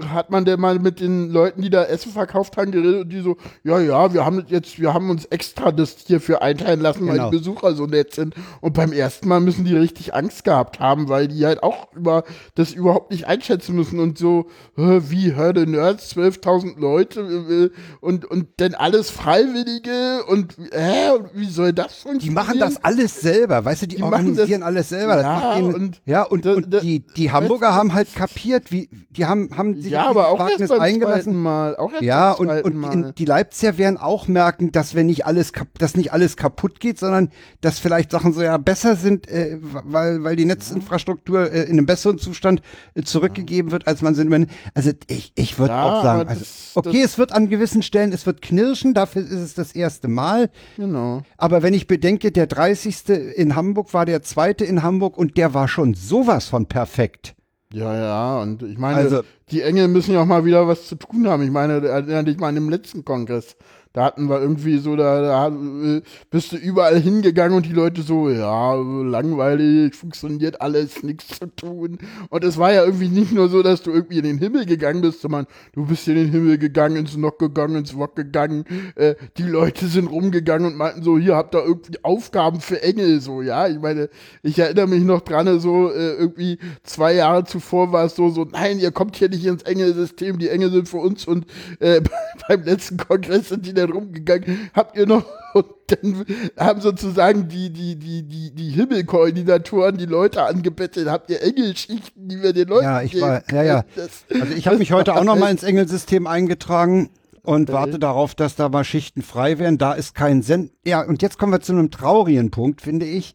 hat 0.10 0.30
man 0.30 0.46
denn 0.46 0.60
mal 0.60 0.80
mit 0.80 1.00
den 1.00 1.30
Leuten, 1.30 1.62
die 1.62 1.70
da 1.70 1.84
Essen 1.86 2.12
verkauft 2.12 2.58
haben, 2.58 2.72
geredet 2.72 3.04
und 3.04 3.10
die 3.10 3.22
so, 3.22 3.38
ja, 3.64 3.80
ja, 3.80 4.14
wir 4.14 4.26
haben 4.26 4.44
jetzt, 4.48 4.80
wir 4.80 4.94
haben 4.94 5.10
uns 5.10 5.26
extra 5.26 5.72
das 5.72 5.96
hierfür 6.06 6.42
einteilen 6.42 6.82
lassen, 6.82 7.08
weil 7.08 7.16
Genau. 7.18 7.30
die 7.32 7.38
Besucher 7.38 7.74
so 7.76 7.86
nett 7.86 8.14
sind. 8.14 8.36
Und 8.62 8.74
beim 8.74 8.92
ersten 8.92 9.28
Mal 9.28 9.40
müssen 9.40 9.66
die 9.66 9.76
richtig 9.76 10.14
Angst 10.14 10.44
gehabt 10.44 10.80
haben, 10.80 11.10
weil 11.10 11.28
die 11.28 11.46
halt 11.46 11.64
auch 11.64 11.94
über 11.94 12.24
das 12.56 12.74
überhaupt 12.74 13.12
nicht 13.12 13.28
einschätzen 13.28 13.76
müssen 13.76 14.00
und 14.00 14.18
so, 14.18 14.48
wie 14.76 15.36
Hörde 15.36 15.66
Nerds, 15.68 16.16
12.000 16.16 16.80
Leute 16.80 17.72
und, 18.02 18.26
und 18.26 18.48
dann 18.58 18.74
alles 18.76 19.10
Freiwillige 19.10 20.24
und, 20.28 20.56
hä, 20.72 21.12
und 21.18 21.30
wie 21.34 21.46
soll 21.50 21.74
das 21.74 21.94
funktionieren? 21.96 22.20
Die 22.22 22.30
machen 22.32 22.60
das 22.60 22.84
alles 22.84 23.20
selber, 23.22 23.64
weißt 23.66 23.84
du, 23.84 23.88
die, 23.88 23.96
Die 23.98 24.02
machen 24.02 24.14
organisieren 24.28 24.62
das- 24.62 24.68
alles 24.68 24.90
selber. 24.90 25.22
Ja, 25.22 25.56
denen- 25.56 25.74
und 25.74 26.02
ja, 26.06 26.24
und, 26.24 26.46
und 26.46 26.74
da- 26.74 26.80
die, 26.80 27.00
die 27.16 27.32
Hamburger 27.32 27.74
haben 27.74 27.94
halt 27.94 28.14
kapiert, 28.16 28.72
wie, 28.72 28.90
die 29.10 29.26
haben, 29.26 29.50
haben 29.56 29.69
sich 29.76 29.92
Ja, 29.92 30.08
aber 30.10 30.28
auch 30.30 30.40
erst 30.40 30.52
Wagnis 30.54 30.70
beim 30.70 30.80
eingelassen. 30.82 31.36
Mal. 31.36 31.76
Auch 31.78 31.92
erst 31.92 32.04
Ja, 32.04 32.34
beim 32.38 32.48
und, 32.50 32.64
und 32.64 32.76
Mal. 32.76 32.94
in, 32.94 33.16
die 33.16 33.26
Leipziger 33.26 33.78
werden 33.78 33.98
auch 33.98 34.28
merken, 34.28 34.72
dass 34.72 34.96
wenn 34.96 35.08
nicht 35.08 35.26
alles, 35.26 35.52
dass 35.78 35.96
nicht 35.96 36.14
alles 36.14 36.38
kaputt 36.38 36.80
geht, 36.80 37.00
sondern 37.00 37.30
dass 37.62 37.80
vielleicht 37.80 38.12
Sachen 38.12 38.34
so 38.34 38.42
ja 38.42 38.58
besser 38.58 38.96
sind, 38.96 39.28
äh, 39.30 39.58
weil, 39.62 40.24
weil 40.24 40.36
die 40.36 40.46
Netzinfrastruktur 40.46 41.52
äh, 41.52 41.64
in 41.64 41.74
einem 41.74 41.86
besseren 41.86 42.18
Zustand 42.18 42.62
äh, 42.96 43.04
zurückgegeben 43.04 43.72
wird, 43.72 43.88
als 43.88 44.02
man 44.02 44.16
sie 44.16 44.24
übernimmt. 44.24 44.52
Also 44.74 44.92
ich, 45.08 45.32
ich 45.36 45.60
würde 45.60 45.74
Ja, 45.74 45.84
auch 45.84 46.04
sagen, 46.04 46.30
also, 46.30 46.40
das- 46.42 46.72
okay, 46.76 47.02
es 47.04 47.18
wird 47.18 47.32
an 47.34 47.50
gewissen 47.50 47.82
Stellen, 47.84 48.12
es 48.14 48.26
wird 48.26 48.42
knirschen, 48.42 48.94
dafür 48.94 49.22
ist 49.24 49.32
es 49.32 49.54
das 49.54 49.74
erste 49.74 50.08
Mal. 50.08 50.50
Genau. 50.78 51.22
Aber 51.38 51.62
wenn 51.64 51.74
ich 51.74 51.88
bedenke, 51.88 52.32
der 52.32 52.48
30. 52.48 53.10
in 53.36 53.56
Hamburg 53.56 53.94
war 53.94 54.06
der 54.06 54.22
zweite 54.22 54.66
in 54.66 54.84
Hamburg 54.84 55.18
und 55.18 55.38
der 55.38 55.54
war 55.54 55.68
schon 55.68 55.94
sowas 55.94 56.48
von 56.48 56.66
perfekt. 56.68 57.36
Ja, 57.72 57.96
ja, 57.96 58.42
und 58.42 58.64
ich 58.64 58.80
meine, 58.80 58.98
Also- 58.98 59.22
die 59.52 59.62
Engel 59.62 59.88
müssen 59.90 60.14
ja 60.14 60.22
auch 60.22 60.26
mal 60.26 60.44
wieder 60.44 60.68
was 60.68 60.88
zu 60.88 60.96
tun 60.96 61.28
haben. 61.28 61.44
Ich 61.44 61.52
meine, 61.52 61.86
erinnere 61.88 62.24
dich 62.24 62.38
mal 62.40 62.48
an 62.48 62.56
den 62.56 62.70
letzten 62.70 63.06
Kongress. 63.06 63.56
Da 63.92 64.06
hatten 64.06 64.30
wir 64.30 64.40
irgendwie 64.40 64.78
so, 64.78 64.96
da, 64.96 65.22
da 65.22 65.48
äh, 65.48 66.02
bist 66.30 66.52
du 66.52 66.58
überall 66.58 67.00
hingegangen 67.00 67.58
und 67.58 67.66
die 67.66 67.74
Leute 67.74 68.04
so, 68.04 68.30
ja, 68.30 68.76
langweilig, 68.76 69.96
funktioniert 69.96 70.62
alles, 70.62 71.02
nichts 71.02 71.40
zu 71.40 71.48
tun. 71.48 71.98
Und 72.30 72.44
es 72.44 72.60
war 72.60 72.72
ja 72.72 72.84
irgendwie 72.86 73.08
nicht 73.08 73.32
nur 73.32 73.50
so, 73.50 73.64
dass 73.64 73.82
du 73.82 73.92
irgendwie 73.92 74.20
in 74.20 74.26
den 74.26 74.38
Himmel 74.38 74.68
gegangen 74.68 75.02
bist, 75.02 75.22
sondern 75.22 75.48
du 75.74 75.88
bist 75.88 76.08
in 76.08 76.16
den 76.16 76.30
Himmel 76.30 76.60
gegangen, 76.60 76.98
ins 76.98 77.18
Nock 77.18 77.40
gegangen, 77.40 77.78
ins 77.78 77.96
Wok 77.96 78.16
gegangen. 78.16 78.66
Äh, 78.96 79.16
die 79.38 79.44
Leute 79.44 79.88
sind 79.88 80.06
rumgegangen 80.06 80.68
und 80.68 80.78
meinten 80.78 81.02
so, 81.02 81.18
hier 81.18 81.36
habt 81.36 81.56
ihr 81.56 81.64
irgendwie 81.64 81.98
Aufgaben 82.04 82.62
für 82.62 82.84
Engel, 82.84 83.22
so, 83.22 83.42
ja. 83.42 83.68
Ich 83.68 83.80
meine, 83.80 84.10
ich 84.44 84.60
erinnere 84.60 84.86
mich 84.86 85.04
noch 85.04 85.22
dran, 85.22 85.60
so 85.60 85.92
äh, 85.92 86.14
irgendwie 86.14 86.60
zwei 86.84 87.16
Jahre 87.16 87.44
zuvor 87.46 87.92
war 87.92 88.06
es 88.06 88.16
so, 88.16 88.30
so, 88.30 88.46
nein, 88.46 88.78
ihr 88.78 88.92
kommt 88.92 89.16
hier 89.16 89.30
nicht 89.30 89.46
ins 89.46 89.64
Engelsystem, 89.64 90.38
die 90.38 90.50
Engel 90.50 90.70
sind 90.70 90.88
für 90.88 90.98
uns 90.98 91.26
und 91.26 91.48
äh, 91.80 92.02
beim 92.48 92.62
letzten 92.62 92.98
Kongress 92.98 93.50
sind 93.50 93.66
die 93.66 93.79
dann 93.80 93.92
rumgegangen, 93.92 94.70
habt 94.74 94.98
ihr 94.98 95.06
noch 95.08 95.26
und 95.54 95.66
dann 95.88 96.26
haben 96.58 96.82
sozusagen 96.82 97.48
die, 97.48 97.70
die, 97.72 97.96
die, 97.98 98.24
die, 98.24 98.52
die 98.52 98.70
Himmelkoordinatoren 98.70 99.98
die 99.98 100.06
Leute 100.06 100.44
angebettelt, 100.44 101.08
habt 101.10 101.30
ihr 101.30 101.42
Engelschichten, 101.42 102.28
die 102.30 102.42
wir 102.42 102.54
den 102.54 102.68
Leuten 102.68 102.84
Ja, 102.86 103.02
ich 103.02 103.12
geben 103.12 103.22
war- 103.24 103.44
ja, 103.52 103.64
ja. 103.64 103.86
Das, 103.96 104.26
Also 104.42 104.54
ich 104.54 104.68
habe 104.68 104.78
mich 104.78 104.92
heute 104.92 105.16
auch 105.16 105.24
noch 105.24 105.36
mal 105.40 105.52
ins 105.52 105.64
Engelsystem 105.64 106.28
eingetragen 106.28 107.10
und 107.42 107.72
warte 107.72 107.98
darauf, 108.00 108.36
dass 108.36 108.56
da 108.56 108.70
mal 108.70 108.84
Schichten 108.84 109.22
frei 109.22 109.58
werden. 109.60 109.78
Da 109.78 109.94
ist 109.94 110.14
kein 110.14 110.42
Send. 110.44 110.72
Ja, 110.86 111.02
und 111.02 111.22
jetzt 111.22 111.40
kommen 111.40 111.52
wir 111.52 111.62
zu 111.62 111.72
einem 111.72 111.90
traurigen 111.90 112.52
Punkt, 112.52 112.82
finde 112.82 113.06
ich. 113.08 113.34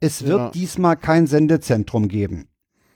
Es 0.00 0.26
wird 0.26 0.38
Ja. 0.38 0.50
diesmal 0.50 0.96
kein 0.96 1.26
Sendezentrum 1.26 2.08
geben. 2.08 2.48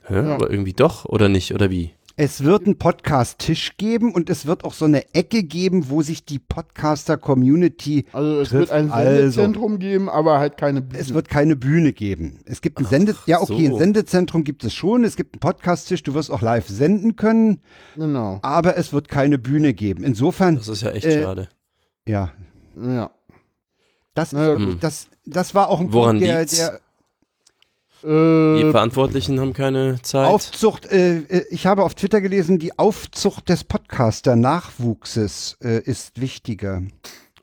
Hä? 0.03 0.17
Aber 0.19 0.51
irgendwie 0.51 0.73
doch, 0.73 1.05
oder 1.05 1.27
nicht, 1.29 1.53
oder 1.55 1.71
wie? 1.71 1.91
Es 2.21 2.43
wird 2.43 2.65
einen 2.65 2.77
Podcast-Tisch 2.77 3.77
geben 3.77 4.13
und 4.13 4.29
es 4.29 4.45
wird 4.45 4.65
auch 4.65 4.73
so 4.73 4.83
eine 4.83 5.13
Ecke 5.15 5.41
geben, 5.43 5.89
wo 5.89 6.01
sich 6.01 6.25
die 6.25 6.37
Podcaster-Community 6.37 8.07
also 8.11 8.41
es 8.41 8.49
trifft. 8.49 8.59
wird 8.59 8.71
ein 8.71 8.91
Also, 8.91 9.09
Sendezentrum 9.09 9.79
geben, 9.79 10.09
aber 10.09 10.37
halt 10.37 10.57
keine 10.57 10.81
Bühne. 10.81 10.99
es 10.99 11.13
wird 11.13 11.29
keine 11.29 11.55
Bühne 11.55 11.93
geben. 11.93 12.41
Es 12.43 12.59
gibt 12.59 12.77
ein 12.77 12.83
Sende 12.85 13.15
ja 13.25 13.39
okay, 13.39 13.67
so. 13.69 13.73
ein 13.75 13.79
Sendezentrum 13.79 14.43
gibt 14.43 14.65
es 14.65 14.73
schon. 14.73 15.05
Es 15.05 15.15
gibt 15.15 15.35
einen 15.35 15.39
Podcast-Tisch. 15.39 16.03
Du 16.03 16.13
wirst 16.13 16.29
auch 16.29 16.41
live 16.41 16.67
senden 16.67 17.15
können, 17.15 17.61
genau. 17.95 18.39
aber 18.41 18.75
es 18.75 18.91
wird 18.91 19.07
keine 19.07 19.37
Bühne 19.37 19.73
geben. 19.73 20.03
Insofern, 20.03 20.57
Das 20.57 20.67
ist 20.67 20.81
ja 20.81 20.91
echt 20.91 21.05
Äh, 21.05 21.23
schade. 21.23 21.47
ja, 22.05 22.33
Ja. 22.75 23.11
das, 24.13 24.33
Na 24.33 24.45
ja, 24.45 24.55
gut. 24.55 24.83
das, 24.83 25.07
das 25.25 25.55
war 25.55 25.69
auch 25.69 25.79
ein 25.79 25.93
Woran 25.93 26.17
Punkt, 26.17 26.27
der, 26.27 26.39
liegt's? 26.39 26.69
Der 28.03 28.55
Die 28.55 28.61
Äh, 28.63 28.71
Verantwortlichen 28.71 29.39
haben 29.39 29.53
keine 29.53 30.01
Zeit. 30.01 30.27
Aufzucht. 30.27 30.85
Äh, 30.91 31.17
äh, 31.29 31.45
ich 31.49 31.65
habe 31.67 31.83
auf 31.83 31.95
Twitter 31.95 32.21
gelesen, 32.21 32.59
die 32.59 32.77
Aufzucht 32.77 33.49
des 33.49 33.63
Podcaster-Nachwuchses 33.63 35.57
äh, 35.63 35.81
ist 35.83 36.19
wichtiger. 36.19 36.81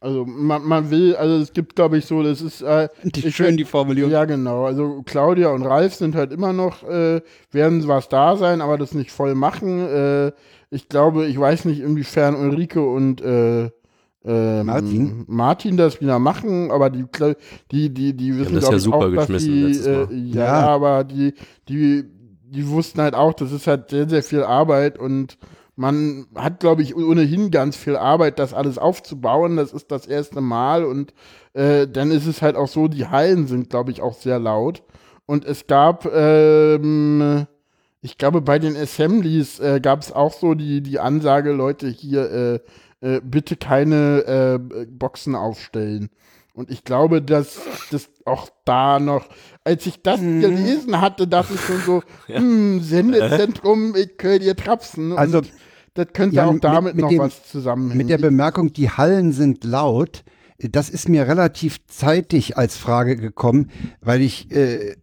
also 0.01 0.24
man, 0.24 0.62
man 0.65 0.91
will, 0.91 1.16
also 1.16 1.37
es 1.43 1.53
gibt, 1.53 1.74
glaube 1.77 1.99
ich, 1.99 2.07
so, 2.07 2.23
das 2.23 2.41
ist 2.41 2.62
äh, 2.62 2.89
Die, 3.03 3.27
ich- 3.28 3.37
schön 3.37 3.57
die 3.57 3.65
Formulierung. 3.65 4.11
Ja, 4.12 4.24
genau. 4.24 4.65
Also 4.66 5.03
Claudia 5.05 5.49
und 5.49 5.62
Ralf 5.65 5.95
sind 5.95 6.15
halt 6.15 6.33
immer 6.33 6.53
noch, 6.53 6.83
äh, 6.85 7.20
werden 7.51 7.83
zwar 7.83 8.03
da 8.09 8.37
sein, 8.37 8.61
aber 8.61 8.78
das 8.78 8.93
nicht 8.95 9.11
voll 9.11 9.35
machen. 9.35 9.81
Äh, 9.81 10.33
ich 10.70 10.89
glaube, 10.89 11.27
ich 11.27 11.39
weiß 11.39 11.65
nicht, 11.65 11.81
inwiefern 11.81 12.35
Ulrike 12.35 12.81
und 12.83 13.20
äh, 13.20 13.70
ähm, 14.27 14.66
Martin? 14.66 15.24
Martin 15.27 15.77
das 15.77 16.01
wieder 16.01 16.19
machen, 16.19 16.70
aber 16.70 16.90
die, 16.90 17.05
die, 17.70 17.90
die, 17.90 18.15
die 18.15 18.39
wissen 18.39 18.55
das 18.55 18.65
glaub 18.65 18.73
ja 18.73 18.77
ich, 18.78 18.82
super 18.82 18.97
auch, 18.97 19.15
dass 19.15 19.27
geschmissen 19.28 19.53
die, 19.55 19.89
äh, 19.89 20.36
Ja. 20.36 20.44
ja, 20.44 20.66
aber 20.69 21.05
die, 21.05 21.35
die, 21.69 22.05
die 22.43 22.69
wussten 22.69 23.01
halt 23.01 23.15
auch, 23.15 23.35
das 23.35 23.53
ist 23.53 23.66
halt 23.66 23.90
sehr, 23.90 24.09
sehr 24.09 24.23
viel 24.23 24.43
Arbeit 24.43 24.98
und 24.98 25.39
man 25.77 26.27
hat, 26.35 26.61
glaube 26.61 26.82
ich, 26.82 26.97
ohnehin 26.97 27.51
ganz 27.51 27.77
viel 27.77 27.97
Arbeit, 27.97 28.39
das 28.39 28.55
alles 28.55 28.78
aufzubauen. 28.78 29.57
Das 29.57 29.74
ist 29.74 29.93
das 29.93 30.07
erste 30.07 30.40
Mal 30.40 30.85
und 30.85 31.12
äh, 31.53 31.86
dann 31.86 32.11
ist 32.11 32.27
es 32.27 32.40
halt 32.40 32.57
auch 32.57 32.69
so, 32.69 32.89
die 32.89 33.07
Hallen 33.07 33.47
sind, 33.47 33.69
glaube 33.69 33.90
ich, 33.90 34.01
auch 34.01 34.15
sehr 34.15 34.39
laut. 34.39 34.82
Und 35.27 35.44
es 35.44 35.66
gab, 35.66 36.07
ähm, 36.07 37.47
ich 38.01 38.16
glaube, 38.16 38.40
bei 38.40 38.59
den 38.59 38.74
Assemblies 38.77 39.61
äh, 39.61 39.81
gab 39.81 40.01
es 40.01 40.12
auch 40.12 40.32
so 40.32 40.55
die, 40.55 40.81
die 40.81 40.98
Ansage, 40.98 41.53
Leute, 41.53 41.89
hier 41.89 42.31
äh, 42.32 42.61
äh, 43.01 43.20
bitte 43.23 43.56
keine 43.56 44.59
äh, 44.60 44.86
Boxen 44.86 45.35
aufstellen. 45.35 46.09
Und 46.55 46.70
ich 46.70 46.85
glaube, 46.85 47.20
dass 47.20 47.59
das 47.90 48.09
auch 48.24 48.48
da 48.64 48.98
noch, 48.98 49.27
als 49.64 49.85
ich 49.86 50.01
das 50.02 50.20
Mhm. 50.23 50.40
gelesen 50.40 51.01
hatte, 51.01 51.28
dachte 51.28 51.55
ich 51.55 51.60
schon 51.60 51.81
so, 51.81 52.02
hm, 52.27 52.81
Sendezentrum, 52.81 53.94
ich 53.97 54.16
könnte 54.16 54.40
dir 54.40 54.56
trapsen. 54.56 55.12
Also, 55.18 55.43
das 55.94 56.06
könnte 56.14 56.36
ja, 56.36 56.47
auch 56.47 56.52
mit- 56.55 56.64
damit 56.64 56.94
mit 56.94 57.02
noch 57.02 57.10
dem- 57.10 57.18
was 57.20 57.47
zusammenhängen. 57.51 57.98
Mit 57.98 58.09
der 58.09 58.18
Bemerkung, 58.18 58.73
die 58.73 58.89
Hallen 58.90 59.32
sind 59.32 59.64
laut, 59.64 60.24
das 60.59 60.89
ist 60.89 61.09
mir 61.10 61.28
relativ 61.28 61.86
zeitig 61.89 62.56
als 62.56 62.78
Frage 62.78 63.16
gekommen, 63.16 63.70
weil 64.01 64.23
ich 64.23 64.51
äh, 64.51 64.97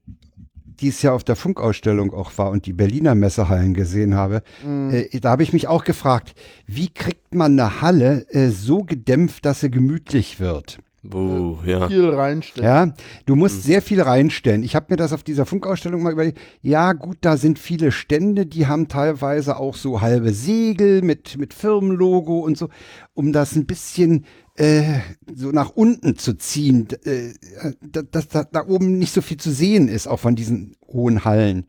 dies 0.83 1.01
Jahr 1.01 1.15
auf 1.15 1.23
der 1.23 1.37
Funkausstellung 1.37 2.13
auch 2.13 2.37
war 2.37 2.51
und 2.51 2.65
die 2.65 2.73
Berliner 2.73 3.15
Messehallen 3.15 3.73
gesehen 3.73 4.15
habe. 4.15 4.43
Äh, 4.65 5.19
da 5.19 5.31
habe 5.31 5.43
ich 5.43 5.53
mich 5.53 5.67
auch 5.67 5.85
gefragt, 5.85 6.35
wie 6.67 6.89
kriegt 6.89 7.33
man 7.33 7.57
eine 7.59 7.81
Halle 7.81 8.25
äh, 8.29 8.49
so 8.49 8.83
gedämpft, 8.83 9.45
dass 9.45 9.61
sie 9.61 9.71
gemütlich 9.71 10.39
wird? 10.41 10.79
Buh, 11.05 11.57
ja. 11.65 11.89
viel 11.89 12.09
reinstellen. 12.09 12.65
Ja, 12.65 12.93
du 13.25 13.35
musst 13.35 13.63
sehr 13.63 13.81
viel 13.81 14.01
reinstellen. 14.01 14.63
Ich 14.63 14.73
habe 14.73 14.85
mir 14.89 14.95
das 14.95 15.11
auf 15.11 15.21
dieser 15.21 15.45
Funkausstellung 15.45 16.01
mal 16.01 16.13
überlegt. 16.13 16.39
Ja, 16.61 16.93
gut, 16.93 17.17
da 17.21 17.35
sind 17.35 17.59
viele 17.59 17.91
Stände, 17.91 18.45
die 18.45 18.67
haben 18.67 18.87
teilweise 18.87 19.57
auch 19.57 19.75
so 19.75 19.99
halbe 19.99 20.31
Segel 20.31 21.01
mit, 21.01 21.37
mit 21.37 21.53
Firmenlogo 21.53 22.39
und 22.39 22.57
so, 22.57 22.69
um 23.13 23.33
das 23.33 23.55
ein 23.57 23.65
bisschen 23.65 24.25
äh, 24.55 24.99
so 25.33 25.49
nach 25.51 25.69
unten 25.71 26.17
zu 26.17 26.37
ziehen, 26.37 26.87
äh, 27.05 27.33
dass, 27.81 28.05
dass 28.11 28.27
da, 28.27 28.43
da 28.43 28.67
oben 28.67 28.99
nicht 28.99 29.13
so 29.13 29.21
viel 29.21 29.37
zu 29.37 29.51
sehen 29.51 29.87
ist, 29.87 30.07
auch 30.07 30.19
von 30.19 30.35
diesen 30.35 30.75
hohen 30.87 31.25
Hallen. 31.25 31.65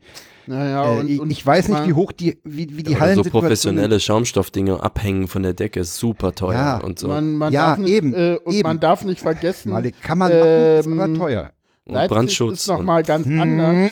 Naja, 0.47 0.93
äh, 0.93 0.99
und, 0.99 1.09
ich, 1.09 1.19
und 1.19 1.31
ich 1.31 1.43
weiß 1.43 1.69
nicht, 1.69 1.87
wie 1.87 1.93
hoch 1.93 2.11
die, 2.11 2.37
wie, 2.43 2.77
wie 2.77 2.83
die 2.83 2.91
Oder 2.91 2.99
Hallen 2.99 3.15
so 3.15 3.23
professionelle 3.23 3.99
Schaumstoffdinge 3.99 4.83
abhängen 4.83 5.27
von 5.27 5.41
der 5.41 5.53
Decke, 5.55 5.79
ist 5.79 5.97
super 5.97 6.35
teuer 6.35 6.53
Ja, 6.53 6.77
und 6.77 6.99
so. 6.99 7.07
Man, 7.07 7.33
man 7.35 7.51
Ja, 7.51 7.69
darf 7.69 7.79
nicht, 7.79 7.89
eben, 7.91 8.13
äh, 8.13 8.37
und 8.43 8.53
eben. 8.53 8.67
man 8.67 8.79
darf 8.79 9.03
nicht 9.03 9.21
vergessen, 9.21 9.71
Mal, 9.71 9.91
kann 9.91 10.19
man 10.19 10.31
machen, 10.31 10.47
ist 10.79 10.85
Ähm, 10.85 10.99
aber 10.99 11.13
teuer. 11.15 11.51
und 11.85 11.93
Leipzig 11.95 12.15
Brandschutz. 12.15 12.59
ist 12.59 12.67
noch 12.67 12.79
und- 12.79 12.85
mal 12.85 13.01
ganz 13.01 13.25
Mhm. 13.25 13.39
anders, 13.39 13.91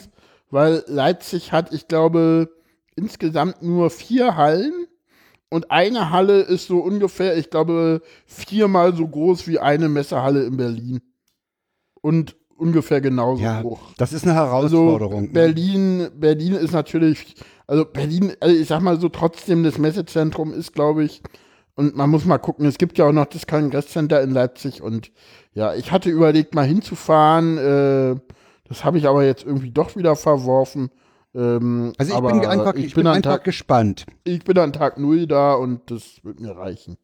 weil 0.51 0.83
Leipzig 0.85 1.51
hat, 1.51 1.73
ich 1.73 1.87
glaube, 1.87 2.49
insgesamt 2.95 3.63
nur 3.63 3.89
vier 3.89 4.35
Hallen 4.37 4.85
und 5.53 5.71
eine 5.71 6.09
Halle 6.09 6.41
ist 6.41 6.67
so 6.67 6.79
ungefähr, 6.79 7.37
ich 7.37 7.49
glaube, 7.49 8.01
viermal 8.25 8.95
so 8.95 9.07
groß 9.07 9.47
wie 9.47 9.59
eine 9.59 9.87
Messehalle 9.89 10.43
in 10.45 10.57
Berlin. 10.57 11.01
Und 12.01 12.35
ungefähr 12.57 13.01
genauso 13.01 13.41
Ja, 13.43 13.61
hoch. 13.63 13.79
das 13.97 14.13
ist 14.13 14.25
eine 14.27 14.39
Also 14.39 14.77
Herausforderung. 14.77 15.23
ne? 15.23 15.29
Berlin, 15.29 16.07
Berlin 16.15 16.53
ist 16.53 16.71
natürlich, 16.73 17.35
also 17.67 17.85
Berlin, 17.85 18.33
also 18.39 18.55
ich 18.55 18.67
sag 18.67 18.81
mal 18.81 18.99
so, 18.99 19.09
trotzdem 19.09 19.63
das 19.63 19.77
Messezentrum 19.77 20.53
ist, 20.53 20.73
glaube 20.73 21.03
ich, 21.03 21.21
und 21.75 21.95
man 21.95 22.09
muss 22.09 22.25
mal 22.25 22.37
gucken, 22.37 22.65
es 22.67 22.77
gibt 22.77 22.97
ja 22.97 23.05
auch 23.07 23.11
noch 23.13 23.25
das 23.25 23.47
Kongresscenter 23.47 24.21
in 24.21 24.31
Leipzig 24.31 24.81
und 24.81 25.11
ja, 25.53 25.73
ich 25.73 25.91
hatte 25.91 26.09
überlegt, 26.09 26.53
mal 26.53 26.65
hinzufahren, 26.67 27.57
äh, 27.57 28.15
das 28.67 28.83
habe 28.85 28.97
ich 28.97 29.07
aber 29.07 29.23
jetzt 29.25 29.43
irgendwie 29.45 29.71
doch 29.71 29.95
wieder 29.95 30.15
verworfen. 30.15 30.89
Ähm, 31.35 31.93
also 31.97 32.11
ich 32.11 32.17
aber 32.17 32.31
bin 32.31 32.45
einfach, 32.45 32.75
ich 32.75 32.93
bin 32.93 33.07
an 33.07 33.17
einfach 33.17 33.37
Tag, 33.37 33.43
gespannt. 33.43 34.05
ich 34.23 34.43
bin 34.43 34.57
an 34.57 34.73
Tag 34.73 34.99
null 34.99 35.27
da 35.27 35.53
und 35.53 35.89
das 35.89 36.23
wird 36.23 36.39
mir 36.39 36.55
reichen. 36.55 36.97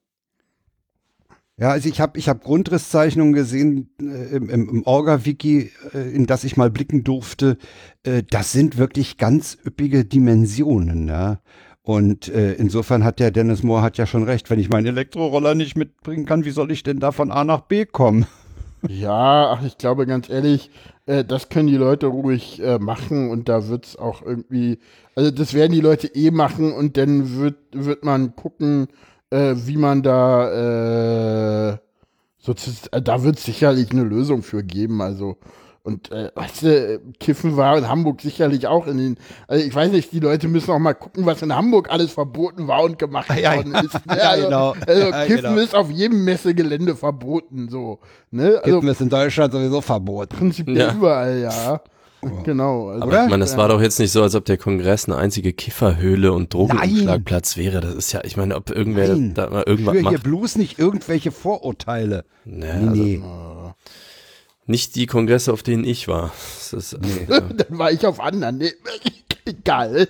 Ja, 1.58 1.72
also 1.72 1.90
ich 1.90 2.00
habe 2.00 2.18
ich 2.18 2.30
hab 2.30 2.42
Grundrisszeichnungen 2.42 3.34
gesehen 3.34 3.90
äh, 4.02 4.36
im, 4.36 4.50
im, 4.50 4.84
Orga-Wiki, 4.86 5.72
äh, 5.94 6.16
in 6.16 6.26
das 6.26 6.46
ich 6.46 6.56
mal 6.56 6.70
blicken 6.70 7.04
durfte. 7.04 7.58
Äh, 8.04 8.24
das 8.30 8.54
sind 8.54 8.78
wirklich 8.78 9.18
ganz 9.18 9.58
üppige 9.66 10.06
Dimensionen. 10.06 11.10
Ja? 11.10 11.42
Und 11.82 12.30
äh, 12.30 12.54
insofern 12.54 13.04
hat 13.04 13.20
der 13.20 13.32
Dennis 13.32 13.62
Moore 13.62 13.82
hat 13.82 13.98
ja 13.98 14.06
schon 14.06 14.24
recht. 14.24 14.50
Wenn 14.50 14.60
ich 14.60 14.70
meinen 14.70 14.86
Elektroroller 14.86 15.54
nicht 15.54 15.76
mitbringen 15.76 16.26
kann, 16.26 16.46
wie 16.46 16.52
soll 16.52 16.72
ich 16.72 16.84
denn 16.84 17.02
da 17.02 17.12
von 17.12 17.30
A 17.30 17.44
nach 17.44 17.62
B 17.62 17.86
kommen? 17.86 18.26
Ja, 18.88 19.52
ach, 19.52 19.64
ich 19.64 19.78
glaube 19.78 20.06
ganz 20.08 20.30
ehrlich, 20.30 20.72
äh, 21.06 21.26
das 21.26 21.50
können 21.50 21.68
die 21.68 21.76
Leute 21.78 22.08
ruhig 22.08 22.62
äh, 22.62 22.80
machen 22.80 23.30
und 23.30 23.50
da 23.50 23.68
wird's 23.68 23.98
auch 23.98 24.22
irgendwie, 24.22 24.80
also 25.16 25.32
das 25.32 25.54
werden 25.54 25.74
die 25.74 25.82
Leute 25.82 26.08
eh 26.16 26.32
machen 26.32 26.72
und 26.72 26.96
dann 26.98 27.36
wird, 27.38 27.58
wird 27.74 28.04
man 28.06 28.36
gucken, 28.36 28.88
äh, 29.32 29.54
wie 29.58 29.76
man 29.78 30.02
da, 30.02 31.72
äh, 31.74 31.78
so, 32.38 32.54
äh, 32.92 33.02
da 33.02 33.24
wird 33.24 33.40
sicherlich 33.40 33.92
eine 33.92 34.04
Lösung 34.04 34.44
für 34.44 34.64
geben, 34.64 35.02
also 35.02 35.38
und 35.94 36.12
äh, 36.12 36.32
weißt 36.36 36.64
du, 36.64 37.02
Kiffen 37.20 37.58
war 37.58 37.78
in 37.78 37.88
Hamburg 37.90 38.22
sicherlich 38.22 38.68
auch 38.68 38.88
in 38.88 38.98
den, 38.98 39.18
also 39.48 39.66
ich 39.66 39.74
weiß 39.76 39.92
nicht, 39.92 40.12
die 40.12 40.20
Leute 40.20 40.48
müssen 40.48 40.72
auch 40.72 40.80
mal 40.80 40.94
gucken, 40.94 41.26
was 41.26 41.42
in 41.42 41.54
Hamburg 41.56 41.90
alles 41.92 42.12
verboten 42.12 42.68
war 42.68 42.84
und 42.84 42.98
gemacht 42.98 43.28
Ja, 43.42 43.56
worden 43.58 43.74
ja. 43.74 43.80
ist. 43.82 43.94
Ne? 43.94 44.00
Ja, 44.18 44.30
also, 44.30 44.46
genau. 44.46 44.76
also 44.88 45.02
Ja, 45.10 45.26
Kiffen 45.26 45.42
genau. 45.44 45.62
ist 45.62 45.76
auf 45.76 45.92
jedem 45.92 46.24
Messegelände 46.24 46.96
verboten, 46.96 47.68
so. 47.70 48.00
Ne? 48.32 48.60
Also 48.64 48.80
ist 48.82 49.02
in 49.02 49.10
Deutschland 49.10 49.52
sowieso 49.54 49.82
verboten. 49.82 50.36
prinzipiell 50.38 50.78
Ja. 50.78 50.94
überall, 50.94 51.40
ja. 51.40 51.82
Genau. 52.44 52.90
Also, 52.90 53.04
Aber 53.04 53.24
ich 53.24 53.30
meine, 53.30 53.46
das 53.46 53.56
war 53.56 53.70
doch 53.70 53.82
jetzt 53.82 53.98
nicht 53.98 54.12
so, 54.12 54.22
als 54.22 54.36
ob 54.36 54.44
der 54.44 54.58
Kongress 54.58 55.06
eine 55.06 55.16
einzige 55.16 55.54
Kifferhöhle 55.54 56.34
und 56.34 56.54
Drogenumschlagplatz 56.54 57.56
wäre. 57.56 57.80
Das 57.80 57.94
ist 57.96 58.12
ja, 58.12 58.20
ich 58.26 58.36
meine, 58.36 58.58
ob 58.58 58.70
irgendwer 58.72 59.08
Nein. 59.08 59.34
da 59.36 59.50
mal 59.50 59.62
Ich 59.62 59.68
irgendwas 59.68 59.94
höre 59.94 60.02
hier 60.02 60.12
macht. 60.12 60.24
bloß 60.24 60.58
nicht 60.58 60.78
irgendwelche 60.80 61.32
Vorurteile. 61.32 62.26
Nee, 62.44 62.66
also 62.70 62.86
Nee. 62.92 63.22
Nicht 64.70 64.96
die 64.96 65.06
Kongresse, 65.08 65.52
auf 65.52 65.64
denen 65.64 65.84
ich 65.84 66.08
war. 66.08 66.32
Das 66.72 66.74
ist, 66.74 66.94
äh, 66.94 67.26
Dann 67.28 67.78
war 67.78 67.92
ich 67.92 68.06
auf 68.06 68.20
anderen. 68.20 68.58
Nee, 68.60 68.72
egal. 69.46 70.08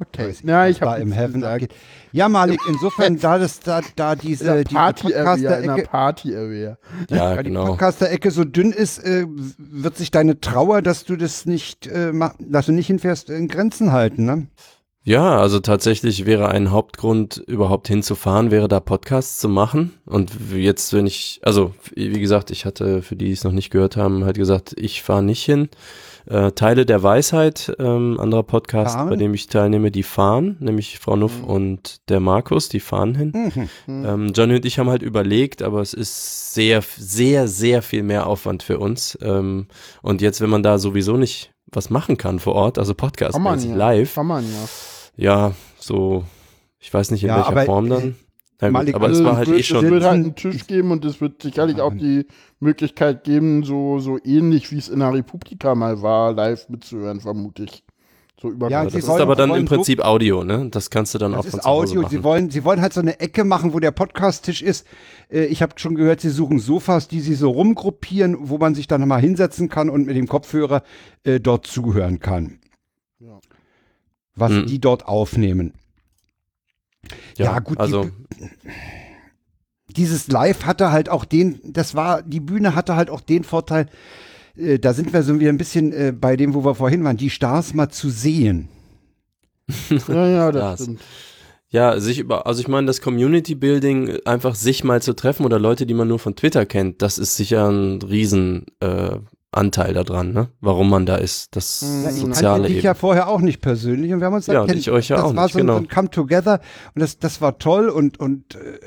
Okay. 0.00 0.32
Ja, 0.44 0.68
ich 0.68 0.80
war 0.80 0.92
habe 0.92 1.02
im 1.02 1.12
Heaven 1.12 1.42
abgeht. 1.42 1.74
Ja, 2.12 2.28
Malik, 2.28 2.60
insofern, 2.68 3.18
da 3.18 3.38
das 3.38 3.60
da, 3.60 3.80
da 3.96 4.14
diese, 4.14 4.62
diese 4.64 4.78
Podcaster-Ecke 4.78 5.82
Party 5.88 6.36
Area. 6.36 6.78
ja, 7.10 7.16
Ja, 7.16 7.36
die 7.42 7.48
genau. 7.48 7.66
Podcaster-Ecke 7.66 8.30
so 8.30 8.44
dünn 8.44 8.72
ist, 8.72 8.98
äh, 8.98 9.26
wird 9.26 9.96
sich 9.96 10.10
deine 10.10 10.40
Trauer, 10.40 10.82
dass 10.82 11.04
du 11.04 11.16
das 11.16 11.46
nicht, 11.46 11.86
äh, 11.86 12.12
dass 12.38 12.66
du 12.66 12.72
nicht 12.72 12.86
hinfährst, 12.86 13.30
in 13.30 13.48
Grenzen 13.48 13.92
halten, 13.92 14.24
ne? 14.24 14.46
Ja, 15.08 15.38
also 15.38 15.58
tatsächlich 15.60 16.26
wäre 16.26 16.50
ein 16.50 16.70
Hauptgrund, 16.70 17.42
überhaupt 17.46 17.88
hinzufahren, 17.88 18.50
wäre 18.50 18.68
da 18.68 18.78
Podcasts 18.78 19.38
zu 19.38 19.48
machen. 19.48 19.94
Und 20.04 20.32
jetzt, 20.54 20.92
wenn 20.92 21.06
ich, 21.06 21.40
also 21.42 21.72
wie 21.94 22.20
gesagt, 22.20 22.50
ich 22.50 22.66
hatte, 22.66 23.00
für 23.00 23.16
die 23.16 23.24
die 23.24 23.32
es 23.32 23.42
noch 23.42 23.52
nicht 23.52 23.70
gehört 23.70 23.96
haben, 23.96 24.26
halt 24.26 24.36
gesagt, 24.36 24.74
ich 24.76 25.02
fahre 25.02 25.22
nicht 25.22 25.42
hin. 25.42 25.70
Äh, 26.26 26.52
Teile 26.52 26.84
der 26.84 27.02
Weisheit, 27.02 27.74
ähm, 27.78 28.20
anderer 28.20 28.42
Podcast, 28.42 28.96
Fahren? 28.96 29.08
bei 29.08 29.16
dem 29.16 29.32
ich 29.32 29.46
teilnehme, 29.46 29.90
die 29.90 30.02
fahren, 30.02 30.58
nämlich 30.60 30.98
Frau 30.98 31.16
Nuff 31.16 31.42
und 31.42 32.06
der 32.10 32.20
Markus, 32.20 32.68
die 32.68 32.80
fahren 32.80 33.14
hin. 33.14 33.32
Mhm. 33.86 34.04
Ähm, 34.04 34.32
Johnny 34.34 34.56
und 34.56 34.66
ich 34.66 34.78
haben 34.78 34.90
halt 34.90 35.00
überlegt, 35.00 35.62
aber 35.62 35.80
es 35.80 35.94
ist 35.94 36.52
sehr, 36.52 36.82
sehr, 36.98 37.48
sehr 37.48 37.80
viel 37.80 38.02
mehr 38.02 38.26
Aufwand 38.26 38.62
für 38.62 38.78
uns. 38.78 39.16
Ähm, 39.22 39.68
und 40.02 40.20
jetzt, 40.20 40.42
wenn 40.42 40.50
man 40.50 40.62
da 40.62 40.76
sowieso 40.76 41.16
nicht 41.16 41.50
was 41.66 41.88
machen 41.88 42.18
kann 42.18 42.38
vor 42.40 42.54
Ort, 42.54 42.78
also 42.78 42.94
Podcast 42.94 43.38
man 43.38 43.58
ja. 43.58 43.74
live, 43.74 44.14
Kann 44.14 44.26
man 44.26 44.44
ja. 44.44 44.68
Ja, 45.18 45.52
so, 45.78 46.24
ich 46.78 46.92
weiß 46.92 47.10
nicht 47.10 47.22
in 47.22 47.28
Ja, 47.28 47.36
welcher 47.36 47.48
aber, 47.50 47.64
Form 47.64 47.88
dann. 47.90 48.16
Na 48.60 48.68
gut, 48.68 48.72
Malik, 48.72 48.94
aber 48.96 49.06
also 49.06 49.20
es 49.20 49.26
war 49.26 49.36
halt 49.36 49.48
wird, 49.48 49.58
eh 49.60 49.62
schon. 49.62 49.84
Es 49.84 49.90
wird 49.90 50.02
halt 50.04 50.14
einen 50.14 50.34
Tisch 50.34 50.66
geben 50.66 50.90
und 50.90 51.04
es 51.04 51.20
wird 51.20 51.42
sicherlich 51.42 51.80
auch 51.80 51.92
die 51.94 52.26
Möglichkeit 52.58 53.22
geben, 53.22 53.62
so, 53.62 54.00
so 54.00 54.18
ähnlich 54.24 54.72
wie 54.72 54.78
es 54.78 54.88
in 54.88 54.98
der 55.00 55.12
Republika 55.14 55.74
mal 55.76 56.02
war, 56.02 56.32
live 56.32 56.68
mitzuhören, 56.68 57.20
vermute 57.20 57.64
ich. 57.64 57.84
So 58.40 58.50
über 58.50 58.68
Ja, 58.70 58.84
das 58.84 58.92
sie 58.94 59.00
ist 59.00 59.08
wollen- 59.08 59.22
aber 59.22 59.34
dann 59.36 59.52
im 59.54 59.64
Prinzip 59.64 60.00
Audio, 60.04 60.44
ne? 60.44 60.68
Das 60.70 60.90
kannst 60.90 61.12
du 61.14 61.18
dann 61.18 61.34
auch 61.34 61.42
Das 61.42 61.50
von 61.50 61.58
ist 61.58 61.64
zu 61.64 61.68
Hause 61.70 61.90
Audio. 61.90 62.02
machen. 62.02 62.10
Sie 62.12 62.22
wollen, 62.24 62.50
sie 62.50 62.64
wollen 62.64 62.80
halt 62.80 62.92
so 62.92 63.00
eine 63.00 63.18
Ecke 63.20 63.42
machen, 63.44 63.74
wo 63.74 63.80
der 63.80 63.90
Podcast-Tisch 63.90 64.62
ist. 64.62 64.86
Äh, 65.28 65.46
ich 65.46 65.60
habe 65.62 65.74
schon 65.76 65.94
gehört, 65.96 66.20
sie 66.20 66.30
suchen 66.30 66.58
Sofas, 66.60 67.08
die 67.08 67.20
sie 67.20 67.34
so 67.34 67.50
rumgruppieren, 67.50 68.36
wo 68.48 68.58
man 68.58 68.74
sich 68.76 68.86
dann 68.86 69.06
mal 69.08 69.20
hinsetzen 69.20 69.68
kann 69.68 69.90
und 69.90 70.06
mit 70.06 70.16
dem 70.16 70.28
Kopfhörer 70.28 70.82
äh, 71.24 71.40
dort 71.40 71.66
zuhören 71.66 72.20
kann. 72.20 72.58
Ja. 73.20 73.38
Was 74.38 74.52
Mhm. 74.52 74.66
die 74.66 74.80
dort 74.80 75.06
aufnehmen. 75.06 75.72
ja, 77.36 77.58
gut, 77.60 77.76
die 77.76 77.80
Also, 77.80 78.00
Bü- 78.02 78.12
dieses 79.96 80.28
Live 80.28 80.64
hatte 80.64 80.92
halt 80.92 81.08
auch 81.08 81.24
den, 81.24 81.60
das 81.64 81.94
war, 81.94 82.22
die 82.22 82.40
Bühne 82.40 82.74
hatte 82.74 82.94
halt 82.96 83.10
auch 83.10 83.20
den 83.20 83.44
Vorteil, 83.44 83.86
äh, 84.56 84.78
da 84.78 84.92
sind 84.92 85.12
wir 85.12 85.22
so 85.22 85.38
wieder 85.40 85.50
ein 85.50 85.58
bisschen 85.58 85.92
äh, 85.92 86.12
bei 86.12 86.36
dem, 86.36 86.54
wo 86.54 86.64
wir 86.64 86.74
vorhin 86.74 87.04
waren, 87.04 87.16
die 87.16 87.30
Stars 87.30 87.74
mal 87.74 87.88
zu 87.88 88.10
sehen. 88.10 88.68
Ja, 90.08 90.26
ja, 90.26 90.52
das 90.52 90.62
Das. 90.62 90.82
stimmt. 90.82 91.00
ja, 91.70 92.00
sich 92.00 92.18
über, 92.18 92.46
also 92.46 92.60
ich 92.60 92.68
meine, 92.68 92.86
das 92.86 93.00
Community 93.02 93.54
Building, 93.54 94.18
einfach 94.24 94.54
sich 94.54 94.84
mal 94.84 95.02
zu 95.02 95.14
treffen 95.14 95.44
oder 95.44 95.58
Leute, 95.58 95.84
die 95.86 95.94
man 95.94 96.08
nur 96.08 96.18
von 96.18 96.36
Twitter 96.36 96.64
kennt, 96.66 97.02
das 97.02 97.18
ist 97.18 97.36
sicher 97.36 97.68
ein 97.70 98.00
riesen 98.02 98.66
äh, 98.80 99.16
Anteil 99.50 99.94
daran, 99.94 100.32
ne? 100.32 100.48
Warum 100.60 100.90
man 100.90 101.06
da 101.06 101.16
ist, 101.16 101.56
das 101.56 101.80
Ja, 101.80 102.02
Ja, 102.02 102.10
ich 102.10 102.16
soziale 102.20 102.66
dich 102.68 102.76
eben. 102.78 102.84
ja 102.84 102.94
vorher 102.94 103.28
auch 103.28 103.40
nicht 103.40 103.60
persönlich 103.62 104.12
und 104.12 104.20
wir 104.20 104.26
haben 104.26 104.34
uns 104.34 104.46
Ja, 104.46 104.62
erkennt- 104.62 104.78
ich 104.78 104.90
euch 104.90 105.08
ja 105.08 105.16
das 105.16 105.24
auch 105.24 105.34
war 105.36 105.44
nicht, 105.44 105.52
so, 105.54 105.58
ein- 105.60 105.66
genau. 105.66 105.78
ein 105.78 105.88
Come 105.88 106.10
Together 106.10 106.60
und 106.94 107.00
das, 107.00 107.18
das 107.18 107.40
war 107.40 107.58
toll 107.58 107.88
und, 107.88 108.20
und 108.20 108.54
äh, 108.56 108.78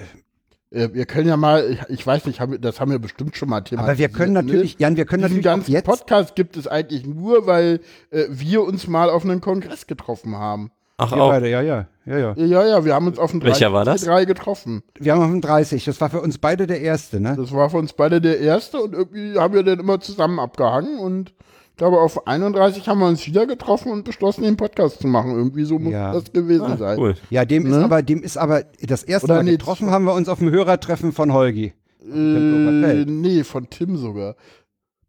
Äh, 0.73 0.93
Wir 0.93 1.05
können 1.05 1.27
ja 1.27 1.35
mal, 1.35 1.69
ich, 1.69 1.79
ich 1.99 2.07
weiß 2.07 2.25
nicht, 2.27 2.39
haben 2.39 2.53
wir, 2.53 2.59
das 2.59 2.79
haben 2.79 2.91
wir 2.91 2.99
bestimmt 2.99 3.35
schon 3.35 3.49
mal 3.49 3.59
thematisiert. 3.59 3.89
aber 3.89 3.97
wir 3.97 4.07
können 4.07 4.31
ne? 4.33 4.41
natürlich, 4.41 4.77
Jan, 4.79 4.95
wir 4.95 5.03
können 5.05 5.23
Diesen 5.23 5.37
natürlich 5.41 5.47
auch 5.49 5.51
ganzen 5.57 5.71
jetzt, 5.73 5.85
Podcast 5.85 6.35
gibt 6.35 6.55
es 6.55 6.65
eigentlich 6.65 7.05
nur, 7.05 7.45
weil 7.45 7.81
äh, 8.11 8.25
wir 8.29 8.63
uns 8.63 8.87
mal 8.87 9.09
auf 9.09 9.25
einen 9.25 9.41
Kongress 9.41 9.85
getroffen 9.85 10.37
haben. 10.37 10.71
Ach 11.01 11.11
wir 11.15 11.21
auch. 11.23 11.29
beide, 11.29 11.49
ja, 11.49 11.61
ja, 11.61 11.87
ja, 12.05 12.17
ja. 12.17 12.33
Ja, 12.35 12.65
ja, 12.67 12.85
wir 12.85 12.93
haben 12.95 13.07
uns 13.07 13.19
auf 13.19 13.31
dem 13.31 13.41
Welcher 13.43 13.73
war 13.73 13.85
das? 13.85 14.01
3 14.05 14.25
getroffen. 14.25 14.83
Wir 14.99 15.13
haben 15.13 15.21
auf 15.21 15.29
dem 15.29 15.41
30, 15.41 15.85
das 15.85 15.99
war 16.01 16.09
für 16.09 16.21
uns 16.21 16.37
beide 16.37 16.67
der 16.67 16.81
erste, 16.81 17.19
ne? 17.19 17.35
Das 17.37 17.51
war 17.51 17.69
für 17.69 17.77
uns 17.77 17.93
beide 17.93 18.21
der 18.21 18.39
erste 18.39 18.77
und 18.81 18.93
irgendwie 18.93 19.37
haben 19.37 19.53
wir 19.53 19.63
dann 19.63 19.79
immer 19.79 19.99
zusammen 19.99 20.39
abgehangen 20.39 20.97
und 20.99 21.33
ich 21.71 21.77
glaube, 21.77 21.99
auf 21.99 22.27
31 22.27 22.87
haben 22.87 22.99
wir 22.99 23.07
uns 23.07 23.25
wieder 23.25 23.47
getroffen 23.47 23.91
und 23.91 24.03
beschlossen, 24.03 24.43
den 24.43 24.55
Podcast 24.57 24.99
zu 25.01 25.07
machen. 25.07 25.31
Irgendwie 25.31 25.63
so 25.63 25.79
muss 25.79 25.93
Ja. 25.93 26.11
das 26.13 26.31
gewesen 26.31 26.65
Ah, 26.65 26.77
sein. 26.77 26.99
cool. 26.99 27.15
Ja, 27.31 27.43
dem 27.45 27.65
ist 27.65 27.75
Ne? 27.75 27.83
aber, 27.83 28.03
dem 28.03 28.21
ist 28.21 28.37
aber 28.37 28.63
das 28.83 29.01
erste 29.03 29.25
Oder 29.25 29.35
Mal 29.37 29.43
nee, 29.45 29.51
getroffen 29.51 29.89
haben 29.89 30.03
wir 30.05 30.13
uns 30.13 30.29
auf 30.29 30.37
dem 30.39 30.51
Hörertreffen 30.51 31.11
von 31.11 31.33
Holgi. 31.33 31.73
Äh, 32.03 33.05
nee, 33.07 33.43
von 33.43 33.69
Tim 33.69 33.97
sogar. 33.97 34.35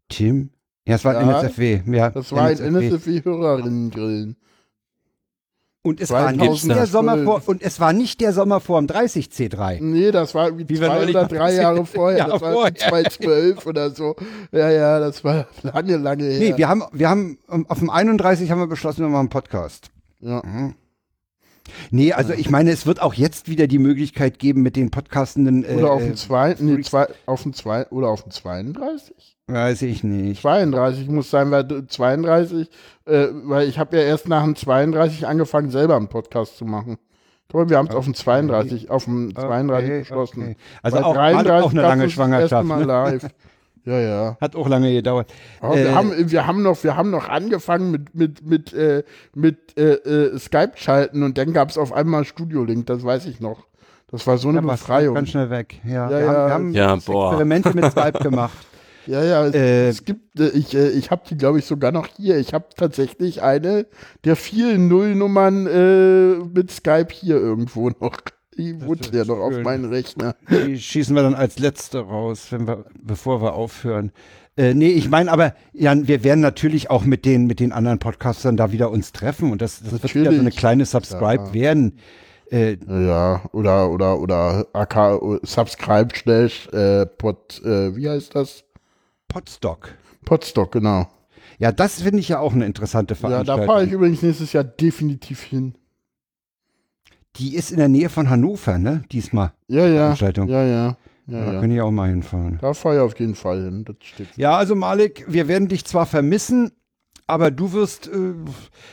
Tim? 0.09 0.49
Ja, 0.87 0.95
es 0.95 1.05
war 1.05 1.13
Ja, 1.13 1.21
NSFW. 1.41 1.81
Ja, 1.85 2.09
Das 2.09 2.31
war 2.31 2.43
ein 2.45 2.57
NSFW. 2.57 3.19
NSFW-Hörerinnen-Grillen. 3.19 4.35
Und 5.85 5.99
es 5.99 6.09
war 6.11 6.31
nicht 6.31 6.39
2012. 6.39 6.77
der 6.77 6.87
Sommer 6.87 7.23
vor, 7.23 7.41
und 7.45 7.61
es 7.61 7.77
war 7.79 7.91
nicht 7.91 8.21
der 8.21 8.31
Sommer 8.31 8.61
vor 8.61 8.81
dem 8.81 8.87
30C3. 8.87 9.83
Nee, 9.83 10.11
das 10.11 10.33
war 10.33 10.45
irgendwie 10.47 10.69
Wie 10.69 10.75
zwei 10.77 11.09
oder 11.09 11.25
drei 11.25 11.55
Jahre 11.55 11.85
vorher. 11.85 12.19
Ja, 12.19 12.27
das 12.29 12.41
war 12.41 12.53
vorher. 12.53 12.73
2012 12.73 13.65
oder 13.67 13.91
so. 13.91 14.15
Ja, 14.53 14.69
ja, 14.71 14.99
das 14.99 15.25
war 15.25 15.45
lange, 15.61 15.97
lange 15.97 16.23
her. 16.23 16.39
Nee, 16.39 16.57
wir 16.57 16.69
haben, 16.69 16.83
wir 16.93 17.09
haben, 17.09 17.37
auf 17.67 17.79
dem 17.79 17.89
31 17.89 18.49
haben 18.49 18.59
wir 18.59 18.67
beschlossen, 18.67 19.01
wir 19.01 19.09
machen 19.09 19.19
einen 19.21 19.29
Podcast. 19.29 19.91
ja. 20.21 20.41
Nee, 21.91 22.11
also 22.11 22.33
ich 22.33 22.49
meine, 22.49 22.71
es 22.71 22.85
wird 22.85 23.01
auch 23.01 23.13
jetzt 23.13 23.47
wieder 23.47 23.67
die 23.67 23.79
Möglichkeit 23.79 24.37
geben 24.37 24.61
mit 24.63 24.75
den 24.75 24.91
Podcastenden. 24.91 25.63
Äh, 25.63 25.75
Oder 25.75 25.91
auf 25.91 26.01
äh, 26.01 26.07
dem 26.07 26.15
zwei, 26.17 26.55
nee, 26.59 26.81
zwei, 26.81 27.07
auf 27.25 27.43
dem 27.43 27.53
zwei, 27.53 27.87
oder 27.87 28.09
auf 28.09 28.23
dem 28.23 28.31
32? 28.31 29.32
Weiß 29.47 29.81
ich 29.83 30.03
nicht. 30.03 30.41
32 30.41 31.07
muss 31.09 31.29
sein, 31.29 31.51
weil 31.51 31.63
du- 31.63 31.85
32, 31.85 32.69
äh, 33.05 33.27
weil 33.43 33.67
ich 33.67 33.77
habe 33.79 33.97
ja 33.97 34.03
erst 34.03 34.27
nach 34.27 34.43
dem 34.43 34.55
32 34.55 35.27
angefangen, 35.27 35.69
selber 35.69 35.95
einen 35.97 36.07
Podcast 36.07 36.57
zu 36.57 36.65
machen. 36.65 36.97
Guck 37.51 37.61
mal, 37.61 37.69
wir 37.69 37.77
haben 37.77 37.87
es 37.87 37.95
auf 37.95 38.05
dem 38.05 38.13
32, 38.15 38.89
auf 38.89 39.05
dem 39.05 39.35
32 39.35 39.89
Okay, 39.89 39.99
beschlossen. 39.99 40.41
okay. 40.41 40.55
Also 40.81 40.97
auch, 40.99 41.15
auch 41.15 41.71
eine 41.71 41.81
lange 41.81 42.09
Schwangerschaft. 42.09 42.65
Mal 42.67 42.79
Ne? 42.79 42.85
live. 42.85 43.27
Ja, 43.85 43.99
ja. 43.99 44.37
Hat 44.39 44.55
auch 44.55 44.69
lange 44.69 44.93
gedauert. 44.93 45.31
Aber 45.59 45.75
Äh, 45.75 45.83
wir, 45.83 45.93
haben, 45.95 46.13
wir, 46.31 46.47
haben 46.47 46.63
noch, 46.63 46.81
wir 46.85 46.95
haben 46.95 47.09
noch 47.11 47.27
angefangen 47.27 47.91
mit, 47.91 48.15
mit, 48.15 48.45
mit, 48.47 48.73
äh, 48.73 49.03
mit 49.35 49.77
äh, 49.77 49.95
äh, 49.95 50.39
Skype-Schalten 50.39 51.21
und 51.21 51.37
dann 51.37 51.51
gab 51.51 51.69
es 51.69 51.77
auf 51.77 51.91
einmal 51.91 52.23
Studio-Link, 52.23 52.85
das 52.87 53.03
weiß 53.03 53.25
ich 53.25 53.41
noch. 53.41 53.67
Das 54.09 54.25
war 54.25 54.37
so 54.37 54.47
eine 54.47 54.61
Ja, 54.61 54.67
Befreiung. 54.67 55.15
Ganz 55.15 55.29
schnell 55.29 55.49
weg. 55.49 55.81
Ja, 55.83 56.09
Ja, 56.09 56.09
wir 56.11 56.19
ja. 56.21 56.49
haben, 56.49 56.73
wir 56.73 56.87
haben 56.87 56.99
Ja, 57.01 57.05
boah. 57.05 57.31
Experimente 57.33 57.73
mit 57.75 57.91
Skype 57.91 58.19
gemacht. 58.19 58.57
Ja, 59.07 59.23
ja, 59.23 59.45
es, 59.47 59.53
Äh, 59.55 59.87
es 59.89 60.05
gibt, 60.05 60.39
äh, 60.39 60.49
ich, 60.49 60.73
äh, 60.75 60.89
ich 60.89 61.11
habe 61.11 61.23
die, 61.29 61.37
glaube 61.37 61.59
ich, 61.59 61.65
sogar 61.65 61.91
noch 61.91 62.07
hier. 62.17 62.37
Ich 62.37 62.53
habe 62.53 62.65
tatsächlich 62.75 63.41
eine 63.41 63.85
der 64.23 64.35
vielen 64.35 64.87
Nullnummern 64.87 65.67
äh, 65.67 66.35
mit 66.45 66.71
Skype 66.71 67.07
hier 67.11 67.35
irgendwo 67.35 67.89
noch. 67.89 68.17
Die 68.57 68.79
wohnt 68.85 69.11
ja 69.13 69.25
noch 69.25 69.39
auf 69.39 69.57
meinem 69.63 69.89
Rechner. 69.89 70.35
Die 70.49 70.77
schießen 70.77 71.15
wir 71.15 71.23
dann 71.23 71.33
als 71.33 71.57
letzte 71.57 71.99
raus, 72.01 72.47
wenn 72.51 72.67
wir, 72.67 72.85
bevor 73.01 73.41
wir 73.41 73.53
aufhören. 73.55 74.11
Äh, 74.55 74.75
nee, 74.75 74.89
ich 74.91 75.09
meine 75.09 75.31
aber, 75.31 75.55
Jan, 75.73 76.07
wir 76.07 76.23
werden 76.23 76.41
natürlich 76.41 76.91
auch 76.91 77.03
mit 77.03 77.25
den, 77.25 77.47
mit 77.47 77.59
den 77.59 77.71
anderen 77.71 77.97
Podcastern 77.97 78.55
da 78.55 78.71
wieder 78.71 78.91
uns 78.91 79.11
treffen 79.11 79.51
und 79.51 79.63
das, 79.63 79.81
das 79.81 80.03
wird 80.03 80.13
wieder 80.13 80.31
so 80.33 80.39
eine 80.39 80.51
kleine 80.51 80.85
Subscribe 80.85 81.45
Ja. 81.47 81.53
werden. 81.55 81.97
Äh, 82.51 82.77
Ja, 82.87 83.41
oder, 83.53 83.89
oder, 83.89 84.19
oder 84.19 84.67
AK, 84.73 85.19
Subscribe 85.41 86.09
slash 86.15 86.67
äh, 86.67 87.07
Pod, 87.07 87.59
äh, 87.65 87.95
wie 87.95 88.07
heißt 88.07 88.35
das? 88.35 88.63
Podstock. 89.33 89.95
Podstock, 90.25 90.71
genau. 90.71 91.07
Ja, 91.57 91.71
das 91.71 92.01
finde 92.01 92.19
ich 92.19 92.29
ja 92.29 92.39
auch 92.39 92.53
eine 92.53 92.65
interessante 92.65 93.15
Ja, 93.15 93.19
Veranstaltung. 93.19 93.65
da 93.67 93.73
fahre 93.73 93.85
ich 93.85 93.91
übrigens 93.91 94.21
nächstes 94.21 94.53
Jahr 94.53 94.63
definitiv 94.63 95.41
hin. 95.41 95.73
Die 97.37 97.55
ist 97.55 97.71
in 97.71 97.77
der 97.79 97.87
Nähe 97.87 98.09
von 98.09 98.29
Hannover, 98.29 98.77
ne? 98.77 99.03
Diesmal. 99.11 99.53
Ja, 99.67 99.87
ja. 99.87 99.93
Veranstaltung. 100.03 100.49
Ja, 100.49 100.63
ja. 100.63 100.97
Da 101.25 101.37
Ja, 101.39 101.53
ja. 101.53 101.61
kann 101.61 101.71
ich 101.71 101.81
auch 101.81 101.89
mal 101.91 102.09
hinfahren. 102.09 102.59
Da 102.61 102.73
fahre 102.73 102.95
ich 102.97 103.01
auf 103.01 103.19
jeden 103.19 103.35
Fall 103.35 103.63
hin. 103.63 103.85
Das 103.85 103.95
steht. 104.01 104.27
Ja, 104.35 104.55
also 104.57 104.75
Malik, 104.75 105.25
wir 105.27 105.47
werden 105.47 105.67
dich 105.67 105.85
zwar 105.85 106.05
vermissen, 106.05 106.71
aber 107.25 107.49
du 107.49 107.71
wirst, 107.73 108.07
äh, 108.07 108.33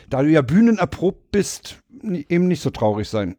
da 0.09 0.23
du 0.23 0.31
ja 0.31 0.41
bühnenerprobt 0.41 1.33
bist, 1.33 1.79
eben 2.03 2.47
nicht 2.49 2.62
so 2.62 2.71
traurig 2.71 3.09
sein. 3.09 3.37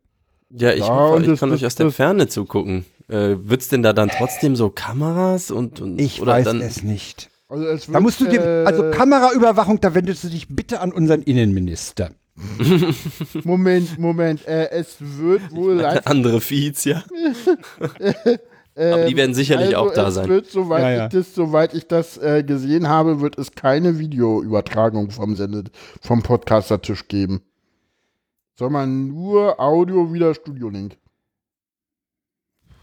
Ja, 0.50 0.72
ich, 0.74 0.80
Ja, 0.82 0.90
hoffe, 0.90 1.22
ich 1.22 1.30
das- 1.30 1.40
kann 1.40 1.50
das- 1.50 1.60
euch 1.62 1.66
aus 1.66 1.76
der 1.76 1.86
das- 1.88 1.96
Ferne 1.96 2.28
zugucken. 2.28 2.86
Äh, 3.12 3.50
wird's 3.50 3.68
denn 3.68 3.84
da 3.84 3.92
dann 3.92 4.08
trotzdem 4.08 4.56
so 4.56 4.70
Kameras 4.70 5.52
und, 5.52 5.82
und 5.82 6.00
Ich 6.00 6.22
oder 6.22 6.32
weiß 6.32 6.46
dann, 6.46 6.62
es 6.62 6.82
nicht. 6.82 7.30
Also 7.50 7.66
es 7.66 7.88
Da 7.88 7.94
wird, 7.94 8.04
musst 8.04 8.22
du 8.22 8.26
dir, 8.26 8.42
äh, 8.42 8.66
also 8.66 8.90
Kameraüberwachung, 8.92 9.82
da 9.82 9.94
wendest 9.94 10.24
du 10.24 10.30
dich 10.30 10.48
bitte 10.48 10.80
an 10.80 10.94
unseren 10.94 11.22
Innenminister. 11.22 12.12
Moment, 13.44 14.00
Moment. 14.00 14.48
Äh, 14.48 14.70
es 14.72 14.96
wird 15.00 15.52
wohl 15.52 15.84
andere 15.86 16.40
Feeds, 16.40 16.86
ja. 16.86 17.04
Aber 18.76 19.06
die 19.06 19.18
werden 19.18 19.34
sicherlich 19.34 19.76
also 19.76 19.90
auch 19.90 19.94
da 19.94 20.08
es 20.08 20.14
sein. 20.16 20.30
Wird, 20.30 20.48
soweit, 20.48 20.82
Ja, 20.82 20.90
ja. 20.92 21.04
Ich 21.08 21.12
das, 21.12 21.36
soweit 21.36 21.74
ich 21.74 21.88
das 21.88 22.18
äh, 22.18 22.44
gesehen 22.44 22.88
habe, 22.88 23.20
wird 23.20 23.38
es 23.38 23.52
keine 23.52 24.00
Videoübertragung 24.00 25.12
vom 25.12 25.36
Sendet, 25.36 25.72
vom 26.00 26.24
Podcaster-Tisch 26.24 27.10
geben. 27.10 27.42
Sondern 28.56 29.10
nur 29.10 29.60
Audio 29.60 30.14
wieder 30.14 30.34
Studio-Link. 30.34 30.96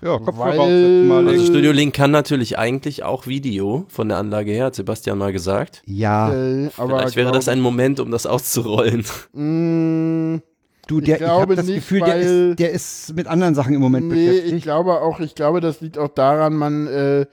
Ja, 0.01 0.19
Kopfhörer 0.19 0.59
Weil-. 0.59 1.29
Also 1.29 1.45
Studio 1.47 1.73
Link 1.73 1.95
kann 1.95 2.11
natürlich 2.12 2.57
eigentlich 2.59 3.03
auch 3.03 3.27
Video 3.27 3.85
von 3.89 4.09
der 4.09 4.19
Anlage 4.19 4.53
her, 4.53 4.66
hat 4.66 4.75
Sebastian 4.77 5.19
mal 5.19 5.33
gesagt. 5.33 5.83
Ja, 5.87 6.33
Äh, 6.33 6.70
aber 6.77 6.99
Vielleicht 7.01 7.16
wäre 7.16 7.33
das 7.33 7.49
ein 7.49 7.61
Moment, 7.61 7.99
um 7.99 8.11
das 8.12 8.25
auszurollen. 8.27 9.05
Mm, 9.33 10.37
du, 10.87 11.01
der, 11.01 11.16
ich, 11.16 11.19
glaube 11.23 11.41
habe 11.43 11.57
das 11.57 11.66
nicht, 11.66 11.77
Gefühl, 11.77 11.99
der 12.01 12.09
weil- 12.15 12.51
ist, 12.51 12.59
der 12.61 12.70
ist 12.70 13.16
mit 13.16 13.27
anderen 13.27 13.55
Sachen 13.57 13.75
im 13.75 13.81
Moment 13.81 14.09
Nee, 14.09 14.29
ich 14.31 14.37
beschäftigt. 14.37 14.62
glaube 14.62 15.01
auch, 15.01 15.19
ich 15.20 15.35
glaube, 15.35 15.61
das 15.61 15.81
liegt 15.81 15.99
auch 15.99 16.09
daran, 16.09 16.55
man, 16.55 16.87
äh, 16.87 17.27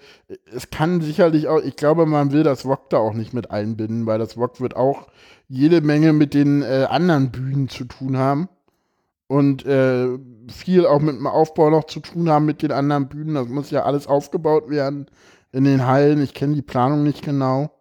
es 0.54 0.72
kann 0.72 1.02
sicherlich 1.02 1.48
auch, 1.48 1.62
ich 1.62 1.76
glaube, 1.76 2.06
man 2.08 2.32
will 2.32 2.42
das 2.44 2.64
VOG 2.64 2.90
da 2.90 2.98
auch 2.98 3.14
nicht 3.14 3.34
mit 3.34 3.52
einbinden, 3.52 4.08
weil 4.08 4.18
das 4.18 4.34
VOG 4.38 4.60
wird 4.62 4.76
auch 4.76 5.08
jede 5.48 5.82
Menge 5.82 6.14
mit 6.14 6.34
den 6.34 6.64
äh, 6.64 6.88
anderen 6.90 7.30
Bühnen 7.30 7.70
zu 7.70 7.86
tun 7.86 8.18
haben 8.18 8.50
und 9.28 9.66
äh, 9.66 10.08
viel 10.50 10.86
auch 10.86 11.00
mit 11.00 11.16
dem 11.16 11.28
Aufbau 11.28 11.70
noch 11.70 11.86
zu 11.86 12.00
tun 12.00 12.30
haben 12.30 12.46
mit 12.46 12.62
den 12.62 12.72
anderen 12.72 13.08
Bühnen. 13.08 13.36
Das 13.36 13.48
muss 13.48 13.72
ja 13.72 13.84
alles 13.84 14.08
aufgebaut 14.08 14.70
werden 14.70 15.08
in 15.52 15.64
den 15.64 15.86
Hallen. 15.86 16.22
Ich 16.22 16.34
kenne 16.34 16.56
die 16.56 16.62
Planung 16.62 17.04
nicht 17.04 17.24
genau. 17.24 17.72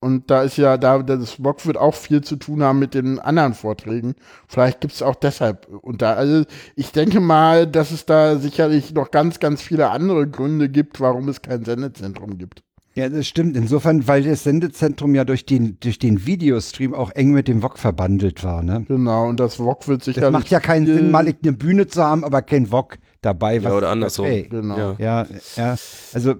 Und 0.00 0.30
da 0.30 0.42
ist 0.42 0.56
ja, 0.56 0.78
da 0.78 1.02
das 1.02 1.32
VOG 1.32 1.66
wird 1.66 1.76
auch 1.76 1.94
viel 1.94 2.22
zu 2.22 2.36
tun 2.36 2.62
haben 2.62 2.78
mit 2.78 2.94
den 2.94 3.18
anderen 3.18 3.52
Vorträgen. 3.52 4.14
Vielleicht 4.48 4.80
gibt 4.80 4.94
es 4.94 5.02
auch 5.02 5.14
deshalb. 5.14 5.66
Und 5.68 6.00
da, 6.00 6.14
also 6.14 6.44
ich 6.74 6.92
denke 6.92 7.20
mal, 7.20 7.66
dass 7.66 7.90
es 7.90 8.06
da 8.06 8.38
sicherlich 8.38 8.94
noch 8.94 9.10
ganz, 9.10 9.40
ganz 9.40 9.60
viele 9.60 9.90
andere 9.90 10.26
Gründe 10.26 10.70
gibt, 10.70 11.00
warum 11.00 11.28
es 11.28 11.42
kein 11.42 11.64
Sendezentrum 11.64 12.38
gibt. 12.38 12.62
Ja, 13.00 13.08
das 13.08 13.26
stimmt. 13.26 13.56
Insofern, 13.56 14.06
weil 14.06 14.22
das 14.24 14.44
Sendezentrum 14.44 15.14
ja 15.14 15.24
durch 15.24 15.46
den, 15.46 15.78
durch 15.80 15.98
den 15.98 16.26
Videostream 16.26 16.92
auch 16.94 17.10
eng 17.12 17.30
mit 17.30 17.48
dem 17.48 17.62
VOG 17.62 17.78
verbandelt 17.78 18.44
war. 18.44 18.62
Ne? 18.62 18.84
Genau, 18.86 19.26
und 19.26 19.40
das 19.40 19.54
VOG 19.54 19.88
wird 19.88 20.04
sicherlich. 20.04 20.26
Das 20.26 20.32
macht 20.32 20.50
ja 20.50 20.60
keinen 20.60 20.84
Sinn, 20.84 21.10
mal 21.10 21.26
eine 21.26 21.52
Bühne 21.54 21.86
zu 21.86 22.02
haben, 22.04 22.24
aber 22.24 22.42
kein 22.42 22.66
VOG 22.66 22.98
dabei. 23.22 23.56
Ja, 23.56 23.64
was- 23.64 23.72
oder 23.72 23.88
andersrum. 23.88 24.26
Ey, 24.26 24.42
Genau. 24.48 24.76
Ja. 24.76 24.96
ja, 24.98 25.26
ja, 25.56 25.76
also 26.12 26.34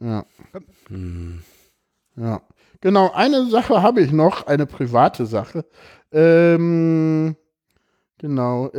Ja. 0.00 0.24
Hm. 0.88 1.40
Ja. 2.16 2.42
Genau, 2.80 3.12
eine 3.12 3.46
Sache 3.50 3.82
habe 3.82 4.00
ich 4.00 4.10
noch, 4.10 4.46
eine 4.46 4.66
private 4.66 5.26
Sache. 5.26 5.64
Ähm, 6.10 7.36
genau. 8.18 8.70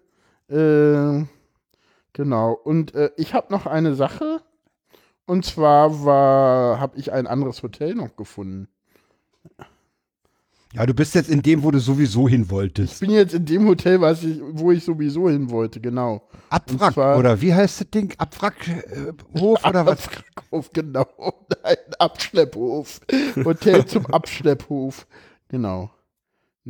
ähm, 0.48 1.28
genau. 2.12 2.52
Und 2.52 2.94
äh, 2.94 3.10
ich 3.16 3.34
habe 3.34 3.52
noch 3.52 3.66
eine 3.66 3.94
Sache. 3.94 4.37
Und 5.28 5.44
zwar 5.44 6.04
war, 6.06 6.80
habe 6.80 6.96
ich 6.98 7.12
ein 7.12 7.26
anderes 7.26 7.62
Hotel 7.62 7.94
noch 7.94 8.16
gefunden. 8.16 8.66
Ja, 10.72 10.86
du 10.86 10.94
bist 10.94 11.14
jetzt 11.14 11.28
in 11.28 11.42
dem, 11.42 11.62
wo 11.62 11.70
du 11.70 11.80
sowieso 11.80 12.26
hin 12.26 12.44
Ich 12.44 12.50
wolltest. 12.50 13.00
bin 13.00 13.10
jetzt 13.10 13.34
in 13.34 13.44
dem 13.44 13.66
Hotel, 13.68 14.00
was 14.00 14.22
ich, 14.24 14.40
wo 14.52 14.72
ich 14.72 14.82
sowieso 14.84 15.28
hin 15.28 15.50
wollte, 15.50 15.80
genau. 15.80 16.22
Abwrack, 16.48 16.94
zwar- 16.94 17.18
oder 17.18 17.38
wie 17.42 17.52
heißt 17.54 17.82
das 17.82 17.90
Ding? 17.90 18.14
Abwrackhof 18.16 19.64
oder 19.66 19.84
was? 19.84 20.06
Abschlepphof, 20.08 20.72
genau. 20.72 21.06
Nein, 21.62 21.76
Abschlepphof. 21.98 23.00
Hotel 23.44 23.84
zum 23.84 24.06
Abschlepphof. 24.06 25.06
Genau. 25.48 25.90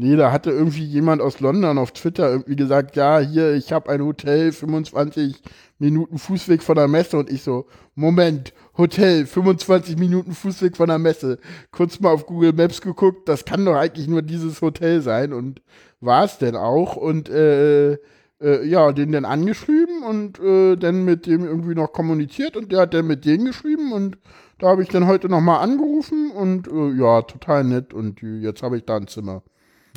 Nee, 0.00 0.14
da 0.14 0.30
hatte 0.30 0.52
irgendwie 0.52 0.84
jemand 0.84 1.20
aus 1.20 1.40
London 1.40 1.76
auf 1.76 1.90
Twitter 1.90 2.30
irgendwie 2.30 2.54
gesagt, 2.54 2.94
ja, 2.94 3.18
hier, 3.18 3.54
ich 3.54 3.72
habe 3.72 3.90
ein 3.90 4.00
Hotel, 4.00 4.52
25 4.52 5.42
Minuten 5.80 6.18
Fußweg 6.18 6.62
von 6.62 6.76
der 6.76 6.86
Messe. 6.86 7.18
Und 7.18 7.28
ich 7.28 7.42
so, 7.42 7.66
Moment, 7.96 8.52
Hotel, 8.76 9.26
25 9.26 9.96
Minuten 9.96 10.34
Fußweg 10.34 10.76
von 10.76 10.86
der 10.86 11.00
Messe. 11.00 11.40
Kurz 11.72 11.98
mal 11.98 12.12
auf 12.12 12.26
Google 12.26 12.52
Maps 12.52 12.80
geguckt, 12.80 13.28
das 13.28 13.44
kann 13.44 13.64
doch 13.64 13.74
eigentlich 13.74 14.06
nur 14.06 14.22
dieses 14.22 14.62
Hotel 14.62 15.02
sein. 15.02 15.32
Und 15.32 15.62
war 16.00 16.24
es 16.24 16.38
denn 16.38 16.54
auch. 16.54 16.94
Und 16.94 17.28
äh, 17.28 17.94
äh, 18.40 18.64
ja, 18.68 18.92
den 18.92 19.10
dann 19.10 19.24
angeschrieben 19.24 20.04
und 20.04 20.38
äh, 20.38 20.76
dann 20.76 21.04
mit 21.04 21.26
dem 21.26 21.44
irgendwie 21.44 21.74
noch 21.74 21.92
kommuniziert 21.92 22.56
und 22.56 22.70
der 22.70 22.82
hat 22.82 22.94
dann 22.94 23.08
mit 23.08 23.24
denen 23.24 23.46
geschrieben 23.46 23.92
und 23.92 24.16
da 24.60 24.68
habe 24.68 24.84
ich 24.84 24.90
dann 24.90 25.08
heute 25.08 25.28
nochmal 25.28 25.58
angerufen 25.60 26.30
und 26.30 26.68
äh, 26.68 26.90
ja, 26.92 27.22
total 27.22 27.64
nett 27.64 27.92
und 27.92 28.20
die, 28.20 28.42
jetzt 28.42 28.62
habe 28.62 28.76
ich 28.76 28.84
da 28.84 28.96
ein 28.96 29.08
Zimmer. 29.08 29.42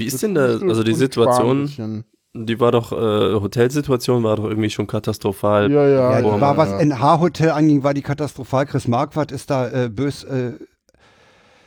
Wie 0.01 0.07
ist 0.07 0.21
denn 0.23 0.35
da, 0.35 0.57
also 0.59 0.83
die 0.83 0.93
Situation, 0.93 2.03
die 2.33 2.59
war 2.59 2.71
doch, 2.71 2.91
äh, 2.91 3.39
Hotelsituation 3.39 4.23
war 4.23 4.37
doch 4.37 4.45
irgendwie 4.45 4.69
schon 4.69 4.87
katastrophal. 4.87 5.71
Ja, 5.71 5.87
ja. 5.87 6.19
Ja, 6.19 6.41
war, 6.41 6.57
was 6.57 6.69
ja. 6.69 6.79
NH-Hotel 6.79 7.51
anging, 7.51 7.83
war 7.83 7.93
die 7.93 8.01
katastrophal. 8.01 8.65
Chris 8.65 8.87
Marquardt 8.87 9.31
ist 9.31 9.49
da 9.49 9.69
äh, 9.69 9.89
bös 9.89 10.23
äh, 10.23 10.53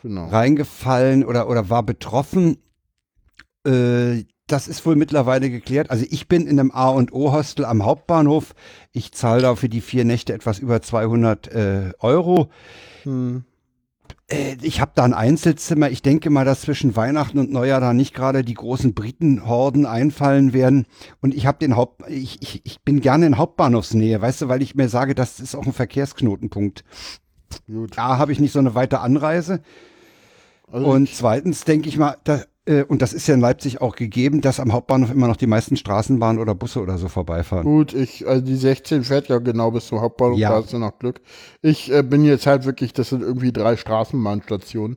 Genau. 0.05 0.27
reingefallen 0.27 1.25
oder, 1.25 1.49
oder 1.49 1.71
war 1.71 1.83
betroffen. 1.83 2.59
Äh, 3.67 4.25
das 4.47 4.69
ist 4.69 4.85
wohl 4.85 4.97
mittlerweile 4.97 5.49
geklärt. 5.49 5.91
Also 5.91 6.05
ich 6.11 6.29
bin 6.29 6.47
in 6.47 6.61
einem 6.61 6.71
A 6.73 6.91
und 6.91 7.15
O 7.15 7.33
Hostel 7.33 7.65
am 7.65 7.83
Hauptbahnhof. 7.83 8.55
Ich 8.93 9.13
zahle 9.13 9.41
da 9.41 9.57
für 9.57 9.71
die 9.71 9.81
vier 9.81 10.05
Nächte 10.05 10.35
etwas 10.35 10.59
über 10.59 10.83
200 10.83 11.49
äh, 11.49 11.93
Euro. 12.01 12.51
Hm. 13.05 13.45
Äh, 14.29 14.57
ich 14.63 14.81
habe 14.81 14.93
da 14.95 15.05
ein 15.05 15.15
Einzelzimmer. 15.15 15.91
Ich 15.91 16.03
denke 16.03 16.31
mal, 16.31 16.45
dass 16.45 16.63
zwischen 16.63 16.97
Weihnachten 16.97 17.39
und 17.39 17.53
Neujahr 17.53 17.81
da 17.81 17.93
nicht 17.93 18.15
gerade 18.15 18.45
die 18.45 18.55
großen 18.55 18.95
Britenhorden 18.95 19.87
einfallen 19.87 20.53
werden. 20.53 20.87
Und 21.21 21.35
ich 21.35 21.47
habe 21.47 21.59
den 21.59 21.77
Haupt, 21.77 22.09
ich, 22.09 22.41
ich, 22.43 22.63
ich 22.65 22.83
bin 22.83 23.01
gerne 23.01 23.27
in 23.27 23.39
Hauptbahnhofsnähe, 23.39 24.21
weißt 24.21 24.43
du, 24.43 24.49
weil 24.49 24.63
ich 24.63 24.75
mir 24.75 24.89
sage, 24.89 25.15
das 25.15 25.41
ist 25.41 25.55
auch 25.55 25.67
ein 25.67 25.73
Verkehrsknotenpunkt. 25.73 26.85
Gut. 27.67 27.99
A, 27.99 28.19
habe 28.19 28.33
ich 28.33 28.41
nicht 28.41 28.53
so 28.53 28.59
eine 28.59 28.75
weite 28.75 29.01
Anreise. 29.01 29.63
Also 30.71 30.87
Und 30.87 31.15
zweitens 31.15 31.65
denke 31.65 31.89
ich 31.89 31.99
mal, 31.99 32.17
da, 32.25 32.43
und 32.89 33.03
das 33.03 33.13
ist 33.13 33.27
ja 33.27 33.35
in 33.35 33.41
Leipzig 33.41 33.81
auch 33.83 33.95
gegeben, 33.95 34.41
dass 34.41 34.59
am 34.59 34.73
Hauptbahnhof 34.73 35.11
immer 35.11 35.29
noch 35.29 35.37
die 35.37 35.47
meisten 35.47 35.77
Straßenbahnen 35.77 36.41
oder 36.41 36.55
Busse 36.55 36.81
oder 36.81 36.97
so 36.97 37.09
vorbeifahren. 37.09 37.65
gut, 37.65 37.93
ich, 37.93 38.27
also 38.27 38.43
die 38.45 38.57
16 38.57 39.05
fährt 39.05 39.29
ja 39.29 39.39
genau 39.39 39.71
bis 39.71 39.87
zum 39.89 40.01
Hauptbahnhof, 40.01 40.39
Ja. 40.39 40.49
da 40.51 40.57
hast 40.63 40.73
du 40.73 40.79
noch 40.79 40.99
Glück. 40.99 41.21
Ich 41.61 41.93
äh, 41.93 42.03
bin 42.03 42.25
jetzt 42.25 42.47
halt 42.47 42.65
wirklich, 42.65 42.93
das 42.95 43.11
sind 43.11 43.23
irgendwie 43.23 43.53
drei 43.53 43.77
Straßenbahnstationen. 43.77 44.97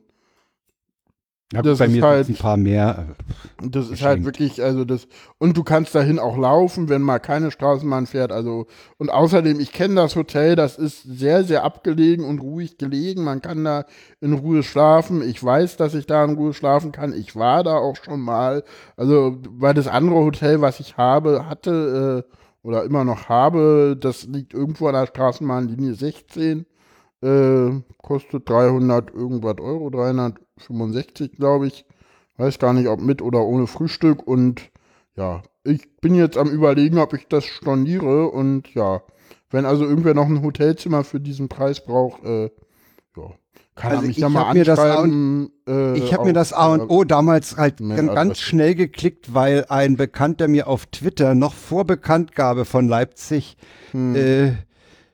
Na 1.50 1.62
Das 1.62 1.78
bei 1.78 1.86
ist 1.86 1.92
mir 1.92 2.02
halt- 2.02 2.28
ein 2.28 2.34
paar 2.34 2.58
mehr. 2.58 3.16
Und 3.62 3.74
das 3.74 3.88
ist 3.88 4.02
halt 4.02 4.22
wirklich, 4.26 4.62
also 4.62 4.84
das, 4.84 5.08
und 5.38 5.56
du 5.56 5.64
kannst 5.64 5.94
dahin 5.94 6.18
auch 6.18 6.36
laufen, 6.36 6.90
wenn 6.90 7.00
mal 7.00 7.20
keine 7.20 7.50
Straßenbahn 7.50 8.06
fährt, 8.06 8.32
also, 8.32 8.66
und 8.98 9.08
außerdem, 9.10 9.58
ich 9.58 9.72
kenne 9.72 9.94
das 9.94 10.14
Hotel, 10.14 10.56
das 10.56 10.76
ist 10.76 11.02
sehr, 11.04 11.44
sehr 11.44 11.64
abgelegen 11.64 12.26
und 12.26 12.40
ruhig 12.40 12.76
gelegen, 12.76 13.24
man 13.24 13.40
kann 13.40 13.64
da 13.64 13.86
in 14.20 14.34
Ruhe 14.34 14.62
schlafen, 14.62 15.22
ich 15.22 15.42
weiß, 15.42 15.78
dass 15.78 15.94
ich 15.94 16.04
da 16.06 16.22
in 16.24 16.34
Ruhe 16.34 16.52
schlafen 16.52 16.92
kann, 16.92 17.14
ich 17.14 17.34
war 17.34 17.64
da 17.64 17.76
auch 17.78 17.96
schon 17.96 18.20
mal, 18.20 18.62
also, 18.98 19.38
weil 19.48 19.72
das 19.72 19.88
andere 19.88 20.16
Hotel, 20.18 20.60
was 20.60 20.80
ich 20.80 20.98
habe, 20.98 21.48
hatte, 21.48 22.24
äh, 22.28 22.34
oder 22.62 22.84
immer 22.84 23.04
noch 23.04 23.30
habe, 23.30 23.96
das 23.98 24.24
liegt 24.24 24.52
irgendwo 24.52 24.88
an 24.88 24.94
der 24.94 25.06
Straßenbahnlinie 25.06 25.94
16, 25.94 26.66
äh, 27.22 27.70
kostet 28.02 28.48
300 28.50 29.10
irgendwas 29.14 29.56
Euro, 29.60 29.88
365, 30.58 31.32
glaube 31.32 31.66
ich. 31.68 31.84
Weiß 32.36 32.58
gar 32.58 32.72
nicht, 32.72 32.88
ob 32.88 33.00
mit 33.00 33.20
oder 33.22 33.40
ohne 33.42 33.66
Frühstück. 33.66 34.26
Und 34.26 34.70
ja, 35.16 35.42
ich 35.64 35.88
bin 36.00 36.14
jetzt 36.14 36.36
am 36.38 36.48
überlegen, 36.48 36.98
ob 36.98 37.12
ich 37.14 37.26
das 37.28 37.44
storniere. 37.44 38.28
Und 38.28 38.72
ja, 38.74 39.02
wenn 39.50 39.64
also 39.66 39.84
irgendwer 39.84 40.14
noch 40.14 40.26
ein 40.26 40.42
Hotelzimmer 40.42 41.02
für 41.04 41.20
diesen 41.20 41.48
Preis 41.48 41.84
braucht, 41.84 42.22
äh, 42.24 42.44
ja, 43.16 43.30
kann 43.74 43.90
Also 43.92 44.02
er 44.02 44.06
mich 44.08 44.16
ich 44.16 44.22
ja 44.22 44.28
mal 44.28 44.46
hab 44.48 44.54
mir 44.54 44.64
das 44.64 44.78
anschreiben. 44.78 45.50
äh, 45.68 45.98
Ich 45.98 46.12
habe 46.12 46.26
mir 46.26 46.32
das 46.32 46.52
A 46.52 46.72
und 46.72 46.80
äh, 46.82 46.84
O 46.88 47.04
damals 47.04 47.56
halt 47.56 47.78
ganz 47.78 48.10
Adresse. 48.10 48.42
schnell 48.42 48.74
geklickt, 48.76 49.34
weil 49.34 49.66
ein 49.68 49.96
Bekannter 49.96 50.46
mir 50.48 50.68
auf 50.68 50.86
Twitter 50.86 51.34
noch 51.34 51.54
vor 51.54 51.84
Bekanntgabe 51.84 52.64
von 52.64 52.86
Leipzig 52.88 53.56
Hm. 53.92 54.14
äh, 54.14 54.52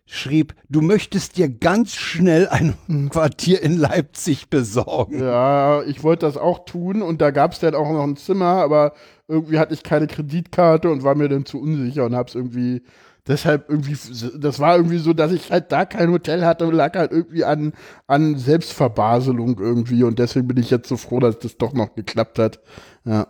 schrieb, 0.06 0.54
du 0.68 0.80
möchtest 0.82 1.36
dir 1.36 1.48
ganz 1.48 1.94
schnell 1.94 2.48
ein 2.48 2.74
Quartier 3.10 3.62
in 3.62 3.76
Leipzig 3.78 4.48
besorgen. 4.50 5.20
Ja, 5.20 5.82
ich 5.82 6.02
wollte 6.02 6.26
das 6.26 6.36
auch 6.36 6.64
tun 6.66 7.02
und 7.02 7.20
da 7.20 7.30
gab 7.30 7.52
es 7.52 7.60
dann 7.60 7.74
auch 7.74 7.90
noch 7.90 8.02
ein 8.04 8.16
Zimmer, 8.16 8.46
aber 8.62 8.92
irgendwie 9.28 9.58
hatte 9.58 9.74
ich 9.74 9.82
keine 9.82 10.06
Kreditkarte 10.06 10.90
und 10.90 11.02
war 11.04 11.14
mir 11.14 11.28
dann 11.28 11.46
zu 11.46 11.60
unsicher 11.60 12.04
und 12.04 12.14
hab's 12.14 12.34
irgendwie 12.34 12.82
deshalb 13.26 13.70
irgendwie, 13.70 13.96
das 14.38 14.60
war 14.60 14.76
irgendwie 14.76 14.98
so, 14.98 15.14
dass 15.14 15.32
ich 15.32 15.50
halt 15.50 15.72
da 15.72 15.86
kein 15.86 16.10
Hotel 16.10 16.44
hatte 16.44 16.66
und 16.66 16.74
lag 16.74 16.94
halt 16.96 17.10
irgendwie 17.10 17.44
an, 17.44 17.72
an 18.06 18.36
Selbstverbaselung 18.36 19.58
irgendwie 19.58 20.04
und 20.04 20.18
deswegen 20.18 20.46
bin 20.46 20.58
ich 20.58 20.70
jetzt 20.70 20.88
so 20.88 20.96
froh, 20.98 21.20
dass 21.20 21.38
das 21.38 21.56
doch 21.56 21.72
noch 21.72 21.94
geklappt 21.94 22.38
hat. 22.38 22.60
Ja, 23.06 23.28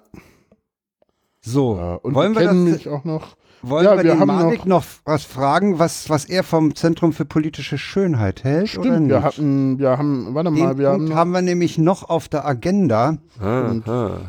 So, 1.43 1.77
ja. 1.77 1.95
und 1.97 2.15
wollen 2.15 2.35
wir 2.35 2.43
kennen 2.43 2.67
das, 2.67 2.75
mich 2.75 2.89
auch 2.89 3.05
noch. 3.05 3.37
Wollen 3.69 3.85
ja, 3.85 3.97
wir, 3.97 4.05
wir 4.05 4.11
den 4.12 4.20
haben 4.20 4.27
Malik 4.27 4.66
noch, 4.66 4.85
was 5.05 5.24
fragen, 5.24 5.78
was, 5.78 6.09
was 6.11 6.24
er 6.24 6.43
vom 6.43 6.74
Zentrum 6.74 7.12
für 7.12 7.24
politische 7.24 7.78
Schönheit 7.78 8.45
hält 8.45 8.77
oder 8.78 8.91
Stimmt, 8.91 9.01
nicht? 9.03 9.11
wir 9.11 9.23
hatten, 9.23 9.78
wir 9.78 9.99
haben, 9.99 10.35
warte 10.35 10.51
Den 10.51 10.59
mal, 10.59 10.78
wir 10.78 10.89
haben 10.89 10.97
Punkt 10.99 11.11
noch, 11.11 11.16
haben 11.16 11.31
wir 11.32 11.43
nämlich 11.43 11.78
noch 11.78 12.09
auf 12.09 12.28
der 12.28 12.47
Agenda. 12.47 13.19
Aha. 13.41 14.20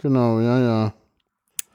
genau, 0.00 0.40
ja, 0.40 0.60
ja. 0.60 0.92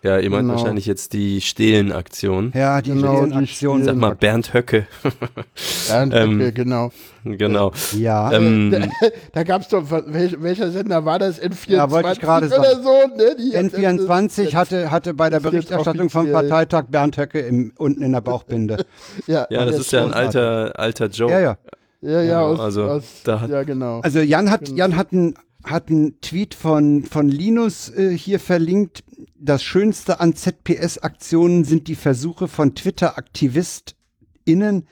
Ja, 0.03 0.19
ihr 0.19 0.29
meint 0.29 0.43
Genau. 0.43 0.53
wahrscheinlich 0.59 0.85
jetzt 0.85 1.13
die 1.13 1.41
Stehlen-Aktion. 1.41 2.51
Ja, 2.55 2.81
die 2.81 2.91
Genau, 2.91 3.25
die 3.25 3.33
Aktion. 3.33 3.83
Sag 3.83 3.95
mal, 3.95 4.15
Bernd 4.15 4.53
Höcke. 4.53 4.85
ja 5.89 6.03
Ähm, 6.03 6.35
okay, 6.39 6.51
genau. 6.51 6.91
genau. 7.23 7.71
Ja. 7.97 8.31
Ähm, 8.31 8.91
Da 9.33 9.43
gab 9.43 9.63
es 9.63 9.69
doch, 9.69 9.89
welch, 9.89 10.35
welcher 10.41 10.69
Sender 10.71 11.03
war 11.03 11.17
das? 11.17 11.41
N24 11.41 11.69
Ja, 11.71 11.89
wollte 11.89 12.11
ich 12.13 12.19
gerade 12.19 12.47
sagen. 12.47 12.63
so, 12.83 12.91
ne? 13.17 13.35
Die- 13.39 13.57
N24 13.57 14.53
hatte, 14.53 14.91
hatte 14.91 15.13
bei 15.15 15.29
der 15.31 15.39
Berichterstattung 15.39 16.09
vom. 16.09 16.31
Parteitag 16.31 16.85
Bernd 16.89 17.17
Höcke 17.17 17.39
im, 17.39 17.73
unten 17.77 18.03
in 18.03 18.11
der 18.11 18.21
Bauchbinde. 18.21 18.85
Ja, 19.27 19.47
ja, 19.49 19.65
das 19.65 19.79
ist 19.79 19.91
ja 19.91 20.05
ein 20.05 20.13
alter, 20.13 20.73
alter 20.79 21.07
Joke. 21.07 21.31
ja, 21.33 21.39
ja. 21.39 21.57
ja, 22.01 22.11
ja, 22.11 22.21
Ja, 22.23 22.41
aus, 22.41 22.59
also, 22.59 22.83
aus, 22.83 23.03
da 23.23 23.41
hat- 23.41 23.49
ja, 23.49 23.63
genau. 23.63 23.99
Also 24.01 24.19
Jan 24.19 24.51
hat, 24.51 24.69
Jan 24.69 24.95
hat 24.95 25.11
einen 25.11 25.33
hat 25.63 25.89
einen 25.89 26.21
Tweet 26.21 26.53
von, 26.53 27.03
von 27.03 27.27
Linus 27.27 27.89
äh, 27.89 28.15
hier 28.17 28.39
verlinkt. 28.39 29.03
Das 29.39 29.63
Schönste 29.63 30.19
an 30.19 30.35
ZPS-Aktionen 30.35 31.63
sind 31.63 31.87
die 31.87 31.95
Versuche 31.95 32.47
von 32.47 32.73
Twitter-AktivistInnen 32.73 34.87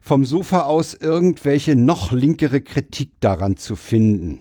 vom 0.00 0.24
Sofa 0.24 0.62
aus 0.62 0.94
irgendwelche 0.94 1.76
noch 1.76 2.12
linkere 2.12 2.60
Kritik 2.60 3.10
daran 3.20 3.56
zu 3.56 3.76
finden. 3.76 4.40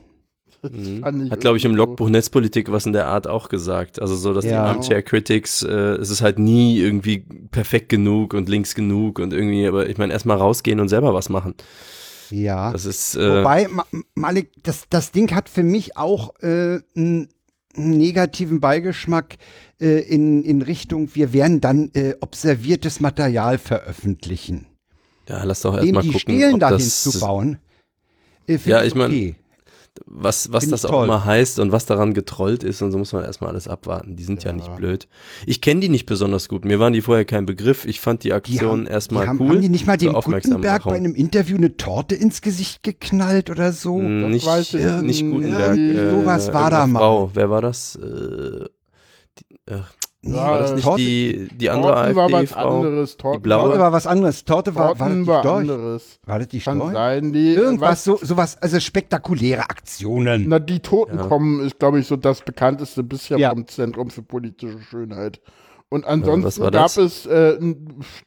Mhm. 0.62 1.30
Hat, 1.30 1.42
glaube 1.42 1.58
ich, 1.58 1.66
im. 1.66 1.76
Logbuch 1.76 2.10
Netzpolitik 2.10 2.72
was 2.72 2.86
in 2.86 2.94
der 2.94 3.08
Art 3.08 3.28
auch 3.28 3.50
gesagt. 3.50 4.02
Also 4.02 4.16
so, 4.16 4.34
dass 4.34 4.46
die 4.46 4.52
Ja. 4.52 4.64
Armchair 4.64 5.02
Critics, 5.02 5.64
äh, 5.64 5.96
es 5.96 6.10
ist 6.10 6.22
halt 6.22 6.40
nie 6.40 6.80
irgendwie 6.80 7.26
perfekt 7.52 7.90
genug 7.90 8.34
und 8.34 8.48
links 8.48 8.76
genug 8.76 9.20
und 9.20 9.34
irgendwie, 9.34 9.68
aber 9.68 9.90
ich 9.90 9.98
meine, 9.98 10.14
erstmal 10.14 10.38
rausgehen 10.38 10.80
und 10.80 10.88
selber 10.88 11.14
was 11.14 11.28
machen. 11.28 11.56
Ja. 12.30 12.72
Das 12.72 12.86
ist, 12.86 13.16
äh, 13.16 13.42
Wobei, 13.42 13.68
Ma 13.68 13.86
Malik, 14.16 14.52
das, 14.64 14.86
das 14.90 15.12
Ding 15.12 15.36
hat 15.36 15.50
für 15.50 15.64
mich 15.64 15.98
auch 15.98 16.34
äh, 16.40 16.80
einen 16.96 17.28
negativen 17.76 18.60
Beigeschmack 18.60 19.38
äh, 19.80 20.00
in, 20.02 20.44
in 20.44 20.62
Richtung, 20.62 21.10
wir 21.14 21.34
werden 21.34 21.62
dann 21.62 21.92
äh, 21.94 22.16
observiertes 22.22 23.00
Material 23.00 23.58
veröffentlichen. 23.58 24.68
ja, 25.28 25.44
lass 25.44 25.62
doch 25.62 25.76
erstmal 25.76 26.04
die 26.04 26.10
gucken, 26.10 26.20
Stelen 26.20 26.54
ob 26.56 26.60
dahin 26.60 26.78
das, 26.78 27.04
zu 27.04 27.20
bauen. 27.20 27.58
Äh, 28.48 28.58
Ja, 28.66 28.84
ich 28.84 28.96
mein, 28.96 29.08
okay. 29.12 29.36
Was, 30.06 30.52
was 30.52 30.68
das 30.68 30.86
auch 30.86 30.90
toll. 30.90 31.06
immer 31.06 31.24
heißt 31.24 31.60
und 31.60 31.72
was 31.72 31.86
daran 31.86 32.14
getrollt 32.14 32.64
ist 32.64 32.82
und 32.82 32.92
so 32.92 32.98
muss 32.98 33.14
man 33.14 33.24
erstmal 33.24 33.52
alles 33.52 33.68
abwarten. 33.68 34.16
Die 34.16 34.24
sind 34.24 34.44
ja, 34.44 34.52
nicht 34.52 34.76
blöd. 34.76 35.08
Ich 35.46 35.62
kenne 35.62 35.82
die 35.82 35.90
nicht 35.90 36.06
besonders 36.06 36.50
gut. 36.50 36.66
Mir 36.66 36.80
waren 36.80 36.94
die 36.94 37.02
vorher 37.02 37.26
kein 37.26 37.46
Begriff. 37.46 37.86
Ich 37.86 38.00
fand 38.00 38.24
die 38.24 38.30
Die 38.30 38.34
Aktion 38.34 38.70
haben, 38.70 38.88
erstmal 38.88 39.24
die 39.26 39.30
haben, 39.30 39.40
cool. 39.42 39.50
haben 39.50 39.62
die 39.62 39.70
nicht 39.70 39.86
mal 39.86 39.98
dem 39.98 40.14
Gutenberg 40.14 40.84
bei 40.84 40.96
einem 40.96 41.14
Interview 41.16 41.58
eine 41.58 41.78
Torte 41.78 42.16
ins 42.16 42.42
Gesicht 42.42 42.82
geknallt 42.84 43.50
oder 43.50 43.72
so? 43.72 43.98
Hm, 43.98 44.32
nicht, 44.32 44.46
weiß 44.46 44.74
ich 44.74 45.02
nicht. 45.02 45.22
Gutenberg. 45.22 45.78
Irgendwie 45.78 45.98
Äh, 46.00 46.10
sowas 46.12 46.54
war 46.54 46.72
da 46.72 46.88
mal. 46.88 47.00
Frau. 47.00 47.32
Wer 47.34 47.50
war 47.50 47.62
das? 47.62 47.96
Äh, 47.96 48.66
die, 49.40 49.72
äh, 49.72 49.80
Nee, 50.26 50.38
Ja, 50.38 50.52
war 50.52 50.60
das 50.60 50.74
nicht 50.76 50.84
Torte, 50.86 51.02
die, 51.04 51.50
die 51.54 51.70
andere 51.70 51.92
Torten 51.94 52.16
war 52.16 52.32
was 52.32 52.34
AfD-Frau? 52.54 52.76
anderes. 52.78 53.18
Torten, 53.18 53.42
blaue? 53.42 53.64
Torte 53.66 53.80
war 53.80 53.92
was 53.92 54.08
anderes. 54.08 54.46
Torte 54.46 54.76
war, 54.76 54.82
war 54.82 54.90
das 54.92 54.98
Torten 55.00 55.22
die 55.24 55.28
war 55.28 55.40
Storch? 55.42 55.60
anderes. 55.60 56.20
War 56.26 56.40
das 56.40 56.48
die 56.48 56.60
Kann 56.60 56.78
Storch? 56.78 56.94
sein. 56.94 57.34
Die, 57.34 57.54
Irgendwas, 57.54 58.04
so, 58.06 58.18
sowas, 58.22 58.58
also 58.62 58.80
spektakuläre 58.80 59.64
Aktionen. 59.70 60.46
Na, 60.48 60.60
die 60.60 60.80
Toten 60.80 61.18
Ja. 61.18 61.28
kommen 61.28 61.60
ist, 61.66 61.78
glaube 61.78 62.00
ich, 62.00 62.08
so 62.08 62.16
das 62.16 62.40
bekannteste 62.42 63.04
bisher 63.04 63.38
Ja. 63.38 63.50
vom 63.50 63.68
Zentrum 63.68 64.10
für 64.10 64.22
politische 64.24 64.80
Schönheit. 64.80 65.42
Und 65.90 66.06
was 66.06 66.10
ansonsten 66.12 66.64
war 66.64 66.72
gab 66.72 66.98
es, 66.98 67.26
äh, 67.28 67.60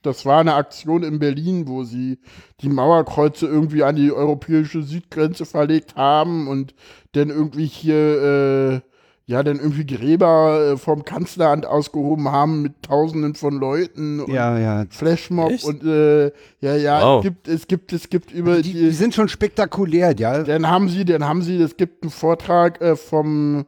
das 0.03 0.25
war 0.25 0.39
eine 0.41 0.55
Aktion 0.55 1.03
in 1.03 1.19
Berlin, 1.19 1.67
wo 1.67 1.83
sie 1.83 2.19
die 2.61 2.69
Mauerkreuze 2.69 3.47
irgendwie 3.47 3.83
an 3.83 3.97
die 3.97 4.13
europäische 4.13 4.83
Südgrenze 4.83 5.47
verlegt 5.47 5.97
haben 5.97 6.47
und 6.47 6.75
dann 7.13 7.31
irgendwie 7.31 7.67
hier, 7.67 8.83
äh, 8.85 8.86
ja, 9.29 9.43
dann 9.43 9.57
irgendwie 9.59 9.85
Gräber 9.85 10.73
äh, 10.75 10.77
vom 10.77 11.05
Kanzleramt 11.05 11.67
ausgehoben 11.67 12.31
haben 12.31 12.63
mit 12.63 12.81
Tausenden 12.83 13.35
von 13.35 13.55
Leuten 13.59 14.21
und 14.21 14.33
Ja, 14.33 14.57
ja. 14.59 14.85
Flashmob 14.89 15.51
Echt? 15.51 15.65
und 15.65 15.83
äh, 15.85 16.27
ja, 16.61 16.77
ja, 16.77 17.03
Wow. 17.03 17.25
es 17.25 17.25
gibt, 17.25 17.49
es 17.49 17.67
gibt, 17.67 17.93
es 17.93 18.09
gibt 18.09 18.31
über 18.33 18.63
Die, 18.63 18.73
die 18.73 18.91
sind 18.93 19.15
schon 19.15 19.29
spektakulär, 19.29 20.15
ja. 20.17 20.45
dann 20.45 20.69
haben 20.71 20.89
sie, 20.89 21.05
dann 21.05 21.25
haben 21.25 21.43
sie, 21.43 21.61
es 21.61 21.77
gibt 21.77 22.05
einen 22.05 22.11
Vortrag 22.13 22.81
äh, 22.81 22.95
vom 22.95 23.67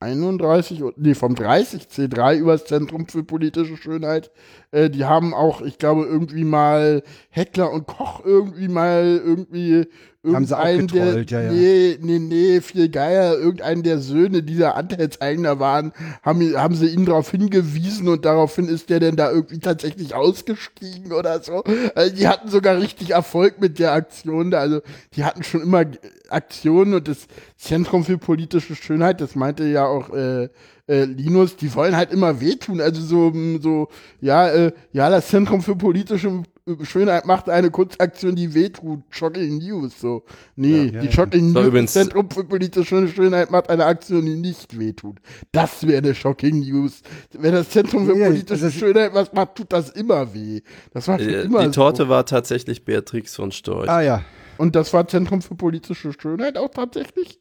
31, 0.00 0.82
und- 0.82 0.98
nee, 0.98 1.14
vom 1.14 1.34
30 1.34 1.84
C3 1.84 2.36
über 2.36 2.52
das 2.52 2.66
Zentrum 2.66 3.08
für 3.08 3.24
politische 3.24 3.76
Schönheit. 3.76 4.30
Äh, 4.70 4.90
die 4.90 5.04
haben 5.04 5.34
auch, 5.34 5.62
ich 5.62 5.78
glaube, 5.78 6.04
irgendwie 6.04 6.44
mal 6.44 7.02
Heckler 7.30 7.72
und 7.72 7.86
Koch 7.86 8.24
irgendwie 8.24 8.68
mal 8.68 9.20
irgendwie 9.24 9.86
Haben 10.34 10.44
sie 10.44 10.58
auch 10.58 10.86
der, 10.86 11.22
ja, 11.22 11.40
ja. 11.40 11.52
Nee, 11.52 11.98
nee, 12.00 12.18
nee, 12.18 12.60
viel 12.60 12.88
geiler. 12.88 13.38
Irgendeinen 13.38 13.82
der 13.82 13.98
Söhne 14.00 14.42
dieser 14.42 14.74
Anteilseigner 14.74 15.60
waren, 15.60 15.92
haben, 16.22 16.56
haben 16.56 16.74
sie 16.74 16.88
ihn 16.88 17.06
darauf 17.06 17.30
hingewiesen 17.30 18.08
und 18.08 18.24
daraufhin 18.24 18.68
ist 18.68 18.90
der 18.90 19.00
denn 19.00 19.16
da 19.16 19.30
irgendwie 19.30 19.60
tatsächlich 19.60 20.14
ausgestiegen 20.14 21.12
oder 21.12 21.40
so. 21.42 21.62
Also 21.94 22.14
die 22.14 22.26
hatten 22.26 22.48
sogar 22.48 22.78
richtig 22.78 23.10
Erfolg 23.10 23.60
mit 23.60 23.78
der 23.78 23.92
Aktion 23.92 24.50
da. 24.50 24.58
Also 24.58 24.80
die 25.14 25.24
hatten 25.24 25.42
schon 25.42 25.62
immer 25.62 25.84
Aktionen 26.28 26.94
und 26.94 27.08
das 27.08 27.28
Zentrum 27.56 28.04
für 28.04 28.18
politische 28.18 28.74
Schönheit, 28.74 29.20
das 29.20 29.36
meinte 29.36 29.64
ja 29.64 29.86
auch 29.86 30.10
äh, 30.10 30.48
äh, 30.88 31.04
Linus, 31.04 31.56
die 31.56 31.74
wollen 31.74 31.96
halt 31.96 32.12
immer 32.12 32.40
wehtun. 32.40 32.80
Also 32.80 33.00
so, 33.02 33.32
so 33.60 33.88
ja, 34.20 34.48
äh, 34.48 34.72
ja, 34.92 35.10
das 35.10 35.28
Zentrum 35.28 35.62
für 35.62 35.76
politische 35.76 36.42
Schönheit 36.82 37.26
macht 37.26 37.48
eine 37.48 37.70
Kunstaktion, 37.70 38.34
die 38.34 38.52
wehtut. 38.52 39.00
Shocking 39.10 39.58
News. 39.58 40.00
So. 40.00 40.24
Nee, 40.56 40.86
Ja, 40.86 41.00
die 41.00 41.06
ja. 41.06 41.12
Shocking 41.12 41.54
war 41.54 41.62
News, 41.62 41.74
das 41.74 41.92
Zentrum 41.92 42.28
für 42.30 42.42
politische 42.44 43.06
Schönheit 43.08 43.50
macht 43.52 43.70
eine 43.70 43.84
Aktion, 43.84 44.26
die 44.26 44.34
nicht 44.36 44.76
wehtut. 44.78 45.18
Das 45.52 45.86
wäre 45.86 45.98
eine 45.98 46.14
Shocking 46.14 46.60
News. 46.60 47.02
Wenn 47.32 47.52
das 47.52 47.70
Zentrum 47.70 48.06
für 48.06 48.16
Ja, 48.18 48.26
politische 48.26 48.70
Schönheit 48.72 49.14
was 49.14 49.32
macht, 49.32 49.54
tut 49.56 49.72
das 49.72 49.90
immer 49.90 50.34
weh. 50.34 50.60
Das 50.92 51.06
war 51.06 51.18
schon 51.20 51.28
Äh, 51.28 51.42
immer 51.42 51.64
Die 51.64 51.70
Torte 51.70 52.04
so. 52.04 52.08
war 52.08 52.26
tatsächlich 52.26 52.84
Beatrix 52.84 53.36
von 53.36 53.52
Storch, 53.52 53.88
Ah 53.88 54.00
ja. 54.00 54.24
Und 54.58 54.74
das 54.74 54.92
war 54.92 55.06
Zentrum 55.06 55.42
für 55.42 55.54
politische 55.54 56.12
Schönheit 56.18 56.56
auch 56.58 56.70
tatsächlich? 56.70 57.38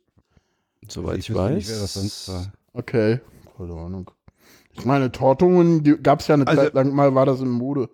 soweit 0.87 1.17
ich, 1.19 1.29
wüsste 1.29 1.41
weiß. 1.43 1.55
nicht, 1.55 1.69
wer 1.69 1.79
das 1.79 1.93
sonst 1.95 2.27
war. 2.27 2.53
Okay, 2.73 3.21
keine 3.57 3.73
Ahnung. 3.73 4.11
Ich 4.73 4.85
meine, 4.85 5.11
Tortungen 5.11 5.83
gab 6.03 6.19
es 6.19 6.27
ja 6.27 6.35
eine 6.35 6.47
Also- 6.47 6.63
Zeit 6.63 6.73
lang 6.73 6.93
mal, 6.93 7.15
war 7.15 7.25
das 7.25 7.39
in 7.41 7.49
Mode. 7.49 7.89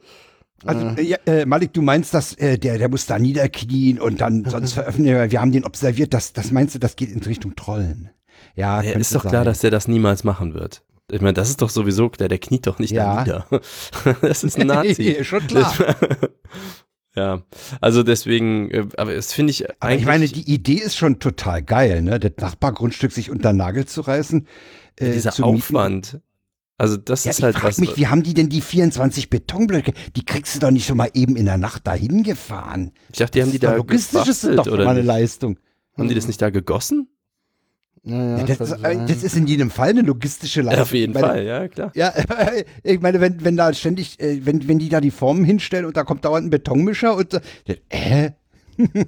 Also, 0.63 0.85
äh, 0.87 1.01
ja, 1.01 1.17
äh, 1.25 1.45
Malik, 1.47 1.73
du 1.73 1.81
meinst, 1.81 2.13
dass 2.13 2.33
äh, 2.35 2.57
der, 2.59 2.77
der 2.77 2.87
muss 2.89 3.07
da 3.07 3.17
niederknien 3.17 3.99
und 3.99 4.21
dann 4.21 4.45
sonst 4.45 4.73
veröffentlichen, 4.73 5.15
wir 5.17 5.31
wir 5.31 5.41
haben 5.41 5.51
den 5.51 5.65
observiert. 5.65 6.13
Das, 6.13 6.33
das 6.33 6.51
meinst 6.51 6.75
du, 6.75 6.79
das 6.79 6.95
geht 6.95 7.09
in 7.09 7.19
Richtung 7.21 7.55
Trollen? 7.55 8.11
Ja, 8.55 8.81
Ja, 8.81 8.91
ist 8.91 9.15
doch 9.15 9.23
sein. 9.23 9.31
klar, 9.31 9.45
dass 9.45 9.59
der 9.59 9.71
das 9.71 9.87
niemals 9.87 10.23
machen 10.23 10.53
wird. 10.53 10.83
Ich 11.11 11.19
meine, 11.21 11.33
das 11.33 11.49
ist 11.49 11.61
doch 11.63 11.69
sowieso 11.69 12.09
klar, 12.09 12.29
der 12.29 12.37
kniet 12.37 12.67
doch 12.67 12.77
nicht 12.79 12.91
Ja. 12.91 13.23
da 13.23 13.23
nieder. 13.23 13.45
Das 14.21 14.43
ist 14.43 14.57
ein 14.59 14.67
Nazi. 14.67 15.17
Schon 15.23 15.45
klar. 15.47 15.73
ja, 17.15 17.41
also 17.81 18.03
deswegen, 18.03 18.69
äh, 18.71 18.85
aber 18.97 19.13
das 19.15 19.33
finde 19.33 19.51
ich 19.51 19.65
Aber 19.65 19.75
eigentlich. 19.81 20.01
ich 20.01 20.05
meine, 20.07 20.27
die 20.27 20.53
Idee 20.53 20.75
ist 20.75 20.95
schon 20.95 21.19
total 21.19 21.61
geil, 21.63 22.01
ne? 22.01 22.19
Das 22.19 22.31
Nachbargrundstück 22.37 23.11
sich 23.11 23.29
unter 23.31 23.51
den 23.51 23.57
Nagel 23.57 23.85
zu 23.85 24.01
reißen. 24.01 24.47
Äh, 24.97 25.11
dieser 25.13 25.31
zu 25.31 25.41
mieten. 25.43 25.55
Aufwand. 25.57 26.19
Also 26.77 26.97
das 26.97 27.25
Ja, 27.25 27.31
ist 27.31 27.37
ich 27.39 27.43
halt 27.43 27.55
frag 27.55 27.69
was. 27.69 27.77
mich, 27.77 27.95
wie 27.97 28.07
haben 28.07 28.23
die 28.23 28.33
denn 28.33 28.49
die 28.49 28.61
24 28.61 29.29
Betonblöcke? 29.29 29.93
Die 30.15 30.25
kriegst 30.25 30.55
du 30.55 30.59
doch 30.59 30.71
nicht 30.71 30.87
schon 30.87 30.97
mal 30.97 31.09
eben 31.13 31.35
in 31.35 31.45
der 31.45 31.57
Nacht 31.57 31.85
dahin 31.85 32.23
gefahren. 32.23 32.91
ich 33.11 33.19
dachte, 33.19 33.33
die 33.33 33.43
haben 33.43 33.51
die 33.51 33.59
da 33.59 33.75
logistisch 33.75 34.27
ist 34.27 34.43
doch 34.45 34.65
oder 34.67 34.85
mal 34.85 34.91
eine? 34.91 35.01
Leistung. 35.01 35.59
Haben 35.97 36.07
die 36.07 36.15
das 36.15 36.25
nicht 36.27 36.41
da 36.41 36.49
gegossen? 36.49 37.07
Ja, 38.03 38.15
ja, 38.15 38.37
Ja, 38.39 38.43
das, 38.55 38.71
ist, 38.71 38.83
äh, 38.83 39.05
das 39.05 39.21
ist 39.23 39.35
in 39.35 39.45
jedem 39.45 39.69
Fall 39.69 39.89
eine 39.89 40.01
logistische 40.01 40.63
Leistung. 40.63 40.81
Auf 40.81 40.91
jeden 40.93 41.11
Ich 41.15 41.21
meine, 41.21 41.27
Fall, 41.33 41.45
ja, 41.45 41.67
klar. 41.67 41.91
Ja, 41.93 42.11
ich 42.83 42.99
meine, 42.99 43.21
wenn, 43.21 43.43
wenn 43.45 43.55
da 43.57 43.71
ständig, 43.75 44.19
äh, 44.19 44.43
wenn, 44.43 44.67
wenn 44.67 44.79
die 44.79 44.89
da 44.89 45.01
die 45.01 45.11
Formen 45.11 45.43
hinstellen 45.45 45.85
und 45.85 45.95
da 45.97 46.03
kommt 46.03 46.25
dauernd 46.25 46.47
ein 46.47 46.49
Betonmischer 46.49 47.15
und 47.15 47.35
äh, 47.67 47.75
äh, 47.89 48.31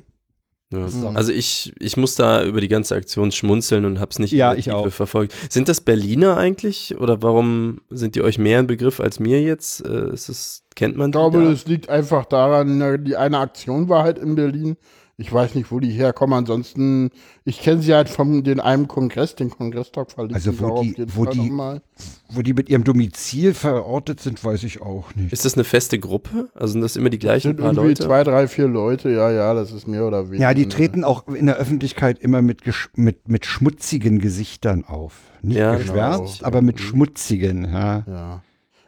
Ja. 0.73 0.87
So. 0.87 1.07
Also 1.09 1.31
ich, 1.31 1.73
ich 1.79 1.97
muss 1.97 2.15
da 2.15 2.43
über 2.43 2.61
die 2.61 2.67
ganze 2.67 2.95
Aktion 2.95 3.31
schmunzeln 3.31 3.85
und 3.85 3.99
hab's 3.99 4.19
nicht 4.19 4.31
Ja, 4.31 4.53
ich 4.53 4.71
auch. 4.71 4.89
verfolgt. 4.89 5.33
Sind 5.49 5.69
das 5.69 5.81
Berliner 5.81 6.37
eigentlich? 6.37 6.95
Oder 6.99 7.21
warum 7.21 7.81
sind 7.89 8.15
die 8.15 8.21
euch 8.21 8.37
mehr 8.37 8.59
ein 8.59 8.67
Begriff 8.67 8.99
als 8.99 9.19
mir 9.19 9.41
jetzt? 9.41 9.85
Äh, 9.85 10.13
ist 10.13 10.29
es, 10.29 10.63
kennt 10.75 10.97
man 10.97 11.09
Ich 11.09 11.13
glaube, 11.13 11.43
da? 11.43 11.51
es 11.51 11.65
liegt 11.65 11.89
einfach 11.89 12.25
daran, 12.25 12.77
na, 12.77 12.97
die 12.97 13.15
eine 13.15 13.37
Aktion 13.39 13.89
war 13.89 14.03
halt 14.03 14.17
in 14.19 14.35
Berlin. 14.35 14.77
Ich 15.15 15.31
weiß 15.31 15.53
nicht, 15.53 15.71
wo 15.71 15.79
die 15.79 15.91
herkommen. 15.91 16.33
Ansonsten, 16.37 17.11
ich 17.45 17.59
kenne 17.61 17.83
sie 17.83 17.93
halt 17.93 18.09
von 18.09 18.43
den 18.43 18.59
einem 18.59 18.87
Kongress, 18.87 19.35
den 19.35 19.51
Kongresstalk 19.51 20.09
verlinken 20.11 20.35
Also 20.35 20.59
wo 20.59 20.81
die- 20.81 20.95
wo 21.15 21.25
Fall 21.25 21.33
die- 21.33 22.35
wo 22.35 22.41
die 22.41 22.53
mit 22.53 22.67
ihrem 22.67 22.83
Domizil 22.83 23.53
verortet 23.53 24.19
sind, 24.21 24.43
weiß 24.43 24.63
ich 24.63 24.81
auch 24.81 25.13
nicht. 25.13 25.31
Ist 25.31 25.45
das 25.45 25.53
eine 25.53 25.65
feste 25.65 25.99
Gruppe? 25.99 26.49
Also 26.55 26.71
sind 26.73 26.81
das 26.81 26.95
immer 26.95 27.11
die 27.11 27.19
Das 27.19 27.27
gleichen 27.27 27.49
sind 27.49 27.57
paar 27.57 27.67
irgendwie 27.73 27.89
Leute? 27.89 28.03
zwei, 28.05 28.23
drei, 28.23 28.47
vier 28.47 28.67
Leute. 28.67 29.11
Ja, 29.11 29.29
ja, 29.29 29.53
das 29.53 29.71
ist 29.71 29.87
mehr 29.87 30.07
oder 30.07 30.29
weniger. 30.29 30.41
Ja, 30.45 30.53
die 30.55 30.67
treten 30.67 31.03
auch 31.03 31.27
in 31.27 31.45
der 31.45 31.57
Öffentlichkeit 31.57 32.17
immer 32.17 32.41
mit, 32.41 32.61
mit, 32.95 33.29
mit 33.29 33.45
schmutzigen 33.45 34.17
Gesichtern 34.17 34.83
auf. 34.83 35.19
Nicht 35.43 35.57
Ja, 35.57 35.75
geschwärzt, 35.75 36.39
genau. 36.39 36.47
aber 36.47 36.61
mit 36.63 36.79
schmutzigen. 36.79 37.65
Ja. 37.65 38.03
Ja. 38.07 38.43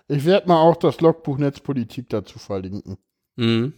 Ich 0.07 0.26
werde 0.26 0.47
mal 0.47 0.60
auch 0.60 0.77
das 0.77 1.02
Logbuch 1.02 1.38
Netzpolitik 1.38 2.10
dazu 2.10 2.39
verlinken. 2.39 2.97
Mhm. 3.35 3.73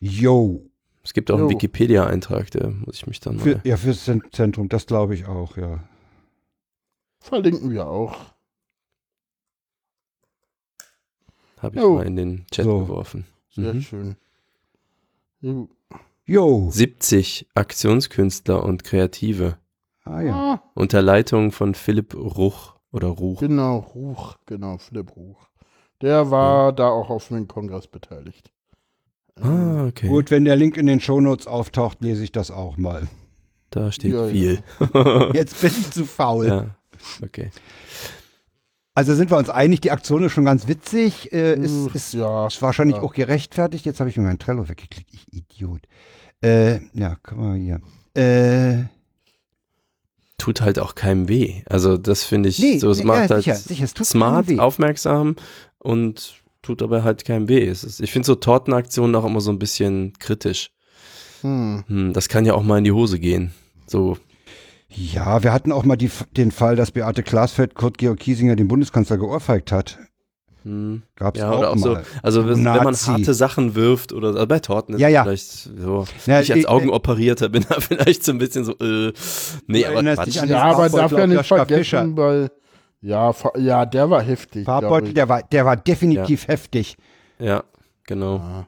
Yo. 0.00 0.67
Es 1.08 1.14
gibt 1.14 1.30
auch 1.30 1.38
Jo. 1.38 1.44
einen 1.44 1.50
Wikipedia-Eintrag, 1.54 2.50
da 2.50 2.68
muss 2.68 2.96
ich 2.96 3.06
mich 3.06 3.18
dann 3.18 3.36
mal. 3.36 3.42
Für, 3.42 3.60
ja, 3.64 3.78
fürs 3.78 4.04
Zent- 4.04 4.24
Zentrum, 4.30 4.68
das 4.68 4.84
glaube 4.84 5.14
ich 5.14 5.24
auch, 5.24 5.56
ja. 5.56 5.82
Verlinken 7.20 7.70
wir 7.70 7.86
auch. 7.86 8.14
Habe 11.62 11.76
ich 11.76 11.82
Jo. 11.82 11.94
mal 11.94 12.06
in 12.06 12.16
den 12.16 12.46
Chat 12.52 12.66
So. 12.66 12.80
geworfen. 12.80 13.24
Sehr 13.48 13.72
Mhm. 13.72 13.80
schön. 13.80 14.16
Jo. 15.40 15.68
Yo. 16.26 16.68
70 16.70 17.48
Aktionskünstler 17.54 18.62
und 18.62 18.84
Kreative 18.84 19.56
Ah 20.04 20.20
ja. 20.20 20.34
Ah, 20.34 20.62
unter 20.74 21.00
Leitung 21.00 21.52
von 21.52 21.74
Philipp 21.74 22.14
Ruch 22.14 22.74
oder 22.92 23.08
Ruch. 23.08 23.40
genau, 23.40 23.78
Ruch, 23.78 24.36
genau, 24.44 24.76
Philipp 24.76 25.16
Ruch. 25.16 25.48
Der 26.02 26.30
war 26.30 26.74
da 26.74 26.88
auch 26.90 27.08
auf 27.08 27.28
dem 27.28 27.48
Kongress 27.48 27.86
beteiligt. 27.86 28.52
Ah, 29.42 29.86
okay. 29.86 30.08
Gut, 30.08 30.30
wenn 30.30 30.44
der 30.44 30.56
Link 30.56 30.76
in 30.76 30.86
den 30.86 31.00
Shownotes 31.00 31.46
auftaucht, 31.46 31.98
lese 32.00 32.24
ich 32.24 32.32
das 32.32 32.50
auch 32.50 32.76
mal. 32.76 33.08
Da 33.70 33.92
steht 33.92 34.12
Ja, 34.12 34.26
ja. 34.26 34.30
viel. 34.30 34.62
Jetzt 35.34 35.60
bin 35.60 35.70
ich 35.70 35.90
zu 35.90 36.04
faul. 36.04 36.46
ja, 36.46 36.66
okay. 37.22 37.50
Also 38.94 39.14
sind 39.14 39.30
wir 39.30 39.36
uns 39.36 39.48
einig, 39.48 39.80
die 39.80 39.92
Aktion 39.92 40.24
ist 40.24 40.32
schon 40.32 40.44
ganz 40.44 40.66
witzig. 40.66 41.32
Äh, 41.32 41.54
ist, 41.54 41.94
ist, 41.94 42.14
ja, 42.14 42.48
ist 42.48 42.60
wahrscheinlich 42.60 42.96
ja. 42.96 43.02
auch 43.02 43.14
gerechtfertigt. 43.14 43.86
Jetzt 43.86 44.00
habe 44.00 44.10
ich 44.10 44.16
mir 44.16 44.24
mein 44.24 44.40
Trello 44.40 44.68
weggeklickt. 44.68 45.10
Ich 45.12 45.32
Idiot. 45.32 45.82
Äh, 46.42 46.80
ja, 46.94 47.16
komm 47.22 47.38
mal 47.38 47.56
hier. 47.56 47.80
Äh, 48.14 48.86
Tut 50.36 50.60
halt 50.60 50.78
auch 50.78 50.94
keinem 50.94 51.28
weh. 51.28 51.62
Also 51.66 51.96
das 51.96 52.22
finde 52.24 52.48
ich 52.48 52.58
nee, 52.60 52.78
so, 52.78 52.90
es 52.90 52.98
nee, 52.98 53.04
macht 53.04 53.28
ja, 53.28 53.36
halt 53.36 53.44
sicher, 53.44 53.56
sicher, 53.56 53.84
es 53.84 53.94
tut 53.94 54.06
smart, 54.06 54.46
aufmerksam 54.58 55.34
und 55.78 56.34
tut 56.68 56.82
aber 56.82 57.02
halt 57.02 57.24
keinem 57.24 57.48
weh. 57.48 57.66
Es 57.66 57.82
ist, 57.82 57.98
ich 58.00 58.12
finde 58.12 58.26
so 58.26 58.34
Tortenaktionen 58.34 59.16
auch 59.16 59.24
immer 59.24 59.40
so 59.40 59.50
ein 59.50 59.58
bisschen 59.58 60.12
kritisch. 60.18 60.70
Hm. 61.40 61.82
Hm, 61.88 62.12
das 62.12 62.28
kann 62.28 62.44
ja 62.44 62.52
auch 62.52 62.62
mal 62.62 62.76
in 62.76 62.84
die 62.84 62.92
Hose 62.92 63.18
gehen. 63.18 63.52
So, 63.86 64.18
Ja, 64.90 65.42
wir 65.42 65.52
hatten 65.54 65.72
auch 65.72 65.84
mal 65.84 65.96
die, 65.96 66.10
den 66.36 66.50
Fall, 66.50 66.76
dass 66.76 66.90
Beate 66.90 67.22
Glasfeld 67.22 67.74
Kurt 67.74 67.96
Georg 67.96 68.18
Kiesinger 68.20 68.54
den 68.54 68.68
Bundeskanzler 68.68 69.16
geohrfeigt 69.16 69.72
hat. 69.72 69.98
hm. 70.64 71.02
Gab's 71.16 71.40
Ja, 71.40 71.50
auch, 71.50 71.58
oder 71.60 71.70
auch 71.70 71.78
so, 71.78 71.94
mal. 71.94 72.04
also 72.22 72.44
wenn, 72.46 72.56
wenn 72.66 72.82
man 72.84 72.94
harte 72.94 73.32
Sachen 73.32 73.74
wirft 73.74 74.12
oder 74.12 74.28
also 74.34 74.46
bei 74.46 74.58
Torten 74.58 74.94
ist 74.94 75.00
Ja, 75.00 75.08
ja. 75.08 75.22
vielleicht 75.22 75.48
so, 75.50 76.04
Ja, 76.26 76.40
ich 76.42 76.52
als 76.52 76.64
äh, 76.64 76.66
Augenoperierter 76.66 77.48
bin 77.48 77.64
da 77.66 77.80
vielleicht 77.80 78.24
so 78.24 78.32
ein 78.32 78.38
bisschen 78.38 78.64
so, 78.66 78.72
äh, 78.78 79.14
nee, 79.66 79.86
aber 79.86 80.02
Quatsch. 80.02 80.26
dich 80.26 80.40
an 80.42 80.50
Ja, 80.50 80.64
aber 80.64 80.90
darf 80.90 81.12
ja 81.12 81.26
nicht 81.26 81.46
vergessen, 81.46 82.14
weil 82.18 82.50
ja, 83.00 83.34
ja, 83.56 83.86
der 83.86 84.10
war 84.10 84.22
heftig. 84.22 84.64
Farbbeutel, 84.64 85.14
der 85.14 85.28
war, 85.28 85.42
der 85.42 85.64
war 85.64 85.76
definitiv 85.76 86.48
heftig. 86.48 86.96
Ja, 87.38 87.64
genau. 88.04 88.36
Ja. 88.36 88.66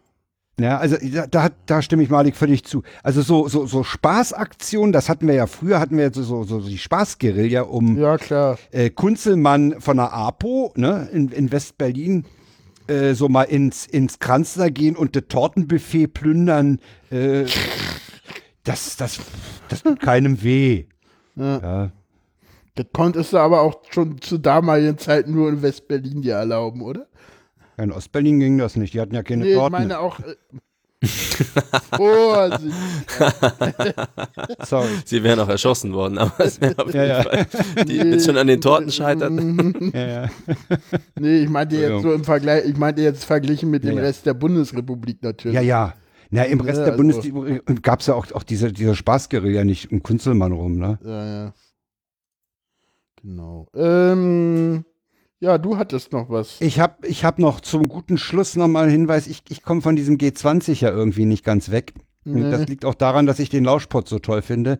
Ja, 0.60 0.76
also 0.76 0.96
da, 1.30 1.48
da, 1.64 1.80
stimme 1.80 2.02
ich 2.02 2.10
Malik 2.10 2.36
völlig 2.36 2.64
zu. 2.64 2.82
Also 3.02 3.22
so, 3.22 3.48
so, 3.48 3.64
so 3.64 3.82
Spaßaktionen, 3.82 4.92
das 4.92 5.08
hatten 5.08 5.26
wir 5.26 5.34
ja 5.34 5.46
früher, 5.46 5.80
hatten 5.80 5.96
wir 5.96 6.04
ja 6.04 6.12
so, 6.12 6.22
so, 6.22 6.44
so 6.44 6.60
die 6.60 6.76
Spaßguerilla 6.76 7.62
um 7.62 7.96
ja, 7.98 8.18
klar. 8.18 8.58
äh, 8.70 8.90
Kunzelmann 8.90 9.80
von 9.80 9.96
der 9.96 10.12
APO 10.12 10.74
ne, 10.76 11.08
in, 11.12 11.28
in 11.30 11.50
West-Berlin 11.50 12.26
äh, 12.88 13.14
so 13.14 13.30
mal 13.30 13.44
ins, 13.44 13.86
ins 13.86 14.18
Kranzler 14.18 14.70
gehen 14.70 14.96
und 14.96 15.16
das 15.16 15.24
Tortenbuffet 15.28 16.08
plündern. 16.08 16.78
Äh, 17.10 17.46
das, 18.64 18.96
das, 18.96 19.20
das 19.68 19.82
tut 19.82 20.00
keinem 20.00 20.42
weh. 20.42 20.84
Ja. 21.36 21.58
Ja. 21.58 21.92
Das 22.76 22.86
konntest 22.92 23.32
du 23.32 23.38
aber 23.38 23.60
auch 23.62 23.82
schon 23.90 24.20
zu 24.20 24.38
damaligen 24.38 24.96
Zeiten 24.98 25.32
nur 25.34 25.48
in 25.48 25.60
West-Berlin 25.62 26.22
dir 26.22 26.34
erlauben, 26.34 26.82
oder? 26.82 27.06
In 27.76 27.92
Ostberlin 27.92 28.38
ging 28.40 28.58
das 28.58 28.76
nicht, 28.76 28.94
die 28.94 29.00
hatten 29.00 29.14
ja 29.14 29.22
keine 29.22 29.44
Nee, 29.44 29.54
ich 29.54 29.70
meine 29.70 29.98
auch. 30.00 30.20
Äh, 30.20 30.34
Vorsicht. 31.96 32.74
Sorry. 34.66 34.88
Sie 35.04 35.22
wären 35.22 35.40
auch 35.40 35.48
erschossen 35.48 35.92
worden, 35.94 36.18
aber 36.18 36.44
es 36.44 36.60
wäre 36.60 36.78
auf 36.78 36.86
jeden 36.92 36.98
Ja, 36.98 37.06
ja. 37.06 37.22
Fall, 37.22 37.46
die 37.86 37.96
jetzt 37.96 38.26
schon 38.26 38.36
an 38.36 38.46
den 38.46 38.60
Torten 38.60 38.90
scheitert. 38.90 39.32
Ja, 39.94 40.06
ja. 40.06 40.28
Nee, 41.18 41.38
ich 41.44 41.48
meinte 41.48 41.76
jetzt 41.76 42.02
so 42.02 42.12
im 42.12 42.24
Vergleich, 42.24 42.66
ich 42.66 42.76
meinte 42.76 43.02
jetzt 43.02 43.24
verglichen 43.24 43.70
mit 43.70 43.82
dem 43.84 43.92
Ja, 43.96 44.02
ja. 44.02 44.06
Rest 44.08 44.26
der 44.26 44.34
Bundesrepublik 44.34 45.22
natürlich. 45.22 45.54
ja, 45.54 45.62
ja. 45.62 45.94
Na, 46.30 46.44
im 46.44 46.60
Rest 46.60 46.78
Ja, 46.78 46.84
der 46.84 46.92
also- 46.92 46.96
Bundesrepublik 47.02 47.82
gab 47.82 48.00
es 48.00 48.06
ja 48.06 48.14
auch, 48.14 48.30
auch 48.32 48.42
diese, 48.44 48.72
diese 48.72 48.94
Spaßguerilla 48.94 49.64
nicht 49.64 49.90
um 49.90 50.02
Kunzelmann 50.02 50.52
rum, 50.52 50.76
ne? 50.78 50.98
Ja, 51.02 51.26
ja. 51.44 51.52
Genau. 53.22 53.68
Ähm, 53.74 54.84
ja, 55.40 55.58
du 55.58 55.78
hattest 55.78 56.12
noch 56.12 56.28
was. 56.28 56.60
Ich 56.60 56.80
habe 56.80 57.06
ich 57.06 57.24
hab 57.24 57.38
noch 57.38 57.60
zum 57.60 57.88
guten 57.88 58.18
Schluss 58.18 58.56
nochmal 58.56 58.84
einen 58.84 58.92
Hinweis. 58.92 59.26
Ich, 59.26 59.42
ich 59.48 59.62
komme 59.62 59.80
von 59.80 59.96
diesem 59.96 60.16
G20 60.18 60.82
ja 60.82 60.90
irgendwie 60.90 61.24
nicht 61.24 61.44
ganz 61.44 61.70
weg. 61.70 61.94
Nee. 62.24 62.50
das 62.50 62.68
liegt 62.68 62.84
auch 62.84 62.94
daran, 62.94 63.24
dass 63.24 63.38
ich 63.38 63.48
den 63.48 63.64
Lauschpot 63.64 64.06
so 64.06 64.18
toll 64.18 64.42
finde. 64.42 64.78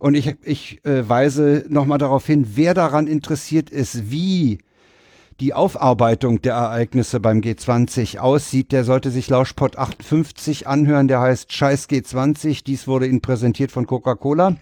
Und 0.00 0.14
ich, 0.14 0.34
ich 0.42 0.84
äh, 0.84 1.08
weise 1.08 1.64
nochmal 1.68 1.98
darauf 1.98 2.26
hin, 2.26 2.44
wer 2.54 2.74
daran 2.74 3.06
interessiert 3.06 3.70
ist, 3.70 4.10
wie 4.10 4.58
die 5.38 5.54
Aufarbeitung 5.54 6.42
der 6.42 6.54
Ereignisse 6.54 7.20
beim 7.20 7.38
G20 7.38 8.18
aussieht, 8.18 8.72
der 8.72 8.84
sollte 8.84 9.10
sich 9.10 9.28
Lauschpot 9.28 9.78
58 9.78 10.66
anhören. 10.66 11.08
Der 11.08 11.20
heißt 11.20 11.52
Scheiß 11.52 11.88
G20. 11.88 12.64
Dies 12.64 12.86
wurde 12.86 13.06
Ihnen 13.06 13.20
präsentiert 13.20 13.70
von 13.70 13.86
Coca-Cola. 13.86 14.56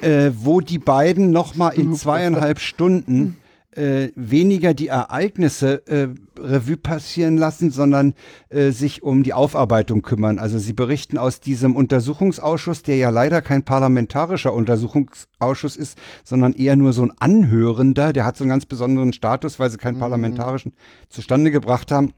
Äh, 0.00 0.30
wo 0.34 0.60
die 0.60 0.78
beiden 0.78 1.30
nochmal 1.30 1.74
in 1.74 1.94
zweieinhalb 1.94 2.60
Stunden 2.60 3.36
äh, 3.78 4.10
weniger 4.16 4.74
die 4.74 4.88
Ereignisse 4.88 5.86
äh, 5.86 6.08
Revue 6.38 6.76
passieren 6.76 7.36
lassen, 7.36 7.70
sondern 7.70 8.14
äh, 8.48 8.70
sich 8.70 9.02
um 9.02 9.22
die 9.22 9.32
Aufarbeitung 9.32 10.02
kümmern. 10.02 10.38
Also 10.38 10.58
sie 10.58 10.72
berichten 10.72 11.16
aus 11.16 11.40
diesem 11.40 11.76
Untersuchungsausschuss, 11.76 12.82
der 12.82 12.96
ja 12.96 13.10
leider 13.10 13.40
kein 13.40 13.64
parlamentarischer 13.64 14.52
Untersuchungsausschuss 14.52 15.76
ist, 15.76 15.98
sondern 16.24 16.54
eher 16.54 16.76
nur 16.76 16.92
so 16.92 17.02
ein 17.02 17.12
Anhörender. 17.18 18.12
Der 18.12 18.24
hat 18.24 18.36
so 18.36 18.44
einen 18.44 18.50
ganz 18.50 18.66
besonderen 18.66 19.12
Status, 19.12 19.58
weil 19.58 19.70
sie 19.70 19.78
keinen 19.78 19.98
parlamentarischen 19.98 20.72
zustande 21.08 21.50
gebracht 21.50 21.92
haben. 21.92 22.12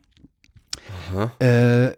Aha. 1.12 1.32
Äh, 1.40 1.96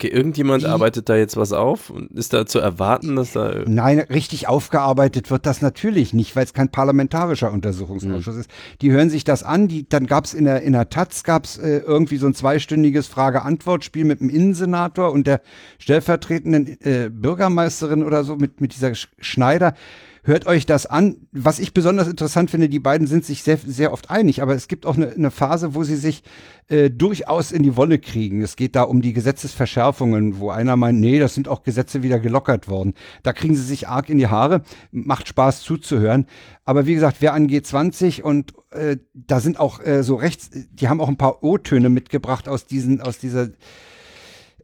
Okay, 0.00 0.08
irgendjemand 0.08 0.62
Die- 0.62 0.66
arbeitet 0.66 1.10
da 1.10 1.16
jetzt 1.16 1.36
was 1.36 1.52
auf 1.52 1.90
und 1.90 2.10
ist 2.12 2.32
da 2.32 2.46
zu 2.46 2.58
erwarten, 2.58 3.16
dass 3.16 3.32
da. 3.32 3.52
Nein, 3.66 3.98
richtig 3.98 4.48
aufgearbeitet 4.48 5.30
wird 5.30 5.44
das 5.44 5.60
natürlich 5.60 6.14
nicht, 6.14 6.34
weil 6.36 6.44
es 6.44 6.54
kein 6.54 6.70
parlamentarischer 6.70 7.52
Untersuchungsausschuss 7.52 8.36
ist. 8.36 8.50
Die 8.80 8.92
hören 8.92 9.10
sich 9.10 9.24
das 9.24 9.42
an, 9.42 9.68
die, 9.68 9.86
dann 9.86 10.06
gab's 10.06 10.32
in 10.32 10.46
der, 10.46 10.62
in 10.62 10.72
der 10.72 10.88
Taz 10.88 11.22
gab's 11.22 11.58
äh, 11.58 11.80
irgendwie 11.80 12.16
so 12.16 12.26
ein 12.26 12.32
zweistündiges 12.32 13.08
Frage-Antwort-Spiel 13.08 14.06
mit 14.06 14.20
dem 14.20 14.30
Innensenator 14.30 15.12
und 15.12 15.26
der 15.26 15.42
stellvertretenden 15.78 16.80
äh, 16.80 17.10
Bürgermeisterin 17.10 18.02
oder 18.02 18.24
so 18.24 18.36
mit, 18.36 18.62
mit 18.62 18.74
dieser 18.74 18.94
Sch 18.94 19.08
Schneider. 19.18 19.74
Hört 20.22 20.46
euch 20.46 20.66
das 20.66 20.86
an. 20.86 21.16
Was 21.32 21.58
ich 21.58 21.72
besonders 21.72 22.06
interessant 22.06 22.50
finde, 22.50 22.68
die 22.68 22.78
beiden 22.78 23.06
sind 23.06 23.24
sich 23.24 23.42
sehr, 23.42 23.58
sehr 23.58 23.92
oft 23.92 24.10
einig, 24.10 24.42
aber 24.42 24.54
es 24.54 24.68
gibt 24.68 24.84
auch 24.84 24.96
eine, 24.96 25.10
eine 25.10 25.30
Phase, 25.30 25.74
wo 25.74 25.82
sie 25.82 25.96
sich 25.96 26.22
äh, 26.68 26.90
durchaus 26.90 27.52
in 27.52 27.62
die 27.62 27.76
Wolle 27.76 27.98
kriegen. 27.98 28.42
Es 28.42 28.56
geht 28.56 28.76
da 28.76 28.82
um 28.82 29.00
die 29.00 29.14
Gesetzesverschärfungen, 29.14 30.38
wo 30.38 30.50
einer 30.50 30.76
meint, 30.76 31.00
nee, 31.00 31.18
das 31.18 31.34
sind 31.34 31.48
auch 31.48 31.62
Gesetze 31.62 32.02
wieder 32.02 32.20
gelockert 32.20 32.68
worden. 32.68 32.94
Da 33.22 33.32
kriegen 33.32 33.56
sie 33.56 33.62
sich 33.62 33.88
arg 33.88 34.10
in 34.10 34.18
die 34.18 34.28
Haare. 34.28 34.62
Macht 34.92 35.26
Spaß 35.26 35.62
zuzuhören. 35.62 36.26
Aber 36.64 36.86
wie 36.86 36.94
gesagt, 36.94 37.16
wer 37.20 37.32
an 37.32 37.48
G20 37.48 38.22
und 38.22 38.52
äh, 38.70 38.98
da 39.14 39.40
sind 39.40 39.58
auch 39.58 39.84
äh, 39.84 40.02
so 40.02 40.16
rechts, 40.16 40.50
die 40.52 40.88
haben 40.88 41.00
auch 41.00 41.08
ein 41.08 41.16
paar 41.16 41.42
O-Töne 41.42 41.88
mitgebracht 41.88 42.46
aus 42.48 42.66
diesen, 42.66 43.00
aus 43.00 43.18
dieser 43.18 43.48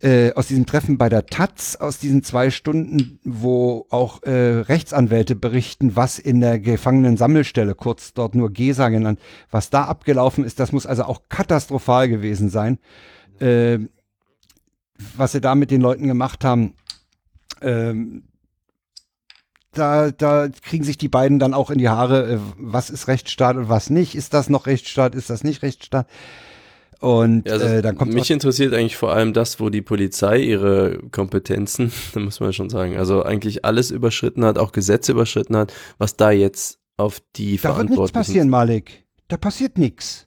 äh, 0.02 0.32
aus 0.34 0.48
diesem 0.48 0.66
Treffen 0.66 0.98
bei 0.98 1.08
der 1.08 1.26
Taz, 1.26 1.76
aus 1.76 1.98
diesen 1.98 2.22
zwei 2.22 2.50
Stunden, 2.50 3.18
wo 3.24 3.86
auch 3.90 4.22
äh, 4.22 4.60
Rechtsanwälte 4.60 5.36
berichten, 5.36 5.96
was 5.96 6.18
in 6.18 6.40
der 6.40 6.58
Gefangenen-Sammelstelle, 6.58 7.74
kurz 7.74 8.14
dort 8.14 8.34
nur 8.34 8.50
GESA 8.52 8.88
genannt, 8.88 9.20
was 9.50 9.70
da 9.70 9.84
abgelaufen 9.84 10.44
ist, 10.44 10.60
das 10.60 10.72
muss 10.72 10.86
also 10.86 11.04
auch 11.04 11.22
katastrophal 11.28 12.08
gewesen 12.08 12.48
sein. 12.48 12.78
Äh, 13.40 13.78
was 15.16 15.32
sie 15.32 15.40
da 15.40 15.54
mit 15.54 15.70
den 15.70 15.80
Leuten 15.80 16.06
gemacht 16.06 16.44
haben, 16.44 16.74
ähm, 17.60 18.22
da, 19.72 20.10
da 20.10 20.48
kriegen 20.48 20.84
sich 20.84 20.98
die 20.98 21.08
beiden 21.08 21.38
dann 21.38 21.54
auch 21.54 21.70
in 21.70 21.78
die 21.78 21.88
Haare, 21.88 22.34
äh, 22.34 22.38
was 22.58 22.90
ist 22.90 23.08
Rechtsstaat 23.08 23.56
und 23.56 23.68
was 23.68 23.90
nicht. 23.90 24.14
Ist 24.14 24.34
das 24.34 24.48
noch 24.48 24.66
Rechtsstaat, 24.66 25.14
ist 25.14 25.30
das 25.30 25.44
nicht 25.44 25.62
Rechtsstaat? 25.62 26.06
Und 27.06 27.46
Ja, 27.46 27.52
also 27.54 27.66
äh, 27.66 27.82
dann 27.82 27.96
kommt 27.96 28.14
mich 28.14 28.32
interessiert 28.32 28.74
eigentlich 28.74 28.96
vor 28.96 29.12
allem 29.12 29.32
das, 29.32 29.60
wo 29.60 29.70
die 29.70 29.80
Polizei 29.80 30.38
ihre 30.40 30.98
Kompetenzen, 31.12 31.92
da 32.14 32.18
muss 32.20 32.40
man 32.40 32.52
schon 32.52 32.68
sagen, 32.68 32.96
also 32.96 33.22
eigentlich 33.22 33.64
alles 33.64 33.92
überschritten 33.92 34.44
hat, 34.44 34.58
auch 34.58 34.72
Gesetze 34.72 35.12
überschritten 35.12 35.56
hat, 35.56 35.72
was 35.98 36.16
da 36.16 36.32
jetzt 36.32 36.80
auf 36.96 37.20
die 37.36 37.58
Da 37.58 37.76
wird 37.76 37.90
nichts 37.90 38.10
passieren, 38.10 38.48
Malik. 38.48 39.04
Da 39.28 39.36
passiert 39.36 39.78
nichts. 39.78 40.26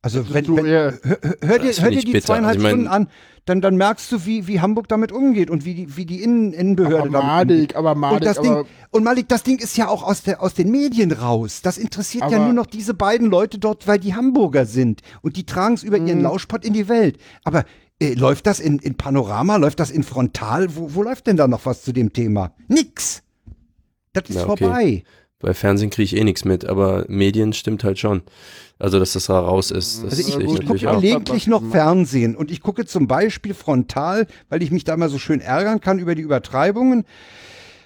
Also 0.00 0.32
wenn, 0.32 0.44
du 0.44 0.56
wenn, 0.58 0.66
hör, 0.66 0.98
hör 1.42 1.58
dir, 1.58 1.72
hör 1.72 1.90
dir 1.90 2.00
die 2.02 2.12
bitter. 2.12 2.26
zweieinhalb 2.26 2.56
Also 2.56 2.58
ich 2.58 2.62
mein- 2.62 2.70
Stunden 2.70 2.86
an, 2.86 3.08
dann, 3.46 3.60
dann 3.60 3.76
merkst 3.76 4.10
du, 4.12 4.24
wie, 4.26 4.46
wie 4.46 4.60
Hamburg 4.60 4.88
damit 4.88 5.12
umgeht 5.12 5.50
und 5.50 5.64
wie 5.64 5.74
die, 5.74 5.96
wie 5.96 6.04
die 6.06 6.22
Innen, 6.22 6.52
Innenbehörde 6.52 6.98
Aber 6.98 7.08
damit 7.10 7.26
Malik, 7.26 7.50
umgeht. 7.60 7.76
aber 7.76 7.94
Malik, 7.94 8.16
und, 8.20 8.24
das 8.26 8.38
aber- 8.38 8.48
Ding, 8.62 8.66
und 8.90 9.04
Malik, 9.04 9.28
das 9.28 9.42
Ding 9.42 9.58
ist 9.58 9.76
ja 9.76 9.88
auch 9.88 10.02
aus, 10.02 10.22
der, 10.22 10.42
aus 10.42 10.54
den 10.54 10.70
Medien 10.70 11.10
raus. 11.12 11.60
Das 11.62 11.78
interessiert 11.78 12.30
ja 12.30 12.38
nur 12.38 12.52
noch 12.52 12.66
diese 12.66 12.94
beiden 12.94 13.28
Leute 13.30 13.58
dort, 13.58 13.86
weil 13.88 13.98
die 13.98 14.14
Hamburger 14.14 14.66
sind. 14.66 15.00
Und 15.22 15.36
die 15.36 15.46
tragen 15.46 15.74
es 15.74 15.82
über 15.82 15.98
Mhm. 15.98 16.06
ihren 16.06 16.20
Lauschpott 16.22 16.64
in 16.64 16.72
die 16.72 16.88
Welt. 16.88 17.18
Aber 17.44 17.64
äh, 18.00 18.14
läuft 18.14 18.46
das 18.46 18.60
in, 18.60 18.78
in 18.78 18.96
Panorama? 18.96 19.56
Läuft 19.56 19.80
das 19.80 19.90
in 19.90 20.02
Frontal? 20.02 20.74
Wo, 20.76 20.94
wo 20.94 21.02
läuft 21.02 21.26
denn 21.26 21.36
da 21.36 21.48
noch 21.48 21.66
was 21.66 21.82
zu 21.82 21.92
dem 21.92 22.12
Thema? 22.12 22.52
Nix. 22.68 23.22
Das 24.12 24.24
ist 24.28 24.36
Ja, 24.36 24.48
okay. 24.48 24.64
vorbei. 24.64 25.04
Bei 25.40 25.54
Fernsehen 25.54 25.88
kriege 25.88 26.04
ich 26.04 26.16
eh 26.16 26.24
nichts 26.24 26.44
mit, 26.44 26.66
aber 26.66 27.06
Medien 27.08 27.54
stimmt 27.54 27.82
halt 27.82 27.98
schon. 27.98 28.22
Also, 28.78 28.98
dass 28.98 29.14
das 29.14 29.26
da 29.26 29.38
raus 29.38 29.70
ist, 29.70 30.04
das 30.04 30.12
Also 30.12 30.28
ich, 30.28 30.46
gut, 30.46 30.60
ich 30.60 30.66
gucke 30.66 30.78
gelegentlich 30.78 31.46
noch 31.46 31.62
Fernsehen 31.70 32.36
und 32.36 32.50
ich 32.50 32.60
gucke 32.60 32.86
zum 32.86 33.08
Beispiel 33.08 33.54
frontal, 33.54 34.26
weil 34.48 34.62
ich 34.62 34.70
mich 34.70 34.84
da 34.84 34.96
mal 34.96 35.08
so 35.08 35.18
schön 35.18 35.40
ärgern 35.40 35.80
kann 35.80 35.98
über 35.98 36.14
die 36.14 36.22
Übertreibungen. 36.22 37.04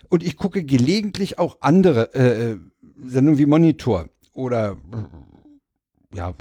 Und 0.09 0.23
ich 0.23 0.37
gucke 0.37 0.65
gelegentlich 0.65 1.39
auch 1.39 1.59
andere 1.61 2.15
äh, 2.15 2.57
Sendungen 3.05 3.39
wie 3.39 3.47
Monitor 3.47 4.09
oder 4.33 4.77
äh, 4.93 6.17
ja, 6.17 6.35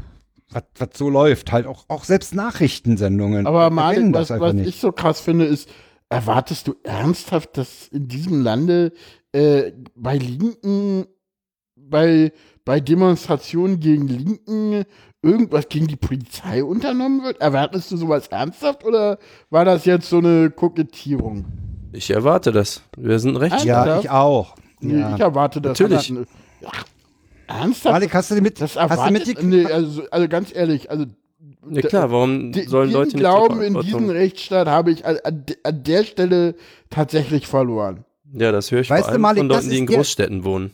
was 0.52 0.64
was 0.78 0.90
so 0.96 1.10
läuft, 1.10 1.52
halt 1.52 1.66
auch, 1.66 1.86
auch 1.88 2.04
selbst 2.04 2.36
Nachrichtensendungen. 2.36 3.48
Aber 3.48 3.70
das 3.72 4.30
was, 4.30 4.40
was 4.40 4.54
nicht. 4.54 4.68
ich 4.68 4.80
so 4.80 4.92
krass 4.92 5.20
finde, 5.20 5.46
ist, 5.46 5.70
erwartest 6.10 6.68
du 6.68 6.76
ernsthaft, 6.84 7.58
dass 7.58 7.88
in 7.88 8.08
diesem 8.08 8.44
Lande 8.44 8.94
äh, 9.34 9.72
bei 9.96 10.18
Linken, 10.18 11.06
bei, 11.76 12.32
bei 12.66 12.80
Demonstrationen 12.80 13.80
gegen 13.80 14.08
Linken 14.08 14.86
irgendwas 15.22 15.68
gegen 15.70 15.88
die 15.88 15.96
Polizei 15.96 16.64
unternommen 16.64 17.24
wird? 17.24 17.42
Erwartest 17.42 17.92
du 17.92 17.98
sowas 17.98 18.28
ernsthaft 18.28 18.86
oder 18.86 19.18
war 19.50 19.66
das 19.66 19.86
jetzt 19.86 20.10
so 20.10 20.20
eine 20.20 20.50
Kokettierung? 20.50 21.46
Ich 21.92 22.10
erwarte 22.10 22.52
das. 22.52 22.82
Wir 22.98 23.20
sind 23.20 23.36
recht. 23.38 23.64
Ja, 23.66 23.86
ja, 23.86 24.00
ich 24.00 24.10
auch. 24.10 24.56
Nee, 24.80 25.00
Ja. 25.00 25.16
ich 25.16 25.22
erwarte 25.22 25.62
das. 25.62 25.80
Natürlich. 25.80 26.10
Ja, 26.10 26.72
ernsthaft? 27.48 27.94
Malik, 27.94 28.14
hast 28.14 28.32
du 28.32 28.42
mit, 28.42 28.60
das 28.60 28.76
hast 28.76 28.90
du 28.90 29.02
erwartet, 29.02 29.28
mit 29.28 29.44
nee, 29.44 29.66
also, 29.66 30.04
also 30.10 30.28
ganz 30.28 30.54
ehrlich, 30.54 30.90
also 30.90 31.06
Ja 31.70 31.82
klar, 31.82 32.12
warum 32.12 32.52
Die, 32.52 32.64
sollen 32.64 32.92
Leute 32.92 33.12
nicht 33.12 33.20
Glauben 33.20 33.62
in 33.62 33.80
diesen 33.82 34.10
Rechtsstaat 34.10 34.68
habe 34.68 34.92
ich 34.92 35.06
an, 35.06 35.18
an 35.64 35.84
der 35.84 36.04
Stelle 36.04 36.56
tatsächlich 36.90 37.48
verloren. 37.48 38.06
Ja, 38.34 38.52
das 38.52 38.72
höre 38.72 38.82
ich 38.82 38.90
Weißt 38.90 39.04
vor 39.04 39.08
du, 39.10 39.12
allem 39.14 39.22
Malik, 39.22 39.40
von 39.40 39.48
Leuten, 39.50 39.70
die 39.70 39.78
in 39.78 39.88
der- 39.88 39.98
Großstädten 39.98 40.44
wohnen. 40.44 40.72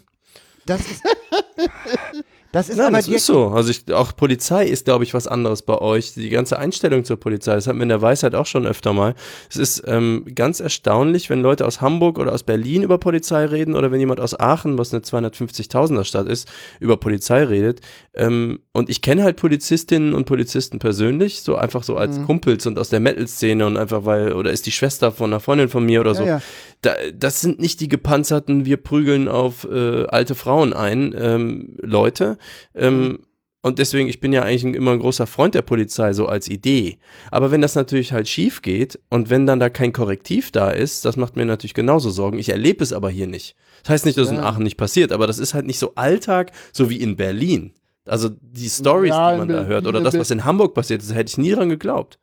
das 0.65 0.81
ist 0.81 1.01
das 2.51 2.67
ist 2.69 2.77
Nein, 2.77 2.93
das 2.93 3.07
ist 3.07 3.27
so. 3.27 3.49
Also 3.49 3.69
ich, 3.69 3.93
auch 3.93 4.15
Polizei 4.15 4.65
ist, 4.65 4.85
glaube 4.85 5.03
ich, 5.03 5.13
was 5.13 5.27
anderes 5.27 5.61
bei 5.61 5.77
euch. 5.77 6.13
Die 6.15 6.29
ganze 6.29 6.57
Einstellung 6.57 7.03
zur 7.05 7.17
Polizei, 7.19 7.53
das 7.53 7.67
hatten 7.67 7.77
wir 7.77 7.83
in 7.83 7.89
der 7.89 8.01
Weisheit 8.01 8.33
auch 8.33 8.47
schon 8.47 8.65
öfter 8.65 8.91
mal. 8.91 9.13
Es 9.51 9.57
ist 9.57 9.83
ähm, 9.85 10.25
ganz 10.33 10.59
erstaunlich, 10.59 11.29
wenn 11.29 11.43
Leute 11.43 11.67
aus 11.67 11.79
Hamburg 11.79 12.17
oder 12.17 12.33
aus 12.33 12.41
Berlin 12.41 12.81
über 12.81 12.97
Polizei 12.97 13.45
reden 13.45 13.75
oder 13.75 13.91
wenn 13.91 13.99
jemand 13.99 14.19
aus 14.19 14.39
Aachen, 14.39 14.79
was 14.79 14.91
eine 14.91 15.03
250.000er 15.03 16.03
Stadt 16.05 16.27
ist, 16.27 16.47
über 16.79 16.97
Polizei 16.97 17.43
redet. 17.43 17.81
Ähm, 18.15 18.61
und 18.73 18.89
ich 18.89 19.03
kenne 19.03 19.21
halt 19.23 19.37
Polizistinnen 19.37 20.15
und 20.15 20.25
Polizisten 20.25 20.79
persönlich, 20.79 21.41
so 21.43 21.55
einfach 21.55 21.83
so 21.83 21.93
Mhm. 21.93 21.99
als 21.99 22.21
Kumpels 22.25 22.65
und 22.65 22.79
aus 22.79 22.89
der 22.89 22.99
Metal-Szene 22.99 23.63
und 23.67 23.77
einfach 23.77 24.05
weil, 24.05 24.33
oder 24.33 24.49
ist 24.49 24.65
die 24.65 24.71
Schwester 24.71 25.11
von 25.11 25.29
einer 25.31 25.39
Freundin 25.39 25.69
von 25.69 25.85
mir 25.85 26.01
oder 26.01 26.15
so. 26.15 26.23
ja. 26.23 26.41
Da, 26.81 26.95
das 27.13 27.41
sind 27.41 27.59
nicht 27.59 27.81
die 27.81 27.89
gepanzerten, 27.89 28.65
wir 28.65 28.77
prügeln 28.77 29.27
auf 29.27 29.67
äh, 29.69 30.05
alte 30.05 30.33
Frauen 30.35 30.73
ein, 30.73 31.13
ähm, 31.17 31.75
Leute. 31.81 32.37
Ähm, 32.73 33.19
und 33.61 33.77
deswegen, 33.77 34.07
ich 34.07 34.21
bin 34.21 34.31
ja 34.31 34.43
eigentlich 34.43 34.63
ein, 34.63 34.73
immer 34.73 34.91
ein 34.91 34.99
großer 34.99 35.27
Freund 35.27 35.53
der 35.53 35.63
Polizei, 35.63 36.13
so 36.13 36.27
als 36.27 36.47
Idee. 36.47 36.97
Aber 37.29 37.51
wenn 37.51 37.61
das 37.61 37.75
natürlich 37.75 38.13
halt 38.13 38.29
schief 38.29 38.61
geht 38.61 38.97
und 39.09 39.29
wenn 39.29 39.45
dann 39.45 39.59
da 39.59 39.69
kein 39.69 39.91
Korrektiv 39.91 40.51
da 40.51 40.71
ist, 40.71 41.03
das 41.03 41.17
macht 41.17 41.35
mir 41.35 41.45
natürlich 41.45 41.73
genauso 41.73 42.09
Sorgen. 42.09 42.39
Ich 42.39 42.49
erlebe 42.49 42.81
es 42.81 42.93
aber 42.93 43.09
hier 43.09 43.27
nicht. 43.27 43.57
Das 43.83 43.89
heißt 43.89 44.05
nicht, 44.05 44.17
dass 44.17 44.27
es 44.27 44.33
in 44.33 44.39
Aachen 44.39 44.63
nicht 44.63 44.77
passiert, 44.77 45.11
aber 45.11 45.27
das 45.27 45.39
ist 45.39 45.53
halt 45.53 45.65
nicht 45.65 45.79
so 45.79 45.93
Alltag, 45.95 46.51
so 46.71 46.89
wie 46.89 46.97
in 46.97 47.17
Berlin. 47.17 47.73
Also 48.05 48.29
die 48.29 48.69
Stories, 48.69 49.09
Ja, 49.09 49.33
die 49.33 49.39
man 49.39 49.49
da 49.49 49.65
hört 49.65 49.85
oder 49.85 49.99
das, 49.99 50.17
was 50.17 50.31
in 50.31 50.45
Hamburg 50.45 50.73
passiert 50.73 51.01
ist, 51.01 51.13
hätte 51.13 51.29
ich 51.29 51.37
nie 51.37 51.51
dran 51.51 51.69
geglaubt. 51.69 52.17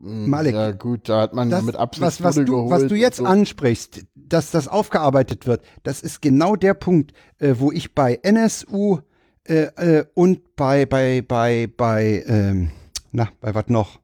Malik, 0.00 0.54
Ja, 0.54 0.70
gut, 0.70 1.08
da 1.08 1.22
hat 1.22 1.34
man 1.34 1.50
das, 1.50 1.64
mit 1.64 1.76
Absicht 1.76 2.02
was, 2.02 2.22
was, 2.22 2.36
du, 2.36 2.70
was 2.70 2.86
du 2.86 2.94
jetzt 2.94 3.16
so. 3.16 3.24
ansprichst, 3.24 4.04
dass 4.14 4.50
das 4.50 4.68
aufgearbeitet 4.68 5.46
wird, 5.46 5.62
das 5.82 6.02
ist 6.02 6.22
genau 6.22 6.56
der 6.56 6.74
Punkt, 6.74 7.12
äh, 7.38 7.54
wo 7.58 7.72
ich 7.72 7.94
bei 7.94 8.14
NSU 8.22 8.98
äh, 9.44 9.62
äh, 9.76 10.04
und 10.14 10.54
bei, 10.56 10.86
bei, 10.86 11.22
bei, 11.22 11.68
bei, 11.76 12.22
ähm, 12.26 12.70
na, 13.10 13.28
bei 13.40 13.54
was 13.54 13.68
noch? 13.68 14.00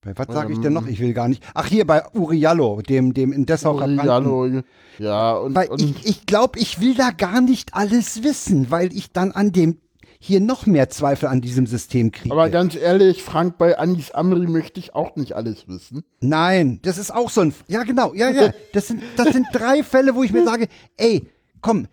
Bei 0.00 0.16
was 0.16 0.26
sage 0.34 0.52
ich 0.52 0.60
denn 0.60 0.72
noch? 0.72 0.86
Ähm, 0.86 0.92
Ich 0.92 1.00
will 1.00 1.12
gar 1.12 1.28
nicht. 1.28 1.42
Ach, 1.54 1.66
hier 1.66 1.86
bei 1.86 2.02
Uriallo, 2.14 2.80
dem, 2.82 3.14
dem 3.14 3.32
in 3.32 3.46
Dessau. 3.46 3.74
Originalo, 3.74 4.62
ja, 4.98 5.32
und, 5.36 5.54
Weil 5.54 5.68
und 5.68 5.80
ich, 5.82 6.06
ich 6.06 6.26
glaube, 6.26 6.58
ich 6.58 6.80
will 6.80 6.94
da 6.94 7.10
gar 7.10 7.40
nicht 7.40 7.74
alles 7.74 8.22
wissen, 8.22 8.70
weil 8.70 8.92
ich 8.92 9.12
dann 9.12 9.32
an 9.32 9.52
dem 9.52 9.78
hier 10.18 10.40
noch 10.40 10.66
mehr 10.66 10.88
Zweifel 10.90 11.26
an 11.26 11.40
diesem 11.40 11.66
System 11.66 12.10
kriege. 12.10 12.32
aber 12.32 12.50
ganz 12.50 12.74
ehrlich, 12.74 13.22
Frank, 13.22 13.56
bei 13.56 13.78
Anis 13.78 14.10
Amri 14.10 14.46
möchte 14.46 14.80
ich 14.80 14.94
auch 14.94 15.16
nicht 15.16 15.34
alles 15.34 15.68
wissen. 15.68 16.04
Nein, 16.20 16.80
das 16.82 16.98
ist 16.98 17.14
auch 17.14 17.30
so 17.30 17.42
ein. 17.42 17.54
Ja, 17.68 17.84
genau, 17.84 18.14
ja, 18.14 18.30
ja. 18.30 18.52
Das 18.72 18.88
sind, 18.88 19.02
das 19.16 19.32
sind 19.32 19.46
drei 19.52 19.82
Fälle, 19.82 20.14
wo 20.14 20.22
ich 20.22 20.32
mir 20.32 20.44
sage, 20.44 20.68
ey, 20.96 21.26
komm, 21.60 21.86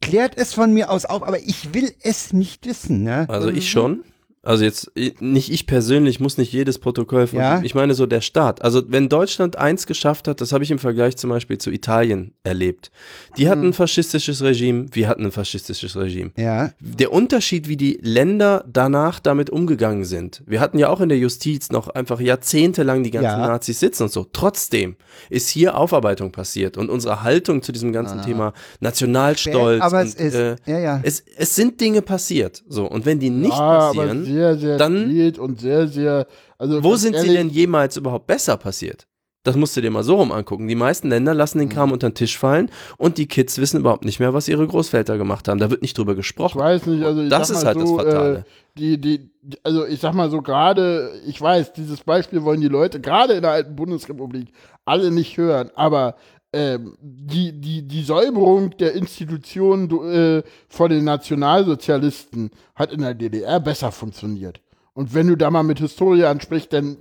klärt 0.00 0.36
es 0.36 0.52
von 0.54 0.72
mir 0.72 0.90
aus 0.90 1.04
auf, 1.04 1.22
aber 1.22 1.38
ich 1.40 1.72
will 1.72 1.92
es 2.02 2.32
nicht 2.32 2.66
wissen, 2.66 3.02
ne? 3.02 3.26
Also 3.28 3.48
ich 3.48 3.70
schon. 3.70 4.04
Also 4.46 4.64
jetzt, 4.64 4.92
nicht 5.20 5.50
ich 5.50 5.66
persönlich 5.66 6.20
muss 6.20 6.38
nicht 6.38 6.52
jedes 6.52 6.78
Protokoll 6.78 7.26
von, 7.26 7.38
Ja. 7.40 7.60
ich 7.62 7.74
meine 7.74 7.94
so 7.94 8.06
der 8.06 8.20
Staat. 8.20 8.62
Also 8.62 8.82
wenn 8.88 9.08
Deutschland 9.08 9.56
eins 9.58 9.86
geschafft 9.86 10.28
hat, 10.28 10.40
das 10.40 10.52
habe 10.52 10.62
ich 10.62 10.70
im 10.70 10.78
Vergleich 10.78 11.16
zum 11.16 11.30
Beispiel 11.30 11.58
zu 11.58 11.70
Italien 11.70 12.32
erlebt. 12.44 12.90
Die 13.36 13.48
hatten 13.48 13.64
ein 13.66 13.72
faschistisches 13.72 14.42
Regime, 14.42 14.86
wir 14.92 15.08
hatten 15.08 15.24
ein 15.24 15.32
faschistisches 15.32 15.96
Regime. 15.96 16.30
Ja. 16.36 16.70
Der 16.78 17.12
Unterschied, 17.12 17.68
wie 17.68 17.76
die 17.76 17.98
Länder 18.00 18.64
danach 18.72 19.18
damit 19.18 19.50
umgegangen 19.50 20.04
sind. 20.04 20.42
Wir 20.46 20.60
hatten 20.60 20.78
ja 20.78 20.90
auch 20.90 21.00
in 21.00 21.08
der 21.08 21.18
Justiz 21.18 21.70
noch 21.70 21.88
einfach 21.88 22.20
jahrzehntelang 22.20 23.02
die 23.02 23.10
ganzen 23.10 23.40
Ja. 23.40 23.48
Nazis 23.48 23.80
sitzen 23.80 24.04
und 24.04 24.12
so. 24.12 24.26
Trotzdem 24.32 24.94
ist 25.28 25.48
hier 25.48 25.76
Aufarbeitung 25.76 26.30
passiert 26.30 26.76
und 26.76 26.88
unsere 26.88 27.24
Haltung 27.24 27.62
zu 27.62 27.72
diesem 27.72 27.92
ganzen 27.92 28.22
Thema 28.22 28.52
Nationalstolz. 28.80 29.82
Aber 29.82 30.00
und, 30.00 30.06
es 30.06 30.14
ist, 30.14 30.34
äh, 30.34 30.56
ja, 30.66 30.78
ja. 30.78 31.00
es, 31.02 31.24
es 31.36 31.54
sind 31.54 31.80
Dinge 31.80 32.02
passiert. 32.02 32.62
So, 32.68 32.86
und 32.88 33.04
wenn 33.06 33.18
die 33.18 33.30
nicht 33.30 33.50
ja, 33.50 33.58
aber 33.58 34.06
passieren, 34.06 34.35
sehr, 34.36 34.56
sehr 34.56 34.76
Dann- 34.78 35.08
wild 35.08 35.38
und 35.38 35.60
sehr, 35.60 35.86
sehr. 35.88 36.26
Also 36.58 36.82
Wo 36.84 36.96
sind 36.96 37.14
sie 37.14 37.26
ehrlich, 37.28 37.36
denn 37.36 37.48
jemals 37.50 37.96
überhaupt 37.96 38.26
besser 38.26 38.56
passiert? 38.56 39.06
Das 39.44 39.54
musst 39.54 39.76
du 39.76 39.80
dir 39.80 39.92
mal 39.92 40.02
so 40.02 40.16
rum 40.16 40.32
angucken. 40.32 40.66
Die 40.66 40.74
meisten 40.74 41.08
Länder 41.08 41.32
lassen 41.32 41.58
den 41.60 41.68
Mhm. 41.68 41.72
Kram 41.72 41.92
unter 41.92 42.08
den 42.10 42.14
Tisch 42.16 42.36
fallen 42.36 42.68
und 42.98 43.16
die 43.16 43.26
Kids 43.28 43.58
wissen 43.58 43.78
überhaupt 43.78 44.04
nicht 44.04 44.18
mehr, 44.18 44.34
was 44.34 44.48
ihre 44.48 44.66
Großväter 44.66 45.16
gemacht 45.18 45.46
haben. 45.46 45.60
Da 45.60 45.70
wird 45.70 45.82
nicht 45.82 45.96
drüber 45.96 46.12
Ich 46.12 46.18
gesprochen. 46.18 46.58
weiß 46.60 46.86
nicht, 46.86 47.04
also 47.04 47.22
ich 47.22 47.28
Das 47.28 47.50
ist 47.50 47.64
halt 47.64 47.76
das 47.76 47.88
so, 47.88 47.96
Fatale. 47.98 48.38
Äh, 48.38 48.42
die, 48.76 49.00
die, 49.00 49.30
die- 49.42 49.58
also 49.62 49.86
ich 49.86 50.00
sag 50.00 50.14
mal 50.14 50.30
so 50.30 50.42
gerade, 50.42 51.12
ich 51.28 51.40
weiß, 51.40 51.72
dieses 51.74 52.00
Beispiel 52.00 52.42
wollen 52.42 52.60
die 52.60 52.66
Leute 52.68 53.00
gerade 53.00 53.34
in 53.34 53.42
der 53.42 53.52
alten 53.52 53.76
Bundesrepublik 53.76 54.48
alle 54.84 55.12
nicht 55.12 55.36
hören, 55.36 55.70
aber 55.76 56.16
ähm, 56.52 56.96
die, 57.00 57.52
die, 57.60 57.82
die 57.82 58.02
Säuberung 58.02 58.76
der 58.78 58.92
Institutionen 58.94 59.90
äh, 60.12 60.42
von 60.68 60.90
den 60.90 61.04
Nationalsozialisten 61.04 62.50
hat 62.74 62.92
in 62.92 63.00
der 63.02 63.14
DDR 63.14 63.60
besser 63.60 63.92
funktioniert. 63.92 64.60
Und 64.94 65.14
wenn 65.14 65.26
du 65.28 65.36
da 65.36 65.50
mal 65.50 65.62
mit 65.62 65.78
Historie 65.78 66.24
ansprichst, 66.24 66.72
dann 66.72 66.96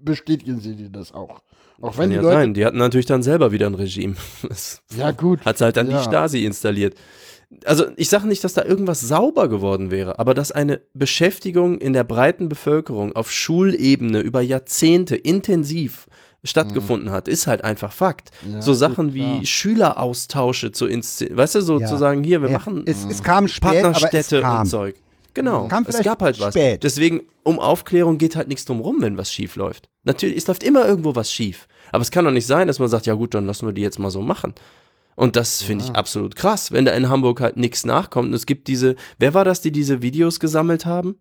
bestätigen 0.00 0.60
sie 0.60 0.76
dir 0.76 0.90
das 0.90 1.12
auch. 1.12 1.40
Auch 1.80 1.98
wenn 1.98 2.02
Kann 2.04 2.10
die 2.10 2.16
ja 2.16 2.22
Leute. 2.22 2.34
sein. 2.34 2.54
Die 2.54 2.64
hatten 2.64 2.78
natürlich 2.78 3.06
dann 3.06 3.22
selber 3.24 3.50
wieder 3.50 3.66
ein 3.66 3.74
Regime. 3.74 4.14
Das 4.48 4.82
Ja, 4.96 5.10
gut. 5.10 5.44
hat 5.44 5.60
halt 5.60 5.76
dann 5.76 5.90
Ja. 5.90 5.98
die 5.98 6.04
Stasi 6.04 6.44
installiert. 6.44 6.94
Also 7.64 7.84
ich 7.96 8.08
sage 8.08 8.26
nicht, 8.28 8.42
dass 8.44 8.54
da 8.54 8.64
irgendwas 8.64 9.00
sauber 9.00 9.48
geworden 9.48 9.90
wäre, 9.90 10.18
aber 10.18 10.32
dass 10.32 10.52
eine 10.52 10.80
Beschäftigung 10.94 11.78
in 11.78 11.92
der 11.92 12.04
breiten 12.04 12.48
Bevölkerung 12.48 13.14
auf 13.14 13.30
Schulebene 13.30 14.20
über 14.20 14.40
Jahrzehnte 14.40 15.16
intensiv 15.16 16.06
stattgefunden 16.44 17.10
hat, 17.10 17.28
ist 17.28 17.46
halt 17.46 17.62
einfach 17.64 17.92
Fakt. 17.92 18.30
Ja, 18.50 18.60
so 18.62 18.74
Sachen 18.74 19.14
wie 19.14 19.20
klar. 19.20 19.44
Schüleraustausche 19.44 20.72
zu 20.72 20.86
inszenieren, 20.86 21.38
weißt 21.38 21.54
du, 21.56 21.60
so 21.62 21.78
Ja. 21.80 21.86
zu 21.86 21.96
sagen, 21.96 22.24
hier, 22.24 22.42
wir 22.42 22.50
Ja, 22.50 22.58
machen 22.58 22.82
es, 22.86 23.04
es 23.08 23.22
kam 23.22 23.48
spät, 23.48 23.64
aber 23.68 23.76
es 23.76 23.82
Partnerstädte 24.00 24.40
kam. 24.40 24.60
und 24.62 24.66
Zeug. 24.66 24.96
Genau, 25.34 25.66
Kam 25.68 25.86
es 25.88 26.02
gab 26.02 26.20
halt 26.20 26.38
was. 26.40 26.52
spät. 26.52 26.82
Deswegen, 26.84 27.22
um 27.42 27.58
Aufklärung 27.58 28.18
geht 28.18 28.36
halt 28.36 28.48
nichts 28.48 28.66
drum 28.66 28.80
rum, 28.80 28.96
wenn 29.00 29.16
was 29.16 29.32
schief 29.32 29.56
läuft. 29.56 29.88
Natürlich, 30.04 30.36
es 30.36 30.46
läuft 30.46 30.62
immer 30.62 30.86
irgendwo 30.86 31.14
was 31.14 31.32
schief. 31.32 31.68
Aber 31.90 32.02
es 32.02 32.10
kann 32.10 32.24
doch 32.26 32.30
nicht 32.32 32.46
sein, 32.46 32.66
dass 32.66 32.78
man 32.78 32.88
sagt, 32.88 33.06
ja 33.06 33.14
gut, 33.14 33.32
dann 33.34 33.46
lassen 33.46 33.66
wir 33.66 33.72
die 33.72 33.80
jetzt 33.80 33.98
mal 33.98 34.10
so 34.10 34.20
machen. 34.20 34.52
Und 35.14 35.36
das 35.36 35.62
finde 35.62 35.84
ich 35.84 35.90
absolut 35.96 36.36
krass, 36.36 36.70
wenn 36.72 36.84
da 36.84 36.92
in 36.92 37.08
Hamburg 37.08 37.40
halt 37.40 37.56
nichts 37.56 37.86
nachkommt. 37.86 38.28
Und 38.28 38.34
es 38.34 38.44
gibt 38.46 38.68
diese, 38.68 38.94
wer 39.18 39.32
war 39.32 39.44
das, 39.44 39.60
die 39.62 39.70
diese 39.72 40.02
Videos 40.02 40.38
gesammelt 40.40 40.84
haben? 40.86 41.16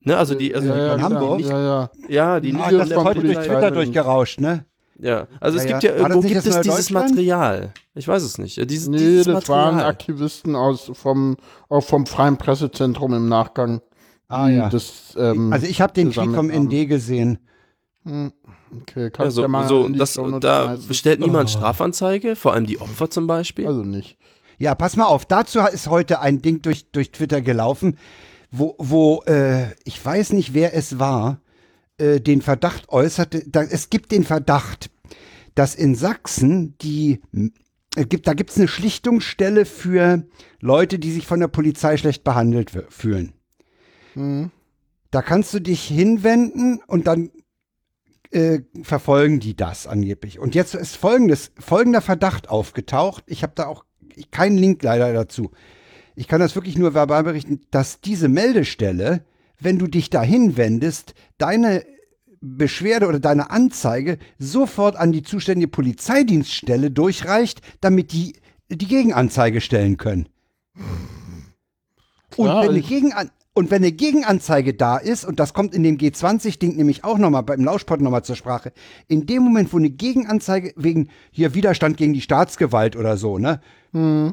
Ne, 0.00 0.16
also 0.16 0.34
die, 0.34 0.54
also 0.54 0.68
ja, 0.68 0.94
in. 0.94 1.02
Hamburg? 1.02 1.40
Ja, 1.40 1.60
ja. 1.60 1.90
ja, 2.08 2.40
die 2.40 2.54
Ah, 2.54 2.70
das 2.70 2.94
heute 2.94 3.20
durch 3.20 3.36
Twitter 3.38 3.70
durchgerauscht, 3.70 4.40
ne? 4.40 4.64
ja. 4.98 5.26
Also 5.40 5.58
es 5.58 5.66
gibt 5.66 5.82
ja. 5.82 5.94
irgendwo 5.94 6.20
nicht 6.22 6.32
gibt 6.34 6.46
es 6.46 6.60
dieses? 6.60 6.90
Material. 6.90 7.72
Ich 7.94 8.06
weiß 8.06 8.22
es 8.22 8.38
nicht. 8.38 8.56
Ja, 8.56 8.64
Dieses, 8.64 8.88
Nee, 8.88 8.98
dieses 8.98 9.26
das 9.26 9.48
waren 9.48 9.74
Material. 9.76 9.90
Aktivisten 9.90 10.54
aus 10.56 10.90
vom, 10.94 11.36
auch 11.68 11.82
vom 11.82 12.06
Freien 12.06 12.36
Pressezentrum 12.36 13.12
im 13.14 13.28
Nachgang. 13.28 13.80
Ah 14.28 14.48
ja. 14.48 14.68
Das, 14.68 15.14
ähm, 15.18 15.52
Also 15.52 15.66
ich 15.66 15.80
habe 15.80 15.92
den 15.92 16.12
Tweet 16.12 16.34
vom. 16.34 16.48
ND 16.48 16.88
gesehen. 16.88 17.38
hm, 18.04 18.32
okay, 18.82 19.04
Ja, 19.04 19.10
kannst 19.10 19.36
so, 19.36 19.42
ja 19.42 19.48
mal 19.48 19.66
so, 19.66 19.88
das, 19.88 20.18
da 20.40 20.76
stellt 20.90 21.20
niemand 21.20 21.50
Strafanzeige, 21.50 22.36
vor 22.36 22.52
allem 22.52 22.66
die 22.66 22.80
Opfer 22.80 23.10
zum 23.10 23.26
Beispiel. 23.26 23.66
Also 23.66 23.82
nicht. 23.82 24.16
Ja, 24.58 24.74
pass 24.74 24.96
mal 24.96 25.06
auf, 25.06 25.24
dazu 25.26 25.60
ist 25.60 25.88
heute 25.88 26.20
ein 26.20 26.42
Ding 26.42 26.62
durch, 26.62 26.90
durch 26.90 27.12
Twitter 27.12 27.40
gelaufen, 27.40 27.96
wo, 28.50 28.74
wo 28.78 29.22
äh, 29.26 29.74
ich 29.84 30.04
weiß 30.04 30.32
nicht, 30.32 30.54
wer 30.54 30.74
es 30.74 30.98
war, 30.98 31.40
äh, 31.98 32.20
den 32.20 32.42
Verdacht 32.42 32.88
äußerte, 32.88 33.44
da, 33.48 33.62
es 33.62 33.90
gibt 33.90 34.12
den 34.12 34.24
Verdacht, 34.24 34.90
dass 35.54 35.74
in 35.74 35.94
Sachsen 35.94 36.76
die, 36.80 37.20
äh, 37.96 38.04
gibt, 38.04 38.26
da 38.26 38.34
gibt 38.34 38.50
es 38.50 38.56
eine 38.56 38.68
Schlichtungsstelle 38.68 39.64
für 39.64 40.24
Leute, 40.60 40.98
die 40.98 41.12
sich 41.12 41.26
von 41.26 41.40
der 41.40 41.48
Polizei 41.48 41.96
schlecht 41.96 42.24
behandelt 42.24 42.70
fühlen. 42.90 43.32
Hm. 44.14 44.50
Da 45.10 45.22
kannst 45.22 45.54
du 45.54 45.60
dich 45.60 45.84
hinwenden 45.84 46.80
und 46.86 47.06
dann 47.06 47.30
äh, 48.30 48.60
verfolgen 48.82 49.40
die 49.40 49.56
das 49.56 49.86
angeblich. 49.86 50.38
Und 50.38 50.54
jetzt 50.54 50.74
ist 50.74 50.96
folgendes, 50.96 51.52
folgender 51.58 52.02
Verdacht 52.02 52.50
aufgetaucht. 52.50 53.24
Ich 53.26 53.42
habe 53.42 53.54
da 53.54 53.66
auch 53.66 53.84
keinen 54.30 54.58
Link 54.58 54.82
leider 54.82 55.12
dazu. 55.12 55.50
Ich 56.18 56.26
kann 56.26 56.40
das 56.40 56.56
wirklich 56.56 56.76
nur 56.76 56.94
verbal 56.94 57.22
berichten, 57.22 57.60
dass 57.70 58.00
diese 58.00 58.26
Meldestelle, 58.26 59.24
wenn 59.60 59.78
du 59.78 59.86
dich 59.86 60.10
da 60.10 60.20
hinwendest, 60.20 61.14
deine 61.38 61.84
Beschwerde 62.40 63.06
oder 63.06 63.20
deine 63.20 63.50
Anzeige 63.52 64.18
sofort 64.36 64.96
an 64.96 65.12
die 65.12 65.22
zuständige 65.22 65.68
Polizeidienststelle 65.68 66.90
durchreicht, 66.90 67.62
damit 67.80 68.10
die 68.10 68.34
die 68.68 68.88
Gegenanzeige 68.88 69.60
stellen 69.60 69.96
können. 69.96 70.28
Und 72.36 72.46
Klar, 72.46 72.64
wenn, 72.64 72.70
eine 72.70 72.80
Gegenan 72.82 73.30
und 73.54 73.70
wenn 73.70 73.82
eine 73.84 73.92
Gegenanzeige 73.92 74.74
da 74.74 74.96
ist, 74.96 75.24
und 75.24 75.38
das 75.38 75.54
kommt 75.54 75.72
in 75.72 75.84
dem 75.84 75.98
G20-Ding 75.98 76.74
nämlich 76.74 77.04
auch 77.04 77.18
nochmal 77.18 77.44
beim 77.44 77.62
Lauschpot 77.62 78.00
nochmal 78.00 78.24
zur 78.24 78.34
Sprache, 78.34 78.72
in 79.06 79.24
dem 79.26 79.44
Moment, 79.44 79.72
wo 79.72 79.76
eine 79.76 79.90
Gegenanzeige 79.90 80.72
wegen 80.74 81.10
hier 81.30 81.54
Widerstand 81.54 81.96
gegen 81.96 82.12
die 82.12 82.20
Staatsgewalt 82.22 82.96
oder 82.96 83.16
so, 83.16 83.38
ne? 83.38 83.60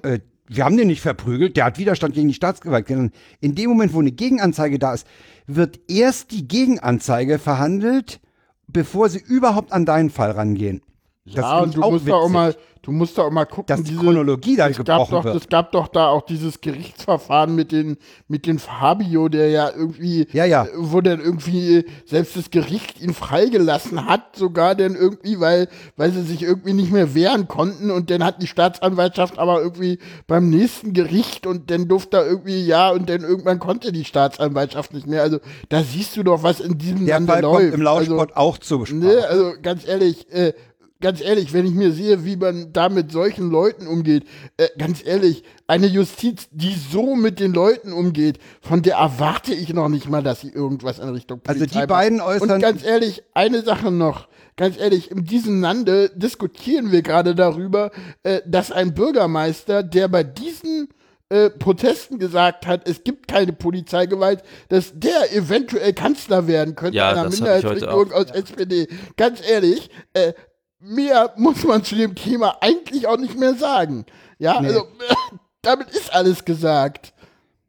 Äh, 0.03 0.19
wir 0.47 0.63
haben 0.63 0.77
den 0.77 0.87
nicht 0.87 1.01
verprügelt, 1.01 1.57
der 1.57 1.65
hat 1.65 1.79
Widerstand 1.79 2.13
gegen 2.13 2.27
die 2.27 2.33
Staatsgewalt. 2.33 2.89
In 2.89 3.11
dem 3.55 3.69
Moment, 3.69 3.93
wo 3.93 3.99
eine 3.99 4.11
Gegenanzeige 4.11 4.79
da 4.79 4.93
ist, 4.93 5.07
wird 5.47 5.79
erst 5.87 6.31
die 6.31 6.47
Gegenanzeige 6.47 7.39
verhandelt, 7.39 8.19
bevor 8.67 9.09
sie 9.09 9.19
überhaupt 9.19 9.71
an 9.71 9.85
deinen 9.85 10.09
Fall 10.09 10.31
rangehen. 10.31 10.81
Das 11.25 11.35
ja, 11.35 11.59
und 11.59 11.75
du 11.75 11.81
auch 11.81 11.91
musst 11.91 12.07
da 12.07 12.13
auch 12.13 12.23
witzig, 12.23 12.33
mal, 12.33 12.55
du 12.85 12.91
musst 12.91 13.17
da 13.17 13.23
auch 13.23 13.31
mal 13.31 13.45
gucken, 13.45 13.65
dass 13.65 13.81
die 13.81 13.91
diese, 13.91 14.01
Chronologie 14.01 14.55
da 14.55 14.69
gebrochen 14.69 15.11
doch, 15.11 15.23
wird. 15.23 15.35
Es 15.35 15.49
gab 15.49 15.71
doch 15.71 15.87
da 15.87 16.09
auch 16.09 16.21
dieses 16.21 16.61
Gerichtsverfahren 16.61 17.55
mit 17.55 17.71
den, 17.71 17.97
mit 18.27 18.45
den 18.45 18.59
Fabio, 18.59 19.27
der 19.27 19.49
ja 19.49 19.71
irgendwie, 19.75 20.27
Ja, 20.33 20.45
ja. 20.45 20.65
äh, 20.65 20.69
wo 20.75 21.01
dann 21.01 21.19
irgendwie 21.19 21.85
selbst 22.05 22.37
das 22.37 22.51
Gericht 22.51 23.01
ihn 23.01 23.15
freigelassen 23.15 24.05
hat, 24.05 24.35
sogar 24.35 24.75
dann 24.75 24.95
irgendwie, 24.95 25.39
weil, 25.39 25.67
weil 25.97 26.11
sie 26.11 26.21
sich 26.21 26.43
irgendwie 26.43 26.73
nicht 26.73 26.91
mehr 26.91 27.15
wehren 27.15 27.47
konnten 27.47 27.89
und 27.89 28.11
dann 28.11 28.23
hat 28.23 28.41
die 28.43 28.47
Staatsanwaltschaft 28.47 29.39
aber 29.39 29.61
irgendwie 29.61 29.97
beim 30.27 30.49
nächsten 30.51 30.93
Gericht 30.93 31.47
und 31.47 31.71
dann 31.71 31.87
durfte 31.87 32.17
er 32.17 32.27
irgendwie, 32.27 32.63
ja, 32.65 32.91
und 32.91 33.09
dann 33.09 33.21
irgendwann 33.21 33.57
konnte 33.57 33.91
die 33.91 34.05
Staatsanwaltschaft 34.05 34.93
nicht 34.93 35.07
mehr. 35.07 35.23
Also 35.23 35.39
da 35.69 35.81
siehst 35.81 36.15
du 36.17 36.23
doch, 36.23 36.43
was 36.43 36.59
in 36.59 36.77
diesem 36.77 37.07
Der 37.07 37.15
Lande 37.15 37.33
Fall 37.33 37.41
läuft. 37.41 37.61
kommt 37.61 37.73
im 37.73 37.81
Lauschpot 37.81 38.29
also, 38.29 38.35
auch 38.35 38.57
zu. 38.59 38.85
Ne, 38.91 39.25
also 39.27 39.53
ganz 39.63 39.87
ehrlich, 39.87 40.31
äh, 40.31 40.53
ganz 41.01 41.21
ehrlich, 41.21 41.53
wenn 41.53 41.65
ich 41.65 41.73
mir 41.73 41.91
sehe, 41.91 42.25
wie 42.25 42.35
man 42.35 42.71
da 42.73 42.89
mit 42.89 43.11
solchen 43.11 43.49
Leuten 43.51 43.87
umgeht, 43.87 44.23
äh, 44.57 44.67
ganz 44.77 45.05
ehrlich, 45.05 45.43
eine 45.67 45.87
Justiz, 45.87 46.47
die 46.51 46.73
so 46.75 47.15
mit 47.15 47.39
den 47.39 47.53
Leuten 47.53 47.91
umgeht, 47.93 48.39
von 48.61 48.81
der 48.81 48.95
erwarte 48.97 49.53
ich 49.53 49.73
noch 49.73 49.89
nicht 49.89 50.09
mal, 50.09 50.23
dass 50.23 50.41
sie 50.41 50.49
irgendwas 50.49 50.99
in 50.99 51.09
Richtung 51.09 51.41
Also 51.45 51.59
Polizei 51.59 51.81
die 51.81 51.87
beiden 51.87 52.17
macht. 52.19 52.27
äußern- 52.41 52.53
Und 52.55 52.61
ganz 52.61 52.83
ehrlich, 52.83 53.23
eine 53.33 53.61
Sache 53.61 53.91
noch. 53.91 54.27
Ganz 54.57 54.77
ehrlich, 54.79 55.11
in 55.11 55.25
diesem 55.25 55.61
Lande 55.61 56.11
diskutieren 56.15 56.91
wir 56.91 57.01
gerade 57.01 57.35
darüber, 57.35 57.91
äh, 58.23 58.39
dass 58.45 58.71
ein 58.71 58.93
Bürgermeister, 58.93 59.83
der 59.83 60.07
bei 60.07 60.23
diesen 60.23 60.87
äh, 61.29 61.49
Protesten 61.49 62.19
gesagt 62.19 62.67
hat, 62.67 62.87
es 62.87 63.03
gibt 63.03 63.27
keine 63.27 63.51
Polizeigewalt, 63.51 64.43
dass 64.69 64.93
der 64.95 65.33
eventuell 65.35 65.91
Kanzler 65.93 66.45
werden 66.47 66.75
könnte 66.75 66.97
Ja, 66.97 67.09
einer 67.09 67.27
Minderheitsregierung 67.29 68.11
aus 68.13 68.27
SPD. 68.31 68.87
Ganz 69.17 69.41
ehrlich, 69.45 69.89
äh, 70.13 70.33
mehr 70.79 71.33
muss 71.37 71.63
man 71.63 71.83
zu 71.83 71.95
dem 71.95 72.15
Thema 72.15 72.57
eigentlich 72.61 73.07
auch 73.07 73.17
nicht 73.17 73.37
mehr 73.37 73.55
sagen. 73.55 74.05
Ja, 74.37 74.59
Nee. 74.61 74.67
also 74.67 74.87
damit 75.61 75.89
ist 75.89 76.13
alles 76.13 76.45
gesagt. 76.45 77.13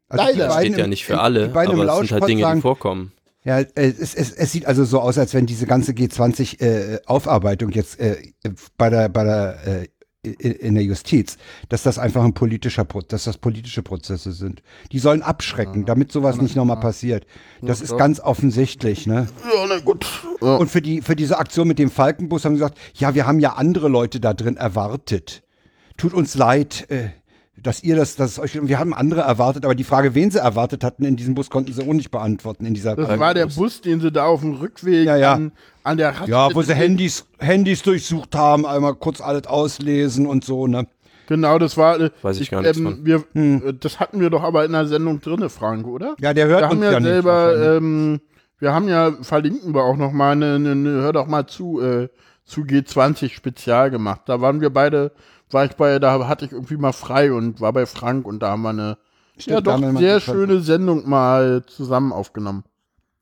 Also 0.09 0.23
leider. 0.23 0.47
Das 0.47 0.55
steht 0.59 0.77
ja 0.77 0.87
nicht 0.87 1.05
für 1.05 1.19
alle, 1.19 1.49
aber 1.49 1.63
es 1.63 1.97
sind 1.99 2.11
halt 2.11 2.27
Dinge, 2.27 2.41
sagen, 2.43 2.57
die 2.59 2.61
vorkommen. 2.61 3.11
Ja, 3.43 3.59
äh, 3.59 3.67
es, 3.75 4.13
es, 4.13 4.31
es 4.31 4.51
sieht 4.51 4.65
also 4.65 4.83
so 4.85 4.99
aus, 4.99 5.17
als 5.17 5.33
wenn 5.33 5.45
diese 5.45 5.65
ganze 5.65 5.93
G20-Aufarbeitung 5.93 7.71
jetzt 7.71 7.99
äh, 7.99 8.17
bei 8.77 8.89
der, 8.89 9.09
bei 9.09 9.23
der 9.23 9.57
äh, 9.65 9.87
in 10.33 10.75
der 10.75 10.83
Justiz, 10.83 11.37
dass 11.69 11.83
das 11.83 11.99
einfach 11.99 12.23
ein 12.23 12.33
politischer 12.33 12.83
Pro 12.83 13.01
dass 13.01 13.25
das 13.25 13.37
politische 13.37 13.83
Prozesse 13.83 14.31
sind. 14.31 14.61
Die 14.91 14.99
sollen 14.99 15.21
abschrecken, 15.21 15.85
damit 15.85 16.11
sowas 16.11 16.41
nicht 16.41 16.55
nochmal 16.55 16.79
passiert. 16.79 17.25
Das 17.61 17.81
ist 17.81 17.97
ganz 17.97 18.19
offensichtlich, 18.19 19.07
ne? 19.07 19.27
Ja, 19.43 19.65
na 19.67 19.79
gut. 19.79 20.05
Und 20.39 20.69
für 20.69 20.81
die 20.81 21.01
für 21.01 21.15
diese 21.15 21.37
Aktion 21.37 21.67
mit 21.67 21.79
dem 21.79 21.89
Falkenbus 21.89 22.45
haben 22.45 22.55
sie 22.55 22.59
gesagt, 22.59 22.77
ja, 22.95 23.15
wir 23.15 23.25
haben 23.27 23.39
ja 23.39 23.53
andere 23.53 23.87
Leute 23.87 24.19
da 24.19 24.33
drin 24.33 24.57
erwartet. 24.57 25.43
Tut 25.97 26.13
uns 26.13 26.35
leid, 26.35 26.85
äh, 26.89 27.09
dass 27.61 27.83
ihr 27.83 27.95
das, 27.95 28.15
das 28.15 28.39
euch, 28.39 28.59
wir 28.61 28.79
haben 28.79 28.93
andere 28.93 29.21
erwartet, 29.21 29.65
aber 29.65 29.75
die 29.75 29.83
Frage, 29.83 30.13
wen 30.15 30.29
sie 30.31 30.39
erwartet 30.39 30.83
hatten 30.83 31.03
in 31.05 31.15
diesem 31.15 31.35
Bus, 31.35 31.49
konnten 31.49 31.73
sie 31.73 31.81
auch 31.81 31.93
nicht 31.93 32.11
beantworten 32.11 32.65
in 32.65 32.73
dieser 32.73 32.95
Das 32.95 33.19
war 33.19 33.33
der 33.33 33.47
Bus, 33.47 33.81
den 33.81 33.99
sie 33.99 34.11
da 34.11 34.25
auf 34.25 34.41
dem 34.41 34.53
Rückweg 34.53 35.05
Ja, 35.05 35.15
ja. 35.15 35.33
An, 35.33 35.51
an 35.83 35.97
der 35.97 36.09
Raststätte. 36.09 36.31
Ja, 36.31 36.49
wo 36.53 36.61
sie 36.61 36.75
Handys, 36.75 37.25
Handys 37.39 37.81
durchsucht 37.81 38.35
haben, 38.35 38.65
einmal 38.65 38.95
kurz 38.95 39.21
alles 39.21 39.47
auslesen 39.47 40.27
und 40.27 40.43
so, 40.43 40.67
ne? 40.67 40.87
Genau, 41.27 41.59
das 41.59 41.75
war. 41.77 41.99
äh, 41.99 42.09
Weiß 42.21 42.39
ich 42.39 42.49
gar 42.51 42.61
nichts 42.61 42.79
von. 42.79 43.05
Wir, 43.05 43.23
äh, 43.33 43.73
das 43.79 43.99
hatten 43.99 44.19
wir 44.19 44.29
doch 44.29 44.43
aber 44.43 44.63
in 44.63 44.71
der 44.71 44.85
Sendung 44.85 45.19
drinne, 45.19 45.49
Frank, 45.49 45.85
oder? 45.85 46.15
Ja, 46.19 46.33
der 46.33 46.47
hört 46.47 46.61
wir 46.61 46.69
haben 46.69 46.77
uns 46.77 46.85
ja, 46.85 46.91
ja 46.93 46.99
nicht 46.99 47.09
selber, 47.09 47.75
ähm, 47.77 48.21
wir 48.59 48.73
haben 48.73 48.87
ja, 48.87 49.11
verlinken 49.21 49.73
wir 49.73 49.83
auch 49.83 49.97
noch 49.97 50.11
mal, 50.11 50.31
eine, 50.31 50.55
eine, 50.55 50.71
eine, 50.71 50.89
hör 50.89 51.13
doch 51.13 51.27
mal 51.27 51.45
zu, 51.45 51.81
äh, 51.81 52.07
zu 52.45 52.61
G20 52.61 53.31
Spezial 53.31 53.91
gemacht. 53.91 54.21
Da 54.27 54.39
waren 54.41 54.61
wir 54.61 54.69
beide, 54.69 55.11
war 55.51 55.65
ich 55.65 55.73
bei, 55.73 55.99
da 55.99 56.27
hatte 56.27 56.45
ich 56.45 56.51
irgendwie 56.51 56.77
mal 56.77 56.93
frei 56.93 57.31
und 57.31 57.61
war 57.61 57.73
bei 57.73 57.85
Frank 57.85 58.27
und 58.27 58.39
da 58.39 58.49
haben 58.49 58.63
wir 58.63 58.69
eine, 58.69 58.97
Ja, 59.39 59.61
da 59.61 59.73
haben 59.73 59.93
doch, 59.93 59.99
sehr 59.99 60.19
schöne 60.19 60.59
Sendung 60.61 61.07
mal 61.07 61.63
zusammen 61.65 62.11
aufgenommen. 62.11 62.63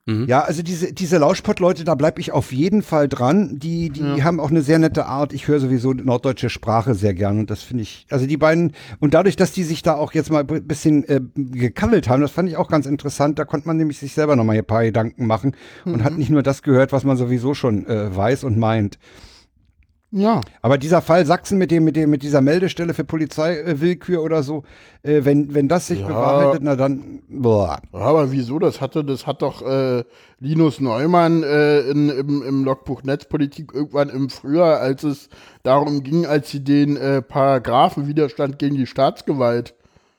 Mhm. 0.08 0.26
Ja, 0.28 0.42
also 0.42 0.62
diese, 0.62 0.92
diese 0.92 1.18
Lauschpott-Leute, 1.18 1.82
da 1.82 1.96
bleib 1.96 2.20
ich 2.20 2.30
auf 2.30 2.52
jeden 2.52 2.82
Fall 2.82 3.08
dran. 3.08 3.58
Die, 3.58 3.90
die 3.90 4.22
haben 4.22 4.38
auch 4.38 4.50
eine 4.50 4.62
sehr 4.62 4.78
nette 4.78 5.06
Art. 5.06 5.32
Ich 5.32 5.48
höre 5.48 5.58
sowieso 5.58 5.92
norddeutsche 5.94 6.48
Sprache 6.48 6.94
sehr 6.94 7.12
gern 7.12 7.40
und 7.40 7.50
das 7.50 7.62
finde 7.62 7.82
ich, 7.82 8.06
also 8.08 8.24
die 8.24 8.36
beiden, 8.36 8.72
und 9.00 9.14
dadurch, 9.14 9.34
dass 9.34 9.50
die 9.50 9.64
sich 9.64 9.82
da 9.82 9.94
auch 9.94 10.12
jetzt 10.12 10.30
mal 10.30 10.46
ein 10.48 10.66
bisschen 10.66 11.02
äh, 11.08 11.20
gekabbelt 11.34 12.08
haben, 12.08 12.22
das 12.22 12.30
fand 12.30 12.48
ich 12.48 12.56
auch 12.56 12.68
ganz 12.68 12.86
interessant. 12.86 13.40
Da 13.40 13.44
konnte 13.44 13.66
man 13.66 13.78
nämlich 13.78 13.98
sich 13.98 14.14
selber 14.14 14.36
nochmal 14.36 14.56
ein 14.56 14.64
paar 14.64 14.84
Gedanken 14.84 15.26
machen 15.26 15.56
und 15.84 16.04
hat 16.04 16.16
nicht 16.16 16.30
nur 16.30 16.44
das 16.44 16.62
gehört, 16.62 16.92
was 16.92 17.02
man 17.02 17.16
sowieso 17.16 17.54
schon 17.54 17.84
äh, 17.86 18.14
weiß 18.14 18.44
und 18.44 18.56
meint. 18.58 19.00
Ja, 20.12 20.40
Aber 20.62 20.78
dieser 20.78 21.02
Fall 21.02 21.26
Sachsen 21.26 21.58
mit 21.58 21.70
dem, 21.72 21.82
mit 21.84 21.96
dem, 21.96 22.08
mit 22.10 22.22
dieser 22.22 22.40
Meldestelle 22.40 22.94
für 22.94 23.02
Polizeiwillkür 23.04 24.22
oder 24.22 24.42
so, 24.44 24.62
äh, 25.02 25.24
wenn, 25.24 25.52
wenn 25.52 25.66
das 25.68 25.88
sich 25.88 26.00
Ja. 26.00 26.06
bewahrheitet, 26.06 26.62
na 26.62 26.76
dann, 26.76 27.22
boah. 27.28 27.80
aber 27.92 28.30
wieso? 28.30 28.58
Das 28.60 28.80
hatte, 28.80 29.04
das 29.04 29.26
hat 29.26 29.42
doch 29.42 29.62
äh, 29.62 30.04
Linus 30.38 30.80
Neumann 30.80 31.42
äh, 31.42 31.80
in, 31.80 32.08
im, 32.08 32.42
im 32.42 32.64
Logbuch 32.64 33.02
Netzpolitik 33.02 33.72
irgendwann 33.74 34.08
im 34.08 34.30
Frühjahr, 34.30 34.78
als 34.78 35.02
es 35.02 35.28
darum 35.64 36.02
ging, 36.04 36.24
als 36.24 36.50
sie 36.50 36.62
den 36.62 36.96
äh, 36.96 37.20
Paragraphen 37.20 38.06
Widerstand 38.06 38.58
gegen 38.60 38.76
die 38.76 38.86
Staatsgewalt 38.86 39.74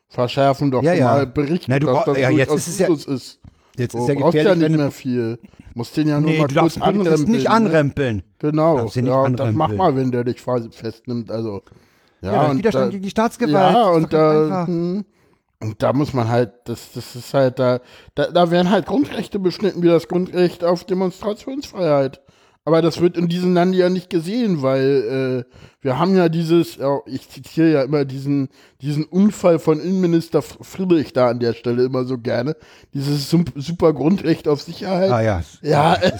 verschärfen, 0.09 0.69
doch 0.69 0.83
Ja, 0.83 0.93
ja. 0.93 1.05
mal 1.13 1.27
berichtet, 1.27 1.69
Na, 1.69 1.79
du 1.79 1.87
dass 1.87 2.05
das 2.05 2.17
ja, 2.17 2.29
jetzt 2.29 2.53
ist 2.53 2.67
es 2.67 2.79
ja- 2.79 2.87
ist. 2.93 3.39
Jetzt 3.77 3.91
So, 3.93 3.99
ist 3.99 4.09
ja 4.09 4.15
brauchst 4.15 4.35
ja 4.35 4.43
gefährlich, 4.43 4.69
nicht 4.69 4.77
mehr 4.77 4.85
du, 4.87 4.91
viel. 4.91 5.39
Musst 5.73 5.95
den 5.97 6.07
ja 6.07 6.19
nur 6.19 6.31
nee, 6.31 6.39
mal 6.39 6.47
du 6.47 6.59
kurz 6.59 6.75
darfst, 6.75 6.95
du 6.95 7.31
nicht 7.31 7.43
ne? 7.43 7.49
anrempeln. 7.49 8.23
Genau, 8.39 8.85
nicht 8.85 8.95
ja, 8.95 9.21
und 9.21 9.39
das 9.39 9.53
mach 9.53 9.65
anrempeln. 9.65 9.77
mal, 9.77 9.95
wenn 9.95 10.11
der 10.11 10.23
dich 10.23 10.37
quasi 10.37 10.69
festnimmt. 10.71 11.29
Also, 11.31 11.61
ja, 12.21 12.33
Ja, 12.33 12.47
und 12.47 12.57
Widerstand 12.57 12.87
da, 12.87 12.89
gegen 12.91 13.03
die 13.03 13.09
Staatsgewalt. 13.09 13.75
Ja, 13.75 13.89
und 13.89 14.13
da, 14.13 14.65
hm, 14.67 15.05
und 15.59 15.81
da 15.81 15.93
muss 15.93 16.13
man 16.13 16.27
halt, 16.29 16.51
das, 16.65 16.91
das 16.93 17.15
ist 17.15 17.33
halt 17.33 17.59
da, 17.59 17.79
da, 18.15 18.31
da 18.31 18.51
werden 18.51 18.69
halt 18.69 18.85
Grundrechte 18.85 19.39
beschnitten, 19.39 19.81
wie 19.83 19.87
das 19.87 20.07
Grundrecht 20.07 20.63
auf 20.63 20.83
Demonstrationsfreiheit. 20.83 22.21
Aber 22.67 22.81
das 22.81 22.99
wird 22.99 23.15
in 23.15 23.29
diesem 23.29 23.53
Land 23.53 23.75
ja 23.75 23.87
nicht 23.87 24.09
gesehen, 24.09 24.61
weil 24.61 25.45
äh, 25.47 25.53
wir 25.79 25.99
haben 25.99 26.17
ja 26.17 26.27
dieses, 26.27 26.77
ich 27.05 27.29
zitiere 27.29 27.71
ja 27.71 27.83
immer 27.83 28.03
diesen, 28.03 28.49
diesen 28.81 29.05
Unfall 29.05 29.57
von 29.57 29.79
Innenminister 29.79 30.41
Friedrich 30.41 31.13
da 31.13 31.29
an 31.29 31.39
der 31.39 31.53
Stelle 31.53 31.85
immer 31.85 32.03
so 32.03 32.17
gerne. 32.17 32.57
Dieses 32.93 33.29
super 33.29 33.93
Grundrecht 33.93 34.49
auf 34.49 34.61
Sicherheit. 34.61 35.09
Ah 35.11 35.21
ja. 35.21 35.41
Ja, 35.61 35.93
äh, 36.01 36.11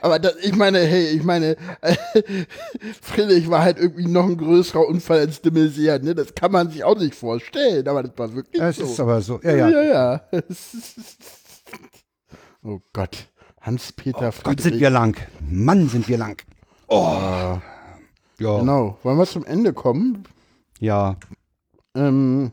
aber 0.00 0.18
das, 0.18 0.36
ich 0.40 0.56
meine, 0.56 0.78
hey, 0.78 1.08
ich 1.08 1.22
meine, 1.22 1.58
äh, 1.82 1.96
Friedrich 3.02 3.50
war 3.50 3.62
halt 3.62 3.76
irgendwie 3.76 4.08
noch 4.08 4.24
ein 4.24 4.38
größerer 4.38 4.88
Unfall 4.88 5.18
als 5.18 5.42
de 5.42 5.52
Maizière, 5.52 6.02
ne? 6.02 6.14
Das 6.14 6.34
kann 6.34 6.50
man 6.50 6.70
sich 6.70 6.82
auch 6.82 6.96
nicht 6.96 7.14
vorstellen, 7.14 7.86
aber 7.86 8.04
das 8.04 8.16
war 8.16 8.34
wirklich 8.34 8.62
Es 8.62 8.76
so. 8.76 8.84
ist 8.84 9.00
aber 9.00 9.20
so. 9.20 9.38
Ja, 9.42 9.54
ja. 9.54 9.68
ja, 9.68 9.82
ja. 9.82 10.22
oh 12.64 12.80
Gott, 12.94 13.28
Hans-Peter 13.68 14.32
Friedrich. 14.32 14.56
Gott, 14.56 14.60
sind 14.62 14.80
wir 14.80 14.88
lang. 14.90 15.16
Mann, 15.48 15.88
sind 15.90 16.08
wir 16.08 16.16
lang. 16.18 16.42
Ah, 16.88 17.58
Ja. 18.38 18.58
Genau, 18.60 18.96
wollen 19.02 19.18
wir 19.18 19.26
zum 19.26 19.44
Ende 19.44 19.72
kommen? 19.74 20.24
Ja. 20.80 21.16
Ähm, 21.94 22.52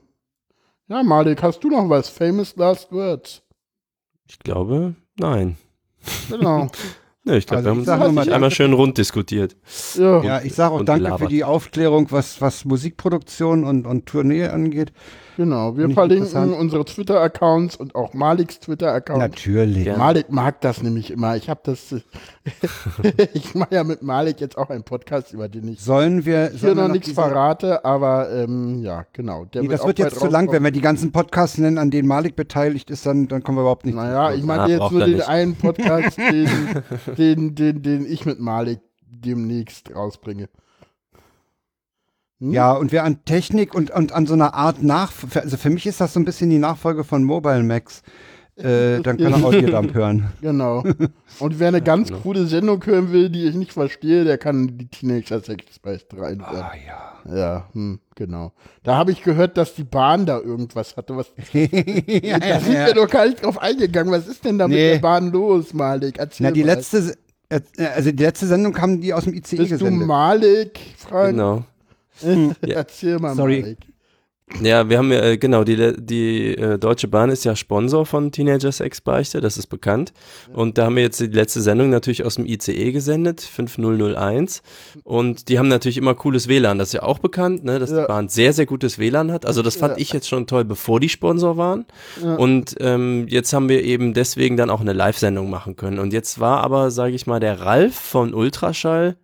ja, 0.90 1.04
Malik, 1.04 1.42
hast 1.42 1.64
du 1.64 1.70
noch 1.70 1.88
was? 1.90 2.10
Famous 2.10 2.56
Last 2.58 2.92
Words. 2.92 3.42
Ich 4.28 4.40
glaube, 4.40 4.96
nein. 5.18 5.58
Genau. 6.30 6.68
Ne, 7.28 7.38
ich 7.38 7.48
glaube, 7.48 7.68
Also 7.70 7.84
wir 7.88 7.92
haben 7.98 8.12
ich 8.14 8.18
uns 8.20 8.30
einmal 8.30 8.52
schön 8.52 8.72
rund 8.74 9.00
diskutiert. 9.00 9.56
ja. 9.96 10.22
Ja, 10.24 10.42
ich 10.44 10.54
sage 10.54 10.76
auch 10.76 10.80
und 10.82 10.88
danke 10.88 11.06
gelabert. 11.06 11.22
für 11.22 11.28
die 11.28 11.44
Aufklärung, 11.44 12.12
was, 12.12 12.40
was 12.40 12.66
Musikproduktion 12.66 13.64
und, 13.64 13.88
und 13.88 14.06
Tournee 14.06 14.46
angeht. 14.46 14.94
Genau, 15.38 15.76
wir 15.78 15.90
verlinken 15.90 16.54
unsere 16.54 16.86
Twitter-Accounts 16.86 17.76
und 17.76 17.94
auch 17.96 18.14
Maliks 18.14 18.60
Twitter-Account. 18.62 19.20
Natürlich. 19.20 19.86
Ja. 19.86 19.98
Malik 19.98 20.32
mag 20.32 20.62
das 20.62 20.82
nämlich 20.82 21.12
immer. 21.12 21.36
Ich 21.36 21.50
habe 21.50 21.60
das. 21.64 21.94
ich 23.34 23.54
mache 23.56 23.76
ja 23.76 23.84
mit 23.84 24.02
Malik 24.02 24.40
jetzt 24.40 24.58
auch 24.58 24.70
einen 24.70 24.84
Podcast, 24.84 25.34
über 25.34 25.50
den 25.50 25.68
ich 25.68 25.82
Sollen 25.82 26.26
wir. 26.26 26.50
hier 26.50 26.58
sollen 26.60 26.78
wir 26.78 26.84
noch 26.88 26.94
nichts 26.94 27.12
verrate, 27.12 27.84
aber 27.84 28.32
ähm, 28.32 28.82
ja, 28.82 29.06
genau. 29.14 29.46
Der 29.46 29.64
Nee, 29.64 29.68
das 29.68 29.86
wird 29.86 30.00
jetzt 30.00 30.20
zu 30.20 30.28
lang, 30.28 30.52
wenn 30.52 30.64
wir 30.64 30.72
die 30.72 30.82
ganzen 30.82 31.12
Podcasts 31.12 31.58
nennen, 31.58 31.78
an 31.78 31.92
denen 31.92 32.08
Malik 32.08 32.36
beteiligt 32.36 32.90
ist, 32.90 33.06
dann, 33.06 33.28
dann 33.28 33.44
kommen 33.44 33.58
wir 33.58 33.62
überhaupt 33.64 33.86
nicht. 33.86 33.96
Naja, 33.96 34.34
ich 34.34 34.44
meine 34.44 34.64
Ah, 34.64 34.68
jetzt 34.68 34.92
nur 34.92 35.06
den 35.06 35.16
nicht. 35.16 35.28
einen 35.28 35.56
Podcast, 35.56 36.18
den, 36.32 36.50
den, 37.18 37.56
den, 37.56 37.82
den 37.82 38.06
ich 38.06 38.26
mit 38.26 38.40
Malik 38.40 38.80
demnächst 39.02 39.94
rausbringe. 39.94 40.48
Hm? 42.40 42.52
Ja, 42.52 42.74
und 42.74 42.92
wer 42.92 43.04
an 43.04 43.24
Technik 43.26 43.74
und, 43.74 43.92
und 43.92 44.12
an 44.12 44.26
so 44.28 44.34
einer 44.34 44.54
Art 44.54 44.84
nach, 44.84 45.12
also 45.36 45.58
für 45.58 45.70
mich 45.70 45.86
ist 45.86 46.02
das 46.02 46.14
so 46.14 46.20
ein 46.20 46.26
bisschen 46.26 46.50
die 46.50 46.60
Nachfolge 46.60 47.04
von 47.04 47.24
Mobile 47.24 47.64
Max. 47.64 48.02
Äh, 48.58 49.02
dann 49.02 49.18
kann 49.18 49.34
er 49.34 49.44
Audiodump 49.46 49.94
hören. 49.94 50.32
Genau. 50.42 50.82
Und 51.40 51.60
wer 51.60 51.68
eine 51.68 51.82
ganz 51.82 52.08
Genau. 52.08 52.22
coole 52.22 52.46
Sendung 52.46 52.86
hören 52.86 53.12
will, 53.12 53.30
die 53.30 53.44
ich 53.46 53.56
nicht 53.56 53.74
verstehe, 53.74 54.24
der 54.24 54.38
kann 54.38 54.78
die 54.78 54.88
Teenager 54.88 55.42
Sex 55.42 55.76
Spice 55.76 56.06
rein. 56.16 56.42
Ah 56.42 56.72
ja. 56.88 57.36
Ja, 57.36 57.70
hm, 57.74 58.00
genau. 58.16 58.54
Da 58.84 58.96
habe 58.96 59.12
ich 59.12 59.24
gehört, 59.24 59.58
dass 59.58 59.74
die 59.76 59.84
Bahn 59.84 60.26
da 60.26 60.40
irgendwas 60.40 60.96
hatte. 60.96 61.18
Was, 61.18 61.32
ja, 61.54 62.40
da 62.40 62.60
sind 62.62 62.74
wir 62.76 62.94
doch 62.94 63.10
gar 63.10 63.26
nicht 63.26 63.44
drauf 63.44 63.58
eingegangen. 63.62 64.14
Was 64.14 64.26
ist 64.28 64.46
denn 64.46 64.58
da 64.58 64.68
mit 64.70 64.78
Nee. 64.78 64.92
der 64.94 65.00
Bahn 65.00 65.32
los, 65.34 65.74
Malik? 65.74 66.18
Erzähl 66.18 66.46
Na, 66.46 66.52
die 66.52 66.62
mal. 66.64 66.76
letzte, 66.76 67.14
äh, 67.50 67.60
also 67.94 68.12
die 68.12 68.24
letzte 68.24 68.46
Sendung 68.48 68.78
haben 68.80 69.02
die 69.02 69.14
aus 69.14 69.26
dem 69.26 69.34
ICE 69.34 69.58
Bist 69.58 69.72
du 69.72 69.78
gesendet. 69.80 70.08
Malik, 70.08 70.80
Frank? 70.98 71.32
Genau. 71.32 71.64
Erzähl 72.62 73.20
mal, 73.20 73.36
Sorry. 73.36 73.62
Malik. 73.62 73.78
Ja, 74.62 74.88
wir 74.88 75.00
haben 75.00 75.12
ja, 75.12 75.24
äh, 75.24 75.38
genau, 75.40 75.64
die, 75.64 75.94
die 75.98 76.56
äh, 76.56 76.78
Deutsche 76.78 77.08
Bahn 77.08 77.32
ist 77.32 77.46
ja 77.46 77.56
Sponsor 77.56 78.06
von 78.06 78.32
Teenager 78.32 78.72
Sex 78.72 79.02
Beichte, 79.02 79.42
das 79.42 79.58
ist 79.58 79.66
bekannt. 79.66 80.14
Und 80.54 80.78
da 80.78 80.86
haben 80.86 80.96
wir 80.98 81.02
jetzt 81.02 81.20
die 81.20 81.26
letzte 81.26 81.62
Sendung 81.62 81.90
natürlich 81.90 82.24
aus 82.24 82.36
dem 82.36 82.46
ICE 82.46 82.92
gesendet, 82.92 83.42
5001. 83.42 84.62
Und 85.04 85.50
die 85.50 85.58
haben 85.58 85.68
natürlich 85.68 85.98
immer 85.98 86.14
cooles 86.14 86.48
WLAN, 86.48 86.78
das 86.78 86.90
ist 86.90 86.94
ja 86.94 87.02
auch 87.02 87.18
bekannt, 87.18 87.64
ne, 87.64 87.80
dass 87.80 87.90
Ja. 87.90 88.02
die 88.02 88.08
Bahn 88.08 88.30
sehr, 88.30 88.54
sehr 88.54 88.68
gutes 88.68 89.00
WLAN 89.00 89.32
hat. 89.32 89.48
Also 89.48 89.64
das 89.64 89.78
fand 89.78 89.94
Ja. 89.96 90.02
ich 90.02 90.14
jetzt 90.14 90.30
schon 90.30 90.46
toll, 90.46 90.64
bevor 90.64 91.00
die 91.00 91.10
Sponsor 91.10 91.58
waren. 91.58 91.86
Und 92.38 92.76
ähm, 92.82 93.26
jetzt 93.28 93.52
haben 93.52 93.68
wir 93.68 93.84
eben 93.84 94.14
deswegen 94.14 94.58
dann 94.58 94.70
auch 94.70 94.82
eine 94.82 94.94
Live-Sendung 94.94 95.50
machen 95.50 95.76
können. 95.76 95.98
Und 95.98 96.14
jetzt 96.14 96.40
war 96.40 96.64
aber, 96.64 96.92
sage 96.92 97.16
ich 97.16 97.26
mal, 97.26 97.40
der 97.40 97.62
Ralf 97.62 97.96
von 97.96 98.36
Ultraschall, 98.36 99.18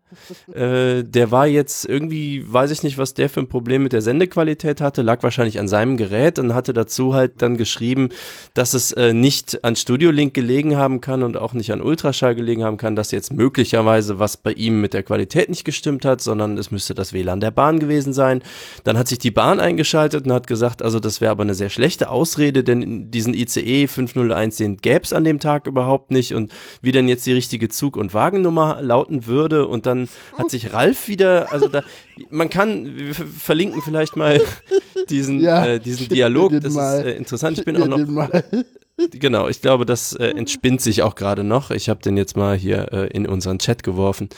äh, 0.54 1.04
der 1.04 1.32
war 1.32 1.48
jetzt 1.48 1.86
irgendwie, 1.86 2.44
weiß 2.52 2.72
ich 2.72 2.84
nicht, 2.84 2.98
was 2.98 3.14
der 3.14 3.30
für 3.30 3.40
ein 3.40 3.48
Problem 3.48 3.84
mit 3.84 3.94
der 3.94 4.02
Sendequalität 4.02 4.82
hatte, 4.82 5.02
lag 5.02 5.24
wahrscheinlich 5.24 5.60
an 5.60 5.68
seinem 5.68 5.98
Gerät 5.98 6.40
und 6.40 6.54
hatte 6.54 6.74
dazu 6.74 7.14
halt 7.14 7.42
dann 7.42 7.58
geschrieben, 7.58 8.10
dass 8.54 8.74
es 8.74 8.92
äh, 8.92 9.14
nicht 9.14 9.64
an 9.64 9.76
Studiolink 9.76 10.34
gelegen 10.34 10.78
haben 10.78 11.02
kann 11.02 11.24
und 11.24 11.38
auch 11.38 11.54
nicht 11.54 11.72
an 11.72 11.82
Ultraschall 11.82 12.36
gelegen 12.36 12.64
haben 12.64 12.78
kann, 12.78 12.96
dass 12.96 13.12
jetzt 13.12 13.34
möglicherweise 13.34 14.20
was 14.20 14.38
bei 14.38 14.54
ihm 14.54 14.82
mit 14.82 14.94
der 14.94 15.04
Qualität 15.04 15.50
nicht 15.50 15.66
gestimmt 15.66 16.06
hat, 16.06 16.22
sondern 16.22 16.58
es 16.58 16.72
müsste 16.72 16.94
das 16.94 17.14
WLAN 17.14 17.40
der 17.40 17.52
Bahn 17.52 17.80
gewesen 17.80 18.14
sein. 18.14 18.42
Dann 18.84 18.98
hat 18.98 19.08
sich 19.08 19.20
die 19.20 19.32
Bahn 19.32 19.60
eingeschaltet 19.60 20.26
und 20.26 20.34
hat 20.34 20.48
gesagt, 20.48 20.82
also 20.82 21.00
das 21.00 21.22
wäre 21.22 21.32
aber 21.32 21.44
eine 21.44 21.56
sehr 21.56 21.70
schlechte 21.70 22.10
Ausrede, 22.10 22.64
denn 22.64 23.12
diesen 23.12 23.34
ICE 23.34 23.88
501, 23.88 24.58
den 24.58 24.78
gäbe 24.78 25.04
es 25.04 25.14
an 25.14 25.24
dem 25.24 25.40
Tag 25.40 25.68
überhaupt 25.68 26.12
nicht 26.12 26.34
und 26.34 26.52
wie 26.82 26.92
denn 26.92 27.08
jetzt 27.08 27.26
die 27.26 27.34
richtige 27.34 27.70
Zug- 27.70 27.98
und 27.98 28.14
Wagennummer 28.14 28.82
lauten 28.82 29.26
würde 29.26 29.68
und 29.68 29.86
dann 29.86 30.01
hat 30.38 30.50
sich 30.52 30.74
Ralf 30.74 31.08
wieder, 31.08 31.52
also 31.52 31.68
da, 31.68 31.84
man 32.30 32.50
kann, 32.50 32.96
wir 32.98 33.16
ver- 33.16 33.26
verlinken 33.26 33.82
vielleicht 33.82 34.16
mal 34.16 34.42
diesen, 35.10 35.40
Ja, 35.42 35.66
äh, 35.66 35.80
diesen 35.80 36.10
Dialog, 36.10 36.54
das 36.62 36.74
mal. 36.74 37.00
ist 37.00 37.06
äh, 37.06 37.12
interessant. 37.18 37.58
Ich 37.58 37.66
bin 37.66 37.82
auch 37.82 37.88
noch, 37.88 38.30
genau, 39.12 39.48
ich 39.48 39.62
glaube, 39.62 39.86
das 39.86 40.14
äh, 40.14 40.28
entspinnt 40.30 40.82
sich 40.82 41.02
auch 41.04 41.16
gerade 41.16 41.44
noch. 41.44 41.72
Ich 41.72 41.90
habe 41.90 42.02
den 42.02 42.18
jetzt 42.18 42.36
mal 42.38 42.56
hier 42.58 42.92
äh, 42.94 43.08
in 43.08 43.28
unseren 43.28 43.60
Chat 43.60 43.84
geworfen. 43.84 44.30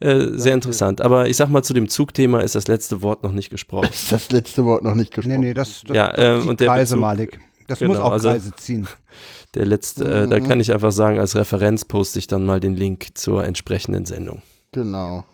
Äh, 0.00 0.30
sehr 0.32 0.54
interessant. 0.54 1.00
Aber 1.00 1.28
ich 1.28 1.36
sag 1.36 1.48
mal, 1.48 1.62
zu 1.62 1.74
dem 1.74 1.88
Zugthema 1.88 2.40
ist 2.40 2.54
das 2.56 2.66
letzte 2.66 3.02
Wort 3.02 3.22
noch 3.22 3.30
nicht 3.32 3.50
gesprochen. 3.50 3.88
Ist 3.92 4.10
das 4.10 4.30
letzte 4.32 4.64
Wort 4.64 4.82
noch 4.82 4.94
nicht 4.96 5.10
Nee, 5.16 5.22
gesprochen? 5.22 5.40
nee, 5.40 5.54
das, 5.54 5.82
das 5.86 5.96
Ja, 5.96 6.08
das 6.12 6.18
ähm, 6.18 6.40
zieht 6.40 6.50
und 6.50 6.60
der 6.60 6.66
Kreise, 6.68 6.94
Bezug- 6.96 7.00
Malik. 7.00 7.40
Das 7.68 7.78
Genau, 7.78 7.92
muss 7.92 8.02
auch 8.02 8.10
also- 8.12 8.28
Kreise 8.30 8.52
ziehen. 8.56 8.88
Der 9.54 9.66
letzte, 9.66 10.04
äh, 10.04 10.26
da 10.28 10.40
kann 10.40 10.60
ich 10.60 10.72
einfach 10.72 10.92
sagen, 10.92 11.18
als 11.20 11.36
Referenz 11.36 11.84
poste 11.84 12.18
ich 12.18 12.26
dann 12.26 12.44
mal 12.46 12.58
den 12.58 12.74
Link 12.74 13.08
zur 13.14 13.44
entsprechenden 13.44 14.06
Sendung. 14.06 14.40
Genau. 14.72 15.24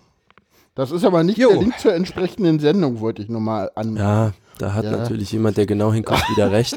Das 0.75 0.91
ist 0.93 1.05
aber 1.05 1.25
nicht 1.25 1.39
Jo. 1.39 1.51
der 1.51 1.59
Link 1.61 1.79
zur 1.79 1.95
entsprechenden 1.95 2.61
Sendung, 2.61 3.01
wollte 3.01 3.23
ich 3.23 3.29
nur 3.29 3.41
mal 3.41 3.71
anmerken. 3.75 3.99
Ja, 4.09 4.33
da 4.59 4.75
hat 4.75 4.85
Ja. 4.85 4.93
natürlich 4.93 5.33
jemand, 5.33 5.57
der 5.57 5.67
genau 5.67 5.93
hinguckt, 5.93 6.23
wieder 6.31 6.51
recht. 6.53 6.77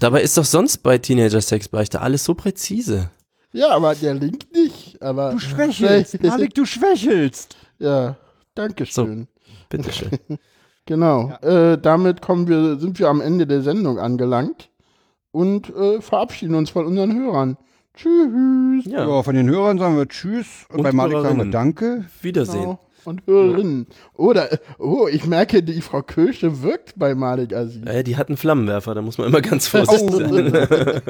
Dabei 0.00 0.22
ist 0.22 0.36
doch 0.36 0.44
sonst 0.44 0.78
bei 0.78 0.98
Teenager 0.98 1.40
Sexbeichte 1.40 2.00
alles 2.00 2.24
so 2.24 2.34
präzise. 2.34 3.10
Ja, 3.52 3.70
aber 3.70 3.94
der 3.94 4.14
Link 4.14 4.46
nicht. 4.52 5.00
Aber 5.00 5.30
Du 5.32 5.38
schwächelst, 5.38 6.20
Malik, 6.22 6.54
du 6.54 6.64
schwächelst. 6.64 7.56
Ja, 7.78 8.16
danke 8.54 8.86
schön. 8.86 9.28
Bitteschön. 9.68 10.10
Genau. 10.88 11.32
Äh, 11.42 11.78
damit 11.78 12.22
kommen 12.22 12.46
wir, 12.46 12.76
sind 12.78 13.00
wir 13.00 13.08
am 13.08 13.20
Ende 13.20 13.44
der 13.48 13.60
Sendung 13.62 13.98
angelangt 13.98 14.70
und 15.32 15.68
äh, 15.74 16.00
verabschieden 16.00 16.54
uns 16.54 16.70
von 16.70 16.86
unseren 16.86 17.12
Hörern. 17.18 17.56
Tschüss. 17.96 18.84
Ja, 18.86 19.08
Ja, 19.08 19.22
von 19.22 19.34
den 19.34 19.48
Hörern 19.48 19.78
sagen 19.78 19.96
wir 19.96 20.06
Tschüss 20.06 20.66
und, 20.68 20.78
Und 20.78 20.82
bei 20.84 20.92
Malik 20.92 21.20
sagen 21.22 21.38
wir. 21.38 21.44
Danke. 21.46 22.04
Wiedersehen. 22.22 22.60
Genau. 22.62 22.78
und 23.04 23.22
Hörerinnen. 23.26 23.86
Oder, 24.14 24.48
oh, 24.78 25.06
ich 25.08 25.26
merke, 25.26 25.62
die 25.62 25.80
Frau 25.80 26.02
Kirche 26.02 26.62
wirkt 26.62 26.94
bei 26.98 27.14
Malik 27.14 27.54
Aziz. 27.54 27.86
Äh, 27.86 28.02
die 28.02 28.16
hat 28.16 28.28
einen 28.28 28.36
Flammenwerfer, 28.36 28.94
da 28.96 29.02
muss 29.02 29.16
man 29.16 29.28
immer 29.28 29.40
ganz 29.40 29.68
vorsichtig 29.68 30.10
sein. 30.10 30.52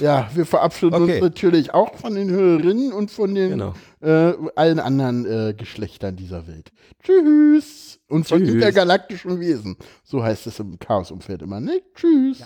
ja, 0.00 0.30
wir 0.34 0.46
verabschieden 0.46 0.94
Okay. 0.94 1.14
uns 1.14 1.22
natürlich 1.22 1.74
auch 1.74 1.96
von 1.96 2.14
den 2.14 2.30
Hörerinnen 2.30 2.92
und 2.92 3.10
von 3.10 3.34
den 3.34 3.50
Genau. 3.50 3.74
äh, 4.00 4.32
allen 4.54 4.78
anderen 4.78 5.26
äh, 5.26 5.54
Geschlechtern 5.54 6.14
dieser 6.16 6.46
Welt. 6.46 6.70
Tschüss. 7.02 7.98
Und 8.08 8.26
von 8.28 8.38
Tschüss. 8.40 8.54
intergalaktischen 8.54 9.40
Wesen. 9.40 9.76
So 10.04 10.22
heißt 10.22 10.46
es 10.46 10.58
im 10.60 10.78
Chaosumfeld 10.78 11.42
immer, 11.42 11.58
ne? 11.60 11.80
Tschüss. 11.94 12.44